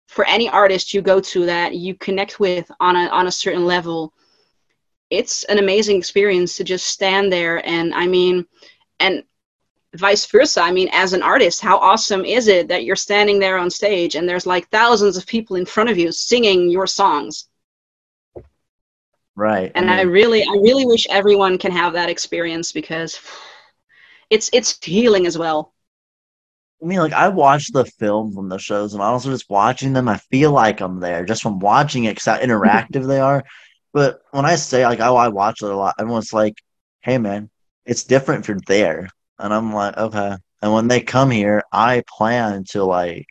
for 0.08 0.26
any 0.26 0.50
artist 0.50 0.94
you 0.94 1.02
go 1.02 1.20
to 1.20 1.46
that 1.46 1.76
you 1.76 1.96
connect 1.96 2.40
with 2.40 2.70
on 2.80 2.96
a, 2.96 3.08
on 3.08 3.28
a 3.28 3.32
certain 3.32 3.66
level, 3.66 4.14
it's 5.12 5.44
an 5.44 5.60
amazing 5.60 5.98
experience 5.98 6.56
to 6.56 6.64
just 6.64 6.88
stand 6.88 7.32
there 7.32 7.66
and 7.68 7.94
I 7.94 8.08
mean, 8.08 8.46
and 9.00 9.24
vice 9.96 10.26
versa. 10.26 10.62
I 10.62 10.72
mean, 10.72 10.90
as 10.94 11.14
an 11.14 11.22
artist, 11.22 11.62
how 11.62 11.78
awesome 11.78 12.24
is 12.24 12.48
it 12.48 12.70
that 12.70 12.86
you're 12.86 12.96
standing 12.96 13.38
there 13.38 13.58
on 13.58 13.70
stage 13.70 14.16
and 14.16 14.28
there's 14.28 14.46
like 14.48 14.70
thousands 14.70 15.18
of 15.18 15.28
people 15.28 15.58
in 15.58 15.66
front 15.66 15.90
of 15.90 15.98
you 15.98 16.12
singing 16.12 16.70
your 16.70 16.88
songs? 16.88 17.50
Right. 19.36 19.72
And 19.76 19.90
I 19.90 20.04
mean, 20.04 20.14
really, 20.14 20.44
I 20.44 20.58
really 20.62 20.86
wish 20.86 21.08
everyone 21.10 21.58
can 21.58 21.72
have 21.72 21.94
that 21.94 22.10
experience 22.10 22.72
because 22.72 23.20
it's 24.30 24.50
it's 24.54 24.84
healing 24.84 25.26
as 25.26 25.38
well. 25.38 25.74
I 26.82 26.88
mean, 26.88 27.00
like 27.00 27.14
I 27.14 27.28
watch 27.30 27.68
the 27.72 27.86
film 27.86 28.34
from 28.34 28.50
the 28.50 28.58
shows, 28.58 28.94
and 28.94 29.04
also 29.04 29.30
just 29.30 29.50
watching 29.50 29.94
them, 29.94 30.08
I 30.08 30.18
feel 30.18 30.52
like 30.52 30.82
I'm 30.82 31.00
there 31.00 31.26
just 31.26 31.44
from 31.44 31.60
watching 31.60 32.06
it. 32.06 32.16
Cause 32.16 32.26
how 32.26 32.38
interactive 32.44 33.08
they 33.08 33.20
are. 33.20 33.44
But 33.94 34.22
when 34.32 34.46
I 34.46 34.56
say 34.56 34.86
like, 34.86 35.00
oh, 35.00 35.16
I 35.16 35.28
watch 35.28 35.62
it 35.62 35.70
a 35.70 35.76
lot, 35.76 35.96
everyone's 36.00 36.34
like, 36.34 36.56
"Hey, 37.02 37.18
man, 37.18 37.50
it's 37.86 38.04
different 38.04 38.46
if 38.46 38.48
you're 38.50 38.60
there," 38.68 39.10
and 39.40 39.54
I'm 39.54 39.74
like, 39.74 39.98
"Okay." 39.98 40.36
And 40.62 40.74
when 40.74 40.88
they 40.88 41.02
come 41.02 41.32
here, 41.32 41.64
I 41.72 42.04
plan 42.08 42.64
to 42.70 42.84
like, 42.84 43.28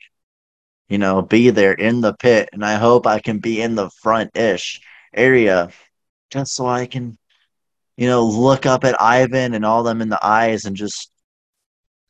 you 0.88 0.98
know, 0.98 1.22
be 1.22 1.50
there 1.50 1.72
in 1.74 2.00
the 2.00 2.14
pit, 2.14 2.50
and 2.52 2.64
I 2.64 2.74
hope 2.74 3.06
I 3.06 3.20
can 3.20 3.38
be 3.38 3.62
in 3.62 3.74
the 3.74 3.90
front-ish 4.02 4.80
area, 5.14 5.70
just 6.30 6.54
so 6.54 6.66
I 6.66 6.86
can, 6.86 7.16
you 7.96 8.06
know, 8.08 8.24
look 8.26 8.66
up 8.66 8.84
at 8.84 9.00
Ivan 9.00 9.54
and 9.54 9.64
all 9.64 9.82
them 9.82 10.02
in 10.02 10.08
the 10.08 10.24
eyes 10.24 10.64
and 10.64 10.76
just 10.76 11.10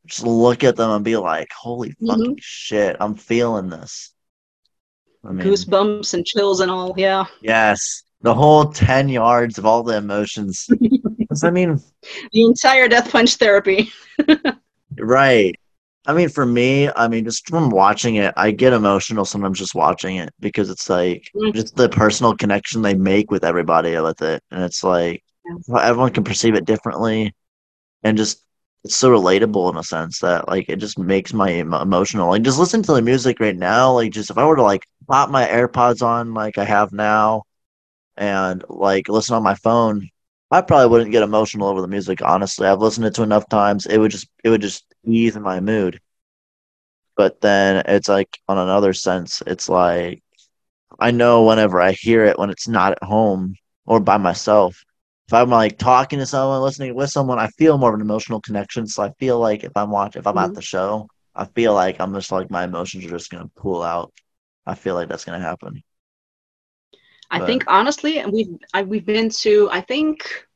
just 0.07 0.25
look 0.25 0.65
at 0.65 0.77
them 0.77 0.91
and 0.91 1.05
be 1.05 1.17
like, 1.17 1.53
"Holy 1.53 1.91
Mhm. 2.01 2.09
fucking 2.09 2.39
shit, 2.41 2.97
I'm 3.01 3.15
feeling 3.15 3.69
this." 3.69 4.13
I 5.23 5.33
mean, 5.33 5.47
Goosebumps 5.47 6.15
and 6.15 6.25
chills 6.25 6.61
and 6.61 6.71
all. 6.71 6.95
Yeah. 6.97 7.27
yes, 7.43 8.03
the 8.23 8.35
whole 8.35 8.67
ten 8.73 9.09
yards 9.09 9.59
of 9.59 9.67
all 9.67 9.83
the 9.83 9.97
emotions. 9.97 10.69
I 11.43 11.51
mean, 11.51 11.81
The 12.33 12.43
entire 12.45 12.89
Death 12.89 13.11
Punch 13.11 13.37
therapy. 13.37 13.91
right. 14.99 15.55
I 16.07 16.15
mean, 16.15 16.29
for 16.31 16.47
me, 16.47 16.89
I 16.97 17.09
mean, 17.09 17.25
just 17.25 17.49
from 17.49 17.71
watching 17.71 18.17
it, 18.17 18.33
I 18.37 18.51
get 18.53 18.73
emotional 18.73 19.25
sometimes 19.25 19.59
just 19.59 19.75
watching 19.75 20.17
it 20.17 20.31
because 20.41 20.71
it's 20.71 20.89
like 20.89 21.31
Mm. 21.37 21.55
just 21.55 21.77
the 21.77 21.89
personal 21.89 22.35
connection 22.37 22.83
they 22.83 22.95
make 22.95 23.31
with 23.31 23.45
everybody 23.45 23.99
with 24.01 24.21
it, 24.23 24.43
and 24.51 24.63
it's 24.65 24.83
like 24.83 25.23
well, 25.69 25.83
everyone 25.83 26.13
can 26.13 26.25
perceive 26.25 26.55
it 26.55 26.65
differently, 26.65 27.35
and 28.03 28.17
just 28.17 28.45
it's 28.85 28.97
so 28.97 29.11
relatable 29.11 29.71
in 29.73 29.77
a 29.79 29.85
sense 29.85 30.19
that 30.21 30.49
like 30.49 30.69
it 30.71 30.77
just 30.79 30.99
makes 30.99 31.33
my 31.35 31.53
emo- 31.53 31.83
emotional. 31.83 32.31
Like 32.31 32.43
just 32.43 32.59
listen 32.59 32.83
to 32.85 32.95
the 32.95 33.03
music 33.03 33.39
right 33.41 33.57
now. 33.57 33.93
Like 33.93 34.13
just 34.13 34.31
if 34.31 34.39
I 34.39 34.47
were 34.47 34.57
to 34.57 34.63
like 34.63 34.85
pop 35.09 35.31
my 35.31 35.47
AirPods 35.47 36.03
on 36.03 36.33
like 36.35 36.57
I 36.59 36.65
have 36.65 36.93
now, 36.93 37.43
and 38.21 38.65
like 38.71 39.09
listen 39.11 39.37
on 39.37 39.45
my 39.45 39.57
phone, 39.57 40.09
I 40.53 40.63
probably 40.63 40.89
wouldn't 40.89 41.13
get 41.13 41.25
emotional 41.25 41.69
over 41.69 41.83
the 41.83 41.89
music. 41.89 42.23
Honestly, 42.23 42.69
I've 42.69 42.81
listened 42.81 43.05
to 43.05 43.09
it 43.09 43.17
to 43.17 43.25
enough 43.25 43.49
times. 43.51 43.87
It 43.87 43.99
would 43.99 44.13
just 44.13 44.29
it 44.45 44.51
would 44.51 44.63
just 44.63 44.87
ease 45.05 45.37
in 45.37 45.43
my 45.45 45.61
mood. 45.61 46.01
But 47.17 47.41
then 47.41 47.85
it's 47.87 48.09
like 48.09 48.39
on 48.49 48.59
another 48.59 48.93
sense, 48.93 49.43
it's 49.47 49.69
like 49.69 50.23
I 51.01 51.11
know 51.13 51.45
whenever 51.45 51.81
I 51.81 51.93
hear 51.93 52.25
it 52.27 52.39
when 52.39 52.51
it's 52.51 52.69
not 52.69 52.93
at 52.93 53.03
home 53.05 53.55
or 53.87 54.01
by 54.01 54.19
myself. 54.19 54.85
If 55.29 55.35
I'm 55.35 55.51
like 55.51 55.79
talking 55.79 56.19
to 56.21 56.27
someone, 56.27 56.63
listening 56.63 56.95
with 56.97 57.11
someone, 57.11 57.39
I 57.41 57.49
feel 57.49 57.79
more 57.79 57.91
of 57.91 57.97
an 57.97 58.03
emotional 58.03 58.41
connection. 58.43 58.87
So 58.89 59.05
I 59.05 59.13
feel 59.21 59.41
like 59.41 59.65
if 59.65 59.73
I'm 59.77 59.91
watching, 59.91 60.21
if 60.21 60.29
I'm 60.29 60.39
at 60.39 60.53
Mhm. 60.53 60.55
the 60.55 60.63
show, 60.63 61.09
I 61.37 61.47
feel 61.47 61.75
like 61.75 62.01
I'm 62.01 62.15
just 62.15 62.33
like 62.33 62.51
my 62.51 62.65
emotions 62.65 63.07
are 63.07 63.11
just 63.11 63.31
gonna 63.31 63.51
pull 63.57 63.83
out. 63.83 64.13
I 64.67 64.77
feel 64.77 64.95
like 64.97 65.09
that's 65.09 65.27
gonna 65.27 65.41
happen. 65.41 65.83
I 67.31 67.47
think 67.47 67.65
honestly, 67.69 68.19
and 68.19 68.33
we've 68.33 68.59
I, 68.75 68.83
we've 68.83 69.07
been 69.07 69.31
to 69.31 69.69
I 69.71 69.81
think 69.81 70.47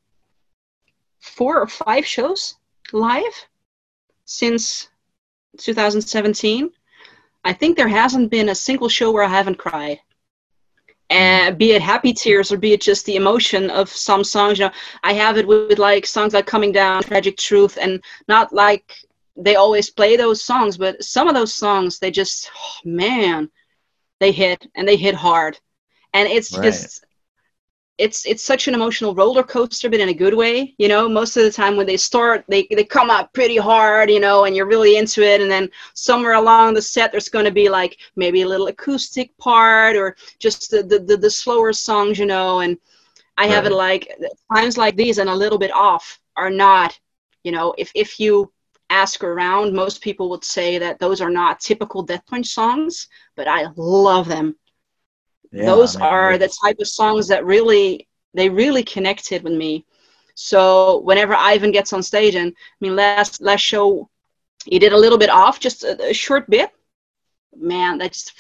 four 1.21 1.61
or 1.61 1.69
five 1.69 2.05
shows 2.05 2.57
live 2.93 3.47
since 4.25 4.89
2017. 5.59 6.71
I 7.45 7.53
think 7.53 7.77
there 7.77 7.89
hasn't 7.89 8.31
been 8.31 8.49
a 8.49 8.55
single 8.55 8.89
show 8.89 9.13
where 9.13 9.23
I 9.23 9.29
haven't 9.29 9.59
cried. 9.59 10.01
And 11.11 11.59
be 11.59 11.73
it 11.73 11.83
happy 11.83 12.13
tears 12.13 12.51
or 12.51 12.57
be 12.57 12.73
it 12.73 12.81
just 12.81 13.05
the 13.05 13.17
emotion 13.17 13.71
of 13.71 13.89
some 13.89 14.25
songs, 14.25 14.59
you 14.59 14.65
know, 14.65 14.73
I 15.03 15.13
have 15.13 15.37
it 15.37 15.47
with, 15.47 15.69
with 15.69 15.79
like 15.79 16.07
songs 16.07 16.33
like 16.33 16.47
Coming 16.47 16.73
Down, 16.73 17.03
Tragic 17.03 17.37
Truth, 17.37 17.79
and 17.81 18.03
not 18.27 18.53
like 18.53 18.95
they 19.37 19.57
always 19.57 19.91
play 19.91 20.17
those 20.17 20.43
songs, 20.43 20.79
but 20.79 21.03
some 21.03 21.29
of 21.29 21.35
those 21.35 21.55
songs 21.55 21.99
they 21.99 22.11
just 22.11 22.51
oh, 22.57 22.89
man, 22.89 23.51
they 24.19 24.33
hit 24.33 24.67
and 24.75 24.89
they 24.89 24.97
hit 24.97 25.15
hard. 25.15 25.59
And 26.15 26.29
it's 26.29 26.59
Right. 26.59 26.61
just 26.61 27.05
it's 27.99 28.27
it's 28.27 28.45
such 28.45 28.69
an 28.69 28.75
emotional 28.75 29.15
roller 29.15 29.45
coaster, 29.45 29.89
but 29.91 30.01
in 30.01 30.09
a 30.09 30.15
good 30.15 30.35
way. 30.35 30.75
You 30.79 30.89
know, 30.89 31.09
most 31.09 31.37
of 31.37 31.45
the 31.45 31.51
time 31.53 31.77
when 31.77 31.87
they 31.87 31.97
start, 31.97 32.45
they 32.49 32.67
they 32.71 32.85
come 32.85 33.11
out 33.11 33.33
pretty 33.35 33.57
hard, 33.57 34.11
you 34.11 34.21
know, 34.21 34.45
and 34.47 34.57
you're 34.57 34.67
really 34.67 34.97
into 34.99 35.23
it, 35.23 35.41
and 35.41 35.51
then 35.51 35.71
somewhere 35.95 36.35
along 36.35 36.75
the 36.75 36.83
set, 36.83 37.13
there's 37.13 37.29
going 37.29 37.45
to 37.47 37.53
be 37.53 37.69
like 37.71 37.99
maybe 38.17 38.43
a 38.43 38.49
little 38.49 38.67
acoustic 38.69 39.37
part 39.39 39.97
or 39.97 40.17
just 40.41 40.71
the 40.71 40.83
the, 40.83 40.99
the, 41.01 41.17
the 41.17 41.31
slower 41.31 41.73
songs, 41.73 42.19
you 42.19 42.27
know. 42.27 42.61
And 42.61 42.79
I 43.39 43.47
have 43.47 43.67
it 43.67 43.73
like 43.73 44.09
times 44.55 44.77
like 44.77 44.97
these 44.97 45.19
and 45.19 45.29
a 45.31 45.35
little 45.35 45.59
bit 45.59 45.73
off 45.73 46.21
are 46.37 46.51
not, 46.51 46.99
you 47.45 47.53
know, 47.53 47.75
if 47.79 47.93
if 47.95 48.19
you 48.21 48.53
ask 48.91 49.23
around, 49.23 49.75
most 49.75 50.03
people 50.03 50.31
would 50.31 50.45
say 50.45 50.79
that 50.79 50.99
those 50.99 51.21
are 51.21 51.31
not 51.31 51.61
typical 51.61 52.03
Death 52.03 52.27
Punch 52.27 52.49
songs, 52.49 53.09
but 53.37 53.47
I 53.49 53.67
love 53.77 54.29
them 54.29 54.57
Yeah, 55.55 55.67
those 55.67 55.95
I 55.97 56.01
mean, 56.01 56.09
are 56.09 56.39
the 56.39 56.49
type 56.63 56.79
of 56.81 56.89
songs 56.89 57.29
that 57.29 57.45
really 57.47 58.09
they 58.35 58.49
really 58.49 58.83
connected 58.83 59.45
with 59.45 59.53
me. 59.53 59.85
So 60.35 60.99
whenever 60.99 61.35
ivan 61.35 61.71
gets 61.71 61.93
on 61.93 62.03
stage 62.03 62.35
and 62.35 62.51
i 62.51 62.79
mean 62.81 62.97
last 62.97 63.41
last 63.41 63.61
show 63.61 64.11
he 64.67 64.79
did 64.81 64.93
a 64.93 64.99
little 64.99 65.19
bit 65.19 65.31
off 65.31 65.61
just 65.61 65.85
a, 65.85 66.11
a 66.11 66.13
short 66.13 66.51
bit. 66.51 66.71
Man 67.57 67.99
that's 67.99 68.33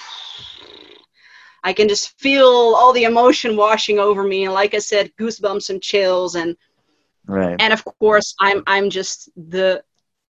i 1.62 1.72
can 1.72 1.88
just 1.88 2.18
feel 2.18 2.74
all 2.76 2.92
the 2.92 3.04
emotion 3.04 3.56
washing 3.56 4.00
over 4.00 4.24
me. 4.24 4.44
And 4.44 4.52
like 4.52 4.74
i 4.74 4.80
said 4.80 5.12
goosebumps 5.16 5.70
and 5.70 5.80
chills 5.80 6.34
and 6.34 6.56
right. 7.28 7.56
and 7.60 7.72
of 7.72 7.84
course 7.84 8.34
i'm 8.40 8.64
i'm 8.66 8.90
just 8.90 9.30
the 9.36 9.84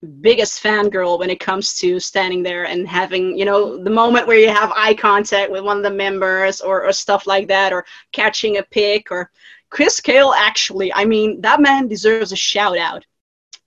biggest 0.04 0.62
fangirl 0.62 1.18
when 1.18 1.30
it 1.30 1.40
comes 1.40 1.74
to 1.74 1.98
standing 1.98 2.42
there 2.42 2.64
and 2.64 2.86
having 2.86 3.36
you 3.36 3.44
know 3.44 3.82
the 3.82 3.90
moment 3.90 4.26
where 4.26 4.38
you 4.38 4.48
have 4.48 4.72
eye 4.74 4.94
contact 4.94 5.50
with 5.50 5.64
one 5.64 5.76
of 5.76 5.82
the 5.82 5.90
members 5.90 6.60
or, 6.60 6.84
or 6.84 6.92
stuff 6.92 7.26
like 7.26 7.48
that 7.48 7.72
or 7.72 7.84
catching 8.12 8.58
a 8.58 8.62
pic 8.62 9.10
or 9.10 9.30
chris 9.70 10.00
Kael 10.00 10.34
actually 10.36 10.92
i 10.92 11.04
mean 11.04 11.40
that 11.40 11.60
man 11.60 11.88
deserves 11.88 12.32
a 12.32 12.36
shout 12.36 12.78
out. 12.78 13.04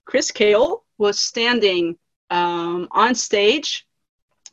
Chris 0.04 0.30
Kael 0.30 0.82
was 0.96 1.20
standing 1.20 1.98
um, 2.30 2.88
on 2.92 3.14
stage 3.14 3.86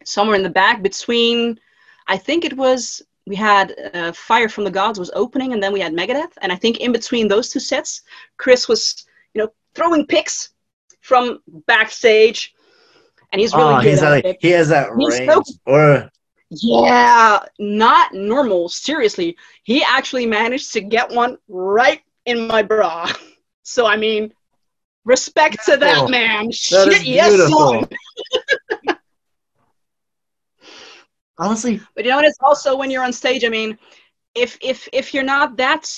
somewhere 0.04 0.36
in 0.36 0.44
the 0.44 0.50
back 0.50 0.82
between 0.82 1.60
i 2.08 2.18
think 2.18 2.46
it 2.46 2.56
was 2.56 3.02
we 3.28 3.36
had 3.36 3.74
uh, 3.94 4.12
fire 4.12 4.50
from 4.50 4.66
the 4.66 4.72
gods 4.72 5.00
was 5.00 5.12
opening 5.16 5.54
and 5.54 5.64
then 5.64 5.74
we 5.74 5.80
had 5.80 5.94
megadeth. 5.94 6.34
And 6.42 6.52
i 6.52 6.56
think 6.56 6.80
in 6.80 6.92
between 6.92 7.28
those 7.28 7.50
two 7.50 7.60
sets 7.60 8.02
chris 8.38 8.68
was 8.68 9.06
you 9.34 9.42
know 9.42 9.50
throwing 9.74 10.06
pics 10.06 10.55
from 11.06 11.40
backstage 11.68 12.56
and 13.32 13.40
he's 13.40 13.54
really 13.54 13.76
oh, 13.76 13.82
good 13.82 13.90
he's 13.90 14.02
at 14.02 14.10
like, 14.10 14.26
it. 14.26 14.38
he 14.40 14.50
has 14.50 14.70
that 14.70 14.90
He's 14.98 15.14
range. 15.20 15.46
so- 15.46 15.54
or 15.68 16.10
Yeah, 16.50 17.40
not 17.60 18.14
normal. 18.14 18.70
Seriously, 18.70 19.38
he 19.64 19.84
actually 19.84 20.26
managed 20.26 20.74
to 20.74 20.82
get 20.82 21.12
one 21.12 21.38
right 21.48 22.02
in 22.26 22.48
my 22.48 22.64
bra. 22.64 23.12
So 23.68 23.88
I 23.88 23.98
mean, 23.98 24.32
respect 25.06 25.66
to 25.66 25.76
that 25.78 26.08
man. 26.08 26.46
that 26.46 26.54
Shit, 26.54 27.04
yes, 27.04 27.34
son. 27.50 27.84
Honestly, 31.40 31.82
But 31.96 32.06
you 32.06 32.12
know, 32.12 32.18
what? 32.18 32.26
it's 32.26 32.38
also 32.42 32.78
when 32.78 32.92
you're 32.92 33.04
on 33.04 33.12
stage. 33.12 33.44
I 33.44 33.50
mean, 33.50 33.78
if 34.36 34.58
if 34.62 34.88
if 34.94 35.16
you're 35.16 35.24
not 35.24 35.58
that 35.58 35.90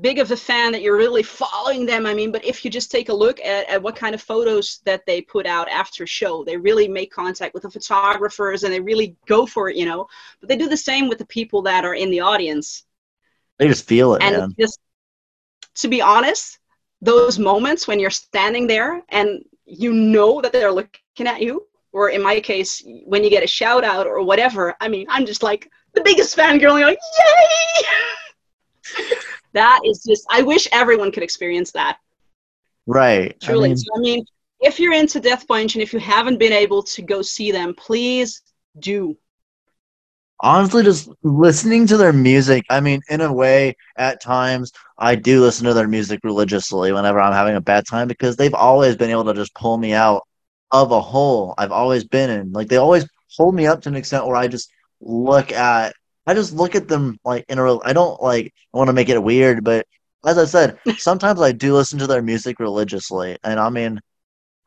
big 0.00 0.18
of 0.18 0.30
a 0.30 0.36
fan 0.36 0.72
that 0.72 0.82
you're 0.82 0.96
really 0.96 1.22
following 1.22 1.86
them, 1.86 2.06
I 2.06 2.14
mean, 2.14 2.32
but 2.32 2.44
if 2.44 2.64
you 2.64 2.70
just 2.70 2.90
take 2.90 3.08
a 3.08 3.14
look 3.14 3.40
at, 3.40 3.68
at 3.68 3.82
what 3.82 3.96
kind 3.96 4.14
of 4.14 4.22
photos 4.22 4.80
that 4.84 5.04
they 5.06 5.22
put 5.22 5.46
out 5.46 5.68
after 5.68 6.06
show, 6.06 6.44
they 6.44 6.56
really 6.56 6.88
make 6.88 7.12
contact 7.12 7.54
with 7.54 7.62
the 7.64 7.70
photographers 7.70 8.64
and 8.64 8.72
they 8.72 8.80
really 8.80 9.16
go 9.26 9.46
for 9.46 9.68
it, 9.68 9.76
you 9.76 9.84
know. 9.86 10.06
But 10.40 10.48
they 10.48 10.56
do 10.56 10.68
the 10.68 10.76
same 10.76 11.08
with 11.08 11.18
the 11.18 11.26
people 11.26 11.62
that 11.62 11.84
are 11.84 11.94
in 11.94 12.10
the 12.10 12.20
audience. 12.20 12.84
they 13.58 13.68
just 13.68 13.86
feel 13.86 14.14
it, 14.14 14.22
and 14.22 14.36
man. 14.36 14.54
just 14.58 14.78
to 15.76 15.88
be 15.88 16.00
honest 16.00 16.58
those 17.02 17.38
moments 17.38 17.86
when 17.86 18.00
you're 18.00 18.10
standing 18.10 18.66
there 18.66 19.02
and 19.10 19.44
you 19.66 19.92
know 19.92 20.40
that 20.40 20.52
they're 20.52 20.72
looking 20.72 21.26
at 21.26 21.42
you, 21.42 21.66
or 21.92 22.10
in 22.10 22.22
my 22.22 22.40
case, 22.40 22.82
when 23.04 23.24
you 23.24 23.30
get 23.30 23.42
a 23.42 23.46
shout 23.46 23.84
out 23.84 24.06
or 24.06 24.22
whatever. 24.22 24.74
I 24.80 24.88
mean, 24.88 25.06
I'm 25.08 25.26
just 25.26 25.42
like 25.42 25.70
the 25.94 26.02
biggest 26.02 26.36
fangirl, 26.36 26.80
like, 26.80 26.98
yay! 28.98 29.06
that 29.56 29.80
is 29.84 30.04
just, 30.06 30.24
I 30.30 30.42
wish 30.42 30.68
everyone 30.72 31.10
could 31.12 31.22
experience 31.22 31.72
that. 31.72 31.98
Right. 32.86 33.38
Truly. 33.40 33.64
I 33.64 33.68
mean, 33.68 33.76
so, 33.76 33.90
I 33.96 33.98
mean, 34.00 34.24
if 34.60 34.78
you're 34.78 34.94
into 34.94 35.20
Death 35.20 35.46
Punch 35.48 35.74
and 35.74 35.82
if 35.82 35.92
you 35.92 35.98
haven't 35.98 36.38
been 36.38 36.52
able 36.52 36.82
to 36.84 37.02
go 37.02 37.22
see 37.22 37.50
them, 37.50 37.74
please 37.74 38.42
do 38.78 39.16
honestly 40.40 40.82
just 40.82 41.08
listening 41.22 41.86
to 41.86 41.96
their 41.96 42.12
music 42.12 42.64
i 42.68 42.78
mean 42.78 43.00
in 43.08 43.22
a 43.22 43.32
way 43.32 43.74
at 43.96 44.20
times 44.20 44.70
i 44.98 45.14
do 45.14 45.40
listen 45.40 45.64
to 45.64 45.72
their 45.72 45.88
music 45.88 46.20
religiously 46.24 46.92
whenever 46.92 47.18
i'm 47.18 47.32
having 47.32 47.56
a 47.56 47.60
bad 47.60 47.86
time 47.86 48.06
because 48.06 48.36
they've 48.36 48.54
always 48.54 48.96
been 48.96 49.10
able 49.10 49.24
to 49.24 49.32
just 49.32 49.54
pull 49.54 49.78
me 49.78 49.94
out 49.94 50.22
of 50.72 50.92
a 50.92 51.00
hole 51.00 51.54
i've 51.56 51.72
always 51.72 52.04
been 52.04 52.28
in 52.28 52.52
like 52.52 52.68
they 52.68 52.76
always 52.76 53.06
hold 53.34 53.54
me 53.54 53.66
up 53.66 53.80
to 53.80 53.88
an 53.88 53.96
extent 53.96 54.26
where 54.26 54.36
i 54.36 54.46
just 54.46 54.70
look 55.00 55.52
at 55.52 55.94
i 56.26 56.34
just 56.34 56.52
look 56.52 56.74
at 56.74 56.88
them 56.88 57.18
like 57.24 57.44
in 57.48 57.58
a 57.58 57.78
i 57.80 57.92
don't 57.92 58.22
like 58.22 58.52
i 58.74 58.78
want 58.78 58.88
to 58.88 58.94
make 58.94 59.08
it 59.08 59.22
weird 59.22 59.64
but 59.64 59.86
as 60.24 60.38
i 60.38 60.44
said 60.44 60.78
sometimes 60.98 61.40
i 61.40 61.52
do 61.52 61.74
listen 61.74 61.98
to 61.98 62.06
their 62.06 62.22
music 62.22 62.58
religiously 62.58 63.36
and 63.44 63.58
i 63.60 63.68
mean 63.68 64.00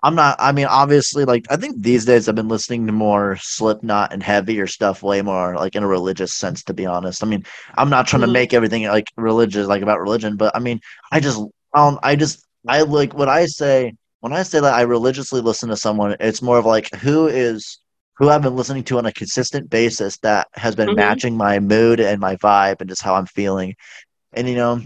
I'm 0.01 0.16
not. 0.16 0.38
I 0.39 0.53
mean, 0.53 0.66
obviously, 0.66 1.26
like 1.26 1.45
I 1.49 1.57
think 1.57 1.82
these 1.82 2.05
days 2.05 2.30
I've 2.30 2.36
been 2.36 2.47
listening 2.47 2.86
to 2.86 2.93
more 2.93 3.36
Slipknot 3.41 4.14
and 4.14 4.24
heavier 4.24 4.66
stuff, 4.66 5.03
way 5.03 5.22
more 5.22 5.55
like 5.55 5.76
in 5.76 5.84
a 5.84 5.88
religious 5.88 6.34
sense. 6.34 6.64
To 6.66 6.74
be 6.74 6.86
honest, 6.86 7.22
I 7.22 7.28
mean, 7.28 7.43
I'm 7.76 7.89
not 7.89 8.07
trying 8.07 8.22
mm-hmm. 8.22 8.30
to 8.30 8.34
make 8.34 8.53
everything 8.53 8.84
like 8.84 9.07
religious, 9.18 9.68
like 9.68 9.82
about 9.82 9.99
religion, 9.99 10.38
but 10.38 10.55
I 10.55 10.60
mean, 10.60 10.80
I 11.12 11.20
just, 11.20 11.41
um, 11.74 11.99
I 12.01 12.16
just, 12.16 12.45
I 12.68 12.82
like 12.84 13.14
what 13.14 13.28
I 13.28 13.45
say 13.45 13.93
when 14.22 14.32
I 14.32 14.43
say 14.43 14.62
that 14.62 14.74
I 14.74 14.82
religiously 14.82 15.41
listen 15.41 15.68
to 15.70 15.78
someone. 15.78 16.16
It's 16.22 16.41
more 16.41 16.57
of 16.57 16.66
like 16.66 16.93
who 16.95 17.28
is 17.28 17.80
who 18.20 18.30
I've 18.30 18.43
been 18.43 18.55
listening 18.55 18.84
to 18.86 18.97
on 18.99 19.05
a 19.05 19.13
consistent 19.13 19.70
basis 19.70 20.17
that 20.20 20.47
has 20.53 20.76
been 20.76 20.89
mm-hmm. 20.89 20.97
matching 20.97 21.36
my 21.36 21.59
mood 21.59 21.99
and 21.99 22.20
my 22.20 22.36
vibe 22.36 22.82
and 22.82 22.89
just 22.89 23.01
how 23.01 23.15
I'm 23.15 23.26
feeling, 23.26 23.76
and 24.34 24.47
you 24.47 24.55
know, 24.55 24.82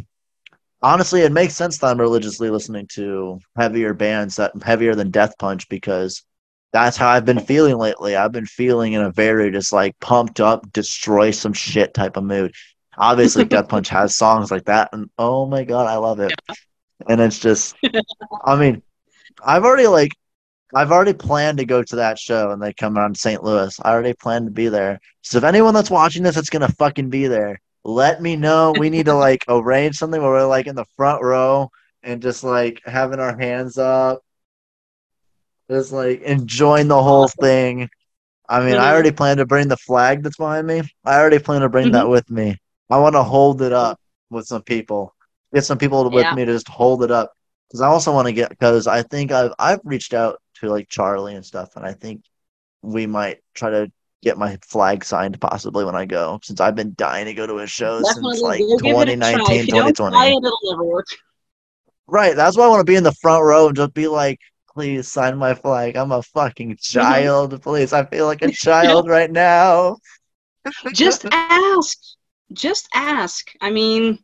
honestly, 0.82 1.22
it 1.22 1.32
makes 1.32 1.56
sense 1.56 1.80
that 1.80 1.88
I'm 1.88 2.00
religiously 2.00 2.50
listening 2.50 2.88
to 2.94 3.40
heavier 3.58 3.94
bands 3.94 4.36
that 4.38 4.52
heavier 4.64 4.96
than 4.96 5.12
Death 5.12 5.34
Punch 5.38 5.68
because 5.68 6.24
that's 6.72 6.98
how 6.98 7.10
I've 7.10 7.26
been 7.26 7.40
feeling 7.40 7.78
lately. 7.78 8.16
I've 8.16 8.32
been 8.32 8.46
feeling 8.46 8.94
in 8.94 9.02
a 9.02 9.12
very 9.12 9.52
just 9.52 9.74
like 9.74 10.00
pumped 10.00 10.40
up, 10.40 10.72
destroy 10.72 11.32
some 11.32 11.54
shit 11.54 11.94
type 11.94 12.18
of 12.18 12.24
mood. 12.24 12.54
Obviously, 12.98 13.46
Death 13.46 13.70
Punch 13.70 13.90
has 13.90 14.16
songs 14.16 14.52
like 14.52 14.66
that, 14.66 14.90
and 14.94 15.10
oh 15.18 15.46
my 15.46 15.64
god, 15.64 15.88
I 15.88 15.96
love 15.96 16.20
it. 16.20 16.34
And 17.08 17.20
it's 17.20 17.40
just, 17.40 17.76
I 18.46 18.56
mean, 18.56 18.82
I've 19.44 19.64
already 19.64 19.88
like, 19.88 20.12
I've 20.76 20.92
already 20.92 21.14
planned 21.14 21.60
to 21.60 21.66
go 21.66 21.84
to 21.84 21.96
that 21.98 22.18
show, 22.18 22.52
and 22.52 22.62
they 22.62 22.74
come 22.74 22.98
around 22.98 23.18
St. 23.18 23.44
Louis. 23.44 23.80
I 23.84 23.92
already 23.92 24.14
planned 24.14 24.48
to 24.48 24.52
be 24.52 24.70
there. 24.70 25.00
So 25.22 25.38
if 25.38 25.44
anyone 25.44 25.74
that's 25.74 25.92
watching 25.92 26.24
this, 26.24 26.36
that's 26.36 26.50
gonna 26.50 26.70
fucking 26.70 27.10
be 27.10 27.28
there 27.28 27.60
let 27.84 28.22
me 28.22 28.36
know. 28.36 28.74
We 28.78 28.90
need 28.90 29.06
to 29.06 29.16
like 29.16 29.44
arrange 29.48 29.98
something 29.98 30.22
where 30.22 30.32
we're 30.32 30.46
like 30.46 30.68
in 30.68 30.76
the 30.76 30.86
front 30.96 31.22
row 31.22 31.70
and 32.02 32.22
just 32.22 32.44
like 32.44 32.82
having 32.86 33.20
our 33.20 33.38
hands 33.38 33.78
up, 33.78 34.22
just 35.70 35.92
like 35.92 36.22
enjoying 36.22 36.88
the 36.88 37.02
whole 37.02 37.28
thing. 37.28 37.90
I 38.48 38.64
mean. 38.64 38.76
I 38.76 38.92
already 38.92 39.12
plan 39.12 39.38
to 39.38 39.46
bring 39.46 39.68
the 39.68 39.78
flag 39.78 40.24
that's 40.24 40.38
behind 40.38 40.68
me. 40.68 40.82
I 41.06 41.20
already 41.20 41.40
plan 41.40 41.62
to 41.62 41.70
bring 41.70 41.86
mm-hmm. 41.86 41.94
that 41.94 42.10
with 42.10 42.30
me. 42.30 42.58
I 42.90 42.98
want 42.98 43.16
to 43.16 43.24
hold 43.24 43.62
it 43.62 43.74
up 43.74 44.00
with 44.30 44.46
some 44.46 44.62
people. 44.62 45.16
Get 45.54 45.64
some 45.64 45.78
people 45.78 46.10
with 46.10 46.24
yeah. 46.24 46.36
me 46.36 46.46
to 46.46 46.52
just 46.52 46.68
hold 46.68 47.04
it 47.04 47.12
up 47.12 47.32
because 47.68 47.82
I 47.82 47.88
also 47.88 48.14
want 48.14 48.28
to 48.28 48.34
get 48.34 48.50
because 48.50 48.88
I 48.88 49.04
think 49.04 49.32
I've 49.32 49.54
I've 49.58 49.80
reached 49.84 50.14
out 50.14 50.42
to 50.60 50.70
like 50.70 50.90
Charlie 50.90 51.36
and 51.36 51.46
stuff, 51.46 51.76
and 51.76 51.86
I 51.86 51.94
think 51.94 52.24
we 52.82 53.08
might 53.08 53.40
try 53.54 53.70
to 53.70 53.92
get 54.24 54.38
my 54.38 54.58
flag 54.64 55.04
signed 55.04 55.40
possibly 55.40 55.86
when 55.86 55.96
I 55.96 56.06
go, 56.06 56.40
since 56.44 56.60
I've 56.60 56.76
been 56.76 56.94
dying 56.98 57.26
to 57.26 57.34
go 57.34 57.46
to 57.46 57.58
a 57.58 57.68
show 57.68 58.02
Definitely. 58.02 58.38
since 58.38 58.42
like 58.42 58.60
2019, 58.60 59.68
2020. 59.68 61.04
Right. 62.08 62.36
That's 62.36 62.58
why 62.58 62.66
I 62.66 62.70
want 62.70 62.80
to 62.80 62.92
be 62.92 62.96
in 62.96 63.04
the 63.04 63.14
front 63.14 63.44
row 63.44 63.68
and 63.68 63.76
just 63.76 63.94
be 63.94 64.08
like, 64.08 64.40
please 64.74 65.08
sign 65.08 65.38
my 65.38 65.54
flag. 65.54 65.96
I'm 65.96 66.12
a 66.12 66.22
fucking 66.22 66.78
child. 66.80 67.62
please. 67.62 67.94
I 67.94 68.06
feel 68.06 68.26
like 68.26 68.42
a 68.42 68.52
child 68.52 69.08
right 69.08 69.32
now. 69.32 69.98
just 70.94 71.26
ask. 71.32 71.98
Just 72.52 72.88
ask. 72.94 73.52
I 73.62 73.72
mean, 73.72 74.20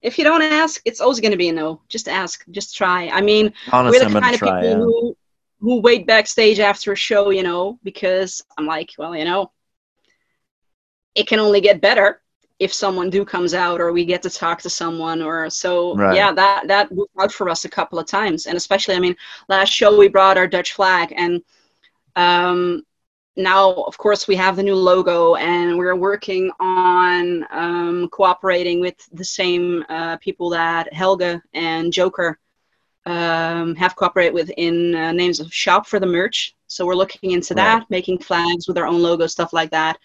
if 0.00 0.18
you 0.18 0.24
don't 0.24 0.42
ask, 0.42 0.80
it's 0.84 1.00
always 1.00 1.20
going 1.20 1.32
to 1.32 1.36
be 1.36 1.48
a 1.48 1.52
no. 1.52 1.82
Just 1.88 2.08
ask. 2.08 2.44
Just 2.50 2.76
try. 2.76 3.08
I 3.08 3.20
mean, 3.20 3.52
Honestly, 3.70 3.98
we're 4.00 4.12
the 4.12 4.20
kind 4.20 4.34
of 4.34 4.38
try, 4.38 4.60
people 4.60 4.68
yeah. 4.68 4.76
who 4.76 5.16
who 5.62 5.80
wait 5.80 6.08
backstage 6.08 6.58
after 6.58 6.92
a 6.92 6.96
show, 6.96 7.30
you 7.30 7.44
know, 7.44 7.78
because 7.84 8.42
I'm 8.58 8.66
like, 8.66 8.90
well, 8.98 9.16
you 9.16 9.24
know, 9.24 9.52
it 11.14 11.28
can 11.28 11.38
only 11.38 11.60
get 11.60 11.80
better 11.80 12.20
if 12.58 12.74
someone 12.74 13.10
do 13.10 13.24
comes 13.24 13.54
out 13.54 13.80
or 13.80 13.92
we 13.92 14.04
get 14.04 14.22
to 14.22 14.30
talk 14.30 14.60
to 14.62 14.70
someone 14.70 15.22
or 15.22 15.48
so 15.50 15.96
right. 15.96 16.14
yeah 16.14 16.32
that 16.32 16.66
that 16.68 16.90
worked 16.92 17.10
out 17.20 17.32
for 17.32 17.48
us 17.48 17.64
a 17.64 17.68
couple 17.68 17.98
of 17.98 18.06
times 18.06 18.46
and 18.46 18.56
especially 18.56 18.94
i 18.94 19.00
mean 19.00 19.16
last 19.48 19.70
show 19.70 19.98
we 19.98 20.06
brought 20.06 20.38
our 20.38 20.46
dutch 20.46 20.74
flag 20.74 21.12
and 21.16 21.42
um, 22.14 22.82
now 23.36 23.72
of 23.72 23.98
course 23.98 24.28
we 24.28 24.36
have 24.36 24.54
the 24.54 24.62
new 24.62 24.76
logo 24.76 25.34
and 25.36 25.76
we're 25.76 25.96
working 25.96 26.52
on 26.60 27.44
um, 27.50 28.08
cooperating 28.10 28.80
with 28.80 28.94
the 29.12 29.24
same 29.24 29.84
uh, 29.88 30.16
people 30.18 30.48
that 30.50 30.92
helga 30.92 31.42
and 31.54 31.92
joker 31.92 32.38
um, 33.06 33.74
have 33.74 33.96
cooperated 33.96 34.34
with 34.34 34.50
in 34.56 34.94
uh, 34.94 35.12
names 35.12 35.40
of 35.40 35.52
shop 35.52 35.86
for 35.86 35.98
the 35.98 36.06
merch. 36.06 36.54
So 36.66 36.86
we're 36.86 36.94
looking 36.94 37.32
into 37.32 37.54
that, 37.54 37.84
making 37.90 38.18
flags 38.18 38.66
with 38.66 38.78
our 38.78 38.86
own 38.86 39.02
logo, 39.02 39.26
stuff 39.26 39.52
like 39.52 39.70
that, 39.72 39.98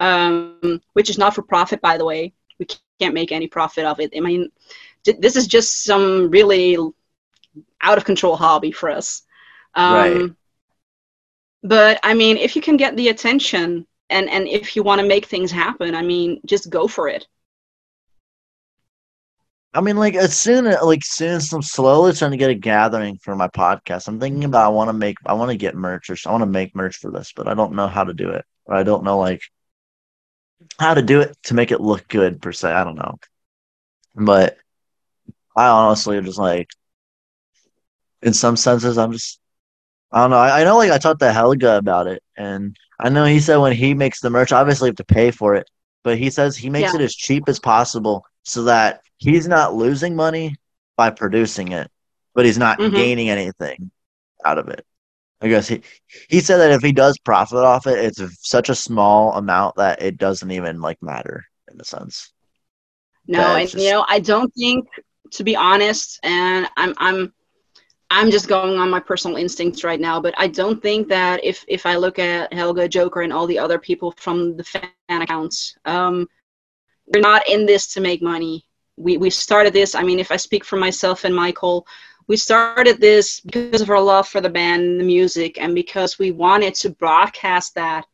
um, 0.00 0.80
which 0.94 1.10
is 1.10 1.18
not 1.18 1.34
for 1.34 1.42
profit, 1.42 1.80
by 1.80 1.98
the 1.98 2.04
way. 2.04 2.32
We 2.58 2.66
can't 3.00 3.14
make 3.14 3.32
any 3.32 3.48
profit 3.48 3.84
of 3.84 4.00
it. 4.00 4.12
I 4.16 4.20
mean, 4.20 4.50
this 5.04 5.36
is 5.36 5.46
just 5.46 5.84
some 5.84 6.30
really 6.30 6.76
out 7.80 7.98
of 7.98 8.04
control 8.04 8.36
hobby 8.36 8.72
for 8.72 8.90
us. 8.90 9.22
Um, 9.74 9.94
right. 9.94 10.30
But 11.62 12.00
I 12.02 12.14
mean, 12.14 12.36
if 12.36 12.56
you 12.56 12.62
can 12.62 12.76
get 12.76 12.96
the 12.96 13.08
attention 13.08 13.86
and 14.08 14.28
and 14.30 14.46
if 14.46 14.76
you 14.76 14.82
want 14.82 15.00
to 15.00 15.06
make 15.06 15.26
things 15.26 15.50
happen, 15.50 15.94
I 15.94 16.02
mean, 16.02 16.40
just 16.46 16.70
go 16.70 16.86
for 16.86 17.08
it. 17.08 17.26
I 19.76 19.82
mean, 19.82 19.96
like 19.98 20.14
as 20.14 20.34
soon 20.34 20.66
as 20.66 20.82
like 20.82 21.04
soon 21.04 21.34
as 21.34 21.52
I'm 21.52 21.60
slowly 21.60 22.14
trying 22.14 22.30
to 22.30 22.38
get 22.38 22.48
a 22.48 22.54
gathering 22.54 23.18
for 23.18 23.36
my 23.36 23.48
podcast. 23.48 24.08
I'm 24.08 24.18
thinking 24.18 24.44
about 24.44 24.64
I 24.64 24.68
want 24.68 24.88
to 24.88 24.94
make 24.94 25.18
I 25.26 25.34
want 25.34 25.50
to 25.50 25.56
get 25.56 25.74
merch 25.74 26.08
or 26.08 26.16
I 26.26 26.32
want 26.32 26.40
to 26.42 26.46
make 26.46 26.74
merch 26.74 26.96
for 26.96 27.10
this, 27.10 27.32
but 27.36 27.46
I 27.46 27.52
don't 27.52 27.74
know 27.74 27.86
how 27.86 28.04
to 28.04 28.14
do 28.14 28.30
it. 28.30 28.46
Or 28.64 28.74
I 28.74 28.84
don't 28.84 29.04
know 29.04 29.18
like 29.18 29.42
how 30.80 30.94
to 30.94 31.02
do 31.02 31.20
it 31.20 31.36
to 31.44 31.54
make 31.54 31.72
it 31.72 31.82
look 31.82 32.08
good 32.08 32.40
per 32.40 32.52
se. 32.52 32.72
I 32.72 32.84
don't 32.84 32.96
know. 32.96 33.16
But 34.14 34.56
I 35.54 35.66
honestly 35.68 36.22
just 36.22 36.38
like 36.38 36.70
in 38.22 38.32
some 38.32 38.56
senses 38.56 38.96
I'm 38.96 39.12
just 39.12 39.38
I 40.10 40.22
don't 40.22 40.30
know. 40.30 40.38
I, 40.38 40.62
I 40.62 40.64
know 40.64 40.78
like 40.78 40.90
I 40.90 40.96
talked 40.96 41.20
to 41.20 41.32
Helga 41.32 41.76
about 41.76 42.06
it 42.06 42.22
and 42.34 42.74
I 42.98 43.10
know 43.10 43.26
he 43.26 43.40
said 43.40 43.58
when 43.58 43.74
he 43.74 43.92
makes 43.92 44.20
the 44.20 44.30
merch, 44.30 44.52
obviously 44.52 44.86
you 44.86 44.90
have 44.92 44.96
to 44.96 45.04
pay 45.04 45.30
for 45.30 45.54
it. 45.54 45.68
But 46.02 46.16
he 46.16 46.30
says 46.30 46.56
he 46.56 46.70
makes 46.70 46.94
yeah. 46.94 47.00
it 47.00 47.04
as 47.04 47.14
cheap 47.14 47.44
as 47.46 47.58
possible 47.58 48.24
so 48.46 48.64
that 48.64 49.02
he's 49.18 49.48
not 49.48 49.74
losing 49.74 50.14
money 50.14 50.54
by 50.96 51.10
producing 51.10 51.72
it, 51.72 51.90
but 52.34 52.44
he's 52.44 52.58
not 52.58 52.78
mm-hmm. 52.78 52.94
gaining 52.94 53.28
anything 53.28 53.90
out 54.44 54.58
of 54.58 54.68
it. 54.68 54.86
I 55.40 55.48
guess 55.48 55.68
he 55.68 55.82
he 56.30 56.40
said 56.40 56.58
that 56.58 56.70
if 56.70 56.80
he 56.80 56.92
does 56.92 57.18
profit 57.18 57.58
off 57.58 57.86
it, 57.86 57.98
it's 57.98 58.48
such 58.48 58.70
a 58.70 58.74
small 58.74 59.34
amount 59.34 59.76
that 59.76 60.00
it 60.00 60.16
doesn't 60.16 60.50
even 60.50 60.80
like 60.80 61.02
matter 61.02 61.44
in 61.70 61.78
a 61.80 61.84
sense. 61.84 62.32
No, 63.26 63.56
and 63.56 63.68
just... 63.68 63.82
you 63.82 63.90
know, 63.90 64.06
I 64.08 64.20
don't 64.20 64.52
think 64.54 64.88
to 65.32 65.44
be 65.44 65.56
honest, 65.56 66.20
and 66.22 66.68
I'm 66.76 66.94
I'm 66.98 67.32
I'm 68.10 68.30
just 68.30 68.46
going 68.46 68.78
on 68.78 68.88
my 68.88 69.00
personal 69.00 69.36
instincts 69.36 69.82
right 69.82 70.00
now, 70.00 70.20
but 70.20 70.34
I 70.38 70.46
don't 70.46 70.80
think 70.80 71.08
that 71.08 71.44
if 71.44 71.64
if 71.66 71.84
I 71.84 71.96
look 71.96 72.20
at 72.20 72.52
Helga, 72.52 72.88
Joker, 72.88 73.22
and 73.22 73.32
all 73.32 73.48
the 73.48 73.58
other 73.58 73.78
people 73.78 74.14
from 74.16 74.56
the 74.56 74.64
fan 74.64 74.88
accounts, 75.10 75.76
um, 75.84 76.28
we're 77.06 77.20
not 77.20 77.48
in 77.48 77.66
this 77.66 77.94
to 77.94 78.00
make 78.00 78.22
money 78.22 78.66
we, 78.96 79.16
we 79.18 79.30
started 79.30 79.72
this. 79.72 79.94
I 79.94 80.02
mean, 80.02 80.18
if 80.18 80.30
I 80.30 80.36
speak 80.36 80.64
for 80.64 80.76
myself 80.76 81.24
and 81.24 81.34
Michael, 81.34 81.86
we 82.28 82.36
started 82.36 83.00
this 83.00 83.40
because 83.40 83.80
of 83.80 83.90
our 83.90 84.00
love 84.00 84.26
for 84.26 84.40
the 84.40 84.50
band 84.50 84.82
and 84.82 85.00
the 85.00 85.04
music, 85.04 85.60
and 85.60 85.74
because 85.74 86.18
we 86.18 86.32
wanted 86.32 86.74
to 86.76 86.90
broadcast 86.90 87.74
that, 87.76 88.04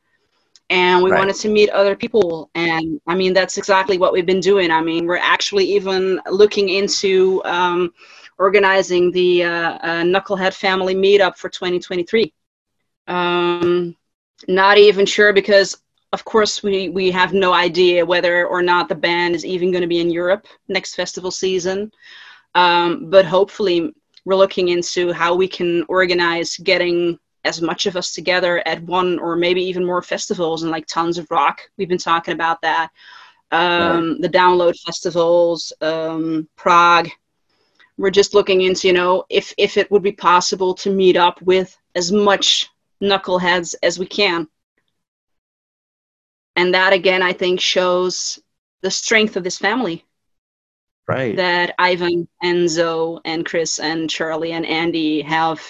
and 0.68 1.02
we 1.02 1.10
right. 1.10 1.18
wanted 1.18 1.36
to 1.36 1.48
meet 1.48 1.70
other 1.70 1.96
people. 1.96 2.50
And 2.54 3.00
I 3.06 3.14
mean, 3.14 3.32
that's 3.32 3.58
exactly 3.58 3.96
what 3.96 4.12
we've 4.12 4.26
been 4.26 4.40
doing. 4.40 4.70
I 4.70 4.82
mean, 4.82 5.06
we're 5.06 5.16
actually 5.16 5.64
even 5.72 6.20
looking 6.30 6.68
into 6.68 7.42
um, 7.44 7.92
organizing 8.38 9.10
the 9.12 9.44
uh, 9.44 9.72
uh, 9.78 10.02
Knucklehead 10.02 10.54
Family 10.54 10.94
Meetup 10.94 11.36
for 11.36 11.48
2023. 11.48 12.32
Um, 13.08 13.96
not 14.48 14.76
even 14.76 15.06
sure 15.06 15.32
because 15.32 15.80
of 16.12 16.24
course, 16.24 16.62
we, 16.62 16.90
we 16.90 17.10
have 17.10 17.32
no 17.32 17.52
idea 17.54 18.04
whether 18.04 18.46
or 18.46 18.62
not 18.62 18.88
the 18.88 18.94
band 18.94 19.34
is 19.34 19.46
even 19.46 19.70
going 19.70 19.82
to 19.82 19.88
be 19.88 20.00
in 20.00 20.10
Europe 20.10 20.46
next 20.68 20.94
festival 20.94 21.30
season. 21.30 21.90
Um, 22.54 23.08
but 23.08 23.24
hopefully, 23.24 23.94
we're 24.24 24.36
looking 24.36 24.68
into 24.68 25.12
how 25.12 25.34
we 25.34 25.48
can 25.48 25.84
organize 25.88 26.56
getting 26.58 27.18
as 27.44 27.60
much 27.60 27.86
of 27.86 27.96
us 27.96 28.12
together 28.12 28.62
at 28.66 28.82
one 28.82 29.18
or 29.18 29.36
maybe 29.36 29.62
even 29.62 29.84
more 29.84 30.02
festivals 30.02 30.62
and 30.62 30.70
like 30.70 30.86
tons 30.86 31.18
of 31.18 31.30
rock. 31.30 31.62
We've 31.76 31.88
been 31.88 31.98
talking 31.98 32.34
about 32.34 32.60
that. 32.62 32.90
Um, 33.50 34.12
right. 34.12 34.20
The 34.20 34.28
download 34.28 34.78
festivals, 34.80 35.72
um, 35.80 36.48
Prague. 36.56 37.08
We're 37.98 38.10
just 38.10 38.34
looking 38.34 38.62
into, 38.62 38.88
you 38.88 38.94
know, 38.94 39.24
if 39.28 39.52
if 39.58 39.76
it 39.76 39.90
would 39.90 40.02
be 40.02 40.12
possible 40.12 40.74
to 40.74 40.90
meet 40.90 41.16
up 41.16 41.40
with 41.42 41.76
as 41.94 42.12
much 42.12 42.68
knuckleheads 43.02 43.74
as 43.82 43.98
we 43.98 44.06
can. 44.06 44.48
And 46.56 46.74
that 46.74 46.92
again, 46.92 47.22
I 47.22 47.32
think, 47.32 47.60
shows 47.60 48.38
the 48.82 48.90
strength 48.90 49.36
of 49.36 49.44
this 49.44 49.58
family. 49.58 50.04
Right. 51.08 51.36
That 51.36 51.74
Ivan, 51.78 52.28
and 52.42 52.68
zoe 52.68 53.20
and 53.24 53.44
Chris, 53.44 53.78
and 53.78 54.08
Charlie, 54.08 54.52
and 54.52 54.66
Andy 54.66 55.22
have 55.22 55.60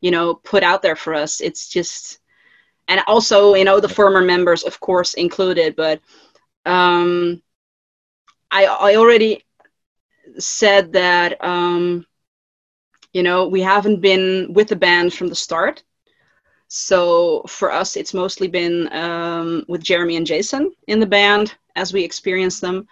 you 0.00 0.10
know 0.10 0.34
put 0.34 0.62
out 0.62 0.82
there 0.82 0.96
for 0.96 1.14
us 1.14 1.40
it's 1.40 1.68
just 1.68 2.18
and 2.88 3.00
also 3.06 3.54
you 3.54 3.64
know 3.64 3.80
the 3.80 3.88
former 3.88 4.20
members 4.20 4.62
of 4.62 4.80
course 4.80 5.14
included 5.14 5.76
but 5.76 6.00
um 6.66 7.42
i 8.50 8.64
i 8.64 8.96
already 8.96 9.44
said 10.38 10.92
that 10.92 11.42
um 11.44 12.04
you 13.12 13.22
know 13.22 13.48
we 13.48 13.60
haven't 13.60 14.00
been 14.00 14.52
with 14.52 14.68
the 14.68 14.76
band 14.76 15.12
from 15.12 15.28
the 15.28 15.34
start 15.34 15.82
so 16.72 17.42
for 17.48 17.72
us 17.72 17.96
it's 17.96 18.14
mostly 18.14 18.48
been 18.48 18.90
um, 18.92 19.64
with 19.68 19.82
jeremy 19.82 20.16
and 20.16 20.26
jason 20.26 20.72
in 20.86 21.00
the 21.00 21.06
band 21.06 21.54
as 21.76 21.92
we 21.92 22.02
experience 22.02 22.60
them 22.60 22.86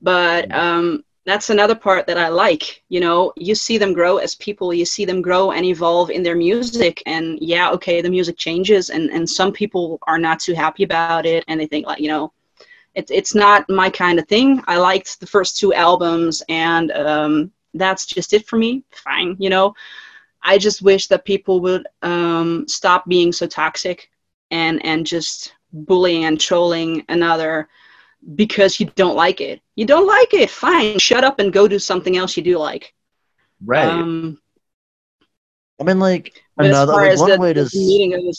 but 0.00 0.50
um, 0.54 1.04
that's 1.26 1.50
another 1.50 1.74
part 1.74 2.06
that 2.06 2.18
I 2.18 2.28
like. 2.28 2.82
You 2.88 3.00
know, 3.00 3.32
you 3.36 3.54
see 3.54 3.78
them 3.78 3.92
grow 3.92 4.16
as 4.16 4.34
people, 4.36 4.72
you 4.72 4.84
see 4.84 5.04
them 5.04 5.20
grow 5.20 5.52
and 5.52 5.64
evolve 5.64 6.10
in 6.10 6.22
their 6.22 6.36
music. 6.36 7.02
And 7.06 7.38
yeah, 7.40 7.70
okay, 7.72 8.00
the 8.00 8.10
music 8.10 8.36
changes, 8.36 8.90
and, 8.90 9.10
and 9.10 9.28
some 9.28 9.52
people 9.52 9.98
are 10.06 10.18
not 10.18 10.40
too 10.40 10.54
happy 10.54 10.82
about 10.82 11.26
it, 11.26 11.44
and 11.48 11.60
they 11.60 11.66
think, 11.66 11.86
like, 11.86 12.00
you 12.00 12.08
know, 12.08 12.32
it, 12.94 13.10
it's 13.10 13.34
not 13.34 13.68
my 13.68 13.90
kind 13.90 14.18
of 14.18 14.26
thing. 14.26 14.62
I 14.66 14.78
liked 14.78 15.20
the 15.20 15.26
first 15.26 15.58
two 15.58 15.74
albums, 15.74 16.42
and 16.48 16.90
um, 16.92 17.52
that's 17.74 18.06
just 18.06 18.32
it 18.32 18.48
for 18.48 18.56
me. 18.56 18.82
Fine, 18.90 19.36
you 19.38 19.50
know. 19.50 19.74
I 20.42 20.58
just 20.58 20.82
wish 20.82 21.08
that 21.08 21.24
people 21.24 21.60
would 21.60 21.86
um, 22.02 22.66
stop 22.66 23.06
being 23.06 23.32
so 23.32 23.46
toxic 23.46 24.10
and 24.50 24.84
and 24.84 25.06
just 25.06 25.54
bullying 25.72 26.24
and 26.24 26.40
trolling 26.40 27.04
another 27.08 27.68
because 28.34 28.80
you 28.80 28.86
don't 28.86 29.16
like 29.16 29.40
it. 29.40 29.60
You 29.76 29.86
don't 29.86 30.06
like 30.06 30.34
it, 30.34 30.50
fine. 30.50 30.98
Shut 30.98 31.24
up 31.24 31.38
and 31.38 31.52
go 31.52 31.68
do 31.68 31.78
something 31.78 32.16
else 32.16 32.36
you 32.36 32.42
do 32.42 32.58
like. 32.58 32.94
Right. 33.64 33.86
Um, 33.86 34.40
I 35.80 35.84
mean, 35.84 35.98
like 35.98 36.42
another 36.58 36.92
like, 36.92 37.18
one 37.18 37.30
the, 37.30 37.38
way 37.38 37.52
to 37.54 37.68
meeting. 37.74 38.32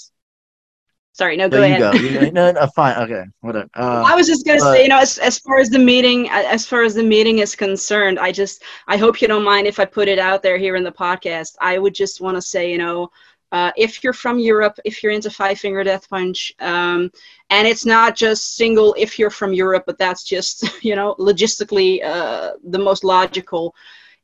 Sorry, 1.13 1.35
no, 1.35 1.49
go 1.49 1.57
no, 1.57 1.63
ahead. 1.63 1.79
Go. 1.79 1.91
You, 1.91 2.31
no, 2.31 2.51
no, 2.51 2.67
fine, 2.67 2.97
okay, 3.03 3.25
whatever. 3.41 3.69
Uh, 3.75 4.03
I 4.07 4.15
was 4.15 4.27
just 4.27 4.45
gonna 4.45 4.59
but, 4.59 4.73
say, 4.73 4.83
you 4.83 4.89
know, 4.89 4.99
as, 4.99 5.17
as 5.17 5.39
far 5.39 5.59
as 5.59 5.69
the 5.69 5.79
meeting, 5.79 6.29
as 6.29 6.65
far 6.65 6.83
as 6.83 6.93
the 6.93 7.03
meeting 7.03 7.39
is 7.39 7.53
concerned, 7.53 8.17
I 8.17 8.31
just, 8.31 8.63
I 8.87 8.95
hope 8.95 9.21
you 9.21 9.27
don't 9.27 9.43
mind 9.43 9.67
if 9.67 9.79
I 9.79 9.85
put 9.85 10.07
it 10.07 10.19
out 10.19 10.41
there 10.41 10.57
here 10.57 10.77
in 10.77 10.83
the 10.83 10.91
podcast. 10.91 11.55
I 11.59 11.77
would 11.79 11.93
just 11.93 12.21
want 12.21 12.37
to 12.37 12.41
say, 12.41 12.71
you 12.71 12.77
know, 12.77 13.11
uh, 13.51 13.71
if 13.75 14.03
you're 14.03 14.13
from 14.13 14.39
Europe, 14.39 14.79
if 14.85 15.03
you're 15.03 15.11
into 15.11 15.29
Five 15.29 15.59
Finger 15.59 15.83
Death 15.83 16.09
Punch, 16.09 16.53
um, 16.59 17.11
and 17.49 17.67
it's 17.67 17.85
not 17.85 18.15
just 18.15 18.55
single 18.55 18.95
if 18.97 19.19
you're 19.19 19.29
from 19.29 19.53
Europe, 19.53 19.83
but 19.85 19.97
that's 19.97 20.23
just 20.23 20.63
you 20.83 20.95
know 20.95 21.15
logistically 21.19 22.03
uh, 22.03 22.51
the 22.63 22.79
most 22.79 23.03
logical. 23.03 23.75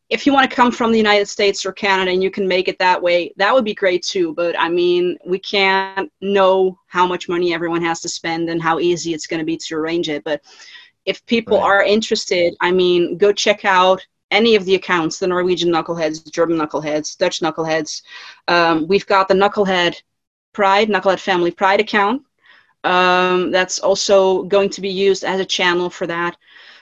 If 0.10 0.26
you 0.26 0.32
want 0.32 0.50
to 0.50 0.56
come 0.56 0.72
from 0.72 0.92
the 0.92 0.98
United 0.98 1.28
States 1.28 1.66
or 1.66 1.74
Canada 1.74 2.12
and 2.12 2.24
you 2.24 2.32
can 2.32 2.48
make 2.48 2.68
it 2.68 2.80
that 2.80 3.02
way, 3.02 3.34
that 3.36 3.54
would 3.54 3.66
be 3.66 3.74
great 3.74 4.04
too. 4.04 4.34
But 4.34 4.58
I 4.58 4.70
mean, 4.70 5.18
we 5.26 5.38
can't 5.38 6.12
know 6.22 6.80
how 6.88 7.06
much 7.06 7.28
money 7.28 7.54
everyone 7.54 7.82
has 7.82 8.00
to 8.02 8.10
spend 8.10 8.50
and 8.50 8.62
how 8.62 8.80
easy 8.80 9.14
it's 9.14 9.28
going 9.28 9.40
to 9.40 9.46
be 9.46 9.58
to 9.58 9.76
arrange 9.76 10.08
it. 10.08 10.24
But 10.24 10.42
if 11.06 11.26
people 11.26 11.58
right. 11.58 11.66
are 11.66 11.84
interested, 11.84 12.56
I 12.62 12.72
mean, 12.72 13.18
go 13.18 13.34
check 13.34 13.66
out 13.66 14.06
any 14.32 14.56
of 14.56 14.66
the 14.66 14.76
accounts 14.76 15.20
the 15.20 15.28
Norwegian 15.28 15.72
knuckleheads, 15.72 16.32
German 16.32 16.58
knuckleheads, 16.58 17.18
Dutch 17.18 17.40
knuckleheads. 17.40 18.02
Um, 18.48 18.88
we've 18.88 19.06
got 19.06 19.28
the 19.28 19.34
Knucklehead 19.34 20.02
Pride, 20.54 20.90
Knucklehead 20.90 21.20
Family 21.20 21.52
Pride 21.52 21.80
account. 21.80 22.24
Um, 22.84 23.52
that's 23.52 23.80
also 23.80 24.44
going 24.44 24.70
to 24.70 24.82
be 24.82 24.90
used 24.90 25.24
as 25.24 25.40
a 25.40 25.46
channel 25.46 25.90
for 25.90 26.08
that. 26.08 26.38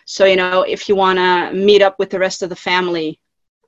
So, 0.05 0.25
you 0.25 0.35
know, 0.35 0.61
if 0.61 0.87
you 0.87 0.95
want 0.95 1.17
to 1.17 1.51
meet 1.53 1.81
up 1.81 1.99
with 1.99 2.09
the 2.11 2.19
rest 2.19 2.43
of 2.43 2.49
the 2.49 2.55
family, 2.55 3.19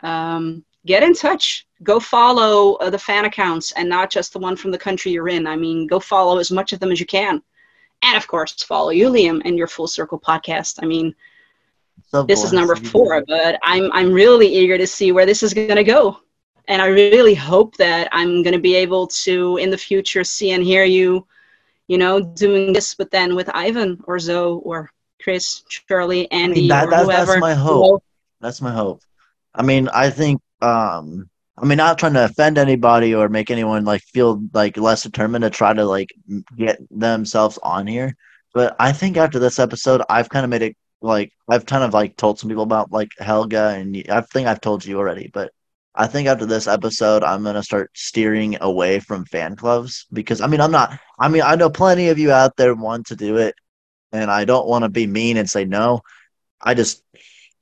um, 0.01 0.63
get 0.85 1.03
in 1.03 1.13
touch. 1.13 1.67
Go 1.83 1.99
follow 1.99 2.75
uh, 2.75 2.89
the 2.89 2.97
fan 2.97 3.25
accounts 3.25 3.71
and 3.73 3.89
not 3.89 4.09
just 4.09 4.33
the 4.33 4.39
one 4.39 4.55
from 4.55 4.71
the 4.71 4.77
country 4.77 5.11
you're 5.11 5.29
in. 5.29 5.45
I 5.45 5.55
mean, 5.55 5.87
go 5.87 5.99
follow 5.99 6.37
as 6.39 6.51
much 6.51 6.73
of 6.73 6.79
them 6.79 6.91
as 6.91 6.99
you 6.99 7.05
can. 7.05 7.41
And 8.03 8.15
of 8.15 8.27
course, 8.27 8.63
follow 8.63 8.91
you, 8.91 9.09
Liam, 9.09 9.41
and 9.45 9.57
your 9.57 9.67
Full 9.67 9.87
Circle 9.87 10.19
podcast. 10.19 10.79
I 10.81 10.85
mean, 10.85 11.15
so 12.07 12.23
this 12.23 12.43
is 12.43 12.53
number 12.53 12.75
four, 12.75 13.23
but 13.27 13.59
I'm 13.63 13.91
I'm 13.91 14.13
really 14.13 14.47
eager 14.47 14.77
to 14.77 14.87
see 14.87 15.11
where 15.11 15.25
this 15.25 15.41
is 15.41 15.53
going 15.53 15.75
to 15.75 15.83
go, 15.83 16.19
and 16.67 16.81
I 16.81 16.87
really 16.87 17.33
hope 17.33 17.75
that 17.77 18.07
I'm 18.11 18.43
going 18.43 18.53
to 18.53 18.59
be 18.59 18.75
able 18.75 19.07
to 19.07 19.57
in 19.57 19.71
the 19.71 19.77
future 19.77 20.23
see 20.23 20.51
and 20.51 20.63
hear 20.63 20.83
you, 20.83 21.25
you 21.87 21.97
know, 21.97 22.21
doing 22.21 22.71
this, 22.71 22.93
but 22.93 23.09
then 23.09 23.35
with 23.35 23.49
Ivan 23.49 23.99
or 24.05 24.19
Zoe 24.19 24.61
or 24.63 24.91
Chris, 25.21 25.63
Charlie, 25.69 26.31
Andy, 26.31 26.51
I 26.51 26.61
mean, 26.61 26.67
that, 26.69 26.89
that, 26.89 27.05
whoever. 27.05 27.25
That's 27.25 27.41
my 27.41 27.53
hope. 27.53 28.03
That's 28.39 28.61
my 28.61 28.71
hope. 28.71 29.01
I 29.53 29.63
mean, 29.63 29.89
I 29.89 30.09
think. 30.09 30.41
um 30.61 31.29
I 31.59 31.65
mean, 31.65 31.77
not 31.77 31.97
trying 31.97 32.13
to 32.13 32.25
offend 32.25 32.59
anybody 32.59 33.15
or 33.15 33.29
make 33.29 33.49
anyone 33.49 33.83
like 33.83 34.01
feel 34.03 34.43
like 34.53 34.77
less 34.77 35.01
determined 35.01 35.41
to 35.41 35.49
try 35.49 35.73
to 35.73 35.85
like 35.85 36.13
get 36.55 36.79
themselves 36.91 37.57
on 37.63 37.87
here. 37.87 38.15
But 38.53 38.75
I 38.79 38.91
think 38.91 39.17
after 39.17 39.39
this 39.39 39.57
episode, 39.57 40.03
I've 40.07 40.29
kind 40.29 40.43
of 40.43 40.51
made 40.51 40.61
it 40.61 40.77
like 41.01 41.31
I've 41.49 41.65
kind 41.65 41.83
of 41.83 41.93
like 41.93 42.15
told 42.15 42.37
some 42.39 42.49
people 42.49 42.63
about 42.63 42.91
like 42.91 43.09
Helga, 43.17 43.69
and 43.69 44.03
I 44.09 44.21
think 44.21 44.47
I've 44.47 44.61
told 44.61 44.85
you 44.85 44.97
already, 44.99 45.31
but 45.33 45.51
I 45.95 46.05
think 46.05 46.27
after 46.27 46.45
this 46.45 46.67
episode, 46.67 47.23
I'm 47.23 47.43
gonna 47.43 47.63
start 47.63 47.89
steering 47.95 48.57
away 48.61 48.99
from 48.99 49.25
fan 49.25 49.55
clubs 49.55 50.05
because 50.13 50.41
I 50.41 50.47
mean 50.47 50.61
I'm 50.61 50.71
not. 50.71 50.99
I 51.19 51.27
mean 51.27 51.41
I 51.41 51.55
know 51.55 51.71
plenty 51.71 52.09
of 52.09 52.19
you 52.19 52.31
out 52.31 52.55
there 52.55 52.75
want 52.75 53.07
to 53.07 53.15
do 53.15 53.37
it, 53.37 53.55
and 54.11 54.31
I 54.31 54.45
don't 54.45 54.67
want 54.67 54.83
to 54.83 54.89
be 54.89 55.07
mean 55.07 55.37
and 55.37 55.49
say 55.49 55.65
no. 55.65 56.01
I 56.61 56.73
just 56.73 57.03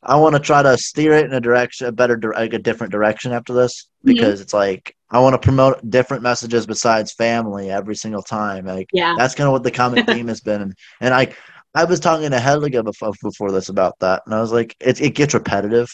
I 0.05 0.17
want 0.17 0.35
to 0.35 0.39
try 0.39 0.61
to 0.61 0.77
steer 0.77 1.13
it 1.13 1.25
in 1.25 1.33
a 1.33 1.41
direction, 1.41 1.87
a 1.87 1.91
better, 1.91 2.19
like 2.35 2.53
a 2.53 2.59
different 2.59 2.91
direction 2.91 3.31
after 3.31 3.53
this 3.53 3.83
mm-hmm. 3.83 4.13
because 4.13 4.35
mm-hmm. 4.35 4.43
it's 4.43 4.53
like 4.53 4.95
I 5.09 5.19
want 5.19 5.33
to 5.33 5.39
promote 5.39 5.89
different 5.89 6.23
messages 6.23 6.67
besides 6.67 7.13
family 7.13 7.71
every 7.71 7.95
single 7.95 8.21
time. 8.21 8.65
Like 8.65 8.89
yeah. 8.93 9.15
that's 9.17 9.35
kind 9.35 9.47
of 9.47 9.53
what 9.53 9.63
the 9.63 9.71
common 9.71 10.05
theme 10.07 10.27
has 10.27 10.41
been, 10.41 10.61
and, 10.61 10.73
and 11.01 11.13
I 11.13 11.33
I 11.73 11.83
was 11.85 11.99
talking 11.99 12.31
to 12.31 12.39
Helga 12.39 12.83
before, 12.83 13.11
before 13.21 13.51
this 13.51 13.69
about 13.69 13.99
that, 13.99 14.23
and 14.25 14.33
I 14.33 14.41
was 14.41 14.51
like, 14.51 14.75
it 14.79 15.01
it 15.01 15.15
gets 15.15 15.33
repetitive, 15.33 15.89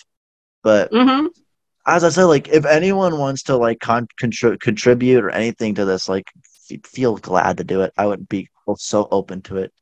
but 0.61 0.91
mm-hmm. 0.91 1.27
as 1.87 2.03
I 2.03 2.09
said, 2.09 2.25
like 2.25 2.49
if 2.49 2.65
anyone 2.65 3.17
wants 3.17 3.43
to 3.43 3.55
like 3.55 3.79
con- 3.79 4.07
contri- 4.21 4.59
contribute 4.59 5.23
or 5.23 5.29
anything 5.29 5.75
to 5.75 5.85
this, 5.85 6.09
like 6.09 6.27
f- 6.69 6.85
feel 6.85 7.17
glad 7.17 7.57
to 7.57 7.63
do 7.63 7.81
it. 7.81 7.93
I 7.97 8.05
would 8.05 8.27
be 8.27 8.49
so 8.77 9.07
open 9.09 9.41
to 9.43 9.57
it. 9.57 9.73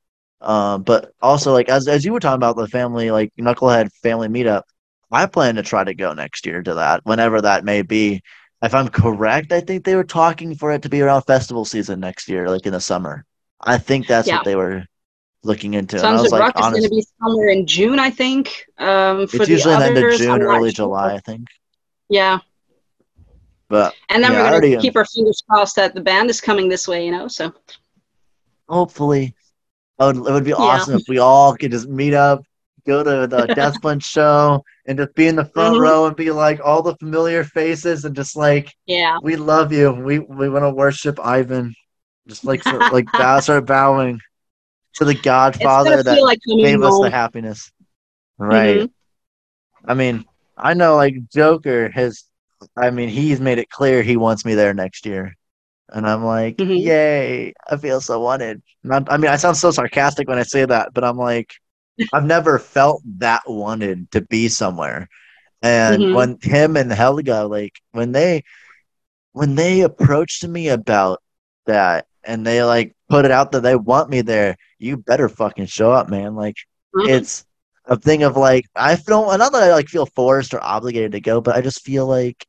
Um, 0.41 0.83
but 0.83 1.13
also 1.21 1.51
like 1.51 1.69
as 1.69 1.87
as 1.87 2.05
you 2.05 2.13
were 2.13 2.19
talking 2.19 2.37
about 2.37 2.55
the 2.55 2.67
family 2.67 3.11
like 3.11 3.33
knucklehead 3.39 3.91
family 4.01 4.27
meetup, 4.27 4.63
I 5.11 5.25
plan 5.25 5.55
to 5.55 5.63
try 5.63 5.83
to 5.83 5.93
go 5.93 6.13
next 6.13 6.45
year 6.45 6.61
to 6.63 6.75
that 6.75 7.01
whenever 7.03 7.41
that 7.41 7.65
may 7.65 7.81
be. 7.81 8.21
If 8.61 8.73
I'm 8.73 8.89
correct, 8.89 9.53
I 9.53 9.61
think 9.61 9.85
they 9.85 9.95
were 9.95 10.03
talking 10.03 10.53
for 10.55 10.73
it 10.73 10.81
to 10.81 10.89
be 10.89 11.01
around 11.01 11.21
festival 11.23 11.63
season 11.63 12.01
next 12.01 12.27
year, 12.27 12.49
like 12.49 12.65
in 12.65 12.73
the 12.73 12.81
summer. 12.81 13.25
I 13.61 13.77
think 13.77 14.07
that's 14.07 14.27
yeah. 14.27 14.37
what 14.37 14.45
they 14.45 14.55
were 14.55 14.85
looking 15.43 15.73
into. 15.73 15.97
Tons 15.97 16.25
of 16.25 16.31
like, 16.31 16.41
Rock 16.41 16.59
is 16.59 16.69
going 16.69 16.83
to 16.83 16.89
be 16.89 17.05
somewhere 17.21 17.49
in 17.49 17.65
June, 17.65 17.99
I 17.99 18.09
think. 18.09 18.65
Um, 18.77 19.27
for 19.27 19.37
it's 19.37 19.49
usually 19.49 19.75
the 19.75 19.85
end 19.85 19.97
of 19.97 20.17
June, 20.17 20.41
early 20.41 20.69
sure. 20.69 20.85
July, 20.85 21.15
I 21.15 21.19
think. 21.19 21.47
Yeah. 22.09 22.39
But 23.69 23.93
and 24.09 24.23
then 24.23 24.33
yeah, 24.33 24.51
we're 24.51 24.59
going 24.59 24.73
to 24.73 24.81
keep 24.81 24.95
our 24.95 25.05
fingers 25.05 25.43
crossed 25.47 25.75
that 25.75 25.93
the 25.93 26.01
band 26.01 26.29
is 26.29 26.41
coming 26.41 26.67
this 26.67 26.87
way, 26.87 27.05
you 27.05 27.11
know. 27.11 27.27
So 27.27 27.53
hopefully, 28.67 29.35
would, 30.05 30.17
it 30.17 30.21
would 30.21 30.43
be 30.43 30.53
awesome 30.53 30.93
yeah. 30.93 30.99
if 30.99 31.07
we 31.07 31.19
all 31.19 31.55
could 31.55 31.71
just 31.71 31.87
meet 31.87 32.13
up, 32.13 32.43
go 32.85 33.03
to 33.03 33.27
the 33.27 33.45
Death 33.55 33.81
Punch 33.81 34.03
show, 34.03 34.63
and 34.85 34.97
just 34.97 35.13
be 35.15 35.27
in 35.27 35.35
the 35.35 35.45
front 35.45 35.75
mm-hmm. 35.75 35.83
row 35.83 36.05
and 36.07 36.15
be 36.15 36.31
like 36.31 36.59
all 36.63 36.81
the 36.81 36.95
familiar 36.97 37.43
faces 37.43 38.05
and 38.05 38.15
just 38.15 38.35
like, 38.35 38.73
yeah, 38.85 39.17
we 39.21 39.35
love 39.35 39.71
you. 39.71 39.91
We 39.91 40.19
we 40.19 40.49
want 40.49 40.63
to 40.63 40.71
worship 40.71 41.19
Ivan. 41.19 41.73
Just 42.27 42.45
like 42.45 42.65
like 42.65 43.11
bow, 43.13 43.39
start 43.39 43.65
bowing 43.65 44.19
to 44.95 45.05
the 45.05 45.15
Godfather 45.15 46.03
that 46.03 46.21
like 46.21 46.39
gave 46.47 46.81
us 46.81 46.99
the 46.99 47.09
happiness. 47.09 47.71
Right. 48.37 48.77
Mm-hmm. 48.77 49.91
I 49.91 49.93
mean, 49.93 50.25
I 50.57 50.73
know 50.73 50.95
like 50.95 51.15
Joker 51.29 51.89
has 51.89 52.23
I 52.77 52.91
mean, 52.91 53.09
he's 53.09 53.39
made 53.39 53.57
it 53.57 53.69
clear 53.69 54.03
he 54.03 54.17
wants 54.17 54.45
me 54.45 54.55
there 54.55 54.73
next 54.73 55.05
year. 55.05 55.35
And 55.91 56.07
I'm 56.07 56.23
like, 56.23 56.57
mm-hmm. 56.57 56.75
yay, 56.75 57.53
I 57.69 57.77
feel 57.77 58.01
so 58.01 58.19
wanted. 58.19 58.61
Not, 58.83 59.11
I 59.11 59.17
mean, 59.17 59.31
I 59.31 59.37
sound 59.37 59.57
so 59.57 59.71
sarcastic 59.71 60.27
when 60.27 60.37
I 60.39 60.43
say 60.43 60.65
that, 60.65 60.93
but 60.93 61.03
I'm 61.03 61.17
like, 61.17 61.53
I've 62.13 62.25
never 62.25 62.59
felt 62.59 63.01
that 63.19 63.43
wanted 63.47 64.11
to 64.11 64.21
be 64.21 64.49
somewhere. 64.49 65.07
And 65.61 66.03
Mhm. 66.03 66.13
when 66.13 66.37
him 66.41 66.77
and 66.77 66.91
Helga, 66.91 67.45
like 67.47 67.73
when 67.91 68.11
they 68.13 68.43
when 69.33 69.55
they 69.55 69.81
approached 69.81 70.47
me 70.47 70.69
about 70.69 71.21
that 71.65 72.05
and 72.23 72.45
they 72.45 72.63
like 72.63 72.95
put 73.09 73.25
it 73.25 73.31
out 73.31 73.51
that 73.51 73.61
they 73.63 73.75
want 73.75 74.09
me 74.09 74.21
there, 74.21 74.55
you 74.79 74.97
better 74.97 75.29
fucking 75.29 75.65
show 75.67 75.91
up, 75.91 76.09
man. 76.09 76.35
Like 76.35 76.55
Mhm. 76.95 77.09
it's 77.09 77.45
a 77.85 77.97
thing 77.97 78.23
of 78.23 78.37
like 78.37 78.65
I 78.75 78.95
feel 78.95 79.25
not 79.37 79.51
that 79.53 79.63
I 79.63 79.71
like 79.71 79.87
feel 79.87 80.05
forced 80.05 80.53
or 80.53 80.63
obligated 80.63 81.13
to 81.13 81.21
go, 81.21 81.41
but 81.41 81.55
I 81.55 81.61
just 81.61 81.83
feel 81.83 82.07
like 82.07 82.45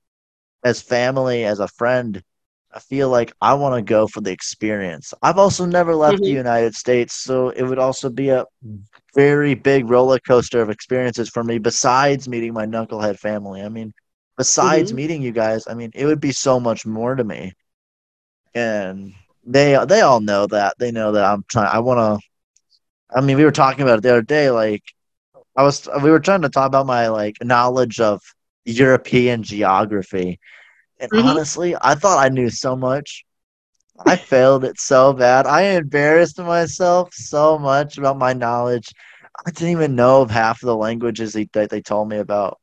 as 0.64 0.82
family, 0.82 1.44
as 1.44 1.60
a 1.60 1.68
friend, 1.68 2.22
I 2.72 2.78
feel 2.80 3.08
like 3.08 3.32
I 3.40 3.54
want 3.54 3.74
to 3.76 3.82
go 3.82 4.06
for 4.06 4.20
the 4.20 4.30
experience. 4.32 5.12
I've 5.22 5.38
also 5.38 5.66
never 5.66 5.94
left 5.94 6.22
the 6.24 6.30
Mhm. 6.30 6.32
United 6.32 6.74
States, 6.74 7.14
so 7.14 7.50
it 7.50 7.62
would 7.62 7.78
also 7.78 8.10
be 8.10 8.28
a 8.30 8.44
very 9.14 9.54
big 9.54 9.88
roller 9.90 10.18
coaster 10.20 10.60
of 10.60 10.70
experiences 10.70 11.28
for 11.30 11.42
me 11.44 11.58
besides 11.58 12.28
meeting 12.28 12.52
my 12.54 12.66
knucklehead 12.66 13.18
family. 13.18 13.62
I 13.62 13.68
mean, 13.68 13.92
besides 14.36 14.92
Mhm. 14.92 14.94
meeting 14.94 15.22
you 15.22 15.32
guys, 15.32 15.64
I 15.68 15.74
mean, 15.74 15.90
it 15.94 16.06
would 16.06 16.20
be 16.20 16.32
so 16.32 16.60
much 16.60 16.86
more 16.86 17.14
to 17.14 17.24
me. 17.24 17.52
And 18.54 19.12
they 19.44 19.76
they 19.86 20.00
all 20.00 20.20
know 20.20 20.46
that. 20.48 20.74
They 20.78 20.90
know 20.92 21.12
that 21.12 21.24
I'm 21.24 21.44
trying 21.50 21.68
I 21.72 21.80
want 21.80 21.98
to 22.20 22.26
I 23.16 23.20
mean, 23.20 23.36
we 23.36 23.44
were 23.44 23.50
talking 23.52 23.82
about 23.82 23.98
it 23.98 24.02
the 24.02 24.10
other 24.10 24.22
day 24.22 24.50
like 24.50 24.82
I 25.56 25.62
was 25.62 25.88
we 26.02 26.10
were 26.10 26.20
trying 26.20 26.42
to 26.42 26.48
talk 26.48 26.66
about 26.66 26.86
my 26.86 27.08
like 27.08 27.36
knowledge 27.42 28.00
of 28.00 28.20
European 28.64 29.42
geography. 29.42 30.38
And 31.00 31.12
Mhm. 31.12 31.16
honestly, 31.16 31.76
I 31.80 31.94
thought 31.96 32.24
I 32.24 32.28
knew 32.28 32.50
so 32.50 32.76
much. 32.76 33.24
I 34.06 34.16
failed 34.16 34.64
it 34.64 34.78
so 34.80 35.12
bad. 35.14 35.46
I 35.46 35.62
embarrassed 35.62 36.38
myself 36.38 37.10
so 37.14 37.58
much 37.58 37.98
about 37.98 38.18
my 38.18 38.32
knowledge. 38.34 38.88
I 39.46 39.50
didn't 39.50 39.70
even 39.70 39.96
know 39.96 40.22
of 40.22 40.30
half 40.30 40.62
of 40.62 40.66
the 40.66 40.76
languages 40.76 41.32
they, 41.34 41.48
that 41.54 41.70
they 41.70 41.82
told 41.82 42.08
me 42.08 42.18
about. 42.18 42.58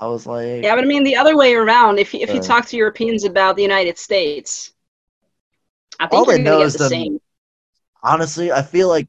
I 0.00 0.08
was 0.08 0.26
like, 0.26 0.68
Yeah, 0.68 0.74
but 0.76 0.84
I 0.84 0.86
mean 0.86 1.04
the 1.04 1.16
other 1.16 1.36
way 1.36 1.54
around. 1.54 1.98
If 1.98 2.14
you, 2.14 2.20
if 2.20 2.32
you 2.34 2.40
Uh. 2.40 2.40
talk 2.40 2.66
to 2.66 2.76
Europeans 2.76 3.24
about 3.24 3.56
the 3.56 3.62
United 3.62 3.98
States, 3.98 4.72
I 5.98 6.06
think 6.06 6.26
you're 6.26 6.36
they 6.36 6.38
know 6.38 6.62
is 6.62 6.72
the 6.72 6.78
the- 6.78 6.96
same. 6.96 7.20
honestly, 8.02 8.52
I 8.52 8.62
feel 8.62 8.88
like 8.88 9.08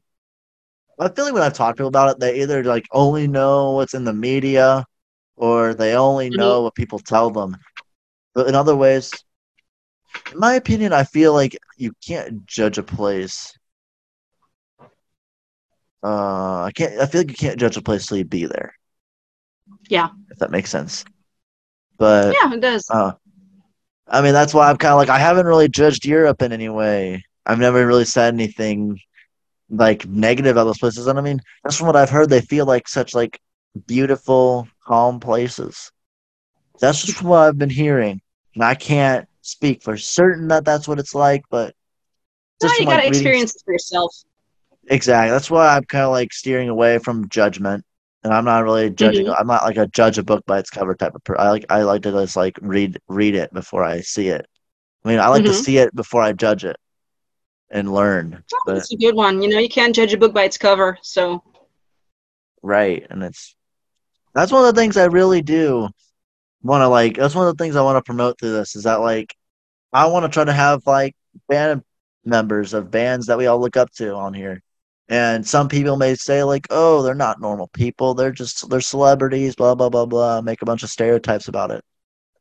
I 0.98 1.08
feel 1.08 1.24
like 1.26 1.34
when 1.34 1.42
I've 1.42 1.52
talked 1.54 1.78
to 1.78 1.82
people 1.82 1.88
about 1.88 2.10
it, 2.10 2.20
they 2.20 2.42
either 2.42 2.64
like 2.64 2.86
only 2.92 3.26
know 3.28 3.72
what's 3.72 3.94
in 3.94 4.04
the 4.04 4.12
media 4.12 4.84
or 5.36 5.74
they 5.74 5.94
only 5.96 6.30
Mhm. 6.30 6.30
know 6.30 6.62
what 6.62 6.74
people 6.74 6.98
tell 7.00 7.30
them. 7.30 7.56
But 8.34 8.48
in 8.48 8.54
other 8.54 8.74
ways, 8.76 9.12
in 10.32 10.38
my 10.38 10.54
opinion, 10.54 10.92
I 10.92 11.04
feel 11.04 11.32
like 11.32 11.56
you 11.76 11.92
can't 12.06 12.46
judge 12.46 12.78
a 12.78 12.82
place. 12.82 13.56
Uh, 16.02 16.64
I 16.64 16.72
can't. 16.74 17.00
I 17.00 17.06
feel 17.06 17.22
like 17.22 17.30
you 17.30 17.36
can't 17.36 17.58
judge 17.58 17.76
a 17.76 17.82
place 17.82 18.06
till 18.06 18.18
you 18.18 18.24
be 18.24 18.46
there. 18.46 18.74
Yeah. 19.88 20.10
if 20.30 20.38
that 20.38 20.50
makes 20.50 20.70
sense. 20.70 21.04
But 21.98 22.34
Yeah, 22.34 22.52
it 22.54 22.60
does. 22.60 22.88
uh, 22.90 23.12
I 24.08 24.20
mean, 24.20 24.34
that's 24.34 24.52
why 24.52 24.68
I'm 24.68 24.76
kind 24.76 24.92
of 24.92 24.98
like 24.98 25.08
I 25.08 25.18
haven't 25.18 25.46
really 25.46 25.68
judged 25.68 26.04
Europe 26.04 26.42
in 26.42 26.52
any 26.52 26.68
way. 26.68 27.24
I've 27.46 27.58
never 27.58 27.86
really 27.86 28.04
said 28.04 28.34
anything 28.34 28.98
like 29.70 30.06
negative 30.06 30.52
about 30.52 30.64
those 30.64 30.78
places, 30.78 31.06
and 31.06 31.18
I 31.18 31.22
mean, 31.22 31.40
that's 31.62 31.76
from 31.76 31.86
what 31.86 31.96
I've 31.96 32.10
heard. 32.10 32.28
They 32.28 32.40
feel 32.42 32.66
like 32.66 32.86
such 32.88 33.14
like 33.14 33.40
beautiful, 33.86 34.68
calm 34.86 35.20
places. 35.20 35.90
That's 36.80 37.02
just 37.04 37.22
what 37.22 37.38
I've 37.38 37.58
been 37.58 37.70
hearing, 37.70 38.20
and 38.54 38.62
I 38.64 38.74
can't 38.74 39.28
speak 39.42 39.82
for 39.82 39.96
certain 39.96 40.48
that 40.48 40.64
that's 40.64 40.88
what 40.88 40.98
it's 40.98 41.14
like, 41.14 41.42
but 41.50 41.74
No, 42.62 42.68
you 42.78 42.86
gotta 42.86 43.06
experience 43.06 43.54
it 43.54 43.62
for 43.64 43.72
yourself. 43.72 44.14
Exactly. 44.88 45.30
That's 45.30 45.50
why 45.50 45.76
I'm 45.76 45.84
kind 45.84 46.04
of 46.04 46.10
like 46.10 46.32
steering 46.32 46.68
away 46.68 46.98
from 46.98 47.28
judgment, 47.28 47.84
and 48.22 48.32
I'm 48.32 48.44
not 48.44 48.64
really 48.64 48.90
judging. 48.90 49.28
I'm 49.28 49.46
not 49.46 49.64
like 49.64 49.76
a 49.76 49.86
judge 49.86 50.18
a 50.18 50.22
book 50.22 50.44
by 50.46 50.58
its 50.58 50.70
cover 50.70 50.94
type 50.94 51.14
of 51.14 51.24
person. 51.24 51.40
I 51.42 51.50
like 51.50 51.64
I 51.70 51.82
like 51.82 52.02
to 52.02 52.12
just 52.12 52.36
like 52.36 52.58
read 52.60 52.98
read 53.08 53.34
it 53.34 53.52
before 53.52 53.82
I 53.84 54.00
see 54.00 54.28
it. 54.28 54.46
I 55.04 55.08
mean, 55.08 55.18
I 55.20 55.28
like 55.28 55.44
to 55.44 55.52
Mhm. 55.52 55.64
see 55.64 55.78
it 55.78 55.94
before 55.94 56.22
I 56.22 56.32
judge 56.32 56.64
it 56.64 56.76
and 57.70 57.92
learn. 57.92 58.44
Oh, 58.52 58.58
But 58.66 58.74
That's 58.74 58.92
a 58.92 58.96
good 58.96 59.14
one. 59.14 59.42
You 59.42 59.48
know, 59.48 59.58
you 59.58 59.68
can't 59.68 59.94
judge 59.94 60.12
a 60.12 60.18
book 60.18 60.34
by 60.34 60.44
its 60.44 60.58
cover. 60.58 60.98
So 61.02 61.42
right, 62.62 63.06
and 63.10 63.22
it's 63.22 63.56
that's 64.34 64.52
one 64.52 64.64
of 64.66 64.74
the 64.74 64.80
things 64.80 64.96
I 64.96 65.04
really 65.06 65.42
do 65.42 65.88
want 66.64 66.82
to 66.82 66.88
like. 66.88 67.16
That's 67.16 67.34
one 67.34 67.46
of 67.46 67.56
the 67.56 67.62
things 67.62 67.76
I 67.76 67.82
want 67.82 67.96
to 67.96 68.02
promote 68.02 68.38
through 68.38 68.52
this 68.52 68.74
is 68.76 68.84
that 68.84 69.00
like 69.00 69.34
I 69.92 70.06
want 70.06 70.24
to 70.24 70.30
try 70.30 70.44
to 70.44 70.52
have 70.52 70.86
like 70.86 71.14
band 71.48 71.82
members 72.24 72.74
of 72.74 72.90
bands 72.90 73.26
that 73.26 73.38
we 73.38 73.46
all 73.46 73.60
look 73.60 73.76
up 73.76 73.90
to 73.92 74.14
on 74.14 74.34
here. 74.34 74.62
And 75.08 75.46
some 75.46 75.68
people 75.68 75.96
may 75.96 76.14
say 76.14 76.42
like, 76.44 76.66
"Oh, 76.70 77.02
they're 77.02 77.14
not 77.14 77.40
normal 77.40 77.68
people. 77.68 78.14
They're 78.14 78.32
just 78.32 78.68
they're 78.70 78.80
celebrities." 78.80 79.54
Blah 79.54 79.74
blah 79.74 79.90
blah 79.90 80.06
blah. 80.06 80.40
Make 80.40 80.62
a 80.62 80.66
bunch 80.66 80.82
of 80.82 80.90
stereotypes 80.90 81.48
about 81.48 81.70
it. 81.70 81.84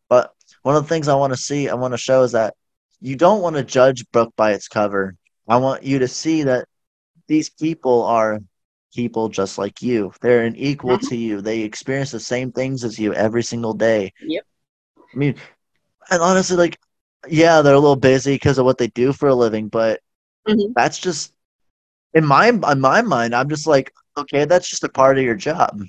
But 0.10 0.34
one 0.64 0.76
of 0.76 0.84
the 0.84 0.90
things 0.90 1.08
I 1.08 1.16
want 1.16 1.34
to 1.34 1.38
see, 1.38 1.70
I 1.70 1.76
want 1.76 1.94
to 1.94 1.98
show 1.98 2.24
is 2.24 2.32
that 2.34 2.56
you 3.02 3.16
don't 3.18 3.41
want 3.41 3.58
to 3.58 3.64
judge 3.64 4.10
book 4.12 4.34
by 4.38 4.54
its 4.54 4.70
cover. 4.70 5.16
I 5.48 5.58
want 5.58 5.84
you 5.84 6.00
to 6.00 6.08
see 6.08 6.44
that 6.44 6.68
these 7.28 7.50
people 7.50 8.04
are 8.04 8.40
people 8.95 9.30
just 9.30 9.57
like 9.57 9.82
you. 9.82 10.11
They're 10.22 10.44
an 10.45 10.56
equal 10.56 10.98
Mhm. 10.98 11.10
to 11.10 11.15
you. 11.15 11.41
They 11.41 11.61
experience 11.61 12.11
the 12.11 12.20
same 12.20 12.52
things 12.52 12.84
as 12.84 12.99
you 12.99 13.14
every 13.14 13.44
single 13.44 13.74
day. 13.74 14.14
Yep. 14.22 14.45
I 14.98 15.18
mean, 15.18 15.36
and 16.11 16.22
honestly, 16.22 16.57
like, 16.57 16.80
yeah, 17.28 17.61
they're 17.61 17.76
a 17.76 17.80
little 17.80 17.95
busy 17.95 18.36
because 18.36 18.57
of 18.57 18.65
what 18.65 18.78
they 18.78 18.88
do 18.88 19.14
for 19.14 19.30
a 19.30 19.36
living, 19.36 19.68
but 19.70 20.02
Mhm. 20.48 20.74
that's 20.76 20.99
just 20.99 21.34
in 22.14 22.26
my 22.26 22.49
in 22.49 22.82
my 22.82 23.02
mind. 23.02 23.36
I'm 23.36 23.49
just 23.49 23.68
like, 23.68 23.94
okay, 24.18 24.45
that's 24.45 24.70
just 24.70 24.84
a 24.84 24.90
part 24.90 25.18
of 25.18 25.24
your 25.24 25.36
job. 25.36 25.82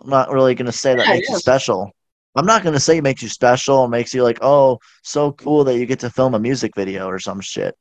I'm 0.00 0.10
not 0.10 0.30
really 0.30 0.54
gonna 0.54 0.72
say 0.72 0.94
that 0.94 1.08
Yeah, 1.08 1.14
makes 1.14 1.28
you 1.28 1.36
special. 1.36 1.90
I'm 2.36 2.46
not 2.46 2.62
gonna 2.62 2.80
say 2.80 2.98
it 2.98 3.02
makes 3.02 3.22
you 3.22 3.28
special 3.28 3.78
or 3.78 3.88
makes 3.88 4.14
you 4.14 4.22
like, 4.22 4.38
oh, 4.42 4.78
so 5.02 5.32
cool 5.32 5.64
that 5.64 5.78
you 5.78 5.86
get 5.86 6.00
to 6.00 6.10
film 6.10 6.34
a 6.34 6.38
music 6.38 6.72
video 6.76 7.06
or 7.06 7.18
some 7.18 7.40
shit. 7.40 7.76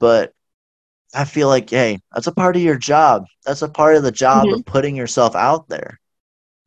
But 0.00 0.32
I 1.14 1.24
feel 1.24 1.48
like, 1.48 1.70
hey, 1.70 1.98
that's 2.14 2.26
a 2.26 2.32
part 2.32 2.56
of 2.56 2.62
your 2.62 2.76
job. 2.76 3.24
That's 3.44 3.62
a 3.62 3.68
part 3.68 3.96
of 3.96 4.02
the 4.02 4.12
job 4.12 4.48
Mhm. 4.48 4.54
of 4.54 4.64
putting 4.66 4.94
yourself 4.96 5.34
out 5.34 5.68
there 5.68 5.98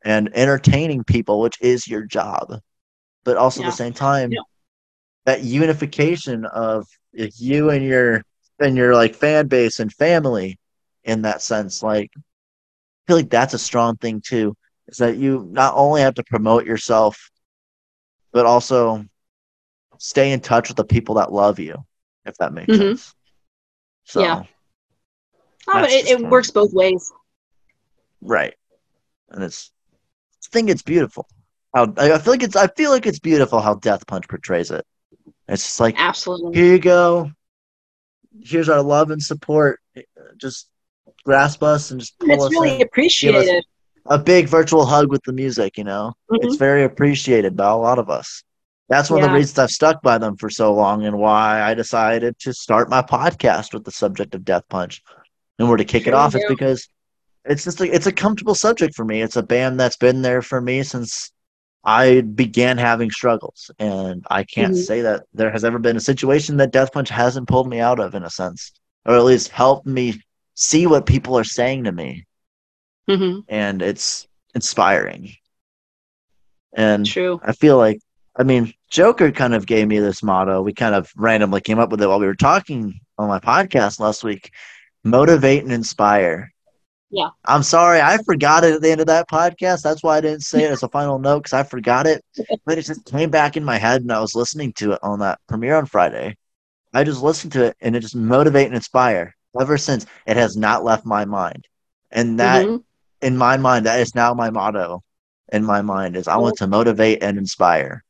and 0.03 0.29
entertaining 0.35 1.03
people, 1.03 1.41
which 1.41 1.57
is 1.61 1.87
your 1.87 2.03
job. 2.05 2.59
But 3.23 3.37
also 3.37 3.61
at 3.61 3.67
the 3.67 3.71
same 3.71 3.93
time, 3.93 4.31
Yeah. 4.31 4.39
that 5.25 5.43
unification 5.43 6.45
of 6.45 6.87
you 7.13 7.69
and 7.69 7.83
your 7.85 8.23
and 8.59 8.75
your 8.77 8.95
like 8.95 9.15
fan 9.15 9.47
base 9.47 9.79
and 9.79 9.91
family 9.93 10.57
in 11.03 11.23
that 11.23 11.41
sense, 11.41 11.83
like 11.83 12.11
I 12.17 12.21
feel 13.07 13.17
like 13.17 13.29
that's 13.29 13.53
a 13.53 13.59
strong 13.59 13.97
thing 13.97 14.21
too. 14.25 14.55
Is 14.87 14.97
that 14.97 15.17
you 15.17 15.47
not 15.51 15.73
only 15.75 16.01
have 16.01 16.15
to 16.15 16.23
promote 16.23 16.65
yourself, 16.65 17.29
but 18.33 18.45
also 18.45 19.05
stay 19.99 20.31
in 20.31 20.39
touch 20.41 20.69
with 20.69 20.77
the 20.77 20.83
people 20.85 21.15
that 21.15 21.31
love 21.31 21.59
you, 21.59 21.75
if 22.25 22.35
that 22.37 22.53
makes 22.53 22.73
Mhm. 22.73 22.77
sense. 22.77 23.13
So 24.05 24.21
Yeah. 24.21 24.43
Oh, 25.67 25.83
it, 25.83 26.07
it 26.07 26.27
works 26.27 26.49
both 26.51 26.73
ways. 26.73 27.11
Right. 28.21 28.55
And 29.29 29.43
it's 29.43 29.71
I 30.43 30.47
think 30.51 30.69
it's 30.69 30.81
beautiful. 30.81 31.27
How 31.73 31.93
I 31.97 32.17
feel 32.19 32.33
like 32.33 32.43
it's 32.43 32.55
I 32.55 32.67
feel 32.67 32.91
like 32.91 33.05
it's 33.05 33.19
beautiful 33.19 33.61
how 33.61 33.75
Death 33.75 34.05
Punch 34.07 34.27
portrays 34.27 34.71
it. 34.71 34.85
It's 35.47 35.63
just 35.63 35.79
like 35.79 35.95
Absolutely. 35.97 36.53
here 36.57 36.73
you 36.73 36.79
go. 36.79 37.31
Here's 38.41 38.69
our 38.69 38.81
love 38.81 39.11
and 39.11 39.21
support. 39.21 39.79
Just 40.37 40.67
grasp 41.23 41.61
us 41.63 41.91
and 41.91 41.99
just 41.99 42.17
pull 42.19 42.31
It's 42.31 42.45
us 42.45 42.51
really 42.51 42.75
in. 42.77 42.81
appreciated. 42.81 43.63
A 44.07 44.17
big 44.17 44.47
virtual 44.47 44.85
hug 44.85 45.09
with 45.09 45.21
the 45.23 45.33
music, 45.33 45.77
you 45.77 45.83
know. 45.83 46.13
It's 46.31 46.55
Mhm. 46.55 46.59
very 46.59 46.83
appreciated 46.83 47.55
by 47.55 47.69
a 47.69 47.77
lot 47.77 47.99
of 47.99 48.09
us. 48.09 48.43
That's 48.91 49.09
one 49.09 49.23
of 49.23 49.29
the 49.29 49.33
reasons 49.35 49.57
I've 49.57 49.71
stuck 49.71 50.01
by 50.01 50.17
them 50.17 50.35
for 50.35 50.49
so 50.49 50.73
long 50.73 51.05
and 51.05 51.17
why 51.17 51.61
I 51.61 51.73
decided 51.73 52.37
to 52.39 52.53
start 52.53 52.89
my 52.89 53.01
podcast 53.01 53.73
with 53.73 53.85
the 53.85 53.91
subject 53.91 54.35
of 54.35 54.43
Death 54.43 54.65
Punch. 54.67 55.01
And 55.57 55.69
where 55.69 55.77
to 55.77 55.85
kick 55.85 56.07
it 56.07 56.13
off 56.13 56.35
is 56.35 56.43
because 56.49 56.89
it's 57.45 57.63
just 57.63 57.79
a, 57.79 57.85
it's 57.85 58.07
a 58.07 58.11
comfortable 58.11 58.53
subject 58.53 58.93
for 58.93 59.05
me. 59.05 59.21
It's 59.21 59.37
a 59.37 59.43
band 59.43 59.79
that's 59.79 59.95
been 59.95 60.21
there 60.21 60.41
for 60.41 60.59
me 60.59 60.83
since 60.83 61.31
I 61.85 62.19
began 62.19 62.77
having 62.77 63.09
struggles. 63.11 63.71
And 63.79 64.25
I 64.29 64.43
can't 64.43 64.73
Mhm. 64.73 64.83
say 64.83 65.01
that 65.01 65.23
there 65.33 65.51
has 65.51 65.63
ever 65.63 65.79
been 65.79 65.95
a 65.95 66.01
situation 66.01 66.57
that 66.57 66.71
Death 66.73 66.91
Punch 66.91 67.07
hasn't 67.07 67.47
pulled 67.47 67.69
me 67.69 67.79
out 67.79 68.01
of 68.01 68.13
in 68.13 68.23
a 68.23 68.29
sense. 68.29 68.73
Or 69.05 69.15
at 69.15 69.23
least 69.23 69.47
helped 69.47 69.87
me 69.87 70.21
see 70.55 70.85
what 70.85 71.05
people 71.05 71.37
are 71.37 71.45
saying 71.45 71.85
to 71.85 71.93
me. 71.93 72.25
Mhm. 73.09 73.45
And 73.47 73.81
it's 73.81 74.27
inspiring. 74.53 75.33
And 76.75 77.05
True. 77.05 77.39
I 77.41 77.53
feel 77.53 77.77
like, 77.77 77.99
I 78.37 78.43
mean, 78.43 78.73
Joker 78.89 79.31
kind 79.31 79.53
of 79.53 79.65
gave 79.65 79.87
me 79.87 79.99
this 79.99 80.23
motto. 80.23 80.61
We 80.61 80.73
kind 80.73 80.95
of 80.95 81.11
randomly 81.15 81.61
came 81.61 81.79
up 81.79 81.89
with 81.91 82.01
it 82.01 82.07
while 82.07 82.19
we 82.19 82.25
were 82.25 82.35
talking 82.35 82.99
on 83.17 83.27
my 83.27 83.39
podcast 83.39 83.99
last 83.99 84.23
week 84.23 84.51
motivate 85.03 85.63
and 85.63 85.71
inspire. 85.71 86.51
Yeah. 87.09 87.29
I'm 87.45 87.63
sorry, 87.63 87.99
I 87.99 88.17
forgot 88.19 88.63
it 88.63 88.73
at 88.75 88.81
the 88.81 88.91
end 88.91 89.01
of 89.01 89.07
that 89.07 89.29
podcast. 89.29 89.81
That's 89.81 90.03
why 90.03 90.17
I 90.17 90.21
didn't 90.21 90.43
say 90.43 90.63
it 90.63 90.71
as 90.71 90.83
a 90.83 90.87
final 90.89 91.19
note 91.19 91.39
because 91.39 91.53
I 91.53 91.63
forgot 91.63 92.07
it. 92.07 92.23
But 92.65 92.77
it 92.77 92.83
just 92.85 93.03
came 93.05 93.29
back 93.31 93.57
in 93.57 93.63
my 93.63 93.77
head 93.77 94.01
and 94.01 94.11
I 94.11 94.21
was 94.21 94.35
listening 94.35 94.71
to 94.73 94.93
it 94.93 94.99
on 95.03 95.19
that 95.19 95.39
premiere 95.47 95.75
on 95.75 95.87
Friday. 95.87 96.37
I 96.93 97.03
just 97.03 97.21
listened 97.23 97.51
to 97.53 97.63
it 97.65 97.77
and 97.81 97.95
it 97.95 98.01
just 98.01 98.15
motivate 98.15 98.67
and 98.67 98.75
inspire. 98.75 99.35
Ever 99.59 99.77
since, 99.77 100.05
it 100.25 100.37
has 100.37 100.55
not 100.55 100.83
left 100.83 101.05
my 101.05 101.25
mind. 101.25 101.67
And 102.11 102.39
that 102.39 102.65
Mhm. 102.65 102.83
in 103.21 103.37
my 103.37 103.57
mind, 103.57 103.85
that 103.87 103.99
is 103.99 104.15
now 104.15 104.33
my 104.33 104.49
motto. 104.49 105.01
in 105.51 105.65
my 105.65 105.81
mind 105.81 106.15
is 106.15 106.29
I 106.29 106.37
want 106.37 106.55
to 106.57 106.67
motivate 106.67 107.21
and 107.21 107.37
inspire. 107.37 108.03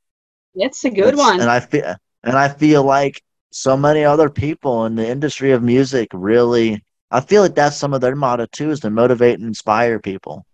It's 0.56 0.84
a 0.86 0.90
good 0.90 1.16
That's- 1.16 1.18
one. 1.18 1.40
And 1.42 1.50
I 1.50 1.60
feel 1.60 1.96
and 2.24 2.38
I 2.38 2.50
feel 2.50 2.84
like 2.84 3.22
so 3.52 3.76
many 3.76 4.04
other 4.04 4.30
people 4.30 4.86
in 4.86 4.96
the 4.96 5.08
industry 5.08 5.52
of 5.52 5.64
music 5.64 6.10
really 6.14 6.84
I 7.10 7.20
feel 7.20 7.42
like 7.42 7.56
that's 7.56 7.76
some 7.76 7.94
of 7.94 8.02
their 8.02 8.16
motto 8.16 8.46
too 8.46 8.72
is 8.72 8.80
to 8.82 8.90
motivate 8.90 9.40
and 9.40 9.48
inspire 9.48 10.00
people. 10.00 10.46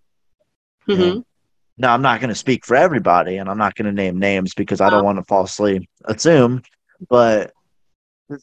Mm-hmm. 0.87 1.19
Now 1.77 1.93
I'm 1.93 2.01
not 2.01 2.19
going 2.19 2.29
to 2.29 2.35
speak 2.35 2.65
for 2.65 2.75
everybody 2.75 3.37
and 3.37 3.49
I'm 3.49 3.59
not 3.59 3.75
going 3.75 3.85
to 3.85 3.91
name 3.91 4.17
names 4.17 4.53
because 4.55 4.81
I 4.81 4.89
don't 4.89 5.05
want 5.05 5.19
to 5.19 5.23
falsely 5.23 5.87
assume, 6.05 6.63
but 7.09 7.51
I 8.29 8.35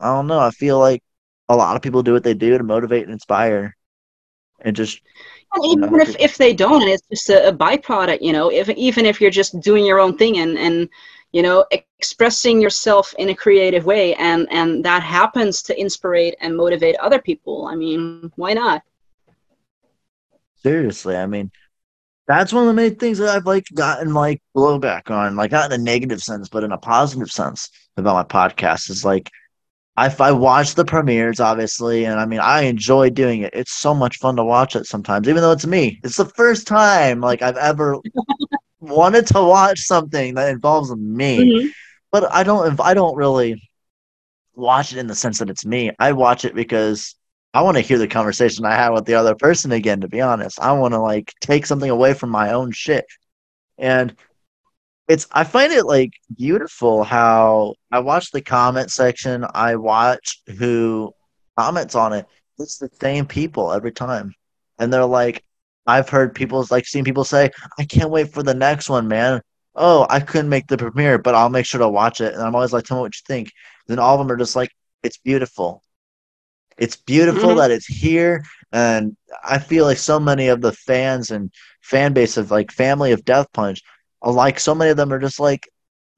don't 0.00 0.26
know, 0.26 0.38
I 0.38 0.50
feel 0.50 0.78
like 0.78 1.02
a 1.48 1.56
lot 1.56 1.76
of 1.76 1.82
people 1.82 2.02
do 2.02 2.12
what 2.12 2.24
they 2.24 2.34
do 2.34 2.58
to 2.58 2.64
motivate 2.64 3.04
and 3.04 3.12
inspire 3.12 3.74
and 4.60 4.76
just 4.76 5.00
And 5.54 5.64
you 5.64 5.76
know, 5.76 5.86
even 5.86 6.00
if, 6.00 6.16
if 6.18 6.36
they 6.36 6.52
don't, 6.52 6.82
and 6.82 6.90
it's 6.90 7.06
just 7.10 7.30
a, 7.30 7.48
a 7.48 7.52
byproduct, 7.52 8.18
you 8.20 8.32
know, 8.32 8.50
if 8.50 8.68
even 8.70 9.06
if 9.06 9.20
you're 9.20 9.30
just 9.30 9.58
doing 9.60 9.84
your 9.84 9.98
own 9.98 10.16
thing 10.16 10.38
and, 10.38 10.58
and 10.58 10.88
you 11.32 11.42
know, 11.42 11.64
expressing 11.70 12.60
yourself 12.60 13.14
in 13.18 13.28
a 13.30 13.34
creative 13.34 13.84
way 13.84 14.14
and, 14.14 14.46
and 14.50 14.84
that 14.84 15.02
happens 15.02 15.62
to 15.62 15.78
inspire 15.78 16.32
and 16.40 16.56
motivate 16.56 16.96
other 16.96 17.20
people, 17.20 17.66
I 17.66 17.74
mean, 17.74 18.32
why 18.36 18.54
not? 18.54 18.82
Seriously, 20.62 21.16
I 21.16 21.26
mean, 21.26 21.50
that's 22.26 22.52
one 22.52 22.64
of 22.64 22.68
the 22.68 22.74
main 22.74 22.96
things 22.96 23.18
that 23.18 23.28
I've 23.28 23.46
like 23.46 23.66
gotten 23.74 24.12
like 24.12 24.42
blowback 24.54 25.10
on, 25.10 25.36
like 25.36 25.50
not 25.50 25.72
in 25.72 25.80
a 25.80 25.82
negative 25.82 26.22
sense, 26.22 26.48
but 26.48 26.64
in 26.64 26.72
a 26.72 26.78
positive 26.78 27.30
sense 27.30 27.70
about 27.96 28.14
my 28.14 28.48
podcast 28.48 28.90
is 28.90 29.04
like 29.04 29.30
I 29.98 30.14
I 30.20 30.32
watch 30.32 30.74
the 30.74 30.84
premieres 30.84 31.40
obviously, 31.40 32.04
and 32.04 32.20
I 32.20 32.26
mean 32.26 32.40
I 32.40 32.62
enjoy 32.62 33.10
doing 33.10 33.42
it. 33.42 33.54
It's 33.54 33.72
so 33.72 33.94
much 33.94 34.18
fun 34.18 34.36
to 34.36 34.44
watch 34.44 34.76
it 34.76 34.86
sometimes, 34.86 35.28
even 35.28 35.42
though 35.42 35.52
it's 35.52 35.66
me. 35.66 36.00
It's 36.04 36.16
the 36.16 36.24
first 36.26 36.66
time 36.66 37.20
like 37.20 37.42
I've 37.42 37.56
ever 37.56 37.96
wanted 38.80 39.26
to 39.28 39.42
watch 39.42 39.80
something 39.80 40.34
that 40.34 40.50
involves 40.50 40.94
me 40.96 41.38
Mhm. 41.38 41.70
but 42.12 42.32
I 42.32 42.42
don't 42.44 42.80
I 42.80 42.94
don't 42.94 43.16
really 43.16 43.62
watch 44.54 44.92
it 44.92 44.98
in 44.98 45.06
the 45.06 45.14
sense 45.14 45.38
that 45.38 45.50
it's 45.50 45.64
me. 45.66 45.90
I 45.98 46.12
watch 46.12 46.44
it 46.44 46.54
because 46.54 47.14
I 47.54 47.62
want 47.62 47.76
to 47.76 47.82
hear 47.82 47.98
the 47.98 48.08
conversation 48.08 48.64
I 48.64 48.74
had 48.74 48.90
with 48.90 49.04
the 49.06 49.14
other 49.14 49.34
person 49.34 49.72
again. 49.72 50.00
To 50.02 50.08
be 50.08 50.20
honest, 50.20 50.60
I 50.60 50.72
want 50.72 50.94
to 50.94 51.00
like 51.00 51.32
take 51.40 51.66
something 51.66 51.90
away 51.90 52.14
from 52.14 52.30
my 52.30 52.52
own 52.52 52.72
shit, 52.72 53.06
and 53.78 54.14
it's 55.08 55.26
I 55.32 55.44
find 55.44 55.72
it 55.72 55.84
like 55.86 56.12
beautiful 56.36 57.04
how 57.04 57.74
I 57.90 58.00
watch 58.00 58.30
the 58.30 58.42
comment 58.42 58.90
section. 58.90 59.44
I 59.54 59.76
watch 59.76 60.42
who 60.58 61.12
comments 61.58 61.94
on 61.94 62.12
it. 62.12 62.26
It's 62.58 62.78
the 62.78 62.90
same 63.00 63.26
people 63.26 63.72
every 63.72 63.92
time, 63.92 64.34
and 64.78 64.92
they're 64.92 65.04
like. 65.04 65.42
I've 65.86 66.10
heard 66.10 66.34
people 66.34 66.66
like 66.70 66.86
seen 66.86 67.04
people 67.04 67.24
say, 67.24 67.50
"I 67.78 67.84
can't 67.84 68.10
wait 68.10 68.32
for 68.32 68.42
the 68.42 68.54
next 68.54 68.90
one, 68.90 69.08
man." 69.08 69.40
oh, 69.74 70.06
I 70.10 70.20
couldn't 70.20 70.48
make 70.48 70.66
the 70.66 70.76
premiere, 70.76 71.18
but 71.18 71.34
I'll 71.36 71.50
make 71.50 71.64
sure 71.64 71.78
to 71.80 71.88
watch 71.88 72.20
it. 72.20 72.34
And 72.34 72.42
I'm 72.42 72.54
always 72.54 72.72
like, 72.72 72.84
tell 72.84 72.96
me 72.98 73.02
what 73.02 73.14
you 73.14 73.22
think. 73.26 73.52
Then 73.86 73.98
all 74.00 74.14
of 74.14 74.18
them 74.26 74.32
are 74.32 74.36
just 74.36 74.56
like, 74.56 74.70
it's 75.04 75.18
beautiful. 75.18 75.84
It's 76.78 76.96
beautiful 76.96 77.54
Mhm. 77.54 77.56
that 77.56 77.70
it's 77.70 77.86
here. 77.86 78.42
And 78.72 79.16
I 79.44 79.58
feel 79.58 79.84
like 79.84 79.98
so 79.98 80.18
many 80.20 80.48
of 80.48 80.60
the 80.60 80.72
fans 80.72 81.30
and 81.30 81.52
fan 81.82 82.12
base 82.12 82.36
of 82.36 82.50
like 82.50 82.70
family 82.72 83.12
of 83.12 83.24
Death 83.24 83.46
Punch, 83.52 83.82
like 84.24 84.60
so 84.60 84.74
many 84.74 84.90
of 84.90 84.96
them 84.96 85.12
are 85.12 85.18
just 85.18 85.40
like, 85.40 85.68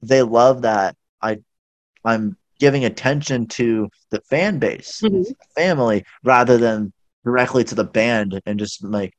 they 0.01 0.21
love 0.21 0.63
that 0.63 0.95
I, 1.21 1.37
I'm 2.03 2.37
giving 2.59 2.85
attention 2.85 3.47
to 3.47 3.89
the 4.11 4.21
fan 4.21 4.59
base, 4.59 5.01
Mhm. 5.03 5.35
family, 5.55 6.05
rather 6.23 6.57
than 6.57 6.93
directly 7.25 7.63
to 7.65 7.75
the 7.75 7.83
band 7.83 8.39
and 8.45 8.59
just 8.59 8.83
like, 8.83 9.13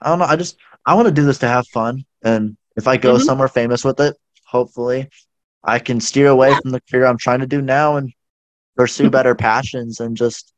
I 0.00 0.08
don't 0.08 0.18
know. 0.18 0.26
I 0.26 0.36
just 0.36 0.56
I 0.84 0.94
want 0.94 1.08
to 1.08 1.14
do 1.14 1.24
this 1.24 1.38
to 1.38 1.48
have 1.48 1.66
fun, 1.68 2.04
and 2.24 2.56
if 2.76 2.88
I 2.88 2.96
go 2.96 3.16
Mhm. 3.16 3.20
somewhere 3.20 3.48
famous 3.48 3.84
with 3.84 4.00
it, 4.00 4.16
hopefully, 4.46 5.08
I 5.64 5.78
can 5.78 6.00
steer 6.00 6.28
away 6.28 6.54
from 6.54 6.70
the 6.72 6.80
career 6.90 7.06
I'm 7.06 7.18
trying 7.18 7.40
to 7.40 7.46
do 7.46 7.62
now 7.62 7.96
and 7.96 8.12
pursue 8.76 9.10
better 9.10 9.34
passions 9.34 10.00
and 10.00 10.16
just. 10.16 10.52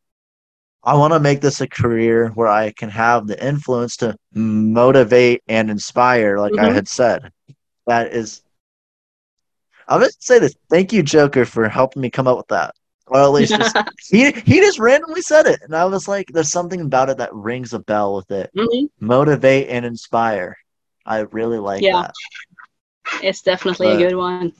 I 0.85 0.95
want 0.97 1.15
to 1.15 1.21
make 1.21 1.41
this 1.41 1.61
a 1.63 1.67
career 1.69 2.29
where 2.35 2.47
I 2.49 2.73
can 2.73 2.91
have 2.91 3.27
the 3.27 3.43
influence 3.45 3.97
to 3.99 4.17
motivate 4.35 5.43
and 5.49 5.71
inspire, 5.71 6.39
like 6.39 6.59
I 6.59 6.67
Mhm. 6.67 6.75
had 6.75 6.89
said. 6.89 7.31
That 7.87 8.13
is. 8.13 8.43
I'm 9.87 10.01
going 10.01 10.11
to 10.11 10.17
say 10.19 10.39
this. 10.39 10.55
Thank 10.71 10.93
you, 10.93 11.03
Joker, 11.03 11.45
for 11.45 11.69
helping 11.69 12.01
me 12.03 12.09
come 12.11 12.27
up 12.27 12.39
with 12.39 12.49
that. 12.49 12.75
Or 13.07 13.21
at 13.21 13.27
least 13.33 13.55
just, 13.55 13.77
he 14.09 14.31
he 14.33 14.61
just 14.61 14.79
randomly 14.79 15.21
said 15.21 15.47
it, 15.47 15.61
and 15.63 15.77
I 15.77 15.85
was 15.85 16.09
like, 16.09 16.27
"There's 16.33 16.51
something 16.51 16.81
about 16.81 17.11
it 17.11 17.19
that 17.19 17.35
rings 17.35 17.75
a 17.75 17.79
bell 17.79 18.17
with 18.17 18.31
it." 18.31 18.51
Mhm. 18.57 18.89
motivate 19.01 19.69
and 19.69 19.85
inspire. 19.85 20.57
I 21.05 21.19
really 21.21 21.59
like 21.59 21.83
Yeah. 21.83 22.01
that. 22.03 22.15
It's 23.23 23.43
definitely 23.43 23.89
But- 23.89 23.97
a 23.97 23.99
good 24.09 24.17
one. 24.17 24.53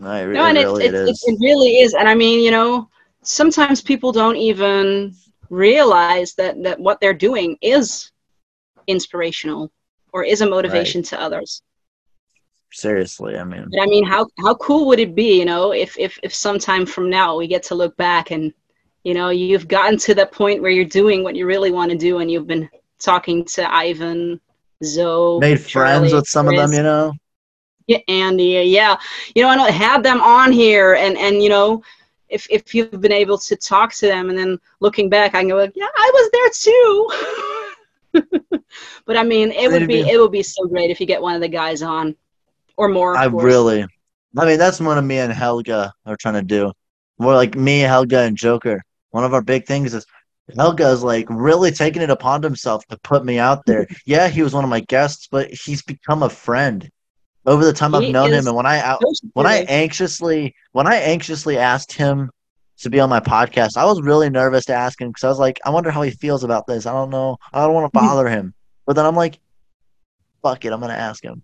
I, 0.00 0.20
it 0.20 0.28
No, 0.28 0.44
and 0.44 0.56
really 0.58 0.84
it 0.84 0.94
it's, 0.94 1.10
is. 1.10 1.24
it 1.26 1.38
really 1.40 1.78
is. 1.80 1.94
And 1.94 2.08
I 2.08 2.14
mean, 2.14 2.44
you 2.44 2.52
know, 2.52 2.88
sometimes 3.22 3.80
people 3.82 4.12
don't 4.12 4.36
even 4.36 5.14
realize 5.50 6.34
that, 6.34 6.62
that 6.62 6.78
what 6.78 7.00
they're 7.00 7.14
doing 7.14 7.56
is 7.62 8.12
inspirational 8.86 9.72
or 10.12 10.22
is 10.22 10.40
a 10.42 10.46
motivation 10.48 11.02
to 11.04 11.20
others. 11.20 11.62
Seriously, 12.72 13.36
I 13.36 13.44
mean, 13.44 13.66
But 13.70 13.82
I 13.82 13.86
mean, 13.86 14.04
how, 14.04 14.26
how 14.38 14.54
cool 14.56 14.86
would 14.86 14.98
it 14.98 15.14
be, 15.14 15.38
you 15.38 15.44
know, 15.44 15.72
if, 15.72 15.98
if, 15.98 16.18
if 16.22 16.34
sometime 16.34 16.84
from 16.84 17.08
now 17.08 17.36
we 17.36 17.46
get 17.46 17.62
to 17.64 17.74
look 17.74 17.96
back 17.96 18.30
and, 18.30 18.52
you 19.04 19.14
know, 19.14 19.30
you've 19.30 19.68
gotten 19.68 19.98
to 19.98 20.14
that 20.14 20.32
point 20.32 20.60
where 20.60 20.70
you're 20.70 20.84
doing 20.84 21.22
what 21.22 21.36
you 21.36 21.46
really 21.46 21.70
want 21.70 21.90
to 21.90 21.96
do 21.96 22.18
and 22.18 22.30
you've 22.30 22.46
been 22.46 22.68
talking 22.98 23.44
to 23.44 23.72
Ivan, 23.72 24.40
Zoe, 24.84 25.40
made 25.40 25.60
friends 25.60 26.12
with 26.12 26.26
some 26.26 26.48
of 26.48 26.56
them, 26.56 26.72
you 26.72 26.82
know. 26.82 27.12
yeah, 27.86 27.98
Andy, 28.08 28.62
yeah, 28.66 28.96
you 29.34 29.42
know, 29.42 29.48
I 29.48 29.70
had 29.70 30.02
them 30.02 30.20
on 30.20 30.52
here, 30.52 30.94
and 30.94 31.16
and 31.16 31.42
you 31.42 31.48
know, 31.48 31.82
if 32.28 32.46
if 32.50 32.74
you've 32.74 33.00
been 33.00 33.12
able 33.12 33.38
to 33.38 33.56
talk 33.56 33.94
to 33.94 34.06
them, 34.06 34.28
and 34.28 34.38
then 34.38 34.58
looking 34.80 35.08
back, 35.08 35.34
I 35.34 35.40
can 35.40 35.48
go, 35.48 35.60
yeah, 35.74 35.86
I 35.96 36.10
was 36.14 36.30
there 36.32 38.22
too. 38.22 38.62
but 39.06 39.16
I 39.16 39.22
mean, 39.22 39.52
it 39.52 39.70
would 39.70 39.86
be. 39.86 40.00
it 40.00 40.18
would 40.20 40.32
be 40.32 40.42
so 40.42 40.66
great 40.66 40.90
if 40.90 41.00
you 41.00 41.06
get 41.06 41.22
one 41.22 41.34
of 41.34 41.40
the 41.40 41.48
guys 41.48 41.82
on, 41.82 42.16
or 42.76 42.88
more. 42.88 43.16
I 43.16 43.28
course. 43.28 43.44
really, 43.44 43.86
I 44.36 44.44
mean, 44.44 44.58
that's 44.58 44.80
one 44.80 44.98
of 44.98 45.04
me 45.04 45.18
and 45.18 45.32
Helga 45.32 45.92
are 46.04 46.16
trying 46.16 46.34
to 46.34 46.42
do. 46.42 46.72
More 47.18 47.34
like 47.34 47.54
me, 47.54 47.80
Helga, 47.80 48.20
and 48.20 48.36
Joker. 48.36 48.82
One 49.10 49.24
of 49.24 49.32
our 49.32 49.42
big 49.42 49.66
things 49.66 49.94
is 49.94 50.06
Helga 50.54 50.88
is 50.90 51.02
like 51.02 51.26
really 51.28 51.70
taking 51.70 52.02
it 52.02 52.10
upon 52.10 52.42
himself 52.42 52.86
to 52.88 52.98
put 52.98 53.24
me 53.24 53.38
out 53.38 53.64
there. 53.66 53.86
yeah, 54.06 54.28
he 54.28 54.42
was 54.42 54.54
one 54.54 54.64
of 54.64 54.70
my 54.70 54.80
guests, 54.80 55.28
but 55.30 55.50
he's 55.50 55.82
become 55.82 56.22
a 56.22 56.30
friend 56.30 56.88
over 57.46 57.64
the 57.64 57.72
time 57.72 57.92
He 57.92 58.06
I've 58.06 58.12
known 58.12 58.32
him. 58.32 58.46
And 58.46 58.56
when 58.56 58.66
I 58.66 58.80
out, 58.80 59.00
when 59.32 59.46
I 59.46 59.64
anxiously 59.68 60.54
when 60.72 60.86
I 60.86 60.96
anxiously 60.96 61.58
asked 61.58 61.92
him 61.92 62.30
to 62.78 62.90
be 62.90 63.00
on 63.00 63.08
my 63.08 63.20
podcast, 63.20 63.76
I 63.76 63.84
was 63.86 64.02
really 64.02 64.28
nervous 64.28 64.66
to 64.66 64.74
ask 64.74 65.00
him 65.00 65.08
because 65.08 65.24
I 65.24 65.28
was 65.28 65.38
like, 65.38 65.58
I 65.64 65.70
wonder 65.70 65.90
how 65.90 66.02
he 66.02 66.10
feels 66.10 66.44
about 66.44 66.66
this. 66.66 66.86
I 66.86 66.92
don't 66.92 67.10
know. 67.10 67.38
I 67.52 67.64
don't 67.64 67.74
want 67.74 67.92
to 67.92 67.98
bother 67.98 68.28
him. 68.28 68.54
But 68.84 68.94
then 68.96 69.06
I'm 69.06 69.16
like, 69.16 69.40
fuck 70.42 70.64
it, 70.64 70.72
I'm 70.72 70.80
gonna 70.80 70.94
ask 70.94 71.24
him. 71.24 71.42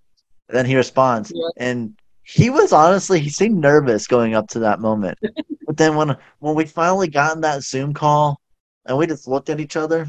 And 0.53 0.59
then 0.59 0.67
he 0.67 0.77
responds, 0.77 1.33
Yeah. 1.35 1.49
and 1.57 1.99
he 2.25 2.51
was 2.51 2.75
honestly 2.75 3.21
he 3.21 3.31
seemed 3.31 3.59
nervous 3.59 4.07
going 4.07 4.35
up 4.35 4.49
to 4.49 4.59
that 4.61 4.81
moment. 4.81 5.19
but 5.67 5.79
then 5.79 5.97
when 5.97 6.15
when 6.41 6.55
we 6.55 6.67
finally 6.67 7.09
got 7.09 7.35
in 7.35 7.41
that 7.41 7.63
Zoom 7.63 7.95
call 7.95 8.39
and 8.85 8.99
we 8.99 9.07
just 9.07 9.27
looked 9.27 9.49
at 9.49 9.61
each 9.61 9.77
other, 9.77 10.07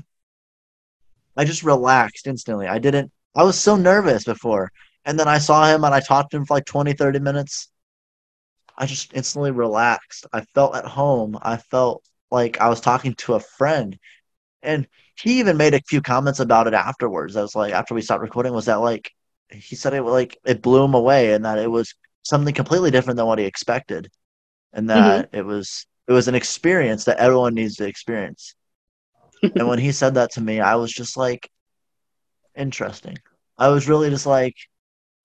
I 1.37 1.45
just 1.45 1.63
relaxed 1.63 2.27
instantly. 2.27 2.67
I 2.67 2.77
didn't. 2.77 3.09
I 3.33 3.43
was 3.43 3.57
so 3.57 3.77
nervous 3.77 4.25
before. 4.25 4.69
And 5.05 5.17
then 5.17 5.29
I 5.29 5.37
saw 5.37 5.65
him 5.73 5.85
and 5.85 5.95
I 5.95 6.01
talked 6.01 6.31
to 6.31 6.37
him 6.37 6.45
for 6.45 6.55
like 6.55 6.65
20, 6.65 6.91
30 6.91 7.19
minutes. 7.19 7.69
I 8.77 8.85
just 8.85 9.13
instantly 9.13 9.51
relaxed. 9.51 10.27
I 10.33 10.41
felt 10.41 10.75
at 10.75 10.85
home. 10.85 11.37
I 11.41 11.55
felt 11.55 12.03
like 12.31 12.59
I 12.59 12.67
was 12.67 12.81
talking 12.81 13.13
to 13.15 13.35
a 13.35 13.39
friend. 13.39 13.97
And 14.61 14.87
he 15.15 15.39
even 15.39 15.55
made 15.55 15.73
a 15.73 15.81
few 15.87 16.01
comments 16.01 16.41
about 16.41 16.67
it 16.67 16.73
afterwards. 16.73 17.37
I 17.37 17.41
was 17.41 17.55
like, 17.55 17.73
after 17.73 17.93
we 17.93 18.01
stopped 18.01 18.21
recording, 18.21 18.53
was 18.53 18.65
that 18.65 18.81
like, 18.81 19.09
he 19.53 19.75
said 19.75 19.93
it 19.93 20.03
like, 20.03 20.37
it 20.45 20.61
blew 20.61 20.83
him 20.83 20.93
away 20.93 21.33
and 21.33 21.45
that 21.45 21.59
it 21.59 21.69
was 21.69 21.93
something 22.23 22.53
completely 22.53 22.91
different 22.91 23.17
than 23.17 23.25
what 23.25 23.39
he 23.39 23.45
expected. 23.45 24.09
And 24.73 24.89
that 24.89 25.29
it 25.33 25.45
was, 25.45 25.85
it 26.07 26.13
was 26.13 26.27
an 26.27 26.35
experience 26.35 27.05
that 27.05 27.17
everyone 27.17 27.53
needs 27.53 27.75
to 27.75 27.85
experience. 27.87 28.55
and 29.43 29.67
when 29.67 29.79
he 29.79 29.91
said 29.91 30.15
that 30.15 30.31
to 30.31 30.41
me, 30.41 30.59
I 30.59 30.75
was 30.75 30.91
just 30.91 31.17
like, 31.17 31.49
interesting. 32.55 33.17
I 33.57 33.69
was 33.69 33.87
really 33.87 34.09
just 34.09 34.25
like, 34.25 34.55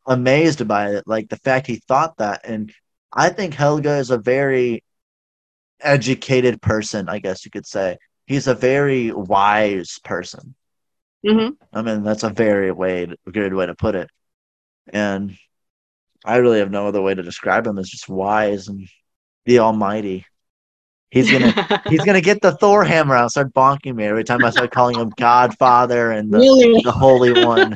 amazed 0.07 0.67
by 0.67 0.95
it, 0.95 1.05
like 1.07 1.29
the 1.29 1.37
fact 1.37 1.67
he 1.67 1.77
thought 1.77 2.17
that. 2.17 2.41
And 2.45 2.73
I 3.13 3.29
think 3.29 3.55
Helga 3.55 3.97
is 3.99 4.11
a 4.11 4.19
very 4.19 4.83
educated 5.81 6.61
person, 6.61 7.09
I 7.09 7.19
guess 7.19 7.45
you 7.45 7.51
could 7.51 7.67
say. 7.67 7.99
He's 8.27 8.47
a 8.47 8.55
very 8.55 9.13
wise 9.13 9.99
person. 10.05 10.55
Mhm. 11.25 11.57
I 11.73 11.83
mean, 11.83 12.03
that's 12.03 12.23
a 12.23 12.31
very 12.31 12.73
way 12.73 13.07
good 13.31 13.55
way 13.55 13.67
to 13.67 13.75
put 13.75 13.95
it. 13.95 14.09
And 14.93 15.37
I 16.25 16.37
really 16.37 16.59
have 16.59 16.71
no 16.71 16.87
other 16.87 17.03
way 17.03 17.15
to 17.15 17.23
describe 17.23 17.67
him 17.67 17.79
as 17.79 17.89
just 17.89 18.09
wise 18.09 18.69
and 18.69 18.89
the 19.47 19.61
almighty. 19.61 20.27
He's 21.11 21.31
gonna 21.31 21.83
he's 21.89 22.05
gonna 22.05 22.21
get 22.21 22.43
the 22.43 22.53
Thor 22.53 22.85
hammer 22.85 23.15
out 23.15 23.31
start 23.31 23.55
bonking 23.55 23.95
me 23.95 24.05
every 24.05 24.25
time 24.25 24.45
I 24.45 24.51
start 24.51 24.71
calling 24.71 24.99
him 24.99 25.11
Godfather 25.17 26.13
and 26.13 26.31
the, 26.31 26.39
really. 26.39 26.83
the 26.83 26.93
Holy 26.93 27.33
One. 27.45 27.75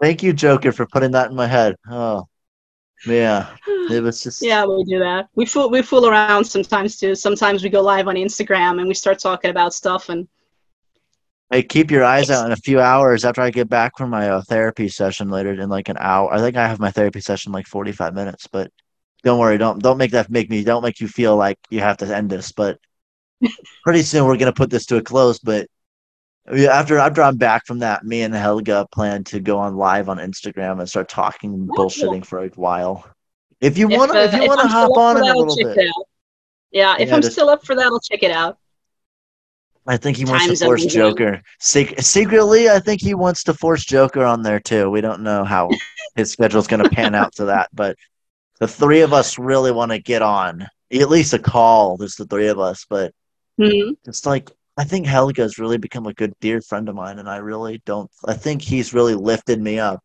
Thank 0.00 0.22
you, 0.22 0.32
Joker, 0.32 0.72
for 0.72 0.86
putting 0.86 1.12
that 1.12 1.30
in 1.30 1.36
my 1.36 1.46
head. 1.46 1.76
Oh, 1.88 2.26
yeah. 3.06 3.54
It 3.66 4.02
was 4.02 4.22
just 4.22 4.42
yeah, 4.42 4.64
we 4.64 4.84
do 4.84 4.98
that. 5.00 5.28
We 5.34 5.46
fool 5.46 5.70
we 5.70 5.82
fool 5.82 6.06
around 6.06 6.44
sometimes 6.44 6.96
too. 6.96 7.14
Sometimes 7.14 7.62
we 7.62 7.68
go 7.68 7.80
live 7.80 8.08
on 8.08 8.14
Instagram 8.14 8.78
and 8.78 8.86
we 8.86 8.94
start 8.94 9.18
talking 9.18 9.50
about 9.50 9.74
stuff 9.74 10.08
and 10.08 10.28
Hey, 11.52 11.62
keep 11.62 11.90
your 11.90 12.02
eyes 12.02 12.30
out 12.30 12.46
in 12.46 12.52
a 12.52 12.56
few 12.56 12.80
hours 12.80 13.26
after 13.26 13.42
I 13.42 13.50
get 13.50 13.68
back 13.68 13.92
from 13.98 14.08
my 14.08 14.30
uh, 14.30 14.40
therapy 14.40 14.88
session 14.88 15.28
later 15.28 15.52
in 15.52 15.68
like 15.68 15.90
an 15.90 15.98
hour. 15.98 16.32
I 16.32 16.38
think 16.38 16.56
I 16.56 16.66
have 16.66 16.80
my 16.80 16.90
therapy 16.90 17.20
session 17.20 17.50
in 17.50 17.52
like 17.52 17.66
45 17.66 18.14
minutes, 18.14 18.46
but 18.50 18.70
don't 19.22 19.38
worry. 19.38 19.58
Don't 19.58 19.82
don't 19.82 19.98
make 19.98 20.12
that 20.12 20.30
make 20.30 20.48
me 20.48 20.64
don't 20.64 20.82
make 20.82 20.98
you 20.98 21.08
feel 21.08 21.36
like 21.36 21.58
you 21.68 21.80
have 21.80 21.98
to 21.98 22.06
end 22.06 22.30
this. 22.30 22.52
But 22.52 22.78
pretty 23.84 24.00
soon 24.00 24.24
we're 24.24 24.38
gonna 24.38 24.54
put 24.54 24.70
this 24.70 24.86
to 24.86 24.96
a 24.96 25.02
close. 25.02 25.40
But 25.40 25.66
after 26.48 26.96
after 26.96 27.20
I'm 27.20 27.36
back 27.36 27.66
from 27.66 27.80
that, 27.80 28.02
me 28.02 28.22
and 28.22 28.34
Helga 28.34 28.86
plan 28.90 29.22
to 29.24 29.38
go 29.38 29.58
on 29.58 29.76
live 29.76 30.08
on 30.08 30.16
Instagram 30.16 30.80
and 30.80 30.88
start 30.88 31.10
talking 31.10 31.68
Oh, 31.70 31.74
bullshitting 31.74 32.24
for 32.24 32.42
a 32.42 32.48
while. 32.48 33.06
If 33.60 33.76
you 33.76 33.88
want 33.88 34.10
to, 34.12 34.20
uh, 34.20 34.24
if 34.24 34.32
you 34.32 34.46
want 34.48 34.62
to 34.62 34.68
hop 34.68 34.96
on 34.96 35.18
a 35.18 35.36
little 35.36 35.54
bit, 35.54 35.86
out. 35.86 36.06
Yeah, 36.70 36.96
if 36.98 37.08
Yeah, 37.08 37.14
I'm 37.14 37.20
just- 37.20 37.34
still 37.34 37.50
up 37.50 37.66
for 37.66 37.74
that, 37.76 37.84
I'll 37.84 38.00
check 38.00 38.22
it 38.22 38.30
out. 38.30 38.56
I 39.86 39.96
think 39.96 40.16
he 40.16 40.24
wants 40.24 40.46
to 40.46 40.64
force. 40.64 40.86
Joker. 40.86 41.42
Sec- 41.58 42.00
secretly, 42.00 42.70
I 42.70 42.78
think 42.78 43.00
he 43.00 43.14
wants 43.14 43.42
to 43.44 43.54
force 43.54 43.84
Joker 43.84 44.24
on 44.24 44.42
there 44.42 44.60
too. 44.60 44.90
We 44.90 45.00
don't 45.00 45.22
know 45.22 45.44
how 45.44 45.68
his 46.16 46.30
schedule's 46.30 46.68
going 46.68 46.82
to 46.84 46.90
pan 46.90 47.14
out 47.14 47.34
to 47.36 47.46
that, 47.46 47.68
but 47.72 47.96
the 48.60 48.68
three 48.68 49.00
of 49.00 49.12
us 49.12 49.38
really 49.38 49.72
want 49.72 49.90
to 49.90 49.98
get 49.98 50.22
on. 50.22 50.68
At 50.92 51.10
least 51.10 51.32
a 51.32 51.38
call, 51.38 51.96
just 51.96 52.18
the 52.18 52.26
three 52.26 52.48
of 52.48 52.58
us. 52.58 52.86
But 52.88 53.12
Mhm. 53.60 53.96
it's 54.06 54.24
like 54.24 54.50
I 54.76 54.84
think 54.84 55.06
Helga's 55.06 55.58
really 55.58 55.76
become 55.78 56.06
a 56.06 56.14
good 56.14 56.32
dear 56.40 56.60
friend 56.62 56.88
of 56.88 56.94
mine, 56.94 57.18
and 57.18 57.28
I 57.28 57.36
really 57.38 57.82
don't. 57.84 58.10
I 58.24 58.34
think 58.34 58.62
he's 58.62 58.94
really 58.94 59.14
lifted 59.14 59.60
me 59.60 59.78
up. 59.78 60.00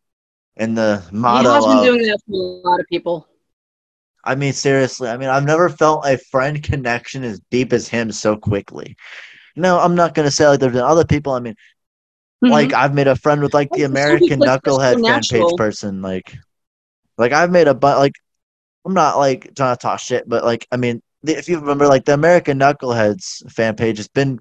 And 0.57 0.77
the 0.77 1.03
He 1.11 1.15
motto 1.17 1.51
has 1.53 1.65
been 1.65 1.77
of, 1.77 1.83
doing 1.85 2.01
that 2.07 2.19
for 2.27 2.33
a 2.33 2.67
lot 2.67 2.79
of 2.79 2.85
people. 2.87 3.27
I 4.23 4.35
mean, 4.35 4.51
seriously, 4.51 5.07
I 5.07 5.15
mean, 5.15 5.29
I've 5.29 5.45
never 5.45 5.69
felt 5.69 6.05
a 6.05 6.17
friend 6.17 6.61
connection 6.61 7.23
as 7.23 7.39
deep 7.51 7.71
as 7.71 7.87
him 7.87 8.11
so 8.11 8.35
quickly. 8.35 8.97
No, 9.57 9.79
I'm 9.79 9.95
not 9.95 10.13
going 10.13 10.27
to 10.27 10.31
say 10.31 10.47
like 10.47 10.59
there's 10.59 10.73
been 10.73 10.81
other 10.83 11.05
people. 11.05 11.33
I 11.33 11.39
mean, 11.39 11.55
Mhm. 12.43 12.51
like 12.51 12.73
I've 12.73 12.93
made 12.93 13.07
a 13.07 13.15
friend 13.15 13.41
with 13.41 13.53
like 13.53 13.71
the 13.71 13.81
Some 13.81 13.91
American 13.91 14.39
people 14.39 14.45
it's 14.45 14.63
just 14.63 14.75
so 14.75 14.79
Knucklehead 14.79 15.05
fan 15.05 15.21
page 15.29 15.55
person. 15.57 16.01
Like, 16.01 16.37
like 17.17 17.33
I've 17.33 17.51
made 17.51 17.67
a 17.67 17.73
but 17.73 17.97
like 17.97 18.13
I'm 18.85 18.93
not 18.93 19.17
like 19.17 19.53
trying 19.55 19.75
to 19.75 19.81
talk 19.81 19.99
shit, 19.99 20.29
but 20.29 20.43
like 20.45 20.67
I 20.71 20.77
mean, 20.77 21.01
the, 21.23 21.37
if 21.37 21.49
you 21.49 21.59
remember, 21.59 21.87
like 21.87 22.05
the 22.05 22.13
American 22.13 22.59
Knuckleheads 22.59 23.51
fan 23.51 23.75
page 23.75 23.97
has 23.97 24.07
been 24.07 24.39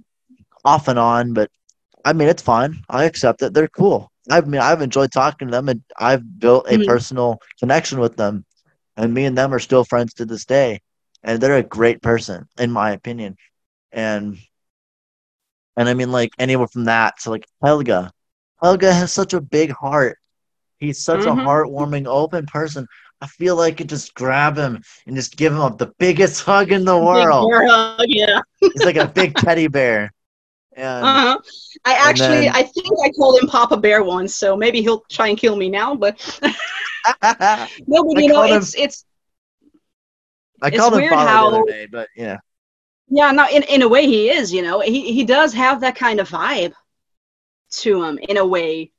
off 0.65 0.89
and 0.89 0.99
on, 0.99 1.33
but 1.33 1.51
I 2.05 2.13
mean 2.13 2.29
it's 2.29 2.43
fine. 2.43 2.77
I 2.89 3.05
accept 3.05 3.43
it. 3.43 3.55
They're 3.55 3.69
cool. 3.69 4.11
I 4.31 4.41
mean 4.43 4.61
I've 4.61 4.83
enjoyed 4.83 5.13
talking 5.13 5.49
to 5.49 5.53
them, 5.53 5.69
and 5.69 5.83
I've 5.99 6.39
built 6.39 6.67
a 6.69 6.77
Mhm. 6.79 6.87
personal 6.87 7.39
connection 7.61 8.01
with 8.01 8.17
them, 8.17 8.45
and 8.97 9.15
me 9.15 9.25
and 9.25 9.37
them 9.39 9.55
are 9.55 9.59
still 9.61 9.85
friends 9.85 10.15
to 10.15 10.27
this 10.27 10.45
day, 10.45 10.81
and 11.23 11.41
they're 11.41 11.57
a 11.57 11.63
great 11.63 12.03
person 12.03 12.49
in 12.59 12.71
my 12.71 12.91
opinion, 12.93 13.37
and 13.93 14.39
and 15.77 15.89
I 15.89 15.95
mean 15.95 16.11
like 16.13 16.31
anywhere 16.39 16.67
from 16.69 16.85
that 16.85 17.19
to 17.23 17.31
like 17.31 17.47
Helga. 17.63 18.11
Helga 18.63 18.93
has 18.93 19.13
such 19.13 19.35
a 19.35 19.41
big 19.41 19.71
heart. 19.73 20.19
He's 20.79 21.03
such 21.03 21.21
Mhm. 21.21 21.41
a 21.41 21.45
heartwarming, 21.45 22.07
open 22.07 22.47
person. 22.47 22.87
I 23.21 23.27
feel 23.27 23.57
like 23.57 23.75
I 23.75 23.77
could 23.77 23.89
just 23.89 24.13
grab 24.15 24.57
him 24.59 24.83
and 25.07 25.17
just 25.17 25.37
give 25.37 25.53
him 25.53 25.59
the 25.79 25.93
biggest 25.99 26.43
hug 26.45 26.71
in 26.73 26.85
the 26.85 26.99
world. 26.99 27.51
hug, 27.55 28.05
yeah. 28.09 28.41
He's 28.61 28.85
like 28.85 28.97
a 28.97 29.07
big 29.09 29.35
teddy 29.37 29.69
bear. 29.69 30.13
And 30.75 31.05
Uh-huh. 31.07 31.39
I 31.87 31.95
actually, 31.95 32.41
then- 32.47 32.55
I 32.55 32.63
think 32.63 32.89
I 33.03 33.09
called 33.11 33.41
him 33.41 33.49
Papa 33.49 33.79
Bear 33.79 34.03
once, 34.05 34.35
so 34.35 34.55
maybe 34.57 34.83
he'll 34.83 35.03
try 35.11 35.29
and 35.29 35.39
kill 35.39 35.57
me 35.57 35.71
now. 35.71 35.95
But 35.95 36.19
no, 36.43 38.05
but 38.05 38.23
you 38.23 38.29
know, 38.29 38.35
called 38.35 38.51
him- 38.51 38.57
it's 38.59 38.75
it's 38.75 39.05
I 40.63 40.69
It's 40.69 40.77
called 40.79 40.95
him 40.95 41.01
weird 41.01 41.13
father 41.13 41.51
the 41.57 41.63
other 41.63 41.71
day, 41.71 41.87
but 41.91 42.09
yeah. 42.17 42.37
Yeah. 43.09 43.31
No, 43.33 43.47
in 43.49 43.63
in 43.65 43.83
a 43.83 43.89
way, 43.89 44.07
he 44.07 44.31
is. 44.31 44.53
You 44.53 44.63
know, 44.63 44.81
he 44.81 45.13
he 45.13 45.25
does 45.25 45.53
have 45.55 45.81
that 45.81 45.97
kind 45.97 46.21
of 46.21 46.29
vibe 46.29 46.75
to 47.71 48.05
him 48.05 48.19
in 48.19 48.37
a 48.39 48.47
way. 48.47 48.93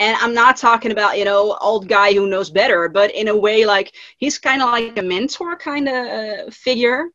And 0.00 0.16
I'm 0.20 0.34
not 0.34 0.56
talking 0.58 0.92
about 0.92 1.18
you 1.18 1.26
know 1.26 1.56
old 1.60 1.88
guy 1.88 2.14
who 2.14 2.28
knows 2.28 2.50
better, 2.50 2.88
but 2.90 3.14
in 3.14 3.28
a 3.28 3.36
way, 3.36 3.66
like 3.66 3.94
he's 4.18 4.38
kind 4.38 4.62
of 4.62 4.70
like 4.70 4.98
a 4.98 5.02
mentor 5.02 5.56
kind 5.56 5.88
of 5.88 5.94
uh, 6.48 6.50
figure, 6.52 7.06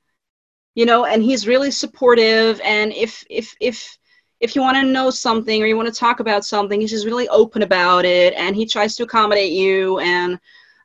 you 0.75 0.85
know. 0.87 1.05
And 1.05 1.23
he's 1.23 1.47
really 1.47 1.71
supportive. 1.71 2.61
And 2.63 2.93
if 2.93 3.25
if 3.31 3.55
if 3.61 3.97
if 4.41 4.55
you 4.55 4.61
want 4.63 4.77
to 4.77 4.83
know 4.83 5.11
something 5.11 5.63
or 5.63 5.67
you 5.67 5.77
want 5.77 5.93
to 5.93 5.99
talk 5.99 6.21
about 6.21 6.45
something, 6.45 6.81
he's 6.81 6.91
just 6.91 7.07
really 7.07 7.29
open 7.29 7.63
about 7.63 8.05
it, 8.05 8.35
and 8.35 8.55
he 8.57 8.67
tries 8.67 8.95
to 8.97 9.03
accommodate 9.05 9.53
you. 9.53 9.99
And 10.01 10.39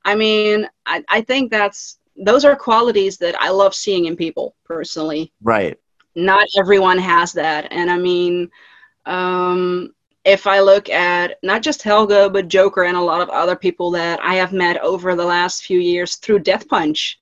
I 0.07 0.17
mean, 0.17 0.69
I, 0.87 1.05
I 1.09 1.23
think 1.23 1.53
that's 1.53 2.00
those 2.21 2.45
are 2.45 2.55
qualities 2.55 3.17
that 3.19 3.35
I 3.41 3.51
love 3.51 3.75
seeing 3.75 4.05
in 4.05 4.17
people 4.17 4.55
personally. 4.65 5.33
Right. 5.43 5.79
Not 6.15 6.47
everyone 6.59 6.99
has 6.99 7.33
that, 7.33 7.69
and 7.73 7.91
I 7.91 7.99
mean, 7.99 8.51
um, 9.07 9.95
if 10.25 10.47
I 10.47 10.61
look 10.61 10.89
at 10.91 11.39
not 11.43 11.63
just 11.63 11.83
Helga 11.83 12.29
but 12.29 12.49
Joker 12.49 12.85
and 12.85 12.97
a 12.97 13.01
lot 13.01 13.21
of 13.21 13.31
other 13.31 13.57
people 13.57 13.91
that 13.93 14.21
I 14.21 14.35
have 14.35 14.53
met 14.53 14.81
over 14.83 15.15
the 15.15 15.25
last 15.25 15.65
few 15.65 15.79
years 15.79 16.17
through 16.17 16.41
Death 16.41 16.69
Punch, 16.69 17.21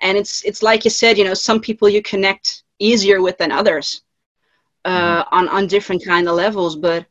and 0.00 0.16
it's 0.16 0.44
it's 0.44 0.62
like 0.62 0.84
you 0.84 0.90
said, 0.90 1.18
you 1.18 1.24
know, 1.24 1.34
some 1.34 1.60
people 1.60 1.88
you 1.88 2.02
connect 2.02 2.62
easier 2.78 3.20
with 3.20 3.38
than 3.38 3.52
others 3.52 4.02
uh, 4.84 5.24
on 5.30 5.48
on 5.48 5.66
different 5.66 6.04
kind 6.04 6.28
of 6.28 6.36
levels. 6.36 6.76
But 6.76 7.06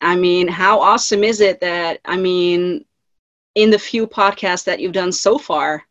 I 0.00 0.14
mean, 0.14 0.46
how 0.48 0.80
awesome 0.80 1.24
is 1.24 1.40
it 1.40 1.60
that 1.60 2.00
I 2.04 2.16
mean, 2.16 2.84
in 3.54 3.70
the 3.70 3.78
few 3.78 4.06
podcasts 4.06 4.64
that 4.64 4.80
you've 4.80 4.92
done 4.92 5.12
so 5.12 5.38
far, 5.38 5.84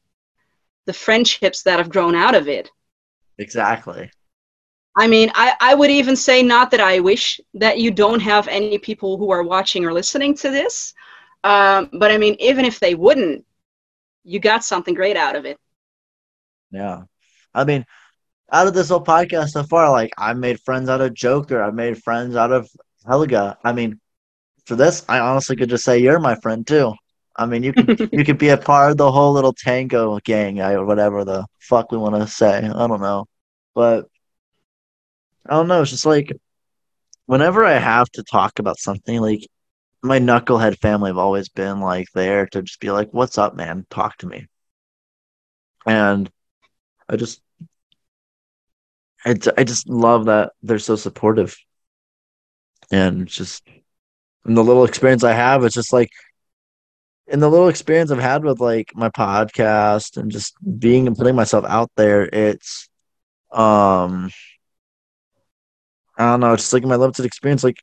the 0.87 0.93
friendships 0.93 1.61
that 1.63 1.77
have 1.77 1.89
grown 1.89 2.15
out 2.15 2.33
of 2.33 2.47
it. 2.47 2.71
Exactly. 3.37 4.09
I 4.95 5.05
mean, 5.07 5.29
I, 5.35 5.53
I 5.59 5.75
would 5.75 5.91
even 5.91 6.15
say 6.15 6.41
not 6.41 6.71
that 6.71 6.79
I 6.79 6.99
wish 6.99 7.39
that 7.53 7.77
you 7.77 7.91
don't 7.91 8.19
have 8.19 8.47
any 8.47 8.79
people 8.79 9.17
who 9.17 9.29
are 9.29 9.43
watching 9.43 9.85
or 9.85 9.93
listening 9.93 10.33
to 10.37 10.49
this, 10.49 10.95
um, 11.43 11.91
but 11.93 12.09
I 12.09 12.17
mean, 12.17 12.35
even 12.39 12.65
if 12.65 12.79
they 12.79 12.95
wouldn't, 12.95 13.45
you 14.23 14.39
got 14.39 14.63
something 14.63 14.95
great 14.95 15.15
out 15.15 15.35
of 15.35 15.45
it. 15.45 15.59
Yeah. 16.71 17.03
I 17.53 17.63
mean, 17.63 17.85
out 18.51 18.67
of 18.67 18.73
this 18.73 18.89
whole 18.89 19.03
podcast 19.03 19.49
so 19.49 19.63
far, 19.63 19.91
like 19.91 20.11
I 20.17 20.33
made 20.33 20.59
friends 20.61 20.89
out 20.89 21.01
of 21.01 21.13
Joker. 21.13 21.61
I 21.61 21.69
made 21.69 22.01
friends 22.01 22.35
out 22.35 22.51
of 22.51 22.67
Helga. 23.05 23.57
I 23.63 23.73
mean, 23.73 23.99
for 24.65 24.75
this, 24.75 25.05
I 25.07 25.19
honestly 25.19 25.55
could 25.55 25.69
just 25.69 25.85
say 25.85 25.99
you're 25.99 26.19
my 26.19 26.35
friend 26.35 26.65
too. 26.65 26.93
I 27.37 27.45
mean, 27.45 27.63
you 27.63 27.73
could 27.73 28.09
you 28.11 28.23
could 28.25 28.37
be 28.37 28.49
a 28.49 28.57
part 28.57 28.91
of 28.91 28.97
the 28.97 29.11
whole 29.11 29.33
little 29.33 29.53
tango 29.53 30.17
gang 30.19 30.59
or 30.61 30.85
whatever 30.85 31.23
the 31.23 31.45
fuck 31.59 31.91
we 31.91 31.97
want 31.97 32.15
to 32.15 32.27
say. 32.27 32.57
I 32.67 32.87
don't 32.87 33.01
know, 33.01 33.25
but 33.75 34.07
I 35.45 35.53
don't 35.55 35.67
know. 35.67 35.81
It's 35.81 35.91
just 35.91 36.05
like 36.05 36.31
whenever 37.27 37.65
I 37.65 37.77
have 37.79 38.09
to 38.11 38.23
talk 38.23 38.59
about 38.59 38.79
something, 38.79 39.19
like 39.21 39.47
my 40.03 40.19
knucklehead 40.19 40.79
family 40.79 41.09
have 41.11 41.17
always 41.19 41.49
been 41.49 41.81
like 41.81 42.07
there 42.15 42.47
to 42.47 42.61
just 42.63 42.79
be 42.81 42.91
like, 42.91 43.09
"What's 43.13 43.37
up, 43.37 43.55
man? 43.55 43.85
Talk 43.89 44.17
to 44.19 44.27
me." 44.27 44.47
And 45.85 46.29
I 47.09 47.15
just, 47.17 47.41
I, 49.25 49.35
I 49.57 49.63
just 49.63 49.87
love 49.89 50.25
that 50.25 50.53
they're 50.61 50.79
so 50.79 50.95
supportive, 50.95 51.55
and 52.91 53.27
just 53.27 53.63
and 54.45 54.57
the 54.57 54.63
little 54.63 54.85
experience 54.85 55.23
I 55.23 55.33
have, 55.33 55.63
it's 55.63 55.75
just 55.75 55.93
like 55.93 56.11
in 57.27 57.39
the 57.39 57.49
little 57.49 57.67
experience 57.69 58.11
I've 58.11 58.19
had 58.19 58.43
with 58.43 58.59
like 58.59 58.91
my 58.95 59.09
podcast 59.09 60.17
and 60.17 60.31
just 60.31 60.55
being 60.79 61.07
and 61.07 61.15
putting 61.17 61.35
myself 61.35 61.65
out 61.65 61.91
there, 61.95 62.23
it's 62.31 62.89
um 63.51 64.31
I 66.17 66.31
don't 66.31 66.39
know, 66.39 66.55
just 66.55 66.73
like 66.73 66.83
my 66.83 66.95
limited 66.95 67.25
experience, 67.25 67.63
like 67.63 67.81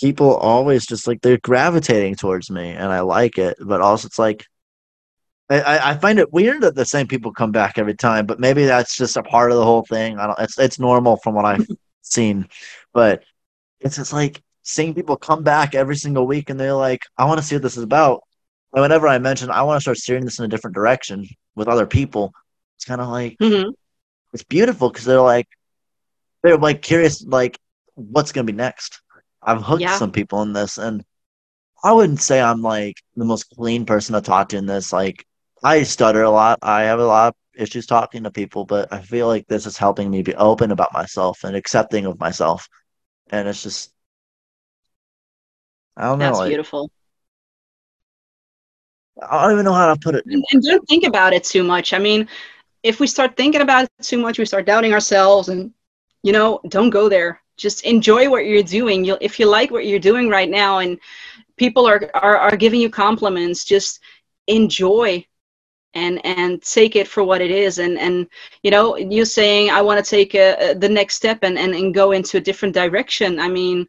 people 0.00 0.34
always 0.36 0.86
just 0.86 1.06
like 1.06 1.20
they're 1.22 1.38
gravitating 1.38 2.16
towards 2.16 2.50
me 2.50 2.70
and 2.70 2.92
I 2.92 3.00
like 3.00 3.38
it. 3.38 3.56
But 3.60 3.80
also 3.80 4.06
it's 4.06 4.18
like 4.18 4.44
I- 5.48 5.60
I, 5.60 5.90
I 5.90 5.96
find 5.98 6.18
it 6.18 6.32
weird 6.32 6.62
that 6.62 6.74
the 6.74 6.84
same 6.84 7.06
people 7.06 7.32
come 7.32 7.52
back 7.52 7.78
every 7.78 7.94
time, 7.94 8.26
but 8.26 8.40
maybe 8.40 8.64
that's 8.64 8.96
just 8.96 9.16
a 9.16 9.22
part 9.22 9.50
of 9.52 9.56
the 9.58 9.64
whole 9.64 9.84
thing. 9.84 10.18
I 10.18 10.26
don't 10.26 10.38
it's 10.40 10.58
it's 10.58 10.78
normal 10.78 11.16
from 11.18 11.34
what 11.34 11.44
I've 11.44 11.66
seen. 12.02 12.48
But 12.92 13.22
it's 13.80 13.96
just 13.96 14.12
like 14.12 14.42
seeing 14.64 14.94
people 14.94 15.16
come 15.16 15.44
back 15.44 15.74
every 15.74 15.96
single 15.96 16.26
week 16.26 16.50
and 16.50 16.58
they're 16.60 16.74
like, 16.74 17.02
I 17.18 17.26
want 17.26 17.40
to 17.40 17.46
see 17.46 17.56
what 17.56 17.62
this 17.62 17.76
is 17.76 17.84
about. 17.84 18.22
And 18.76 18.82
whenever 18.82 19.08
I 19.08 19.18
mention 19.18 19.50
I 19.50 19.64
want 19.64 19.78
to 19.78 19.82
start 19.82 19.98
steering 19.98 20.24
this 20.24 20.38
in 20.38 20.46
a 20.46 20.48
different 20.48 20.76
direction 20.76 21.26
with 21.56 21.68
other 21.68 21.86
people, 21.86 22.32
it's 22.76 22.86
kind 22.86 23.02
of 23.02 23.08
like 23.08 23.38
Mm-hmm. 23.40 23.70
it's 24.34 24.44
beautiful 24.44 24.90
because 24.90 25.06
they're 25.06 25.20
like 25.20 25.48
they're 26.42 26.58
like 26.58 26.82
curious 26.82 27.24
like 27.24 27.58
what's 27.96 28.32
gonna 28.32 28.44
be 28.46 28.52
next. 28.52 29.02
I've 29.42 29.62
hooked 29.62 29.82
Yeah. 29.82 29.98
some 29.98 30.12
people 30.12 30.42
in 30.42 30.54
this 30.54 30.78
and 30.78 31.04
I 31.84 31.92
wouldn't 31.92 32.20
say 32.22 32.40
I'm 32.42 32.62
like 32.62 32.96
the 33.16 33.24
most 33.24 33.44
clean 33.56 33.86
person 33.86 34.14
to 34.14 34.22
talk 34.22 34.50
to 34.50 34.58
in 34.58 34.66
this. 34.66 34.92
Like 34.92 35.26
I 35.64 35.84
stutter 35.84 36.22
a 36.22 36.30
lot. 36.30 36.58
I 36.62 36.82
have 36.84 37.00
a 37.00 37.06
lot 37.06 37.28
of 37.28 37.34
issues 37.62 37.86
talking 37.86 38.24
to 38.24 38.30
people, 38.32 38.66
but 38.66 38.92
I 38.92 39.00
feel 39.02 39.28
like 39.28 39.46
this 39.48 39.66
is 39.66 39.78
helping 39.78 40.10
me 40.10 40.22
be 40.22 40.34
open 40.36 40.72
about 40.72 40.92
myself 40.94 41.44
and 41.44 41.56
accepting 41.56 42.06
of 42.06 42.20
myself. 42.20 42.68
And 43.30 43.48
it's 43.48 43.62
just 43.64 43.92
I 45.96 46.04
don't 46.04 46.18
know, 46.18 46.26
That's 46.26 46.38
like, 46.38 46.48
beautiful. 46.48 46.90
I 49.22 49.44
don't 49.44 49.52
even 49.52 49.64
know 49.64 49.72
how 49.72 49.92
to 49.92 49.98
put 49.98 50.14
it. 50.14 50.24
And, 50.26 50.44
and 50.52 50.62
don't 50.62 50.86
think 50.88 51.04
about 51.04 51.32
it 51.32 51.44
too 51.44 51.64
much. 51.64 51.92
I 51.92 51.98
mean, 51.98 52.28
if 52.82 53.00
we 53.00 53.06
start 53.06 53.36
thinking 53.36 53.62
about 53.62 53.84
it 53.84 53.90
too 54.02 54.18
much, 54.18 54.38
we 54.38 54.44
start 54.44 54.66
doubting 54.66 54.92
ourselves, 54.92 55.48
and 55.48 55.72
you 56.22 56.32
know, 56.32 56.60
don't 56.68 56.90
go 56.90 57.08
there. 57.08 57.40
Just 57.56 57.84
enjoy 57.84 58.28
what 58.28 58.46
you're 58.46 58.62
doing. 58.62 59.04
You'll, 59.04 59.18
if 59.20 59.40
you 59.40 59.46
like 59.46 59.70
what 59.70 59.86
you're 59.86 59.98
doing 59.98 60.28
right 60.28 60.50
now, 60.50 60.78
and 60.78 60.98
people 61.56 61.86
are, 61.86 62.10
are 62.14 62.36
are 62.36 62.56
giving 62.56 62.80
you 62.80 62.90
compliments, 62.90 63.64
just 63.64 64.00
enjoy 64.46 65.24
and 65.96 66.24
and 66.24 66.62
take 66.62 66.94
it 66.94 67.08
for 67.08 67.24
what 67.24 67.40
it 67.40 67.50
is 67.50 67.78
and 67.78 67.98
and 67.98 68.28
you 68.62 68.70
know 68.70 68.96
you 68.96 69.24
saying 69.24 69.70
i 69.70 69.80
want 69.80 70.02
to 70.02 70.08
take 70.08 70.34
a, 70.34 70.70
a, 70.70 70.74
the 70.74 70.88
next 70.88 71.14
step 71.14 71.38
and, 71.42 71.58
and 71.58 71.74
and 71.74 71.94
go 71.94 72.12
into 72.12 72.36
a 72.36 72.40
different 72.40 72.74
direction 72.74 73.40
i 73.40 73.48
mean 73.48 73.88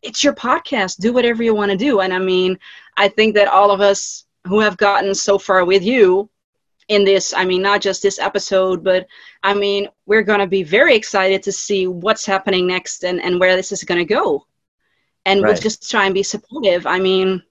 it's 0.00 0.22
your 0.22 0.34
podcast 0.34 0.98
do 0.98 1.12
whatever 1.12 1.42
you 1.42 1.54
want 1.54 1.70
to 1.70 1.76
do 1.76 2.00
and 2.00 2.14
i 2.14 2.18
mean 2.18 2.56
i 2.96 3.08
think 3.08 3.34
that 3.34 3.48
all 3.48 3.70
of 3.70 3.80
us 3.80 4.24
who 4.48 4.60
have 4.60 4.76
gotten 4.76 5.14
so 5.14 5.38
far 5.38 5.64
with 5.64 5.82
you 5.82 6.28
in 6.88 7.04
this 7.04 7.34
i 7.34 7.44
mean 7.44 7.62
not 7.62 7.80
just 7.80 8.02
this 8.02 8.18
episode 8.18 8.82
but 8.82 9.06
i 9.42 9.52
mean 9.52 9.86
we're 10.08 10.22
going 10.22 10.40
to 10.40 10.46
be 10.46 10.62
very 10.62 10.96
excited 10.96 11.42
to 11.42 11.52
see 11.52 11.86
what's 11.86 12.24
happening 12.24 12.66
next 12.66 13.04
and 13.04 13.20
and 13.20 13.38
where 13.38 13.54
this 13.54 13.70
is 13.72 13.84
going 13.84 13.98
to 13.98 14.14
go. 14.14 14.44
And 15.26 15.42
right. 15.42 15.52
we'll 15.52 15.60
just 15.60 15.90
try 15.90 16.06
and 16.06 16.14
be 16.14 16.22
supportive. 16.22 16.86
I 16.86 16.98
mean 16.98 17.42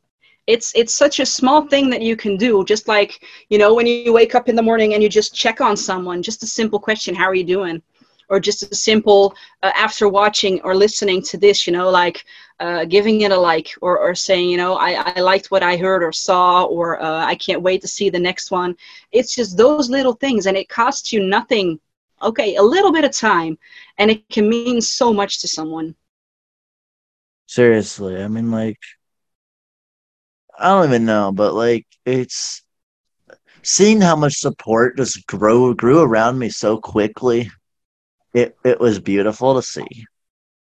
it's 0.47 0.73
it's 0.75 0.93
such 0.93 1.19
a 1.19 1.25
small 1.25 1.67
thing 1.67 1.89
that 1.91 2.01
you 2.01 2.15
can 2.15 2.35
do. 2.35 2.65
Just 2.65 2.87
like 2.87 3.23
you 3.49 3.59
know 3.59 3.75
when 3.75 3.85
you 3.85 4.11
wake 4.11 4.33
up 4.33 4.49
in 4.49 4.55
the 4.55 4.61
morning 4.69 4.93
and 4.93 5.03
you 5.03 5.09
just 5.09 5.35
check 5.35 5.61
on 5.61 5.77
someone 5.77 6.23
just 6.23 6.43
a 6.43 6.47
simple 6.47 6.79
question 6.79 7.13
how 7.13 7.25
are 7.25 7.35
you 7.35 7.43
doing 7.43 7.81
or 8.29 8.39
just 8.39 8.63
a 8.63 8.75
simple 8.75 9.35
uh, 9.63 9.71
after 9.75 10.07
watching 10.07 10.61
or 10.61 10.75
listening 10.75 11.21
to 11.21 11.37
this 11.37 11.67
you 11.67 11.73
know 11.73 11.89
like 11.89 12.25
uh, 12.59 12.85
giving 12.85 13.21
it 13.21 13.31
a 13.31 13.37
like 13.37 13.69
or, 13.81 13.99
or 13.99 14.15
saying 14.15 14.49
you 14.49 14.57
know 14.57 14.75
I, 14.75 15.13
I 15.15 15.19
liked 15.19 15.51
what 15.51 15.63
i 15.63 15.77
heard 15.77 16.03
or 16.03 16.11
saw 16.11 16.63
or 16.63 17.01
uh, 17.01 17.25
i 17.25 17.35
can't 17.35 17.61
wait 17.61 17.81
to 17.81 17.87
see 17.87 18.09
the 18.09 18.19
next 18.19 18.51
one. 18.51 18.75
It's 19.11 19.35
just 19.35 19.57
those 19.57 19.89
little 19.89 20.13
things 20.13 20.45
and 20.47 20.57
it 20.57 20.69
costs 20.69 21.13
you 21.13 21.23
nothing. 21.23 21.79
Okay 22.21 22.55
a 22.55 22.63
little 22.63 22.91
bit 22.91 23.05
of 23.05 23.11
time 23.11 23.57
and 23.99 24.09
it 24.09 24.27
can 24.29 24.49
mean 24.49 24.81
so 24.81 25.13
much 25.13 25.39
to 25.41 25.47
someone. 25.47 25.95
Seriously 27.45 28.21
i 28.21 28.27
mean 28.27 28.51
like 28.51 28.79
I 30.59 30.69
don't 30.69 30.87
even 30.87 31.05
know, 31.05 31.31
but 31.31 31.53
like 31.53 31.85
it's 32.05 32.63
seeing 33.61 34.01
how 34.01 34.15
much 34.15 34.33
support 34.35 34.97
just 34.97 35.25
grow 35.27 35.73
grew 35.73 36.01
around 36.01 36.39
me 36.39 36.49
so 36.49 36.77
quickly. 36.77 37.51
It 38.37 38.55
it 38.63 38.79
was 38.79 38.99
beautiful 38.99 39.55
to 39.55 39.63
see. 39.63 40.05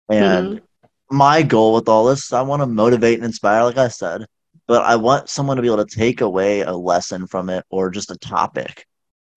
And 0.10 0.48
mm-hmm. 0.48 1.18
my 1.18 1.42
goal 1.44 1.74
with 1.74 1.90
all 1.90 2.06
this, 2.06 2.32
I 2.32 2.42
want 2.42 2.62
to 2.62 2.66
motivate 2.68 3.16
and 3.16 3.26
inspire, 3.26 3.64
like 3.64 3.78
I 3.78 3.90
said, 3.90 4.26
but 4.68 4.84
I 4.84 4.96
want 4.96 5.30
someone 5.30 5.58
to 5.58 5.62
be 5.62 5.68
able 5.68 5.86
to 5.86 5.96
take 5.96 6.22
away 6.22 6.62
a 6.62 6.72
lesson 6.74 7.28
from 7.28 7.50
it 7.50 7.66
or 7.70 7.90
just 7.90 8.12
a 8.12 8.18
topic. 8.18 8.86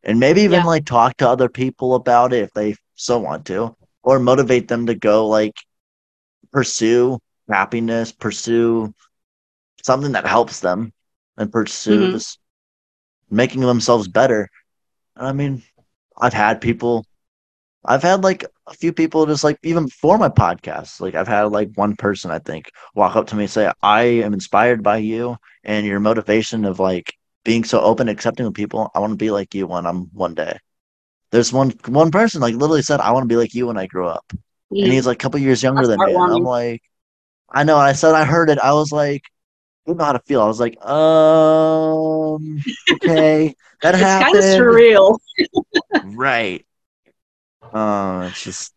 And 0.05 0.21
maybe 0.21 0.43
even 0.43 0.61
yeah. 0.61 0.67
like 0.67 0.85
talk 0.87 1.17
to 1.17 1.29
other 1.29 1.49
people 1.49 1.95
about 1.95 2.33
it 2.33 2.45
if 2.45 2.53
they 2.53 2.77
so 2.95 3.19
want 3.19 3.47
to, 3.47 3.75
or 4.03 4.19
motivate 4.19 4.69
them 4.69 4.87
to 4.87 4.95
go 4.95 5.27
like 5.27 5.57
pursue 6.53 7.19
happiness, 7.49 8.13
pursue 8.13 8.95
something 9.83 10.13
that 10.13 10.27
helps 10.27 10.61
them 10.61 10.93
and 11.37 11.51
pursue 11.51 12.01
mm-hmm. 12.01 12.13
this 12.13 12.39
making 13.31 13.63
themselves 13.63 14.09
better. 14.09 14.49
I 15.17 15.33
mean, 15.33 15.63
I've 16.19 16.33
had 16.33 16.61
people, 16.61 17.05
I've 17.85 18.03
had 18.03 18.23
like 18.23 18.45
a 18.67 18.75
few 18.75 18.93
people 18.93 19.27
just 19.27 19.43
like 19.43 19.59
even 19.63 19.87
before 19.87 20.19
my 20.19 20.29
podcast, 20.29 21.01
like 21.01 21.15
I've 21.15 21.29
had 21.29 21.45
like 21.45 21.71
one 21.75 21.97
person 21.97 22.31
I 22.31 22.39
think 22.39 22.71
walk 22.95 23.17
up 23.17 23.27
to 23.29 23.37
me 23.37 23.45
and 23.45 23.51
say, 23.51 23.73
I 23.83 24.03
am 24.03 24.35
inspired 24.35 24.83
by 24.83 24.99
you 24.99 25.37
and 25.65 25.87
your 25.87 26.01
motivation 26.01 26.65
of 26.65 26.79
like 26.79 27.15
being 27.45 27.65
so 27.65 27.81
open, 27.81 28.09
accepting 28.09 28.47
of 28.47 28.55
people. 28.55 28.91
I 28.95 28.99
want 28.99 29.13
to 29.13 29.17
be 29.17 29.31
like 29.31 29.55
you 29.55 29.67
when 29.67 29.87
I'm 29.87 30.05
one 30.13 30.35
day. 30.35 30.59
There's 31.31 31.53
one 31.53 31.73
one 31.87 32.11
person 32.11 32.41
like 32.41 32.55
literally 32.55 32.83
said, 32.83 33.01
I 33.01 33.13
want 33.13 33.25
to 33.25 33.33
be 33.33 33.37
like 33.37 33.55
you 33.55 33.69
when 33.69 33.79
I 33.79 33.87
grow 33.87 34.09
up. 34.09 34.27
Mm-hmm. 34.31 34.85
And 34.85 34.93
he's 34.93 35.07
like 35.07 35.17
a 35.17 35.19
couple 35.23 35.41
years 35.41 35.63
younger 35.63 35.87
That's 35.87 35.99
than 35.99 36.07
me. 36.07 36.15
And 36.15 36.33
I'm 36.35 36.45
like, 36.45 36.83
I 37.49 37.65
know. 37.65 37.77
I 37.79 37.93
said 37.93 38.15
I 38.15 38.25
heard 38.25 38.51
it. 38.51 38.59
I 38.59 38.73
was 38.73 38.93
like, 38.93 39.23
didn't 39.87 39.99
know 39.99 40.05
how 40.05 40.13
to 40.13 40.21
feel. 40.21 40.43
I 40.43 40.47
was 40.47 40.61
like, 40.61 40.85
um, 40.85 42.63
okay, 42.93 43.55
that 43.83 43.95
it's 43.95 44.03
happened. 44.03 44.35
Kind 44.35 44.37
of 44.37 44.45
surreal, 44.45 45.19
right? 46.15 46.65
Uh, 47.73 48.29
it's 48.31 48.43
just 48.43 48.75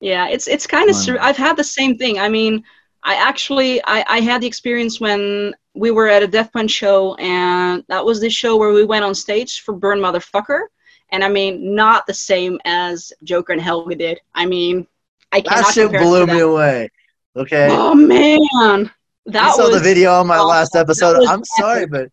yeah, 0.00 0.28
it's 0.28 0.48
it's 0.48 0.66
kind 0.66 0.90
of 0.90 0.96
surreal. 0.96 1.20
I've 1.20 1.36
had 1.36 1.56
the 1.56 1.64
same 1.64 1.96
thing. 1.96 2.18
I 2.18 2.28
mean, 2.28 2.64
I 3.04 3.14
actually 3.14 3.80
I 3.84 4.04
I 4.08 4.20
had 4.20 4.40
the 4.40 4.46
experience 4.46 5.00
when 5.00 5.54
we 5.74 5.90
were 5.90 6.08
at 6.08 6.24
a 6.24 6.26
Death 6.26 6.52
Punch 6.52 6.72
show, 6.72 7.14
and 7.14 7.84
that 7.88 8.04
was 8.04 8.20
the 8.20 8.28
show 8.28 8.56
where 8.56 8.72
we 8.72 8.84
went 8.84 9.04
on 9.04 9.14
stage 9.14 9.60
for 9.60 9.74
Burn 9.74 10.00
Motherfucker, 10.00 10.62
and 11.10 11.22
I 11.22 11.28
mean, 11.28 11.74
not 11.74 12.06
the 12.06 12.14
same 12.14 12.58
as 12.64 13.12
Joker 13.22 13.52
and 13.52 13.62
Helga 13.62 13.94
did. 13.94 14.20
I 14.34 14.44
mean, 14.44 14.88
I 15.30 15.40
cannot 15.40 15.66
that 15.66 15.74
shit 15.74 15.90
blew 15.90 16.26
me 16.26 16.40
away. 16.40 16.90
Okay. 17.36 17.68
Oh 17.70 17.94
man. 17.94 18.90
That 19.26 19.46
you 19.46 19.54
saw 19.54 19.70
the 19.70 19.78
video 19.78 20.14
on 20.14 20.26
my 20.26 20.36
awesome. 20.36 20.48
last 20.48 20.76
episode. 20.76 21.24
I'm 21.28 21.44
sorry, 21.44 21.86
but 21.86 22.08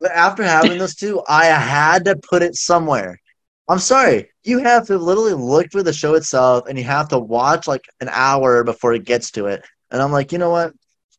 but 0.00 0.12
after 0.12 0.42
having 0.42 0.78
those 0.78 0.94
two, 0.94 1.22
I 1.28 1.44
had 1.44 2.06
to 2.06 2.16
put 2.16 2.42
it 2.42 2.54
somewhere. 2.54 3.20
I'm 3.68 3.78
sorry. 3.78 4.30
You 4.42 4.58
have 4.58 4.86
to 4.88 4.98
literally 4.98 5.34
look 5.34 5.70
for 5.70 5.82
the 5.82 5.92
show 5.92 6.14
itself, 6.14 6.64
and 6.68 6.76
you 6.76 6.84
have 6.84 7.08
to 7.10 7.18
watch 7.18 7.66
like 7.66 7.84
an 8.00 8.08
hour 8.10 8.64
before 8.64 8.92
it 8.92 9.04
gets 9.04 9.30
to 9.32 9.46
it. 9.46 9.64
And 9.90 10.02
I'm 10.02 10.12
like, 10.12 10.32
you 10.32 10.38
know 10.38 10.50
what? 10.50 10.72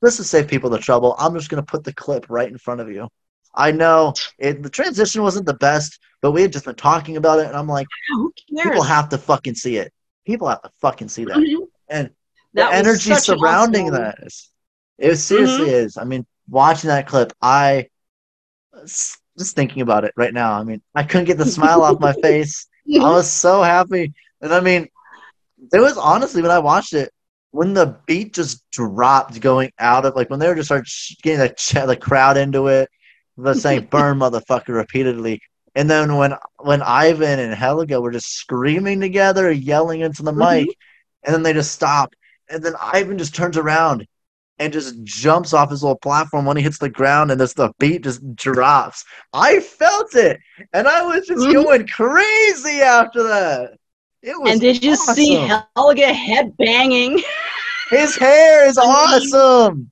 Just 0.03 0.17
to 0.17 0.23
save 0.23 0.47
people 0.47 0.69
the 0.69 0.77
trouble, 0.77 1.15
I'm 1.17 1.33
just 1.33 1.49
gonna 1.49 1.63
put 1.63 1.83
the 1.83 1.93
clip 1.93 2.25
right 2.29 2.49
in 2.49 2.57
front 2.57 2.81
of 2.81 2.91
you. 2.91 3.07
I 3.55 3.71
know 3.71 4.13
it, 4.37 4.63
the 4.63 4.69
transition 4.69 5.21
wasn't 5.21 5.45
the 5.45 5.53
best, 5.53 5.99
but 6.21 6.31
we 6.31 6.41
had 6.41 6.51
just 6.51 6.65
been 6.65 6.75
talking 6.75 7.17
about 7.17 7.39
it, 7.39 7.47
and 7.47 7.55
I'm 7.55 7.67
like, 7.67 7.87
people 8.49 8.83
have 8.83 9.09
to 9.09 9.17
fucking 9.17 9.55
see 9.55 9.77
it. 9.77 9.93
People 10.25 10.47
have 10.47 10.61
to 10.61 10.71
fucking 10.81 11.09
see 11.09 11.25
that, 11.25 11.37
mm-hmm. 11.37 11.63
and 11.87 12.09
that 12.53 12.71
the 12.71 12.75
energy 12.75 13.13
surrounding 13.15 13.89
awesome 13.89 14.01
that 14.01 14.17
is 14.23 14.49
it 14.97 15.17
seriously 15.17 15.67
mm-hmm. 15.67 15.75
is. 15.75 15.97
I 15.97 16.03
mean, 16.03 16.25
watching 16.49 16.89
that 16.89 17.07
clip, 17.07 17.33
I 17.41 17.87
just 19.37 19.55
thinking 19.55 19.81
about 19.81 20.03
it 20.03 20.13
right 20.15 20.33
now. 20.33 20.53
I 20.53 20.63
mean, 20.63 20.81
I 20.95 21.03
couldn't 21.03 21.25
get 21.25 21.37
the 21.37 21.45
smile 21.45 21.83
off 21.83 21.99
my 21.99 22.13
face. 22.13 22.67
I 22.93 23.09
was 23.09 23.31
so 23.31 23.63
happy, 23.63 24.13
and 24.41 24.53
I 24.53 24.59
mean, 24.59 24.87
it 25.71 25.79
was 25.79 25.97
honestly 25.97 26.41
when 26.41 26.51
I 26.51 26.59
watched 26.59 26.93
it 26.93 27.11
when 27.53 27.73
the 27.75 27.99
beat 28.07 28.33
just 28.33 28.69
dropped 28.71 29.39
going 29.39 29.71
out 29.77 30.05
of 30.05 30.15
like 30.15 30.29
when 30.29 30.39
they 30.39 30.47
were 30.47 30.55
just 30.55 30.67
start 30.67 30.87
getting 31.21 31.39
the 31.39 31.49
ch- 31.49 31.73
the 31.73 31.95
crowd 31.95 32.35
into 32.35 32.67
it, 32.67 32.89
the 33.37 33.53
saying 33.53 33.85
"burn 33.91 34.17
motherfucker" 34.17 34.69
repeatedly, 34.69 35.39
and 35.75 35.87
then 35.87 36.17
when 36.17 36.33
when 36.57 36.81
Ivan 36.81 37.39
and 37.39 37.53
Helga 37.53 38.01
were 38.01 38.11
just 38.11 38.33
screaming 38.33 38.99
together, 38.99 39.51
yelling 39.51 40.01
into 40.01 40.23
the 40.23 40.31
mm-hmm. 40.31 40.65
mic, 40.65 40.77
and 41.23 41.33
then 41.33 41.43
they 41.43 41.53
just 41.53 41.71
stopped, 41.71 42.15
and 42.49 42.63
then 42.63 42.73
Ivan 42.81 43.19
just 43.19 43.35
turns 43.35 43.55
around 43.55 44.07
and 44.59 44.71
just 44.71 45.03
jumps 45.03 45.53
off 45.53 45.71
his 45.71 45.83
little 45.83 45.97
platform 45.97 46.45
when 46.45 46.57
he 46.57 46.63
hits 46.63 46.77
the 46.77 46.89
ground 46.89 47.31
and 47.31 47.39
this 47.39 47.53
the 47.53 47.71
beat 47.79 48.03
just 48.03 48.35
drops. 48.35 49.03
I 49.33 49.59
felt 49.59 50.15
it. 50.15 50.39
And 50.73 50.87
I 50.87 51.03
was 51.03 51.27
just 51.27 51.41
mm-hmm. 51.41 51.63
going 51.63 51.87
crazy 51.87 52.81
after 52.81 53.23
that. 53.23 53.77
It 54.21 54.39
was 54.39 54.51
And 54.51 54.61
did 54.61 54.83
you 54.83 54.93
awesome. 54.93 55.15
see 55.15 55.35
Helga 55.75 56.13
head 56.13 56.55
banging? 56.57 57.21
His 57.89 58.15
hair 58.15 58.67
is 58.67 58.77
awesome. 58.81 59.91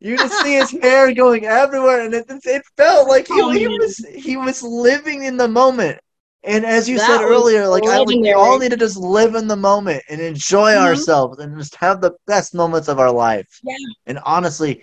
You 0.00 0.18
just 0.18 0.42
see 0.42 0.54
his 0.54 0.70
hair 0.82 1.12
going 1.14 1.46
everywhere, 1.46 2.04
and 2.04 2.12
it, 2.12 2.26
it 2.28 2.62
felt 2.76 3.08
like 3.08 3.26
he, 3.26 3.58
he 3.58 3.68
was 3.68 3.96
he 4.14 4.36
was 4.36 4.62
living 4.62 5.24
in 5.24 5.38
the 5.38 5.48
moment. 5.48 5.98
And 6.46 6.66
as 6.66 6.88
you 6.88 6.98
that 6.98 7.06
said 7.06 7.22
earlier, 7.22 7.66
like 7.66 7.86
I, 7.86 8.02
we 8.02 8.32
all 8.32 8.58
need 8.58 8.72
to 8.72 8.76
just 8.76 8.98
live 8.98 9.34
in 9.34 9.48
the 9.48 9.56
moment 9.56 10.02
and 10.10 10.20
enjoy 10.20 10.72
mm-hmm. 10.72 10.84
ourselves 10.84 11.38
and 11.38 11.56
just 11.56 11.74
have 11.76 12.00
the 12.00 12.12
best 12.26 12.54
moments 12.54 12.88
of 12.88 12.98
our 12.98 13.10
life. 13.10 13.48
Yeah. 13.62 13.76
And 14.06 14.18
honestly, 14.24 14.82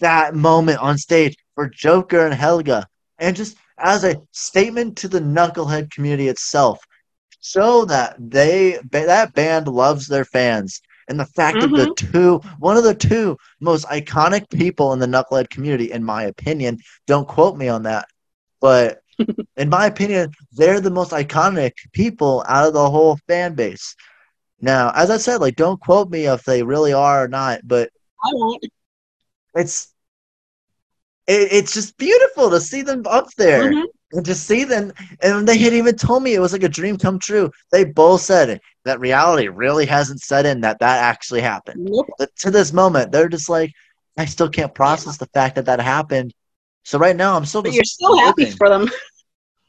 that 0.00 0.34
moment 0.34 0.78
on 0.78 0.96
stage 0.96 1.36
for 1.54 1.68
Joker 1.68 2.24
and 2.24 2.34
Helga, 2.34 2.86
and 3.18 3.36
just 3.36 3.56
as 3.78 4.04
a 4.04 4.20
statement 4.32 4.96
to 4.98 5.08
the 5.08 5.20
knucklehead 5.20 5.90
community 5.90 6.28
itself, 6.28 6.80
show 7.42 7.84
that 7.84 8.16
they 8.18 8.78
that 8.90 9.34
band 9.34 9.68
loves 9.68 10.06
their 10.06 10.24
fans. 10.24 10.80
And 11.06 11.20
the 11.20 11.26
fact 11.26 11.58
mm-hmm. 11.58 11.76
that 11.76 11.96
the 11.96 12.04
mm-hmm. 12.06 12.12
two, 12.12 12.40
one 12.58 12.78
of 12.78 12.84
the 12.84 12.94
two 12.94 13.36
most 13.60 13.84
iconic 13.88 14.48
people 14.48 14.94
in 14.94 15.00
the 15.00 15.06
knucklehead 15.06 15.50
community, 15.50 15.92
in 15.92 16.02
my 16.02 16.24
opinion, 16.24 16.78
don't 17.06 17.28
quote 17.28 17.58
me 17.58 17.68
on 17.68 17.82
that, 17.82 18.06
but 18.58 19.00
in 19.56 19.68
my 19.68 19.86
opinion, 19.86 20.32
they're 20.52 20.80
the 20.80 20.90
most 20.90 21.12
iconic 21.12 21.72
people 21.92 22.44
out 22.48 22.66
of 22.66 22.74
the 22.74 22.90
whole 22.90 23.18
fan 23.28 23.54
base. 23.54 23.94
Now, 24.60 24.92
as 24.94 25.10
I 25.10 25.18
said, 25.18 25.40
like 25.40 25.56
don't 25.56 25.80
quote 25.80 26.10
me 26.10 26.26
if 26.26 26.44
they 26.44 26.62
really 26.62 26.92
are 26.92 27.24
or 27.24 27.28
not, 27.28 27.60
but 27.64 27.90
it's 29.54 29.94
it, 31.26 31.52
it's 31.52 31.74
just 31.74 31.96
beautiful 31.96 32.50
to 32.50 32.60
see 32.60 32.82
them 32.82 33.02
up 33.06 33.28
there 33.36 33.70
mm-hmm. 33.70 33.84
and 34.12 34.26
to 34.26 34.34
see 34.34 34.64
them. 34.64 34.92
And 35.20 35.46
they 35.46 35.58
had 35.58 35.72
even 35.72 35.96
told 35.96 36.22
me 36.22 36.34
it 36.34 36.40
was 36.40 36.52
like 36.52 36.62
a 36.62 36.68
dream 36.68 36.96
come 36.96 37.18
true. 37.18 37.50
They 37.72 37.84
both 37.84 38.20
said 38.20 38.50
it, 38.50 38.62
that 38.84 39.00
reality 39.00 39.48
really 39.48 39.86
hasn't 39.86 40.20
set 40.20 40.46
in 40.46 40.60
that 40.62 40.78
that 40.80 41.02
actually 41.02 41.40
happened. 41.40 41.90
But 42.18 42.34
to 42.36 42.50
this 42.50 42.72
moment, 42.72 43.12
they're 43.12 43.28
just 43.28 43.48
like, 43.48 43.72
I 44.16 44.26
still 44.26 44.48
can't 44.48 44.74
process 44.74 45.16
the 45.16 45.26
fact 45.26 45.56
that 45.56 45.66
that 45.66 45.80
happened 45.80 46.32
So 46.84 46.98
right 46.98 47.16
now, 47.16 47.36
I'm 47.36 47.44
still. 47.44 47.62
But 47.62 47.72
you're 47.72 47.84
still 47.84 48.18
happy 48.18 48.50
for 48.50 48.68
them. 48.68 48.88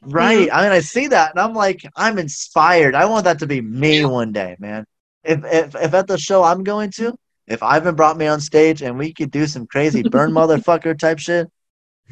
Right. 0.02 0.48
Mm-hmm. 0.48 0.56
I 0.56 0.62
mean, 0.62 0.72
I 0.72 0.80
see 0.80 1.08
that, 1.08 1.32
and 1.32 1.40
I'm 1.40 1.54
like, 1.54 1.84
I'm 1.96 2.18
inspired. 2.18 2.94
I 2.94 3.06
want 3.06 3.24
that 3.24 3.40
to 3.40 3.46
be 3.46 3.60
me 3.60 4.04
one 4.04 4.30
day, 4.30 4.54
man. 4.60 4.84
If 5.24 5.44
if 5.44 5.74
if 5.74 5.94
at 5.94 6.06
the 6.06 6.16
show 6.16 6.44
I'm 6.44 6.62
going 6.62 6.92
to, 6.92 7.16
if 7.48 7.62
Ivan 7.62 7.96
brought 7.96 8.16
me 8.16 8.26
on 8.26 8.38
stage 8.40 8.82
and 8.82 8.98
we 8.98 9.12
could 9.12 9.32
do 9.32 9.46
some 9.46 9.66
crazy 9.66 10.02
burn 10.02 10.30
motherfucker 10.32 10.96
type 10.96 11.18
shit, 11.18 11.48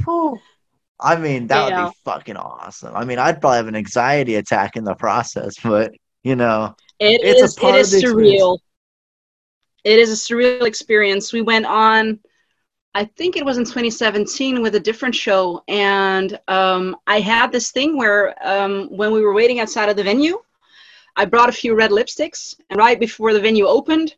whew, 0.05 0.39
I 0.99 1.17
mean, 1.17 1.47
that 1.49 1.69
yeah. 1.69 1.85
would 1.85 1.91
be 1.91 1.97
fucking 2.05 2.37
awesome. 2.37 2.95
I 2.95 3.05
mean, 3.05 3.19
I'd 3.19 3.41
probably 3.41 3.59
have 3.59 3.69
an 3.69 3.77
anxiety 3.77 4.37
attack 4.37 4.77
in 4.77 4.85
the 4.85 4.95
process, 4.95 5.57
but 5.63 5.93
you 6.23 6.37
know, 6.37 6.75
it 6.99 7.21
it's 7.23 7.43
is, 7.43 7.59
it 7.63 7.75
is 7.75 8.03
surreal. 8.03 8.59
It 9.85 9.99
is 9.99 10.11
a 10.11 10.15
surreal 10.15 10.63
experience. 10.63 11.33
We 11.33 11.43
went 11.43 11.67
on, 11.67 12.21
I 12.95 13.05
think 13.05 13.37
it 13.37 13.45
was 13.45 13.59
in 13.59 13.65
2017 13.65 14.63
with 14.63 14.77
a 14.77 14.81
different 14.81 15.15
show, 15.15 15.65
and 15.67 16.39
um, 16.47 16.97
I 17.09 17.19
had 17.19 17.51
this 17.51 17.73
thing 17.73 17.97
where 17.97 18.35
um, 18.47 18.89
when 18.89 19.13
we 19.13 19.21
were 19.21 19.35
waiting 19.35 19.59
outside 19.59 19.89
of 19.89 19.97
the 19.97 20.05
venue, 20.05 20.41
I 21.17 21.25
brought 21.25 21.49
a 21.49 21.53
few 21.53 21.75
red 21.75 21.91
lipsticks, 21.91 22.55
and 22.71 22.79
right 22.79 22.99
before 22.99 23.33
the 23.33 23.41
venue 23.41 23.67
opened, 23.67 24.15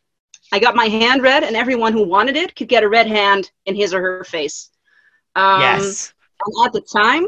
I 0.52 0.58
got 0.58 0.76
my 0.76 0.86
hand 0.86 1.22
red, 1.22 1.42
and 1.42 1.56
everyone 1.56 1.94
who 1.94 2.06
wanted 2.06 2.36
it 2.36 2.54
could 2.54 2.68
get 2.68 2.84
a 2.84 2.88
red 2.88 3.06
hand 3.06 3.50
in 3.64 3.74
his 3.74 3.94
or 3.94 4.00
her 4.00 4.24
face. 4.24 4.70
Um, 5.34 5.60
yes. 5.60 6.12
And 6.44 6.66
at 6.66 6.72
the 6.72 6.82
time, 6.82 7.26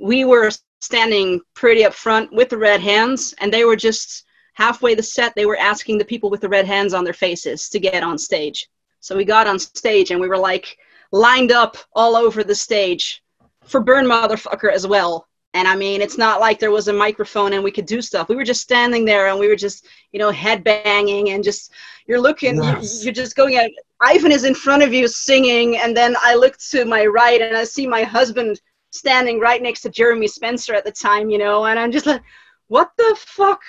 we 0.00 0.24
were 0.24 0.50
standing 0.80 1.40
pretty 1.54 1.84
up 1.84 1.94
front 1.94 2.32
with 2.32 2.48
the 2.48 2.58
red 2.58 2.80
hands, 2.80 3.32
and 3.38 3.52
they 3.52 3.64
were 3.64 3.76
just 3.76 4.24
halfway 4.54 4.94
the 4.94 5.02
set. 5.02 5.34
They 5.36 5.46
were 5.46 5.56
asking 5.56 5.98
the 5.98 6.04
people 6.04 6.30
with 6.30 6.40
the 6.40 6.48
red 6.48 6.66
hands 6.66 6.94
on 6.94 7.04
their 7.04 7.12
faces 7.12 7.68
to 7.70 7.78
get 7.78 8.02
on 8.02 8.18
stage. 8.18 8.68
So 9.00 9.16
we 9.16 9.24
got 9.24 9.46
on 9.46 9.58
stage, 9.58 10.10
and 10.10 10.20
we 10.20 10.28
were 10.28 10.38
like 10.38 10.78
lined 11.12 11.52
up 11.52 11.76
all 11.94 12.16
over 12.16 12.44
the 12.44 12.54
stage 12.54 13.22
for 13.64 13.80
Burn 13.80 14.06
Motherfucker 14.06 14.72
as 14.72 14.86
well. 14.86 15.26
And 15.54 15.66
I 15.66 15.76
mean, 15.76 16.02
it's 16.02 16.18
not 16.18 16.40
like 16.40 16.58
there 16.58 16.70
was 16.70 16.88
a 16.88 16.92
microphone 16.92 17.54
and 17.54 17.64
we 17.64 17.70
could 17.70 17.86
do 17.86 18.02
stuff. 18.02 18.28
We 18.28 18.36
were 18.36 18.44
just 18.44 18.60
standing 18.60 19.04
there 19.04 19.28
and 19.28 19.38
we 19.38 19.48
were 19.48 19.56
just, 19.56 19.86
you 20.12 20.18
know, 20.18 20.30
head 20.30 20.62
banging 20.62 21.30
and 21.30 21.42
just, 21.42 21.72
you're 22.06 22.20
looking, 22.20 22.56
you're, 22.56 23.12
just 23.12 23.34
going 23.34 23.56
at, 23.56 23.70
Ivan 24.00 24.30
is 24.30 24.44
in 24.44 24.54
front 24.54 24.82
of 24.82 24.92
you 24.92 25.08
singing. 25.08 25.78
And 25.78 25.96
then 25.96 26.16
I 26.20 26.34
look 26.34 26.58
to 26.70 26.84
my 26.84 27.06
right 27.06 27.40
and 27.40 27.56
I 27.56 27.64
see 27.64 27.86
my 27.86 28.02
husband 28.02 28.60
standing 28.90 29.40
right 29.40 29.62
next 29.62 29.80
to 29.82 29.88
Jeremy 29.88 30.28
Spencer 30.28 30.74
at 30.74 30.84
the 30.84 30.92
time, 30.92 31.30
you 31.30 31.38
know, 31.38 31.64
and 31.64 31.78
I'm 31.78 31.92
just 31.92 32.06
like, 32.06 32.22
what 32.68 32.90
the 32.98 33.16
fuck? 33.18 33.60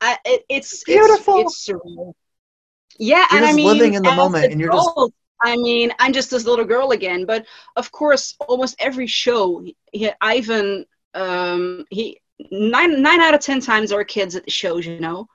I, 0.00 0.18
it, 0.24 0.44
it's 0.48 0.82
beautiful. 0.82 1.38
It's, 1.42 1.68
it's 1.68 1.78
surreal. 1.78 2.12
Yeah, 2.98 3.26
you're 3.30 3.38
and 3.38 3.46
I 3.46 3.52
mean, 3.52 3.66
living 3.66 3.94
in 3.94 4.02
the 4.02 4.14
moment, 4.14 4.52
and 4.52 4.60
you're 4.60 4.72
just 4.72 4.90
I 5.40 5.56
mean, 5.56 5.92
I'm 5.98 6.12
just 6.12 6.30
this 6.30 6.44
little 6.44 6.64
girl 6.64 6.90
again. 6.90 7.24
But 7.24 7.46
of 7.76 7.92
course, 7.92 8.34
almost 8.40 8.76
every 8.80 9.06
show, 9.06 9.64
he, 9.92 10.10
Ivan, 10.20 10.84
um, 11.14 11.84
he 11.90 12.20
nine 12.50 13.02
nine 13.02 13.20
out 13.20 13.34
of 13.34 13.40
ten 13.40 13.60
times 13.60 13.92
are 13.92 14.04
kids 14.04 14.36
at 14.36 14.44
the 14.44 14.50
shows, 14.50 14.86
you 14.86 15.00
know. 15.00 15.28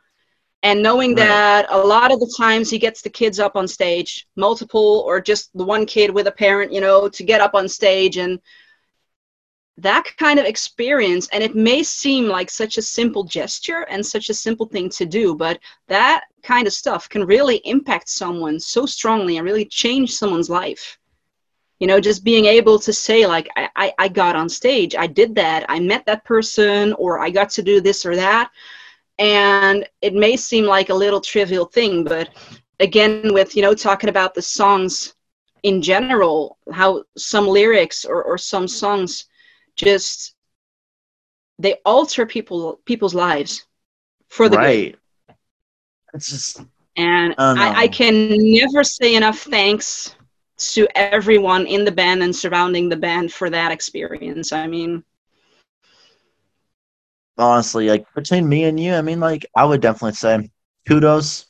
And 0.62 0.82
knowing 0.82 1.10
right. 1.12 1.28
that 1.28 1.66
a 1.70 1.78
lot 1.78 2.14
of 2.14 2.20
the 2.22 2.34
times 2.38 2.70
he 2.70 2.80
gets 2.80 3.02
the 3.02 3.10
kids 3.10 3.38
up 3.40 3.58
on 3.58 3.68
stage, 3.68 4.28
multiple 4.38 5.04
or 5.06 5.20
just 5.20 5.50
the 5.56 5.64
one 5.64 5.86
kid 5.86 6.10
with 6.10 6.28
a 6.28 6.32
parent, 6.32 6.72
you 6.72 6.80
know, 6.80 7.10
to 7.10 7.24
get 7.24 7.42
up 7.42 7.54
on 7.54 7.68
stage 7.68 8.18
and 8.18 8.40
that 9.78 10.06
kind 10.18 10.40
of 10.40 10.46
experience 10.46 11.28
and 11.34 11.44
it 11.44 11.56
may 11.56 11.82
seem 11.82 12.28
like 12.28 12.50
such 12.50 12.78
a 12.78 12.82
simple 12.82 13.24
gesture 13.24 13.88
and 13.90 14.06
such 14.06 14.30
a 14.30 14.34
simple 14.34 14.68
thing 14.68 14.88
to 14.88 15.06
do 15.06 15.36
but 15.36 15.60
that 15.88 16.26
kind 16.44 16.68
of 16.68 16.74
stuff 16.74 17.10
can 17.10 17.26
really 17.26 17.58
impact 17.66 18.08
someone 18.08 18.60
so 18.60 18.86
strongly 18.86 19.38
and 19.38 19.46
really 19.46 19.66
change 19.66 20.14
someone's 20.14 20.50
life. 20.50 21.00
You 21.80 21.88
know 21.88 22.00
just 22.00 22.24
being 22.24 22.46
able 22.46 22.78
to 22.80 22.94
say 22.94 23.26
like 23.26 23.50
I, 23.56 23.70
I, 23.76 23.94
I 23.98 24.08
got 24.08 24.36
on 24.36 24.48
stage 24.48 24.96
i 24.96 25.08
did 25.08 25.34
that 25.36 25.66
i 25.70 25.80
met 25.80 26.06
that 26.06 26.24
person 26.24 26.94
or 26.94 27.20
i 27.20 27.30
got 27.30 27.50
to 27.52 27.64
do 27.64 27.82
this 27.82 28.06
or 28.06 28.16
that. 28.16 28.52
And 29.20 29.88
it 30.02 30.14
may 30.14 30.36
seem 30.38 30.66
like 30.66 30.90
a 30.90 30.94
little 30.94 31.20
trivial 31.20 31.66
thing 31.66 32.04
but 32.04 32.30
again 32.80 33.34
with 33.34 33.56
you 33.56 33.64
know 33.64 33.74
talking 33.74 34.10
about 34.10 34.36
the 34.36 34.42
songs 34.42 35.16
in 35.64 35.82
general 35.82 36.58
how 36.72 37.04
some 37.18 37.48
lyrics 37.48 38.06
or, 38.06 38.24
or 38.24 38.38
some 38.38 38.68
songs 38.68 39.26
just 39.76 40.36
they 41.60 41.76
alter 41.86 42.26
people 42.26 42.80
people's 42.86 43.14
lives 43.16 43.66
for 44.30 44.50
the 44.50 44.58
right. 44.58 44.92
Good. 45.28 45.36
It's 46.14 46.30
just 46.30 46.62
and 46.96 47.36
I, 47.40 47.84
I 47.84 47.88
can 47.88 48.30
never 48.30 48.84
say 48.84 49.16
enough 49.16 49.40
thanks 49.40 50.16
to 50.58 50.88
everyone 50.96 51.66
in 51.66 51.86
the 51.86 51.92
band 51.92 52.24
and 52.24 52.36
surrounding 52.36 52.90
the 52.90 52.96
band 52.96 53.32
for 53.34 53.50
that 53.50 53.72
experience. 53.72 54.52
I 54.52 54.68
mean, 54.68 55.04
honestly, 57.38 57.90
like 57.90 58.06
between 58.14 58.48
me 58.48 58.66
and 58.66 58.80
you, 58.80 58.94
I 58.94 59.02
mean, 59.02 59.20
like 59.20 59.46
I 59.56 59.66
would 59.66 59.82
definitely 59.82 60.14
say 60.14 60.50
kudos, 60.88 61.48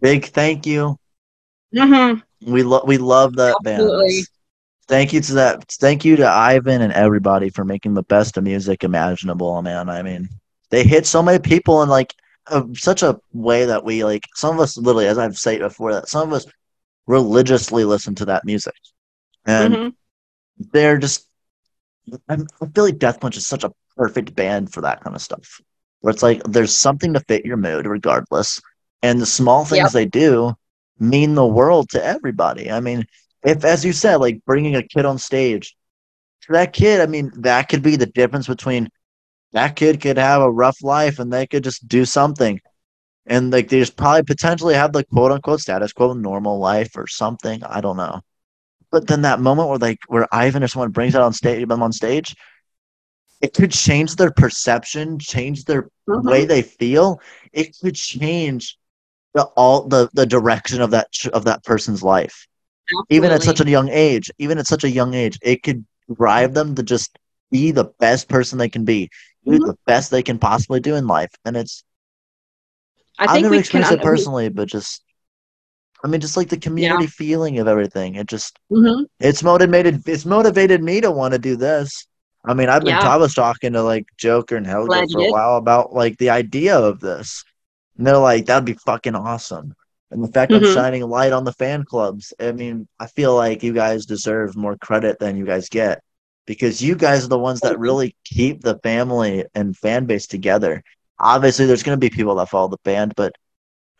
big 0.00 0.26
thank 0.26 0.66
you. 0.66 0.98
Mm-hmm. 1.74 2.52
We 2.52 2.62
love 2.62 2.82
we 2.86 2.98
love 2.98 3.36
that 3.36 3.56
Absolutely. 3.60 4.08
band 4.08 4.28
thank 4.88 5.12
you 5.12 5.20
to 5.20 5.34
that 5.34 5.64
thank 5.72 6.04
you 6.04 6.16
to 6.16 6.26
ivan 6.26 6.82
and 6.82 6.92
everybody 6.92 7.50
for 7.50 7.64
making 7.64 7.94
the 7.94 8.02
best 8.02 8.36
of 8.36 8.44
music 8.44 8.84
imaginable 8.84 9.60
man 9.62 9.88
i 9.88 10.02
mean 10.02 10.28
they 10.70 10.84
hit 10.84 11.06
so 11.06 11.22
many 11.22 11.38
people 11.38 11.82
in 11.82 11.88
like 11.88 12.14
a, 12.48 12.64
such 12.74 13.02
a 13.02 13.18
way 13.32 13.64
that 13.64 13.84
we 13.84 14.04
like 14.04 14.24
some 14.34 14.54
of 14.54 14.60
us 14.60 14.76
literally 14.76 15.06
as 15.06 15.18
i've 15.18 15.36
said 15.36 15.60
before 15.60 15.92
that 15.92 16.08
some 16.08 16.28
of 16.28 16.34
us 16.34 16.46
religiously 17.06 17.84
listen 17.84 18.14
to 18.14 18.24
that 18.24 18.44
music 18.44 18.74
and 19.46 19.74
mm-hmm. 19.74 19.88
they're 20.72 20.98
just 20.98 21.28
i 22.28 22.36
feel 22.36 22.84
like 22.84 22.98
death 22.98 23.20
punch 23.20 23.36
is 23.36 23.46
such 23.46 23.64
a 23.64 23.72
perfect 23.96 24.34
band 24.34 24.72
for 24.72 24.82
that 24.82 25.00
kind 25.02 25.16
of 25.16 25.22
stuff 25.22 25.60
where 26.00 26.12
it's 26.12 26.22
like 26.22 26.42
there's 26.44 26.74
something 26.74 27.14
to 27.14 27.20
fit 27.20 27.44
your 27.44 27.56
mood 27.56 27.86
regardless 27.86 28.60
and 29.02 29.20
the 29.20 29.26
small 29.26 29.64
things 29.64 29.84
yep. 29.84 29.92
they 29.92 30.04
do 30.04 30.52
mean 30.98 31.34
the 31.34 31.46
world 31.46 31.88
to 31.88 32.04
everybody 32.04 32.70
i 32.70 32.80
mean 32.80 33.06
if, 33.46 33.64
as 33.64 33.84
you 33.84 33.92
said, 33.92 34.16
like 34.16 34.44
bringing 34.44 34.74
a 34.74 34.82
kid 34.82 35.06
on 35.06 35.18
stage, 35.18 35.76
for 36.40 36.54
that 36.54 36.72
kid, 36.72 37.00
I 37.00 37.06
mean, 37.06 37.30
that 37.38 37.68
could 37.68 37.82
be 37.82 37.94
the 37.96 38.06
difference 38.06 38.48
between 38.48 38.88
that 39.52 39.76
kid 39.76 40.00
could 40.00 40.18
have 40.18 40.42
a 40.42 40.50
rough 40.50 40.82
life 40.82 41.20
and 41.20 41.32
they 41.32 41.46
could 41.46 41.64
just 41.64 41.86
do 41.86 42.04
something. 42.04 42.60
And 43.24 43.52
like 43.52 43.68
they 43.68 43.78
just 43.78 43.96
probably 43.96 44.24
potentially 44.24 44.74
have 44.74 44.92
the 44.92 45.04
quote 45.04 45.32
unquote 45.32 45.60
status 45.60 45.92
quo 45.92 46.12
normal 46.12 46.58
life 46.58 46.96
or 46.96 47.06
something. 47.06 47.62
I 47.64 47.80
don't 47.80 47.96
know. 47.96 48.20
But 48.90 49.06
then 49.06 49.22
that 49.22 49.40
moment 49.40 49.68
where 49.68 49.78
like 49.78 49.98
where 50.08 50.26
Ivan 50.32 50.64
or 50.64 50.68
someone 50.68 50.90
brings 50.90 51.14
it 51.14 51.20
on 51.20 51.32
stage 51.32 51.66
them 51.66 51.82
on 51.82 51.92
stage, 51.92 52.34
it 53.40 53.54
could 53.54 53.70
change 53.70 54.16
their 54.16 54.30
perception, 54.32 55.18
change 55.18 55.64
their 55.64 55.88
mm-hmm. 56.08 56.28
way 56.28 56.44
they 56.44 56.62
feel. 56.62 57.20
It 57.52 57.76
could 57.80 57.94
change 57.94 58.76
the 59.34 59.44
all 59.56 59.86
the 59.86 60.08
the 60.14 60.26
direction 60.26 60.80
of 60.80 60.90
that 60.92 61.08
of 61.32 61.44
that 61.44 61.64
person's 61.64 62.02
life. 62.02 62.46
Absolutely. 62.88 63.16
even 63.16 63.30
at 63.30 63.42
such 63.42 63.60
a 63.60 63.68
young 63.68 63.88
age 63.88 64.30
even 64.38 64.58
at 64.58 64.66
such 64.66 64.84
a 64.84 64.90
young 64.90 65.14
age 65.14 65.38
it 65.42 65.62
could 65.62 65.84
drive 66.14 66.54
them 66.54 66.74
to 66.74 66.82
just 66.82 67.18
be 67.50 67.70
the 67.70 67.90
best 67.98 68.28
person 68.28 68.58
they 68.58 68.68
can 68.68 68.84
be 68.84 69.08
do 69.44 69.52
mm-hmm. 69.52 69.66
the 69.66 69.76
best 69.86 70.10
they 70.10 70.22
can 70.22 70.38
possibly 70.38 70.80
do 70.80 70.94
in 70.94 71.06
life 71.06 71.30
and 71.44 71.56
it's 71.56 71.84
I 73.18 73.32
have 73.32 73.42
never 73.42 73.54
experienced 73.54 73.90
can, 73.90 74.00
it 74.00 74.04
personally 74.04 74.48
but 74.48 74.68
just 74.68 75.02
I 76.04 76.08
mean, 76.08 76.20
just 76.20 76.36
like 76.36 76.48
the 76.48 76.58
community 76.58 77.04
yeah. 77.04 77.10
feeling 77.10 77.58
of 77.58 77.66
everything. 77.66 78.16
It 78.16 78.28
just 78.28 78.58
mm-hmm. 78.70 79.04
it's 79.18 79.42
motivated. 79.42 80.06
It's 80.06 80.26
motivated 80.26 80.82
me 80.82 81.00
to 81.00 81.10
want 81.10 81.32
to 81.32 81.38
do 81.38 81.56
this. 81.56 82.06
I 82.44 82.54
mean, 82.54 82.68
I've 82.68 82.84
been 82.84 82.94
yeah. 82.94 83.00
I 83.00 83.16
was 83.16 83.34
talking 83.34 83.72
to 83.72 83.82
like 83.82 84.06
Joker 84.16 84.56
and 84.56 84.66
Helga 84.66 84.86
Glad 84.86 85.10
for 85.10 85.20
a 85.20 85.30
while 85.30 85.56
about 85.56 85.94
like 85.94 86.16
the 86.18 86.30
idea 86.30 86.78
of 86.78 87.00
this, 87.00 87.44
and 87.96 88.06
they're 88.06 88.18
like, 88.18 88.46
"That'd 88.46 88.64
be 88.64 88.74
fucking 88.74 89.16
awesome." 89.16 89.74
And 90.10 90.22
the 90.22 90.28
fact 90.28 90.52
mm-hmm. 90.52 90.64
I'm 90.64 90.74
shining 90.74 91.02
light 91.02 91.32
on 91.32 91.44
the 91.44 91.52
fan 91.52 91.84
clubs. 91.84 92.32
I 92.40 92.52
mean, 92.52 92.86
I 92.98 93.06
feel 93.06 93.34
like 93.34 93.62
you 93.62 93.72
guys 93.72 94.06
deserve 94.06 94.56
more 94.56 94.76
credit 94.76 95.18
than 95.18 95.36
you 95.36 95.44
guys 95.44 95.68
get 95.68 96.02
because 96.46 96.80
you 96.80 96.94
guys 96.94 97.24
are 97.24 97.28
the 97.28 97.38
ones 97.38 97.60
that 97.60 97.78
really 97.78 98.14
keep 98.24 98.60
the 98.60 98.78
family 98.78 99.44
and 99.54 99.76
fan 99.76 100.06
base 100.06 100.26
together. 100.26 100.82
Obviously, 101.18 101.66
there's 101.66 101.82
going 101.82 101.98
to 101.98 102.04
be 102.04 102.14
people 102.14 102.36
that 102.36 102.48
follow 102.48 102.68
the 102.68 102.78
band, 102.84 103.14
but 103.16 103.34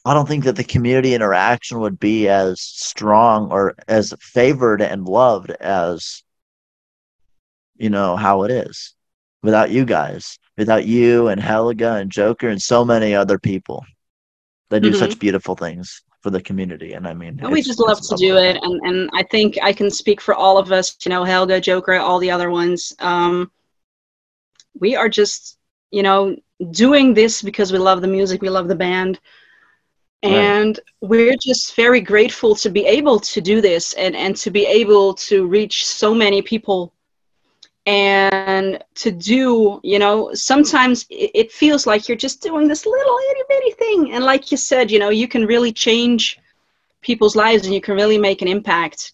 I 0.04 0.14
don't 0.14 0.28
think 0.28 0.44
that 0.44 0.54
the 0.54 0.64
community 0.64 1.14
interaction 1.14 1.80
would 1.80 1.98
be 1.98 2.28
as 2.28 2.60
strong 2.60 3.50
or 3.50 3.74
as 3.88 4.14
favored 4.20 4.80
and 4.80 5.08
loved 5.08 5.50
as 5.50 6.22
you 7.76 7.90
know 7.90 8.16
how 8.16 8.44
it 8.44 8.52
is 8.52 8.94
without 9.42 9.70
you 9.70 9.84
guys, 9.84 10.38
without 10.56 10.86
you 10.86 11.28
and 11.28 11.40
Helga 11.40 11.94
and 11.94 12.10
Joker 12.10 12.48
and 12.48 12.62
so 12.62 12.84
many 12.84 13.14
other 13.14 13.38
people. 13.38 13.84
They 14.68 14.80
do 14.80 14.90
mm-hmm. 14.90 14.98
such 14.98 15.18
beautiful 15.18 15.54
things 15.54 16.02
for 16.20 16.30
the 16.30 16.42
community, 16.42 16.94
and 16.94 17.06
I 17.06 17.14
mean, 17.14 17.38
and 17.40 17.52
we 17.52 17.62
just 17.62 17.78
love 17.78 18.00
to 18.00 18.16
do 18.16 18.36
it, 18.36 18.58
and 18.60 18.80
and 18.84 19.10
I 19.14 19.22
think 19.22 19.58
I 19.62 19.72
can 19.72 19.90
speak 19.90 20.20
for 20.20 20.34
all 20.34 20.58
of 20.58 20.72
us. 20.72 20.96
You 21.04 21.10
know, 21.10 21.24
Helga, 21.24 21.60
Joker, 21.60 21.94
all 21.94 22.18
the 22.18 22.30
other 22.30 22.50
ones. 22.50 22.92
Um, 22.98 23.50
we 24.78 24.96
are 24.96 25.08
just, 25.08 25.58
you 25.90 26.02
know, 26.02 26.36
doing 26.70 27.14
this 27.14 27.42
because 27.42 27.72
we 27.72 27.78
love 27.78 28.00
the 28.00 28.08
music, 28.08 28.42
we 28.42 28.50
love 28.50 28.68
the 28.68 28.74
band. 28.76 29.20
and 30.22 30.78
right. 30.78 31.10
we're 31.10 31.36
just 31.36 31.76
very 31.76 32.00
grateful 32.00 32.54
to 32.56 32.70
be 32.70 32.84
able 32.86 33.20
to 33.20 33.40
do 33.40 33.60
this 33.60 33.92
and 33.94 34.16
and 34.16 34.34
to 34.34 34.50
be 34.50 34.66
able 34.66 35.14
to 35.14 35.46
reach 35.46 35.86
so 35.86 36.14
many 36.14 36.40
people 36.42 36.92
and 37.86 38.82
to 38.96 39.12
do 39.12 39.80
you 39.84 39.98
know 39.98 40.34
sometimes 40.34 41.06
it 41.08 41.52
feels 41.52 41.86
like 41.86 42.08
you're 42.08 42.16
just 42.16 42.42
doing 42.42 42.66
this 42.66 42.84
little 42.84 43.18
itty 43.30 43.42
bitty 43.48 43.70
thing. 43.72 44.12
And 44.12 44.24
like 44.24 44.50
you 44.50 44.56
said 44.56 44.90
you 44.90 44.98
know 44.98 45.10
you 45.10 45.28
can 45.28 45.46
really 45.46 45.72
change 45.72 46.38
people's 47.00 47.36
lives 47.36 47.64
and 47.64 47.74
you 47.74 47.80
can 47.80 47.94
really 47.94 48.18
make 48.18 48.42
an 48.42 48.48
impact. 48.48 49.12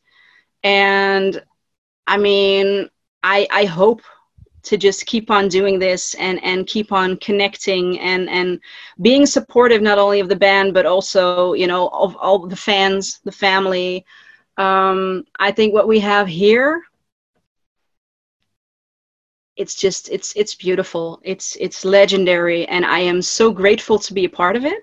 And 0.65 1.43
i 2.07 2.17
mean 2.17 2.89
i 3.23 3.47
i 3.51 3.65
hope 3.65 4.03
to 4.63 4.77
just 4.77 5.07
keep 5.07 5.31
on 5.31 5.49
doing 5.49 5.79
this 5.79 6.15
and 6.15 6.43
and 6.43 6.67
keep 6.67 6.93
on 6.93 7.17
connecting 7.19 7.99
and 8.01 8.29
and 8.31 8.61
being 9.01 9.27
supportive 9.27 9.83
not 9.83 9.99
only 9.99 10.21
of 10.21 10.29
the 10.29 10.37
band 10.37 10.73
but 10.73 10.87
also 10.87 11.53
you 11.53 11.67
know 11.67 11.89
of 11.89 12.17
all 12.17 12.47
the 12.47 12.57
fans 12.57 13.21
the 13.25 13.33
family. 13.33 14.05
Um, 14.59 15.25
i 15.39 15.51
think 15.51 15.73
what 15.73 15.89
we 15.89 15.99
have 16.01 16.29
here 16.29 16.83
it's 19.57 19.75
just 19.75 20.09
it's 20.09 20.35
it's 20.37 20.55
beautiful. 20.55 21.21
It's 21.25 21.57
it's 21.61 21.85
legendary 21.85 22.67
and 22.67 22.85
i 22.87 22.99
am 22.99 23.21
so 23.21 23.51
grateful 23.51 23.99
to 23.99 24.15
be 24.15 24.25
a 24.25 24.31
part 24.31 24.57
of 24.57 24.65
it. 24.65 24.81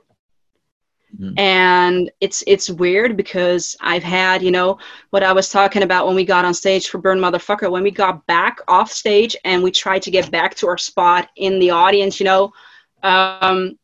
Mm-hmm. 1.20 1.40
and 1.40 2.12
it's 2.22 2.44
it's 2.46 2.70
weird 2.70 3.18
because 3.18 3.76
i've 3.82 4.04
had 4.04 4.44
you 4.44 4.52
know 4.52 4.78
what 5.10 5.24
i 5.24 5.34
was 5.34 5.50
talking 5.50 5.82
about 5.82 6.06
when 6.06 6.16
we 6.16 6.24
got 6.24 6.46
on 6.46 6.54
stage 6.54 6.88
for 6.88 7.00
burn 7.00 7.18
motherfucker. 7.18 7.72
When 7.72 7.82
we 7.82 7.90
got 7.90 8.24
back 8.28 8.60
off 8.68 8.92
stage 8.92 9.36
and 9.44 9.64
we 9.64 9.72
tried 9.72 10.04
to 10.04 10.12
get 10.12 10.30
back 10.30 10.54
to 10.58 10.68
our 10.68 10.78
spot 10.78 11.28
in 11.36 11.58
the 11.58 11.72
audience 11.72 12.20
you 12.20 12.26
know 12.26 12.54
um 13.02 13.76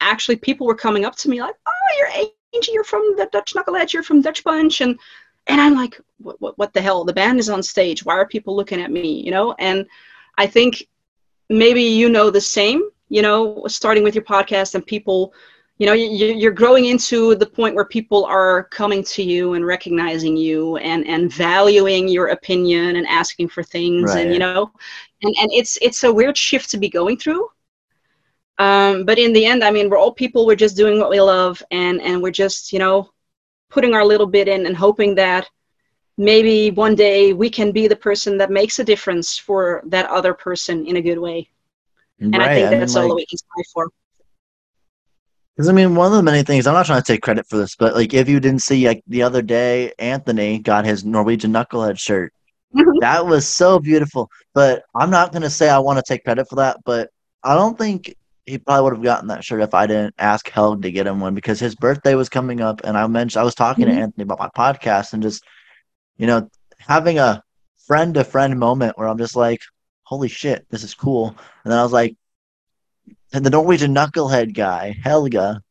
actually 0.00 0.36
people 0.36 0.64
were 0.64 0.76
coming 0.76 1.04
up 1.04 1.16
to 1.16 1.28
me 1.28 1.40
like 1.40 1.56
oh 1.66 1.72
you're 1.98 2.28
Angie, 2.54 2.70
you're 2.72 2.84
from 2.84 3.16
the 3.16 3.28
dutch 3.32 3.52
knuckleheads 3.52 3.92
you're 3.92 4.04
from 4.04 4.22
dutch 4.22 4.44
punch 4.44 4.80
and 4.80 4.96
and 5.48 5.60
i'm 5.60 5.74
like 5.74 6.00
what, 6.20 6.40
what, 6.40 6.58
what 6.58 6.72
the 6.72 6.80
hell? 6.80 7.04
The 7.04 7.12
band 7.12 7.38
is 7.38 7.48
on 7.48 7.62
stage. 7.62 8.04
Why 8.04 8.14
are 8.14 8.26
people 8.26 8.54
looking 8.54 8.80
at 8.80 8.90
me? 8.90 9.22
You 9.24 9.30
know 9.30 9.54
and 9.58 9.86
I 10.38 10.46
think 10.46 10.86
maybe 11.48 11.82
you 11.82 12.08
know 12.08 12.30
the 12.30 12.40
same, 12.40 12.82
you 13.08 13.22
know, 13.22 13.64
starting 13.66 14.02
with 14.02 14.14
your 14.14 14.24
podcast 14.24 14.74
and 14.74 14.86
people, 14.86 15.34
you 15.78 15.86
know, 15.86 15.92
you're 15.94 16.52
growing 16.52 16.86
into 16.86 17.34
the 17.34 17.46
point 17.46 17.74
where 17.74 17.86
people 17.86 18.24
are 18.26 18.64
coming 18.64 19.02
to 19.04 19.22
you 19.22 19.54
and 19.54 19.66
recognizing 19.66 20.36
you 20.36 20.76
and, 20.76 21.06
and 21.06 21.32
valuing 21.32 22.06
your 22.06 22.28
opinion 22.28 22.96
and 22.96 23.06
asking 23.06 23.48
for 23.48 23.62
things 23.62 24.14
right. 24.14 24.26
and, 24.26 24.32
you 24.32 24.38
know, 24.38 24.70
and, 25.22 25.34
and 25.40 25.50
it's, 25.52 25.78
it's 25.80 26.04
a 26.04 26.12
weird 26.12 26.36
shift 26.36 26.70
to 26.70 26.78
be 26.78 26.88
going 26.88 27.16
through. 27.16 27.48
Um, 28.58 29.06
but 29.06 29.18
in 29.18 29.32
the 29.32 29.46
end, 29.46 29.64
I 29.64 29.70
mean, 29.70 29.88
we're 29.88 29.96
all 29.96 30.12
people, 30.12 30.44
we're 30.44 30.54
just 30.54 30.76
doing 30.76 30.98
what 30.98 31.08
we 31.08 31.20
love 31.20 31.62
and, 31.70 32.00
and 32.02 32.22
we're 32.22 32.30
just, 32.30 32.74
you 32.74 32.78
know, 32.78 33.10
putting 33.70 33.94
our 33.94 34.04
little 34.04 34.26
bit 34.26 34.48
in 34.48 34.66
and 34.66 34.76
hoping 34.76 35.14
that 35.14 35.48
maybe 36.20 36.70
one 36.70 36.94
day 36.94 37.32
we 37.32 37.48
can 37.48 37.72
be 37.72 37.88
the 37.88 37.96
person 37.96 38.36
that 38.36 38.50
makes 38.50 38.78
a 38.78 38.84
difference 38.84 39.38
for 39.38 39.82
that 39.86 40.04
other 40.10 40.34
person 40.34 40.86
in 40.86 40.96
a 40.96 41.02
good 41.02 41.18
way. 41.18 41.48
And 42.20 42.36
right. 42.36 42.50
I 42.50 42.68
think 42.68 42.80
that's 42.80 42.94
I 42.94 43.00
mean, 43.00 43.10
all 43.10 43.16
like, 43.16 43.22
we 43.22 43.26
can 43.26 43.38
strive 43.38 43.66
for. 43.72 43.88
Because 45.56 45.70
I 45.70 45.72
mean, 45.72 45.94
one 45.94 46.12
of 46.12 46.16
the 46.18 46.22
many 46.22 46.42
things 46.42 46.66
I'm 46.66 46.74
not 46.74 46.84
trying 46.84 47.00
to 47.02 47.12
take 47.12 47.22
credit 47.22 47.46
for 47.48 47.56
this, 47.56 47.74
but 47.74 47.94
like 47.94 48.12
if 48.12 48.28
you 48.28 48.38
didn't 48.38 48.60
see 48.60 48.86
like 48.86 49.02
the 49.06 49.22
other 49.22 49.40
day, 49.40 49.94
Anthony 49.98 50.58
got 50.58 50.84
his 50.84 51.04
Norwegian 51.06 51.52
knucklehead 51.52 51.98
shirt. 51.98 52.32
Mm-hmm. 52.76 53.00
that 53.00 53.26
was 53.26 53.48
so 53.48 53.80
beautiful. 53.80 54.30
But 54.54 54.84
I'm 54.94 55.10
not 55.10 55.32
gonna 55.32 55.50
say 55.50 55.70
I 55.70 55.78
want 55.78 55.98
to 55.98 56.04
take 56.06 56.22
credit 56.22 56.48
for 56.48 56.56
that, 56.56 56.76
but 56.84 57.10
I 57.42 57.54
don't 57.54 57.78
think 57.78 58.14
he 58.44 58.58
probably 58.58 58.84
would 58.84 58.92
have 58.94 59.02
gotten 59.02 59.28
that 59.28 59.42
shirt 59.42 59.62
if 59.62 59.72
I 59.74 59.86
didn't 59.86 60.14
ask 60.18 60.48
Helg 60.50 60.82
to 60.82 60.92
get 60.92 61.06
him 61.06 61.20
one 61.20 61.34
because 61.34 61.58
his 61.58 61.74
birthday 61.74 62.14
was 62.14 62.28
coming 62.28 62.60
up, 62.60 62.82
and 62.84 62.96
I 62.98 63.06
mentioned 63.06 63.40
I 63.40 63.44
was 63.44 63.54
talking 63.54 63.86
mm-hmm. 63.86 63.96
to 63.96 64.02
Anthony 64.02 64.22
about 64.24 64.38
my 64.38 64.50
podcast 64.54 65.14
and 65.14 65.22
just 65.22 65.42
you 66.20 66.26
know, 66.26 66.50
having 66.76 67.18
a 67.18 67.42
friend 67.86 68.12
to 68.12 68.24
friend 68.24 68.58
moment 68.58 68.98
where 68.98 69.08
I'm 69.08 69.16
just 69.16 69.36
like, 69.36 69.62
holy 70.02 70.28
shit, 70.28 70.66
this 70.68 70.84
is 70.84 70.92
cool. 70.92 71.28
And 71.64 71.72
then 71.72 71.78
I 71.78 71.82
was 71.82 71.92
like, 71.92 72.14
and 73.32 73.44
the 73.44 73.48
Norwegian 73.48 73.94
knucklehead 73.94 74.54
guy, 74.54 74.94
Helga, 75.02 75.62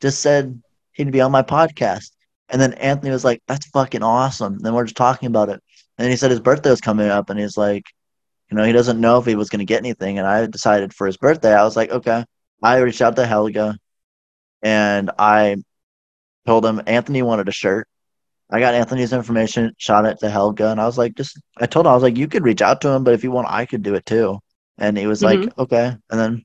just 0.00 0.20
said 0.20 0.60
he'd 0.92 1.12
be 1.12 1.20
on 1.20 1.30
my 1.30 1.42
podcast. 1.42 2.10
And 2.48 2.60
then 2.60 2.72
Anthony 2.74 3.12
was 3.12 3.24
like, 3.24 3.40
that's 3.46 3.66
fucking 3.68 4.02
awesome. 4.02 4.54
And 4.54 4.64
then 4.64 4.74
we're 4.74 4.84
just 4.84 4.96
talking 4.96 5.28
about 5.28 5.48
it. 5.48 5.62
And 5.96 6.10
he 6.10 6.16
said 6.16 6.32
his 6.32 6.40
birthday 6.40 6.70
was 6.70 6.80
coming 6.80 7.08
up 7.08 7.30
and 7.30 7.38
he's 7.38 7.56
like, 7.56 7.84
you 8.50 8.56
know, 8.56 8.64
he 8.64 8.72
doesn't 8.72 9.00
know 9.00 9.18
if 9.18 9.26
he 9.26 9.36
was 9.36 9.48
going 9.48 9.60
to 9.60 9.64
get 9.64 9.78
anything. 9.78 10.18
And 10.18 10.26
I 10.26 10.46
decided 10.46 10.92
for 10.92 11.06
his 11.06 11.18
birthday, 11.18 11.54
I 11.54 11.62
was 11.62 11.76
like, 11.76 11.90
okay. 11.90 12.24
I 12.60 12.78
reached 12.78 13.00
out 13.00 13.14
to 13.14 13.26
Helga 13.26 13.78
and 14.60 15.12
I 15.20 15.56
told 16.46 16.66
him 16.66 16.82
Anthony 16.84 17.22
wanted 17.22 17.48
a 17.48 17.52
shirt. 17.52 17.86
I 18.54 18.60
got 18.60 18.74
Anthony's 18.74 19.12
information, 19.12 19.74
shot 19.78 20.06
it 20.06 20.20
to 20.20 20.30
Helga, 20.30 20.70
and 20.70 20.80
I 20.80 20.86
was 20.86 20.96
like, 20.96 21.16
just 21.16 21.36
I 21.58 21.66
told 21.66 21.86
him 21.86 21.90
I 21.90 21.94
was 21.94 22.04
like, 22.04 22.16
you 22.16 22.28
could 22.28 22.44
reach 22.44 22.62
out 22.62 22.80
to 22.82 22.88
him, 22.88 23.02
but 23.02 23.12
if 23.12 23.24
you 23.24 23.32
want, 23.32 23.48
I 23.50 23.66
could 23.66 23.82
do 23.82 23.96
it 23.96 24.06
too. 24.06 24.38
And 24.78 24.96
he 24.96 25.08
was 25.08 25.22
mm-hmm. 25.22 25.42
like, 25.42 25.58
okay. 25.58 25.96
And 26.08 26.20
then, 26.20 26.44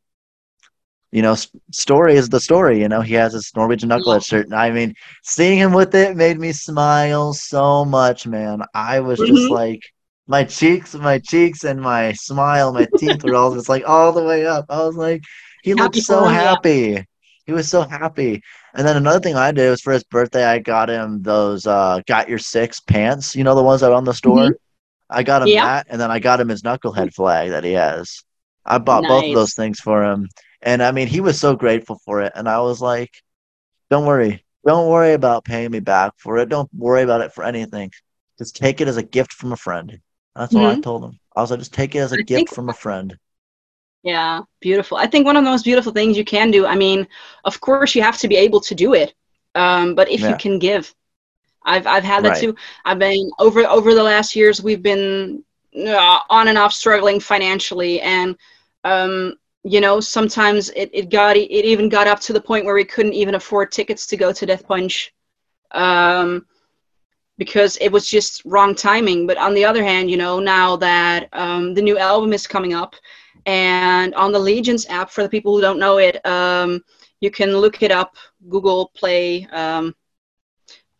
you 1.11 1.21
know, 1.21 1.35
story 1.71 2.15
is 2.15 2.27
the 2.27 2.39
story. 2.39 2.81
You 2.81 2.89
know, 2.89 3.01
he 3.01 3.13
has 3.13 3.33
his 3.33 3.51
Norwegian 3.55 3.89
knucklehead 3.89 4.25
shirt, 4.25 4.47
and 4.47 4.55
I 4.55 4.71
mean, 4.71 4.95
seeing 5.23 5.59
him 5.59 5.71
with 5.71 5.93
it 5.93 6.17
made 6.17 6.39
me 6.39 6.51
smile 6.51 7.31
so 7.33 7.85
much, 7.85 8.25
man. 8.25 8.63
I 8.73 9.01
was 9.01 9.19
mm-hmm. 9.19 9.35
just 9.35 9.51
like, 9.51 9.83
my 10.25 10.43
cheeks, 10.43 10.95
my 10.95 11.19
cheeks, 11.19 11.63
and 11.63 11.79
my 11.79 12.13
smile, 12.13 12.73
my 12.73 12.87
teeth 12.97 13.23
were 13.23 13.35
all 13.35 13.53
just 13.53 13.69
like 13.69 13.87
all 13.87 14.13
the 14.13 14.23
way 14.23 14.47
up. 14.47 14.65
I 14.69 14.83
was 14.83 14.95
like, 14.95 15.21
he 15.61 15.71
happy 15.71 15.81
looked 15.83 15.95
so 15.97 16.25
happy. 16.25 17.05
He 17.49 17.53
was 17.53 17.67
so 17.67 17.81
happy. 17.81 18.43
And 18.75 18.87
then 18.87 18.95
another 18.95 19.19
thing 19.19 19.35
I 19.35 19.51
did 19.51 19.71
was 19.71 19.81
for 19.81 19.91
his 19.91 20.03
birthday, 20.03 20.45
I 20.45 20.59
got 20.59 20.87
him 20.87 21.23
those 21.23 21.65
uh, 21.65 21.99
"Got 22.05 22.29
Your 22.29 22.37
Six" 22.37 22.79
pants. 22.79 23.35
You 23.35 23.43
know 23.43 23.55
the 23.55 23.63
ones 23.63 23.81
that 23.81 23.91
are 23.91 23.95
on 23.95 24.03
the 24.03 24.13
store. 24.13 24.37
Mm-hmm. 24.37 25.09
I 25.09 25.23
got 25.23 25.41
him 25.41 25.47
yeah. 25.47 25.65
that, 25.65 25.87
and 25.89 25.99
then 25.99 26.11
I 26.11 26.19
got 26.19 26.39
him 26.39 26.49
his 26.49 26.61
knucklehead 26.61 27.11
flag 27.15 27.49
that 27.49 27.63
he 27.63 27.71
has. 27.71 28.21
I 28.63 28.77
bought 28.77 29.01
nice. 29.01 29.09
both 29.09 29.25
of 29.25 29.33
those 29.33 29.55
things 29.55 29.79
for 29.79 30.03
him, 30.03 30.27
and 30.61 30.83
I 30.83 30.91
mean 30.91 31.07
he 31.07 31.21
was 31.21 31.39
so 31.39 31.55
grateful 31.55 31.99
for 32.05 32.21
it. 32.21 32.33
And 32.35 32.47
I 32.47 32.59
was 32.59 32.81
like, 32.81 33.09
"Don't 33.89 34.05
worry, 34.05 34.45
don't 34.63 34.87
worry 34.87 35.13
about 35.13 35.43
paying 35.43 35.71
me 35.71 35.79
back 35.79 36.13
for 36.17 36.37
it. 36.37 36.49
Don't 36.49 36.69
worry 36.71 37.01
about 37.01 37.21
it 37.21 37.33
for 37.33 37.43
anything. 37.43 37.89
Just 38.37 38.57
take 38.57 38.79
it 38.79 38.87
as 38.87 38.97
a 38.97 39.01
gift 39.01 39.33
from 39.33 39.53
a 39.53 39.57
friend." 39.57 39.99
That's 40.35 40.53
mm-hmm. 40.53 40.63
what 40.65 40.77
I 40.77 40.81
told 40.81 41.03
him. 41.03 41.19
I 41.35 41.41
was 41.41 41.49
like, 41.49 41.61
"Just 41.61 41.73
take 41.73 41.95
it 41.95 41.99
as 41.99 42.11
a 42.11 42.19
I 42.19 42.21
gift 42.21 42.53
from 42.53 42.69
a 42.69 42.73
friend." 42.73 43.17
Yeah, 44.03 44.41
beautiful. 44.61 44.97
I 44.97 45.07
think 45.07 45.25
one 45.25 45.35
of 45.35 45.43
the 45.43 45.49
most 45.49 45.65
beautiful 45.65 45.91
things 45.91 46.17
you 46.17 46.23
can 46.23 46.51
do. 46.51 46.65
I 46.65 46.75
mean, 46.75 47.07
of 47.43 47.59
course, 47.59 47.95
you 47.95 48.01
have 48.01 48.17
to 48.19 48.27
be 48.27 48.37
able 48.37 48.61
to 48.61 48.75
do 48.75 48.93
it, 48.93 49.13
um, 49.55 49.93
but 49.93 50.09
if 50.09 50.21
yeah. 50.21 50.29
you 50.29 50.37
can 50.37 50.57
give, 50.57 50.93
I've 51.65 51.85
I've 51.85 52.03
had 52.03 52.23
that 52.23 52.29
right. 52.29 52.41
too. 52.41 52.55
I've 52.85 52.99
been 52.99 53.29
over 53.39 53.61
over 53.65 53.93
the 53.93 54.03
last 54.03 54.35
years. 54.35 54.63
We've 54.63 54.81
been 54.81 55.43
uh, 55.75 56.19
on 56.29 56.47
and 56.47 56.57
off 56.57 56.71
struggling 56.71 57.19
financially, 57.19 57.99
and 57.99 58.37
um, 58.85 59.35
you 59.63 59.81
know, 59.81 59.99
sometimes 59.99 60.69
it, 60.69 60.89
it 60.93 61.09
got 61.09 61.35
it 61.35 61.51
even 61.51 61.89
got 61.89 62.07
up 62.07 62.21
to 62.21 62.33
the 62.33 62.41
point 62.41 62.63
where 62.63 62.75
we 62.75 62.85
couldn't 62.85 63.13
even 63.13 63.35
afford 63.35 63.71
tickets 63.71 64.07
to 64.07 64.17
go 64.17 64.31
to 64.31 64.45
Death 64.45 64.65
Punch. 64.65 65.13
Um, 65.71 66.45
because 67.37 67.77
it 67.77 67.89
was 67.89 68.07
just 68.07 68.43
wrong 68.43 68.75
timing. 68.75 69.25
But 69.25 69.37
on 69.37 69.53
the 69.53 69.63
other 69.63 69.83
hand, 69.83 70.11
you 70.11 70.17
know, 70.17 70.39
now 70.39 70.75
that 70.75 71.29
um, 71.31 71.73
the 71.73 71.81
new 71.81 71.97
album 71.97 72.33
is 72.33 72.45
coming 72.45 72.73
up, 72.73 72.95
and 73.45 74.13
on 74.15 74.31
the 74.31 74.39
Legions 74.39 74.85
app, 74.87 75.09
for 75.09 75.23
the 75.23 75.29
people 75.29 75.55
who 75.55 75.61
don't 75.61 75.79
know 75.79 75.97
it, 75.97 76.23
um, 76.25 76.83
you 77.21 77.31
can 77.31 77.55
look 77.57 77.81
it 77.83 77.91
up, 77.91 78.15
Google 78.47 78.91
Play, 78.95 79.45
um, 79.47 79.95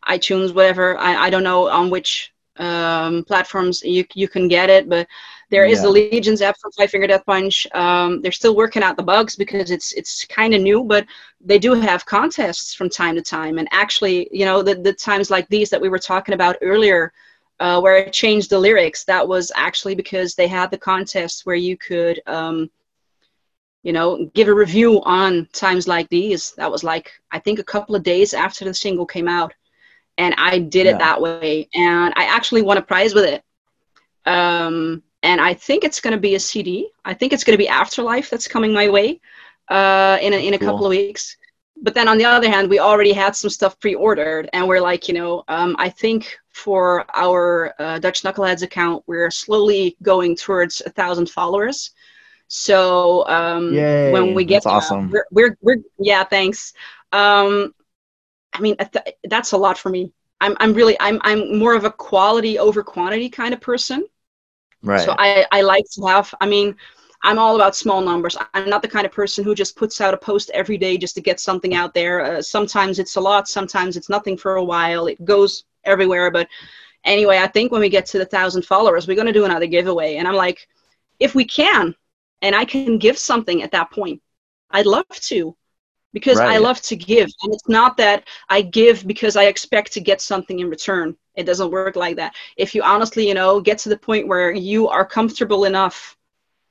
iTunes, 0.08 0.54
whatever. 0.54 0.98
I, 0.98 1.26
I 1.26 1.30
don't 1.30 1.44
know 1.44 1.70
on 1.70 1.90
which 1.90 2.34
um, 2.58 3.24
platforms 3.24 3.82
you, 3.84 4.06
you 4.14 4.28
can 4.28 4.48
get 4.48 4.70
it, 4.70 4.90
but 4.90 5.08
there 5.50 5.66
is 5.66 5.80
yeah. 5.80 5.84
the 5.84 5.90
Legions 5.90 6.42
app 6.42 6.58
from 6.60 6.72
Five 6.74 6.92
Finger 6.92 7.08
Death 7.08 7.26
Punch. 7.26 7.66
Um, 7.74 8.22
they're 8.22 8.32
still 8.32 8.56
working 8.56 8.84
out 8.84 8.98
the 8.98 9.04
bugs 9.04 9.36
because 9.36 9.72
it's 9.72 9.94
it's 9.94 10.26
kind 10.26 10.54
of 10.54 10.62
new, 10.62 10.84
but 10.84 11.06
they 11.42 11.58
do 11.58 11.74
have 11.74 12.06
contests 12.06 12.74
from 12.74 12.90
time 12.90 13.16
to 13.16 13.22
time. 13.22 13.58
And 13.58 13.68
actually, 13.72 14.30
you 14.32 14.46
know, 14.46 14.62
the, 14.62 14.76
the 14.76 14.94
times 14.94 15.32
like 15.32 15.48
these 15.48 15.70
that 15.72 15.82
we 15.82 15.90
were 15.90 16.00
talking 16.00 16.36
about 16.36 16.58
earlier, 16.62 17.14
uh, 17.60 17.80
where 17.80 17.96
I 17.96 18.10
changed 18.10 18.50
the 18.50 18.60
lyrics, 18.60 19.04
that 19.06 19.28
was 19.28 19.52
actually 19.56 19.96
because 19.96 20.36
they 20.36 20.48
had 20.48 20.72
the 20.72 20.78
contest 20.78 21.46
where 21.46 21.56
you 21.56 21.78
could, 21.78 22.22
um, 22.26 22.70
you 23.84 23.94
know, 23.94 24.30
give 24.34 24.48
a 24.48 24.54
review 24.54 25.02
on 25.04 25.48
times 25.54 25.88
like 25.88 26.10
these. 26.10 26.52
That 26.52 26.72
was 26.72 26.84
like, 26.84 27.12
I 27.32 27.40
think, 27.40 27.60
a 27.60 27.64
couple 27.64 27.96
of 27.96 28.04
days 28.04 28.34
after 28.34 28.66
the 28.66 28.74
single 28.74 29.06
came 29.06 29.28
out. 29.28 29.54
And 30.18 30.36
I 30.38 30.60
did 30.60 30.86
yeah. 30.86 30.96
it 30.96 31.00
that 31.00 31.22
way. 31.22 31.70
And 31.74 32.14
I 32.18 32.26
actually 32.26 32.62
won 32.62 32.78
a 32.78 32.82
prize 32.82 33.14
with 33.14 33.26
it. 33.26 33.44
Um, 34.26 35.02
and 35.24 35.42
I 35.42 35.54
think 35.54 35.84
it's 35.84 36.02
going 36.02 36.14
to 36.14 36.20
be 36.20 36.36
a 36.36 36.40
CD. 36.40 36.90
I 37.06 37.14
think 37.14 37.34
it's 37.34 37.44
going 37.44 37.54
to 37.54 37.64
be 37.64 37.70
Afterlife 37.70 38.30
that's 38.30 38.48
coming 38.48 38.74
my 38.74 38.90
way 38.90 39.22
uh, 39.70 40.18
in, 40.22 40.34
a, 40.34 40.48
in 40.48 40.54
a 40.54 40.58
cool. 40.58 40.70
couple 40.70 40.86
of 40.86 40.92
weeks 40.92 41.38
but 41.82 41.94
then 41.94 42.08
on 42.08 42.18
the 42.18 42.26
other 42.26 42.50
hand, 42.50 42.70
we 42.70 42.80
already 42.80 43.14
had 43.14 43.36
some 43.36 43.50
stuff 43.50 43.80
pre-ordered, 43.80 44.50
and 44.54 44.68
we're 44.68 44.82
like, 44.82 45.08
you 45.08 45.14
know, 45.14 45.44
um, 45.48 45.76
I 45.80 45.90
think 45.90 46.38
for 46.52 47.06
our 47.16 47.74
uh, 47.80 48.00
Dutch 48.00 48.24
Knuckleheads 48.24 48.64
account, 48.64 49.04
we're 49.08 49.32
slowly 49.32 49.96
going 50.02 50.36
towards 50.36 50.82
a 50.86 50.90
thousand 50.90 51.30
followers. 51.30 51.92
So 52.48 53.28
um, 53.28 53.74
when 53.76 54.34
we 54.34 54.44
get, 54.44 54.64
That's 54.64 54.66
awesome. 54.66 55.12
we're, 55.12 55.26
we're, 55.32 55.58
we're 55.62 55.78
yeah, 56.00 56.24
thanks. 56.24 56.74
Um, 57.12 57.74
I 58.54 58.60
mean, 58.60 58.76
that's 59.26 59.52
a 59.52 59.58
lot 59.58 59.78
for 59.78 59.90
me. 59.90 60.12
I'm, 60.42 60.56
I'm 60.60 60.74
really, 60.74 60.98
I'm, 61.00 61.20
I'm 61.22 61.58
more 61.60 61.76
of 61.76 61.86
a 61.86 61.92
quality 61.92 62.58
over 62.58 62.82
quantity 62.82 63.30
kind 63.30 63.54
of 63.54 63.62
person. 63.62 64.08
Right. 64.82 65.02
So 65.02 65.16
I, 65.18 65.46
I 65.52 65.62
like 65.62 65.86
to 65.94 66.06
have, 66.08 66.34
I 66.42 66.48
mean, 66.48 66.76
I'm 67.22 67.38
all 67.38 67.56
about 67.56 67.76
small 67.76 68.02
numbers. 68.02 68.38
I'm 68.54 68.70
not 68.70 68.82
the 68.82 68.88
kind 68.88 69.06
of 69.06 69.12
person 69.12 69.44
who 69.44 69.54
just 69.54 69.76
puts 69.76 70.00
out 70.00 70.14
a 70.14 70.18
post 70.18 70.50
every 70.54 70.78
day 70.78 70.98
just 70.98 71.16
to 71.16 71.22
get 71.22 71.40
something 71.40 71.76
out 71.76 71.94
there. 71.94 72.22
Uh, 72.22 72.42
sometimes 72.42 72.98
it's 72.98 73.18
a 73.18 73.22
lot, 73.22 73.48
sometimes 73.48 73.98
it's 73.98 74.10
nothing 74.10 74.38
for 74.38 74.56
a 74.56 74.64
while. 74.64 75.08
It 75.08 75.24
goes 75.26 75.66
everywhere. 75.84 76.32
But 76.32 76.48
anyway, 77.04 77.38
I 77.38 77.48
think 77.48 77.72
when 77.72 77.82
we 77.82 77.90
get 77.90 78.06
to 78.08 78.18
the 78.18 78.26
thousand 78.26 78.66
followers, 78.66 79.08
we're 79.08 79.16
going 79.16 79.28
to 79.28 79.34
do 79.34 79.46
another 79.46 79.68
giveaway. 79.68 80.16
And 80.16 80.28
I'm 80.28 80.36
like, 80.36 80.68
if 81.20 81.36
we 81.36 81.46
can, 81.46 81.96
and 82.42 82.56
I 82.56 82.66
can 82.66 82.98
give 82.98 83.18
something 83.18 83.64
at 83.64 83.72
that 83.72 83.92
point, 83.92 84.22
I'd 84.72 84.86
love 84.86 85.08
to 85.10 85.56
because 86.14 86.38
right. 86.38 86.56
I 86.56 86.58
love 86.58 86.82
to 86.82 86.96
give. 86.96 87.30
And 87.44 87.54
it's 87.54 87.68
not 87.68 87.98
that 87.98 88.28
I 88.50 88.62
give 88.62 89.06
because 89.06 89.36
I 89.36 89.46
expect 89.46 89.92
to 89.94 90.02
get 90.02 90.22
something 90.22 90.60
in 90.60 90.70
return. 90.70 91.16
It 91.36 91.44
doesn't 91.46 91.72
work 91.72 91.96
like 91.96 92.16
that. 92.18 92.36
If 92.58 92.74
you 92.74 92.82
honestly, 92.84 93.28
you 93.28 93.34
know, 93.34 93.62
get 93.62 93.78
to 93.80 93.90
the 93.90 93.98
point 93.98 94.28
where 94.28 94.52
you 94.52 94.88
are 94.88 95.06
comfortable 95.06 95.66
enough, 95.66 96.18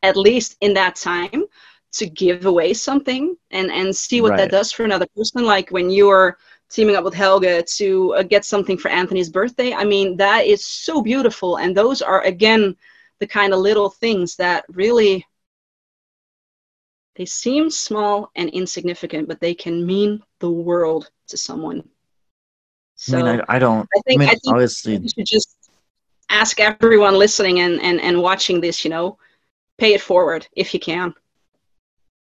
at 0.03 0.17
least 0.17 0.57
in 0.61 0.75
that 0.75 0.97
time, 0.97 1.45
to 1.93 2.07
give 2.07 2.47
away 2.47 2.75
something 2.75 3.37
and, 3.51 3.71
and 3.71 3.95
see 3.95 4.21
what 4.21 4.33
right. 4.33 4.37
that 4.39 4.51
does 4.51 4.73
for 4.73 4.85
another 4.85 5.07
person. 5.17 5.45
Like 5.45 5.71
when 5.71 5.91
you're 5.91 6.39
teaming 6.71 6.97
up 6.97 7.05
with 7.05 7.15
Helga 7.15 7.63
to 7.63 8.15
uh, 8.15 8.23
get 8.23 8.45
something 8.45 8.77
for 8.77 8.91
Anthony's 8.91 9.31
birthday. 9.31 9.73
I 9.73 9.85
mean, 9.85 10.17
that 10.19 10.47
is 10.47 10.65
so 10.65 11.03
beautiful. 11.03 11.57
And 11.57 11.77
those 11.77 12.03
are, 12.03 12.23
again, 12.23 12.77
the 13.21 13.27
kind 13.27 13.53
of 13.53 13.61
little 13.61 13.91
things 13.91 14.37
that 14.37 14.65
really 14.69 15.27
they 17.17 17.25
seem 17.25 17.69
small 17.69 18.31
and 18.37 18.49
insignificant, 18.51 19.27
but 19.27 19.41
they 19.41 19.53
can 19.53 19.85
mean 19.85 20.23
the 20.39 20.51
world 20.51 21.11
to 21.27 21.37
someone. 21.37 21.89
So 22.95 23.19
I, 23.19 23.23
mean, 23.23 23.43
I, 23.49 23.57
I 23.57 23.59
don't. 23.59 23.89
I 23.97 24.01
think, 24.07 24.21
I, 24.21 24.25
mean, 24.25 24.29
I 24.29 24.33
think 24.33 24.55
obviously, 24.55 24.97
you 24.97 25.09
should 25.09 25.27
just 25.27 25.71
ask 26.31 26.61
everyone 26.61 27.15
listening 27.15 27.59
and, 27.61 27.83
and, 27.83 28.01
and 28.01 28.23
watching 28.23 28.61
this. 28.61 28.85
You 28.85 28.91
know, 28.91 29.19
pay 29.79 29.95
it 29.95 30.01
forward 30.01 30.47
if 30.53 30.73
you 30.73 30.79
can. 30.81 31.13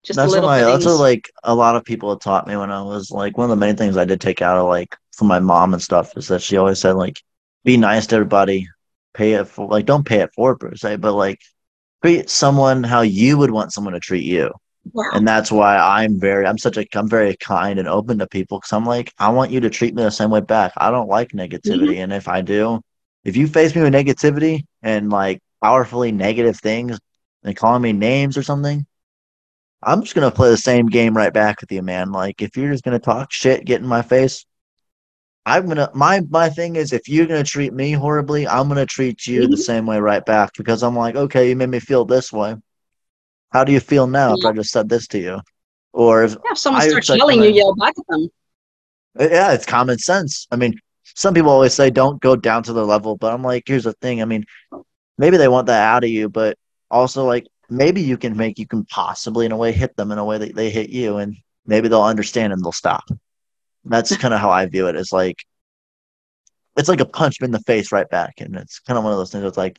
Just 0.04 0.18
that's 0.18 0.32
what 0.32 0.42
my, 0.42 0.60
that's 0.60 0.84
what 0.84 1.00
like 1.00 1.30
a 1.44 1.54
lot 1.54 1.76
of 1.76 1.84
people 1.84 2.10
have 2.10 2.20
taught 2.20 2.46
me 2.46 2.56
when 2.56 2.70
I 2.70 2.82
was 2.82 3.10
like 3.10 3.38
one 3.38 3.44
of 3.44 3.50
the 3.50 3.64
main 3.64 3.74
things 3.76 3.96
I 3.96 4.04
did 4.04 4.20
take 4.20 4.42
out 4.42 4.58
of 4.58 4.68
like 4.68 4.94
from 5.16 5.28
my 5.28 5.40
mom 5.40 5.72
and 5.72 5.82
stuff 5.82 6.16
is 6.16 6.28
that 6.28 6.42
she 6.42 6.58
always 6.58 6.78
said 6.78 6.92
like 6.92 7.22
be 7.64 7.78
nice 7.78 8.06
to 8.08 8.16
everybody, 8.16 8.68
pay 9.14 9.32
it 9.32 9.48
for 9.48 9.66
like 9.66 9.86
don't 9.86 10.06
pay 10.06 10.20
it 10.20 10.34
forward 10.34 10.60
per 10.60 10.74
se, 10.76 10.96
but 10.96 11.14
like 11.14 11.40
treat 12.02 12.28
someone 12.28 12.84
how 12.84 13.00
you 13.00 13.38
would 13.38 13.50
want 13.50 13.72
someone 13.72 13.94
to 13.94 14.00
treat 14.00 14.24
you. 14.24 14.50
And 15.14 15.26
that's 15.26 15.50
why 15.50 15.78
I'm 15.78 16.20
very, 16.20 16.46
I'm 16.46 16.58
such 16.58 16.76
a, 16.76 16.86
I'm 16.94 17.08
very 17.08 17.34
kind 17.36 17.78
and 17.78 17.88
open 17.88 18.18
to 18.18 18.26
people 18.26 18.58
because 18.58 18.72
I'm 18.72 18.84
like, 18.84 19.12
I 19.18 19.30
want 19.30 19.50
you 19.50 19.60
to 19.60 19.70
treat 19.70 19.94
me 19.94 20.02
the 20.02 20.10
same 20.10 20.30
way 20.30 20.40
back. 20.40 20.72
I 20.76 20.90
don't 20.90 21.08
like 21.08 21.30
negativity. 21.32 21.92
Mm-hmm. 21.92 22.02
And 22.02 22.12
if 22.12 22.28
I 22.28 22.42
do, 22.42 22.82
if 23.24 23.36
you 23.36 23.46
face 23.46 23.74
me 23.74 23.80
with 23.80 23.94
negativity 23.94 24.64
and 24.82 25.10
like 25.10 25.40
powerfully 25.62 26.12
negative 26.12 26.60
things 26.60 26.98
and 27.42 27.56
calling 27.56 27.80
me 27.80 27.92
names 27.94 28.36
or 28.36 28.42
something, 28.42 28.86
I'm 29.84 30.02
just 30.02 30.14
going 30.14 30.28
to 30.28 30.34
play 30.34 30.50
the 30.50 30.56
same 30.56 30.86
game 30.86 31.16
right 31.16 31.32
back 31.32 31.60
with 31.60 31.70
you, 31.72 31.82
man. 31.82 32.12
Like, 32.12 32.42
if 32.42 32.56
you're 32.56 32.72
just 32.72 32.84
going 32.84 32.98
to 32.98 33.04
talk 33.04 33.32
shit, 33.32 33.64
get 33.64 33.80
in 33.80 33.86
my 33.86 34.02
face, 34.02 34.44
I'm 35.46 35.66
gonna 35.66 35.90
my 35.94 36.22
my 36.30 36.48
thing 36.48 36.76
is 36.76 36.92
if 36.92 37.06
you're 37.06 37.26
gonna 37.26 37.44
treat 37.44 37.72
me 37.72 37.92
horribly, 37.92 38.48
I'm 38.48 38.66
gonna 38.68 38.86
treat 38.86 39.26
you 39.26 39.42
mm-hmm. 39.42 39.50
the 39.50 39.56
same 39.58 39.84
way 39.84 40.00
right 40.00 40.24
back 40.24 40.52
because 40.56 40.82
I'm 40.82 40.96
like, 40.96 41.16
okay, 41.16 41.48
you 41.48 41.56
made 41.56 41.68
me 41.68 41.80
feel 41.80 42.04
this 42.04 42.32
way. 42.32 42.56
How 43.52 43.62
do 43.62 43.72
you 43.72 43.80
feel 43.80 44.06
now 44.06 44.34
if 44.34 44.44
I 44.44 44.52
just 44.52 44.70
said 44.70 44.88
this 44.88 45.06
to 45.08 45.18
you? 45.18 45.40
Or 45.92 46.24
if, 46.24 46.32
yeah, 46.32 46.52
if 46.52 46.58
someone 46.58 46.82
I 46.82 46.88
starts 46.88 47.08
yelling, 47.10 47.42
you 47.42 47.50
yell 47.50 47.74
back 47.74 47.94
at 47.96 48.06
them. 48.08 48.28
Uh, 49.20 49.28
yeah, 49.30 49.52
it's 49.52 49.66
common 49.66 49.98
sense. 49.98 50.48
I 50.50 50.56
mean, 50.56 50.80
some 51.14 51.34
people 51.34 51.50
always 51.50 51.74
say 51.74 51.90
don't 51.90 52.20
go 52.20 52.34
down 52.34 52.64
to 52.64 52.72
the 52.72 52.84
level, 52.84 53.16
but 53.16 53.32
I'm 53.32 53.42
like, 53.42 53.64
here's 53.66 53.84
the 53.84 53.92
thing. 53.92 54.22
I 54.22 54.24
mean, 54.24 54.44
maybe 55.18 55.36
they 55.36 55.46
want 55.46 55.68
that 55.68 55.94
out 55.94 56.02
of 56.04 56.10
you, 56.10 56.28
but 56.28 56.58
also 56.90 57.26
like 57.26 57.46
maybe 57.68 58.02
you 58.02 58.16
can 58.16 58.36
make 58.36 58.58
you 58.58 58.66
can 58.66 58.84
possibly 58.84 59.46
in 59.46 59.52
a 59.52 59.56
way 59.56 59.72
hit 59.72 59.96
them 59.96 60.12
in 60.12 60.18
a 60.18 60.24
way 60.24 60.38
that 60.38 60.54
they 60.54 60.70
hit 60.70 60.90
you, 60.90 61.18
and 61.18 61.36
maybe 61.66 61.88
they'll 61.88 62.02
understand 62.02 62.52
and 62.52 62.64
they'll 62.64 62.72
stop. 62.72 63.04
That's 63.84 64.16
kind 64.16 64.34
of 64.34 64.40
how 64.40 64.50
I 64.50 64.66
view 64.66 64.88
it. 64.88 64.96
It's 64.96 65.12
like 65.12 65.44
it's 66.76 66.88
like 66.88 67.00
a 67.00 67.06
punch 67.06 67.36
in 67.40 67.50
the 67.50 67.60
face 67.60 67.92
right 67.92 68.08
back, 68.08 68.40
and 68.40 68.56
it's 68.56 68.80
kind 68.80 68.98
of 68.98 69.04
one 69.04 69.12
of 69.12 69.18
those 69.18 69.30
things. 69.30 69.44
It's 69.44 69.56
like 69.56 69.78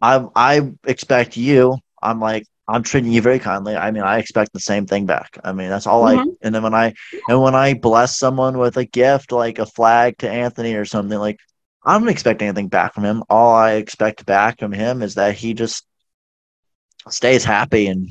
I 0.00 0.24
I 0.34 0.70
expect 0.84 1.36
you. 1.36 1.76
I'm 2.02 2.20
like 2.20 2.44
I'm 2.68 2.82
treating 2.82 3.12
you 3.12 3.22
very 3.22 3.38
kindly. 3.38 3.74
I 3.74 3.90
mean, 3.90 4.02
I 4.02 4.18
expect 4.18 4.52
the 4.52 4.60
same 4.60 4.86
thing 4.86 5.06
back. 5.06 5.38
I 5.42 5.52
mean, 5.52 5.70
that's 5.70 5.86
all 5.86 6.04
mm-hmm. 6.04 6.28
I. 6.28 6.32
And 6.42 6.54
then 6.54 6.62
when 6.62 6.74
I 6.74 6.94
and 7.28 7.40
when 7.40 7.54
I 7.54 7.74
bless 7.74 8.18
someone 8.18 8.58
with 8.58 8.76
a 8.76 8.84
gift, 8.84 9.32
like 9.32 9.58
a 9.58 9.66
flag 9.66 10.18
to 10.18 10.30
Anthony 10.30 10.74
or 10.74 10.84
something, 10.84 11.18
like 11.18 11.38
I 11.82 11.98
don't 11.98 12.08
expect 12.08 12.42
anything 12.42 12.68
back 12.68 12.94
from 12.94 13.04
him. 13.04 13.24
All 13.30 13.54
I 13.54 13.72
expect 13.74 14.26
back 14.26 14.58
from 14.58 14.72
him 14.72 15.02
is 15.02 15.14
that 15.14 15.34
he 15.34 15.54
just 15.54 15.86
stays 17.12 17.44
happy 17.44 17.86
and 17.86 18.10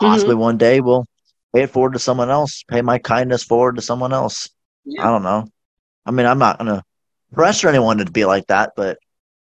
possibly 0.00 0.34
mm-hmm. 0.34 0.40
one 0.40 0.58
day 0.58 0.80
will 0.80 1.06
pay 1.54 1.62
it 1.62 1.70
forward 1.70 1.92
to 1.94 1.98
someone 1.98 2.30
else, 2.30 2.64
pay 2.68 2.82
my 2.82 2.98
kindness 2.98 3.42
forward 3.42 3.76
to 3.76 3.82
someone 3.82 4.12
else. 4.12 4.48
Yeah. 4.84 5.06
I 5.06 5.10
don't 5.10 5.22
know. 5.22 5.46
I 6.06 6.10
mean, 6.10 6.26
I'm 6.26 6.38
not 6.38 6.58
gonna 6.58 6.82
pressure 7.32 7.68
anyone 7.68 7.98
to 7.98 8.10
be 8.10 8.24
like 8.24 8.46
that, 8.46 8.72
but 8.76 8.98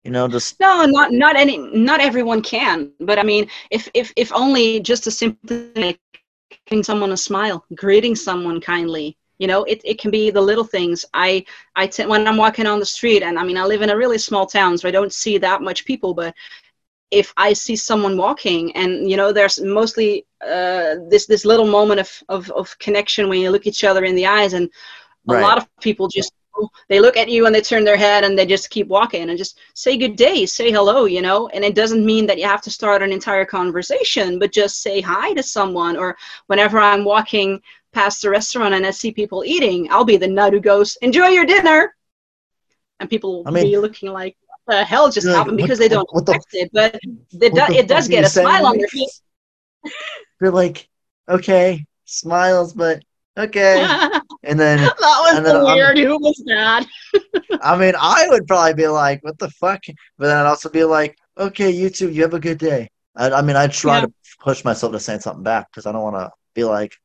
you 0.04 0.12
know 0.12 0.28
just 0.28 0.60
no 0.60 0.86
not 0.86 1.12
not 1.12 1.36
any 1.36 1.58
not 1.58 2.00
everyone 2.00 2.42
can 2.42 2.92
but 3.02 3.20
i 3.20 3.24
mean 3.24 3.48
if 3.70 3.90
if 3.94 4.14
if 4.16 4.32
only 4.34 4.80
just 4.80 5.08
a 5.08 5.12
simple 5.12 5.94
giving 6.66 6.84
someone 6.84 7.12
a 7.12 7.18
smile 7.18 7.66
greeting 7.76 8.16
someone 8.16 8.62
kindly 8.62 9.18
you 9.40 9.48
know 9.48 9.64
it, 9.66 9.82
it 9.84 10.00
can 10.00 10.10
be 10.10 10.30
the 10.30 10.42
little 10.42 10.64
things 10.64 11.06
i 11.14 11.44
i 11.76 11.86
t- 11.86 12.06
when 12.06 12.28
i'm 12.28 12.38
walking 12.38 12.66
on 12.66 12.80
the 12.80 12.86
street 12.86 13.24
and 13.24 13.38
i 13.38 13.44
mean 13.44 13.58
i 13.58 13.64
live 13.64 13.82
in 13.82 13.90
a 13.90 13.98
really 13.98 14.18
small 14.18 14.46
town 14.46 14.78
so 14.78 14.88
i 14.88 14.92
don't 14.92 15.14
see 15.14 15.38
that 15.38 15.62
much 15.62 15.86
people 15.86 16.14
but 16.14 16.34
if 17.12 17.34
i 17.38 17.54
see 17.54 17.76
someone 17.76 18.18
walking 18.18 18.76
and 18.76 19.10
you 19.10 19.18
know 19.18 19.32
there's 19.32 19.60
mostly 19.62 20.26
uh, 20.42 20.96
this 21.10 21.26
this 21.26 21.44
little 21.44 21.68
moment 21.68 22.00
of, 22.00 22.24
of 22.30 22.50
of 22.52 22.78
connection 22.80 23.28
when 23.28 23.42
you 23.42 23.50
look 23.50 23.68
each 23.68 23.84
other 23.84 24.06
in 24.06 24.16
the 24.16 24.26
eyes 24.26 24.54
and 24.54 24.70
a 25.28 25.34
right. 25.34 25.42
lot 25.42 25.58
of 25.58 25.68
people 25.80 26.08
just 26.08 26.34
they 26.88 27.00
look 27.00 27.18
at 27.18 27.30
you 27.30 27.46
and 27.46 27.56
they 27.56 27.62
turn 27.62 27.84
their 27.84 27.98
head 27.98 28.24
and 28.24 28.38
they 28.38 28.46
just 28.46 28.70
keep 28.70 28.88
walking 28.88 29.30
and 29.30 29.38
just 29.38 29.60
say 29.74 29.98
good 29.98 30.16
day 30.16 30.46
say 30.46 30.72
hello 30.72 31.06
you 31.06 31.22
know 31.22 31.48
and 31.50 31.64
it 31.64 31.76
doesn't 31.76 32.06
mean 32.06 32.26
that 32.26 32.38
you 32.38 32.46
have 32.46 32.62
to 32.62 32.72
start 32.72 33.02
an 33.02 33.12
entire 33.12 33.46
conversation 33.46 34.40
but 34.40 34.52
just 34.52 34.82
say 34.82 35.02
hi 35.02 35.34
to 35.34 35.44
someone 35.44 35.96
or 35.98 36.18
whenever 36.48 36.80
i'm 36.80 37.04
walking 37.04 37.62
past 37.94 38.22
the 38.22 38.30
restaurant 38.30 38.74
and 38.74 38.86
i 38.86 38.92
see 38.92 39.12
people 39.12 39.44
eating 39.46 39.88
i'll 39.92 40.06
be 40.06 40.18
the 40.18 40.28
nut 40.28 40.54
who 40.54 40.60
goes 40.60 40.98
enjoy 41.02 41.28
your 41.28 41.46
dinner 41.46 41.96
and 43.00 43.10
people 43.10 43.38
will 43.38 43.48
I 43.48 43.52
mean, 43.52 43.64
be 43.64 43.78
looking 43.78 44.12
like 44.12 44.36
the 44.70 44.84
hell 44.84 45.12
just 45.12 45.28
happened 45.28 45.58
because 45.58 45.80
what, 45.80 45.90
they 45.90 45.96
don't 45.96 46.30
expect 46.30 46.52
the, 46.52 46.60
it 46.60 46.70
but 46.74 47.00
it, 47.42 47.54
do, 47.54 47.74
it 47.74 47.88
does 47.88 48.08
get 48.08 48.24
a 48.24 48.30
smile 48.30 48.66
on 48.66 48.78
their 48.78 48.88
face 48.88 49.22
They're 50.40 50.52
like 50.52 50.88
okay 51.28 51.86
smiles 52.06 52.74
but 52.74 53.04
okay. 53.38 53.86
And 54.44 54.58
then 54.58 54.80
that 54.80 54.94
was 54.96 55.44
then 55.44 55.64
weird. 55.66 55.98
I'm, 55.98 56.06
Who 56.06 56.18
was 56.18 56.42
that? 56.46 56.88
I 57.62 57.78
mean, 57.78 57.94
I 58.00 58.26
would 58.30 58.48
probably 58.48 58.74
be 58.74 58.88
like, 58.88 59.22
"What 59.22 59.38
the 59.38 59.50
fuck?" 59.50 59.82
But 60.18 60.28
then 60.28 60.38
I'd 60.38 60.46
also 60.46 60.70
be 60.70 60.86
like, 60.86 61.18
"Okay, 61.38 61.70
you 61.70 61.90
too. 61.90 62.10
You 62.10 62.22
have 62.22 62.34
a 62.34 62.40
good 62.40 62.58
day." 62.58 62.90
I, 63.18 63.32
I 63.32 63.42
mean, 63.42 63.58
I 63.58 63.68
try 63.68 64.00
yeah. 64.00 64.06
to 64.06 64.14
push 64.40 64.64
myself 64.64 64.94
to 64.94 65.00
say 65.00 65.20
something 65.20 65.44
back 65.44 65.68
because 65.70 65.86
I 65.86 65.92
don't 65.92 66.04
want 66.04 66.16
to 66.16 66.32
be 66.54 66.64
like 66.64 66.96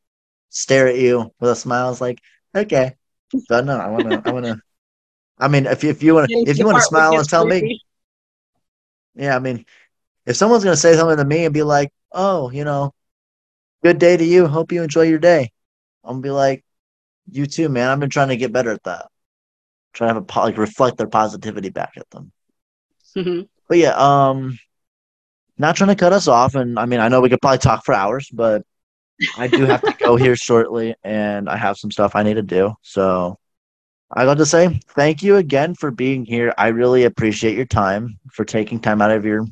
stare 0.50 0.86
at 0.86 0.96
you 0.96 1.32
with 1.40 1.50
a 1.50 1.56
smile. 1.56 1.90
It's 1.90 2.00
like, 2.00 2.20
okay, 2.54 2.94
but 3.48 3.64
no, 3.64 3.76
I 3.76 3.88
want 3.88 4.08
to. 4.08 4.22
I 4.24 4.30
want 4.32 4.46
to. 4.46 4.60
I 5.38 5.48
mean, 5.48 5.66
if 5.66 5.82
if 5.84 6.02
you 6.02 6.14
want 6.14 6.28
to, 6.28 6.36
if 6.46 6.58
you 6.58 6.66
want 6.66 6.78
to 6.78 6.82
smile 6.82 7.18
and 7.18 7.28
tell 7.28 7.44
me, 7.44 7.80
yeah, 9.14 9.36
I 9.36 9.38
mean, 9.38 9.64
if 10.26 10.36
someone's 10.36 10.64
gonna 10.64 10.76
say 10.76 10.94
something 10.94 11.16
to 11.16 11.24
me 11.24 11.44
and 11.44 11.54
be 11.54 11.62
like, 11.62 11.92
"Oh, 12.12 12.50
you 12.50 12.64
know, 12.64 12.94
good 13.82 13.98
day 13.98 14.16
to 14.16 14.24
you. 14.24 14.46
Hope 14.46 14.72
you 14.72 14.82
enjoy 14.82 15.02
your 15.02 15.18
day," 15.18 15.50
I'm 16.04 16.14
gonna 16.14 16.22
be 16.22 16.30
like, 16.30 16.64
you 17.30 17.46
too, 17.46 17.68
man. 17.68 17.88
I've 17.88 18.00
been 18.00 18.10
trying 18.10 18.28
to 18.28 18.36
get 18.36 18.52
better 18.52 18.70
at 18.70 18.82
that. 18.84 19.06
Try 19.92 20.08
to 20.08 20.14
have 20.14 20.24
a 20.28 20.38
like 20.40 20.58
reflect 20.58 20.98
their 20.98 21.06
positivity 21.06 21.70
back 21.70 21.92
at 21.96 22.08
them. 22.10 22.32
Mm-hmm. 23.16 23.42
But 23.68 23.78
yeah, 23.78 23.94
um, 23.96 24.58
not 25.56 25.76
trying 25.76 25.88
to 25.88 25.96
cut 25.96 26.12
us 26.12 26.28
off, 26.28 26.54
and 26.54 26.78
I 26.78 26.86
mean, 26.86 27.00
I 27.00 27.08
know 27.08 27.20
we 27.20 27.28
could 27.28 27.40
probably 27.40 27.58
talk 27.58 27.84
for 27.84 27.94
hours, 27.94 28.28
but 28.32 28.62
I 29.38 29.46
do 29.46 29.64
have 29.64 29.82
to 29.82 29.94
go 29.98 30.16
here 30.16 30.36
shortly, 30.36 30.94
and 31.02 31.48
I 31.48 31.56
have 31.56 31.76
some 31.76 31.90
stuff 31.90 32.16
I 32.16 32.22
need 32.22 32.34
to 32.34 32.42
do. 32.42 32.74
So 32.82 33.38
I 34.10 34.24
got 34.24 34.38
to 34.38 34.46
say 34.46 34.80
thank 34.90 35.22
you 35.22 35.36
again 35.36 35.74
for 35.74 35.90
being 35.90 36.24
here. 36.24 36.54
I 36.56 36.68
really 36.68 37.04
appreciate 37.04 37.56
your 37.56 37.66
time 37.66 38.18
for 38.30 38.44
taking 38.44 38.80
time 38.80 39.02
out 39.02 39.10
of 39.10 39.24
your 39.24 39.44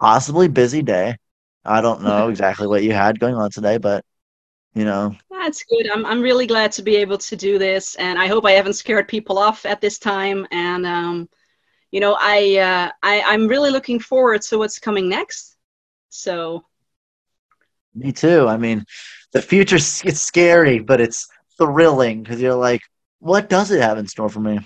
possibly 0.00 0.48
busy 0.48 0.82
day. 0.82 1.16
I 1.64 1.80
don't 1.80 2.02
know 2.02 2.28
exactly 2.30 2.66
what 2.66 2.82
you 2.82 2.92
had 2.92 3.18
going 3.18 3.34
on 3.34 3.50
today, 3.50 3.78
but 3.78 4.04
you 4.74 4.84
know. 4.84 5.14
That's 5.30 5.64
good. 5.64 5.90
I'm, 5.90 6.04
I'm 6.06 6.20
really 6.20 6.46
glad 6.46 6.72
to 6.72 6.82
be 6.82 6.96
able 6.96 7.18
to 7.18 7.36
do 7.36 7.58
this 7.58 7.96
and 7.96 8.18
i 8.18 8.26
hope 8.26 8.46
i 8.46 8.52
haven't 8.52 8.74
scared 8.74 9.08
people 9.08 9.38
off 9.38 9.66
at 9.66 9.80
this 9.80 9.98
time. 9.98 10.46
And 10.50 10.86
um, 10.86 11.28
you 11.90 12.00
know 12.00 12.16
I, 12.18 12.56
uh, 12.58 12.90
I 13.02 13.22
i'm 13.22 13.48
really 13.48 13.70
looking 13.70 14.00
forward 14.00 14.42
to 14.42 14.58
what's 14.58 14.78
coming 14.78 15.08
next. 15.08 15.56
So. 16.10 16.64
Me 17.94 18.12
too. 18.12 18.48
I 18.48 18.56
mean 18.56 18.84
the 19.32 19.42
future 19.42 19.76
gets 19.76 20.20
scary 20.20 20.78
but 20.78 21.00
it's 21.00 21.28
thrilling 21.58 22.22
because 22.22 22.40
you're 22.40 22.54
like 22.54 22.82
what 23.24 23.48
does 23.48 23.70
it 23.70 23.80
have 23.80 23.96
in 23.96 24.06
store 24.06 24.28
for 24.28 24.40
me? 24.40 24.58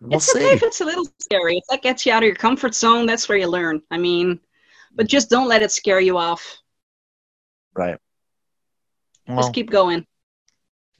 We'll 0.00 0.14
it's 0.18 0.34
okay 0.34 0.44
see. 0.50 0.54
if 0.54 0.62
it's 0.62 0.80
a 0.80 0.84
little 0.84 1.06
scary. 1.18 1.58
If 1.58 1.64
that 1.68 1.82
gets 1.82 2.06
you 2.06 2.12
out 2.12 2.22
of 2.22 2.26
your 2.28 2.36
comfort 2.36 2.74
zone, 2.76 3.06
that's 3.06 3.28
where 3.28 3.36
you 3.38 3.48
learn. 3.48 3.82
I 3.90 3.98
mean, 3.98 4.38
but 4.94 5.08
just 5.08 5.28
don't 5.30 5.48
let 5.48 5.62
it 5.62 5.72
scare 5.72 6.00
you 6.00 6.16
off. 6.16 6.58
Right. 7.74 7.98
Well, 9.26 9.38
Just 9.38 9.52
keep 9.52 9.68
going. 9.70 10.06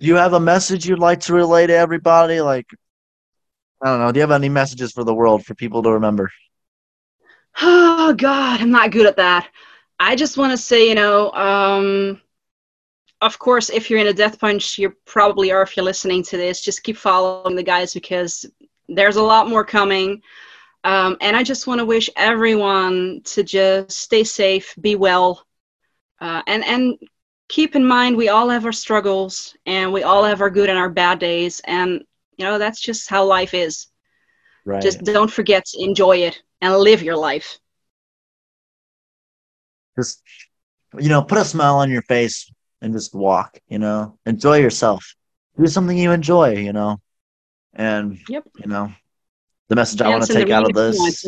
do 0.01 0.07
you 0.07 0.17
have 0.17 0.33
a 0.33 0.41
message 0.41 0.87
you'd 0.89 0.99
like 0.99 1.21
to 1.21 1.35
relay 1.35 1.69
to 1.69 1.73
everybody? 1.75 2.41
Like, 2.41 2.67
I 3.83 3.87
don't 3.87 4.01
know. 4.01 4.11
Do 4.13 4.19
you 4.19 4.23
have 4.23 4.31
any 4.33 4.49
messages 4.49 4.91
for 4.93 5.05
the 5.05 5.15
world 5.15 5.47
for 5.47 5.55
people 5.55 5.83
to 5.85 5.93
remember? 5.93 6.31
Oh 7.63 8.13
God, 8.15 8.61
I'm 8.61 8.71
not 8.71 8.91
good 8.91 9.07
at 9.07 9.17
that. 9.17 9.49
I 10.01 10.17
just 10.17 10.37
want 10.37 10.51
to 10.53 10.57
say, 10.57 10.89
you 10.89 10.95
know, 10.97 11.31
um, 11.33 12.21
of 13.21 13.39
course, 13.39 13.71
if 13.71 13.91
you're 13.91 13.99
in 13.99 14.07
a 14.07 14.13
death 14.13 14.39
punch, 14.39 14.79
you 14.79 14.95
probably 15.05 15.53
are. 15.53 15.63
If 15.63 15.77
you're 15.77 15.85
listening 15.85 16.23
to 16.25 16.37
this, 16.37 16.63
just 16.63 16.83
keep 16.83 16.97
following 16.97 17.57
the 17.57 17.63
guys 17.63 17.93
because 17.93 18.47
there's 18.89 19.17
a 19.17 19.23
lot 19.23 19.49
more 19.49 19.65
coming. 19.65 20.23
Um, 20.85 21.17
and 21.21 21.37
I 21.37 21.43
just 21.43 21.67
want 21.67 21.81
to 21.81 21.85
wish 21.85 22.09
everyone 22.17 23.21
to 23.25 23.43
just 23.43 23.93
stay 23.93 24.25
safe, 24.25 24.75
be 24.81 24.97
well, 24.97 25.45
uh, 26.21 26.43
and 26.47 26.65
and 26.65 26.99
keep 27.49 27.77
in 27.77 27.85
mind 27.85 28.17
we 28.17 28.29
all 28.29 28.49
have 28.49 28.65
our 28.65 28.73
struggles 28.73 29.55
and 29.67 29.93
we 29.93 30.03
all 30.03 30.25
have 30.25 30.41
our 30.41 30.51
good 30.51 30.71
and 30.71 30.79
our 30.79 30.89
bad 30.89 31.19
days, 31.19 31.61
and 31.65 32.03
you 32.39 32.45
know 32.47 32.59
that's 32.59 32.81
just 32.81 33.11
how 33.11 33.25
life 33.25 33.53
is. 33.53 33.89
Right. 34.65 34.81
Just 34.81 35.05
don't 35.05 35.31
forget 35.31 35.67
to 35.67 35.83
enjoy 35.83 36.19
it 36.19 36.43
and 36.63 36.75
live 36.77 37.03
your 37.03 37.17
life. 37.17 37.59
just 40.01 40.23
you 40.99 41.09
know 41.09 41.23
put 41.23 41.39
a 41.39 41.45
smile 41.45 41.77
on 41.77 41.91
your 41.91 42.03
face 42.03 42.51
and 42.83 42.93
just 42.93 43.15
walk 43.15 43.59
you 43.69 43.79
know? 43.79 44.19
Enjoy 44.27 44.59
yourself. 44.59 45.15
Do 45.59 45.67
something 45.67 45.97
you 45.97 46.13
enjoy 46.13 46.57
you 46.57 46.73
know? 46.73 46.99
And 47.75 48.19
Yep. 48.29 48.45
you 48.59 48.67
know 48.67 48.93
the 49.69 49.77
message 49.77 50.01
i 50.01 50.09
want 50.09 50.25
to 50.25 50.33
take 50.33 50.51
out 50.51 50.65
of 50.65 50.71
if 50.71 50.77
you 50.77 50.99
want 50.99 51.15
this 51.15 51.27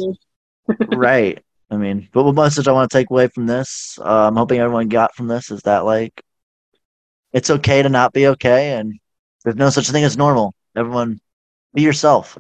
right. 0.87 1.39
I 1.71 1.77
mean 1.77 2.09
but 2.13 2.25
what 2.25 2.35
message 2.35 2.69
i 2.69 2.73
want 2.73 2.91
to 2.91 2.97
take 2.99 3.11
away 3.11 3.29
from 3.29 3.47
this 3.47 3.99
uh, 4.01 4.27
i'm 4.27 4.37
hoping 4.37 4.59
everyone 4.61 4.89
got 4.89 5.15
from 5.15 5.29
this 5.29 5.51
is 5.51 5.63
that 5.63 5.85
like 5.85 6.21
it's 7.33 7.51
okay 7.51 7.83
to 7.83 7.89
not 7.89 8.13
be 8.13 8.27
okay 8.29 8.73
and 8.75 8.99
there's 9.45 9.57
no 9.57 9.71
such 9.71 9.89
thing 9.91 10.05
as 10.05 10.17
normal. 10.17 10.55
Everyone 10.77 11.21
be 11.75 11.83
yourself 11.83 12.39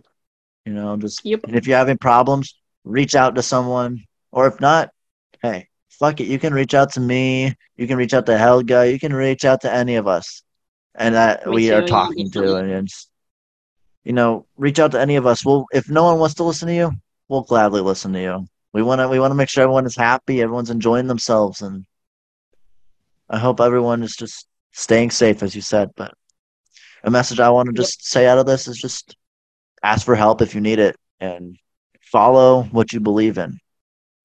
you 0.66 0.72
know 0.72 0.96
just 0.96 1.24
Yep. 1.24 1.44
and 1.44 1.56
if 1.56 1.66
you're 1.66 1.78
having 1.78 1.98
problems 1.98 2.54
reach 2.84 3.14
out 3.14 3.34
to 3.36 3.42
someone 3.42 4.02
or 4.32 4.46
if 4.46 4.60
not 4.60 4.90
hey 5.42 5.68
fuck 6.02 6.20
it 6.20 6.26
you 6.26 6.38
can 6.38 6.54
reach 6.54 6.74
out 6.74 6.92
to 6.92 7.00
me 7.00 7.54
you 7.76 7.86
can 7.88 7.98
reach 7.98 8.14
out 8.14 8.26
to 8.26 8.38
helga 8.38 8.90
you 8.90 8.98
can 9.00 9.14
reach 9.14 9.44
out 9.46 9.62
to 9.62 9.72
any 9.72 9.96
of 9.96 10.08
us. 10.08 10.42
And 10.96 11.14
that 11.14 11.50
Me 11.50 11.58
we 11.58 11.70
too, 11.70 11.72
are 11.72 11.82
talking 11.82 12.30
to 12.32 12.56
and 12.56 12.88
you 14.04 14.12
know 14.12 14.46
reach 14.56 14.78
out 14.80 14.92
to 14.92 15.00
any 15.00 15.16
of 15.16 15.26
us. 15.26 15.44
We'll 15.44 15.66
if 15.72 15.88
no 15.90 16.04
one 16.04 16.18
wants 16.18 16.34
to 16.36 16.44
listen 16.44 16.68
to 16.68 16.74
you 16.74 16.92
we'll 17.28 17.42
gladly 17.42 17.80
listen 17.80 18.12
to 18.14 18.20
you. 18.20 18.46
We 18.72 18.82
want 18.82 19.00
to 19.00 19.08
we 19.08 19.20
want 19.20 19.30
to 19.32 19.36
make 19.36 19.48
sure 19.48 19.62
everyone 19.64 19.86
is 19.86 19.96
happy 19.96 20.42
everyone's 20.42 20.70
enjoying 20.70 21.08
themselves 21.08 21.62
and 21.62 21.86
i 23.30 23.38
hope 23.38 23.60
everyone 23.60 24.02
is 24.02 24.14
just 24.16 24.46
staying 24.72 25.10
safe 25.10 25.42
as 25.42 25.54
you 25.54 25.62
said 25.62 25.90
but 25.96 26.12
a 27.04 27.10
message 27.10 27.40
i 27.40 27.50
want 27.50 27.68
to 27.68 27.72
Yep. 27.74 27.90
just 27.90 28.04
say 28.06 28.26
out 28.26 28.38
of 28.38 28.46
this 28.46 28.68
is 28.68 28.78
just 28.78 29.16
ask 29.82 30.06
for 30.06 30.16
help 30.16 30.42
if 30.42 30.54
you 30.54 30.60
need 30.60 30.78
it 30.78 30.96
and 31.20 31.56
follow 32.00 32.64
what 32.72 32.92
you 32.92 33.00
believe 33.00 33.38
in 33.38 33.58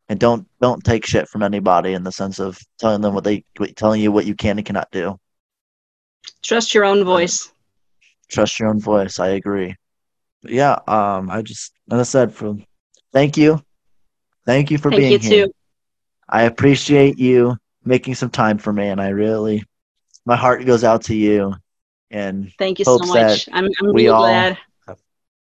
and 0.10 0.20
don't 0.20 0.48
don't 0.62 0.84
take 0.84 1.06
shit 1.06 1.28
from 1.28 1.44
anybody 1.44 1.94
in 1.94 2.04
the 2.04 2.12
sense 2.12 2.40
of 2.40 2.58
telling 2.80 3.02
them 3.02 3.14
what 3.14 3.24
they 3.24 3.44
telling 3.76 4.02
you 4.02 4.12
what 4.12 4.26
you 4.26 4.36
can 4.36 4.58
and 4.58 4.66
cannot 4.66 4.90
do 4.92 5.18
Trust 6.44 6.74
your 6.74 6.86
own 6.86 7.04
voice. 7.04 7.50
trust 8.30 8.60
your 8.60 8.70
own 8.70 8.80
voice 8.80 9.20
i 9.20 9.30
agree 9.30 9.76
but 10.42 10.52
yeah 10.52 10.78
um 10.88 11.30
i 11.30 11.42
just 11.42 11.74
as 11.92 12.00
i 12.00 12.04
said 12.04 12.34
for 12.34 12.56
thank 13.14 13.38
you 13.38 13.62
thank 14.46 14.70
you 14.72 14.78
for 14.78 14.90
Thank 14.92 15.02
being 15.02 15.12
you 15.14 15.20
here 15.20 15.46
too. 15.48 15.54
i 16.30 16.44
appreciate 16.44 17.18
you 17.18 17.56
making 17.86 18.16
some 18.16 18.30
time 18.30 18.58
for 18.58 18.74
me 18.74 18.88
and 18.90 19.00
i 19.02 19.10
really 19.10 19.64
my 20.26 20.36
heart 20.36 20.66
goes 20.66 20.84
out 20.84 21.04
to 21.04 21.16
you 21.16 21.54
and 22.12 22.52
Thank 22.58 22.80
you 22.80 22.86
so 22.86 23.00
much. 23.00 23.48
I'm, 23.52 23.66
I'm 23.66 23.72
really 23.88 24.08
all- 24.10 24.22
glad. 24.22 24.58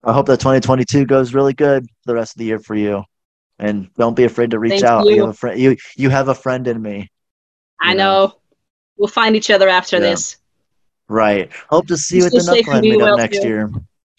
i 0.04 0.12
hope 0.12 0.26
that 0.26 0.40
2022 0.40 1.06
goes 1.06 1.32
really 1.34 1.52
good 1.54 1.86
the 2.06 2.14
rest 2.14 2.34
of 2.34 2.38
the 2.38 2.44
year 2.44 2.58
for 2.58 2.74
you 2.74 3.04
and 3.58 3.88
don't 3.94 4.14
be 4.16 4.24
afraid 4.24 4.50
to 4.50 4.58
reach 4.58 4.70
Thank 4.72 4.84
out 4.84 5.06
you 5.08 5.16
you. 5.16 5.20
have 5.22 5.30
a 5.30 5.34
friend 5.34 5.60
you 5.60 5.76
you 5.96 6.10
have 6.10 6.28
a 6.28 6.34
friend 6.34 6.66
in 6.66 6.80
me 6.80 7.10
I 7.80 7.92
you 7.92 7.98
know. 7.98 8.34
We'll 8.96 9.08
find 9.08 9.34
each 9.36 9.50
other 9.50 9.68
after 9.68 9.98
Yeah. 9.98 10.02
this. 10.10 10.36
Right. 11.08 11.52
Hope 11.68 11.86
to 11.88 11.96
see 11.96 12.18
You 12.18 12.26
at 12.26 12.32
the 12.32 12.40
stay 12.40 12.56
safe 12.56 12.66
and 12.66 12.74
Nutland 12.76 12.82
be 12.82 12.96
meetup 12.96 13.02
well, 13.02 13.16
next 13.16 13.42
too. 13.42 13.48
year. 13.48 13.70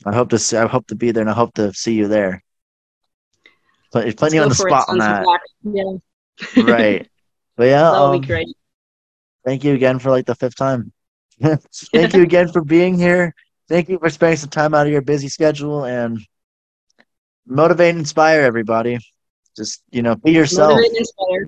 I 0.06 0.14
hope 0.14 0.30
to 0.30 0.38
see, 0.40 0.58
I 0.58 0.68
hope 0.68 0.88
to 0.88 0.96
be 0.96 1.12
there 1.12 1.22
and 1.22 1.30
I 1.30 1.34
hope 1.34 1.54
to 1.56 1.74
see 1.74 1.94
you 1.94 2.08
there. 2.08 2.44
But 3.92 4.06
Let's 4.06 4.20
putting 4.20 4.40
on 4.40 4.50
the 4.50 4.56
spot 4.56 4.90
on 4.90 4.98
that. 5.00 5.26
Yeah. 5.64 5.84
Right. 6.64 7.08
But 7.56 7.64
yeah, 7.68 7.92
That'll 7.92 8.12
um, 8.12 8.22
be 8.22 8.28
great. 8.28 8.48
thank 9.46 9.64
you 9.64 9.74
again 9.74 10.00
for 10.00 10.10
like 10.10 10.26
the 10.26 10.36
fifth 10.36 10.56
time. 10.58 10.92
thank 11.42 12.14
you 12.14 12.24
again 12.24 12.50
for 12.52 12.62
being 12.64 13.00
here. 13.00 13.34
Thank 13.70 13.90
you 13.90 13.98
for 13.98 14.10
spending 14.10 14.38
some 14.38 14.50
time 14.50 14.74
out 14.74 14.86
of 14.86 14.92
your 14.92 15.02
busy 15.02 15.30
schedule 15.30 15.86
and 15.86 16.20
motivate 17.48 17.92
and 17.92 18.00
inspire 18.00 18.42
everybody. 18.42 19.00
Just, 19.56 19.82
you 19.92 20.02
know, 20.02 20.16
be 20.16 20.32
yourself. 20.32 20.74
Motivate 20.74 20.90
and 20.92 20.98
inspire. 20.98 21.48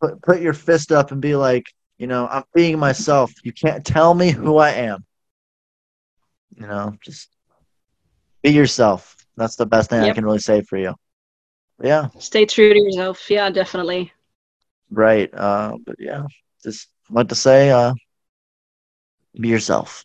Put, 0.00 0.22
put 0.22 0.40
your 0.40 0.52
fist 0.52 0.92
up 0.92 1.12
and 1.12 1.20
be 1.20 1.36
like, 1.36 1.64
you 1.98 2.06
know, 2.06 2.26
I'm 2.26 2.44
being 2.54 2.78
myself. 2.78 3.32
You 3.42 3.52
can't 3.52 3.84
tell 3.84 4.14
me 4.14 4.30
who 4.30 4.56
I 4.58 4.70
am. 4.70 5.04
You 6.56 6.66
know, 6.66 6.94
just 7.04 7.28
be 8.42 8.50
yourself. 8.50 9.16
That's 9.36 9.56
the 9.56 9.66
best 9.66 9.90
thing 9.90 10.00
I 10.00 10.12
can 10.14 10.24
really 10.24 10.38
say 10.38 10.62
for 10.62 10.78
you. 10.78 10.94
Yeah, 11.82 12.08
Stay 12.18 12.46
true 12.46 12.72
to 12.72 12.78
yourself. 12.80 13.30
Yeah, 13.30 13.50
definitely. 13.50 14.12
right. 14.90 15.32
Uh, 15.32 15.76
but 15.84 15.96
yeah, 15.98 16.24
just 16.62 16.88
what 17.08 17.28
to 17.28 17.34
say, 17.34 17.70
uh, 17.70 17.92
be 19.38 19.48
yourself. 19.48 20.04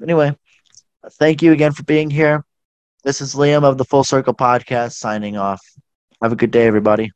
Anyway, 0.00 0.36
thank 1.12 1.42
you 1.42 1.52
again 1.52 1.72
for 1.72 1.82
being 1.82 2.10
here. 2.10 2.44
This 3.04 3.20
is 3.20 3.34
Liam 3.34 3.64
of 3.64 3.76
the 3.76 3.84
Full 3.84 4.02
Circle 4.02 4.32
Podcast 4.32 4.92
signing 4.92 5.36
off. 5.36 5.60
Have 6.22 6.32
a 6.32 6.36
good 6.36 6.50
day, 6.50 6.66
everybody. 6.66 7.10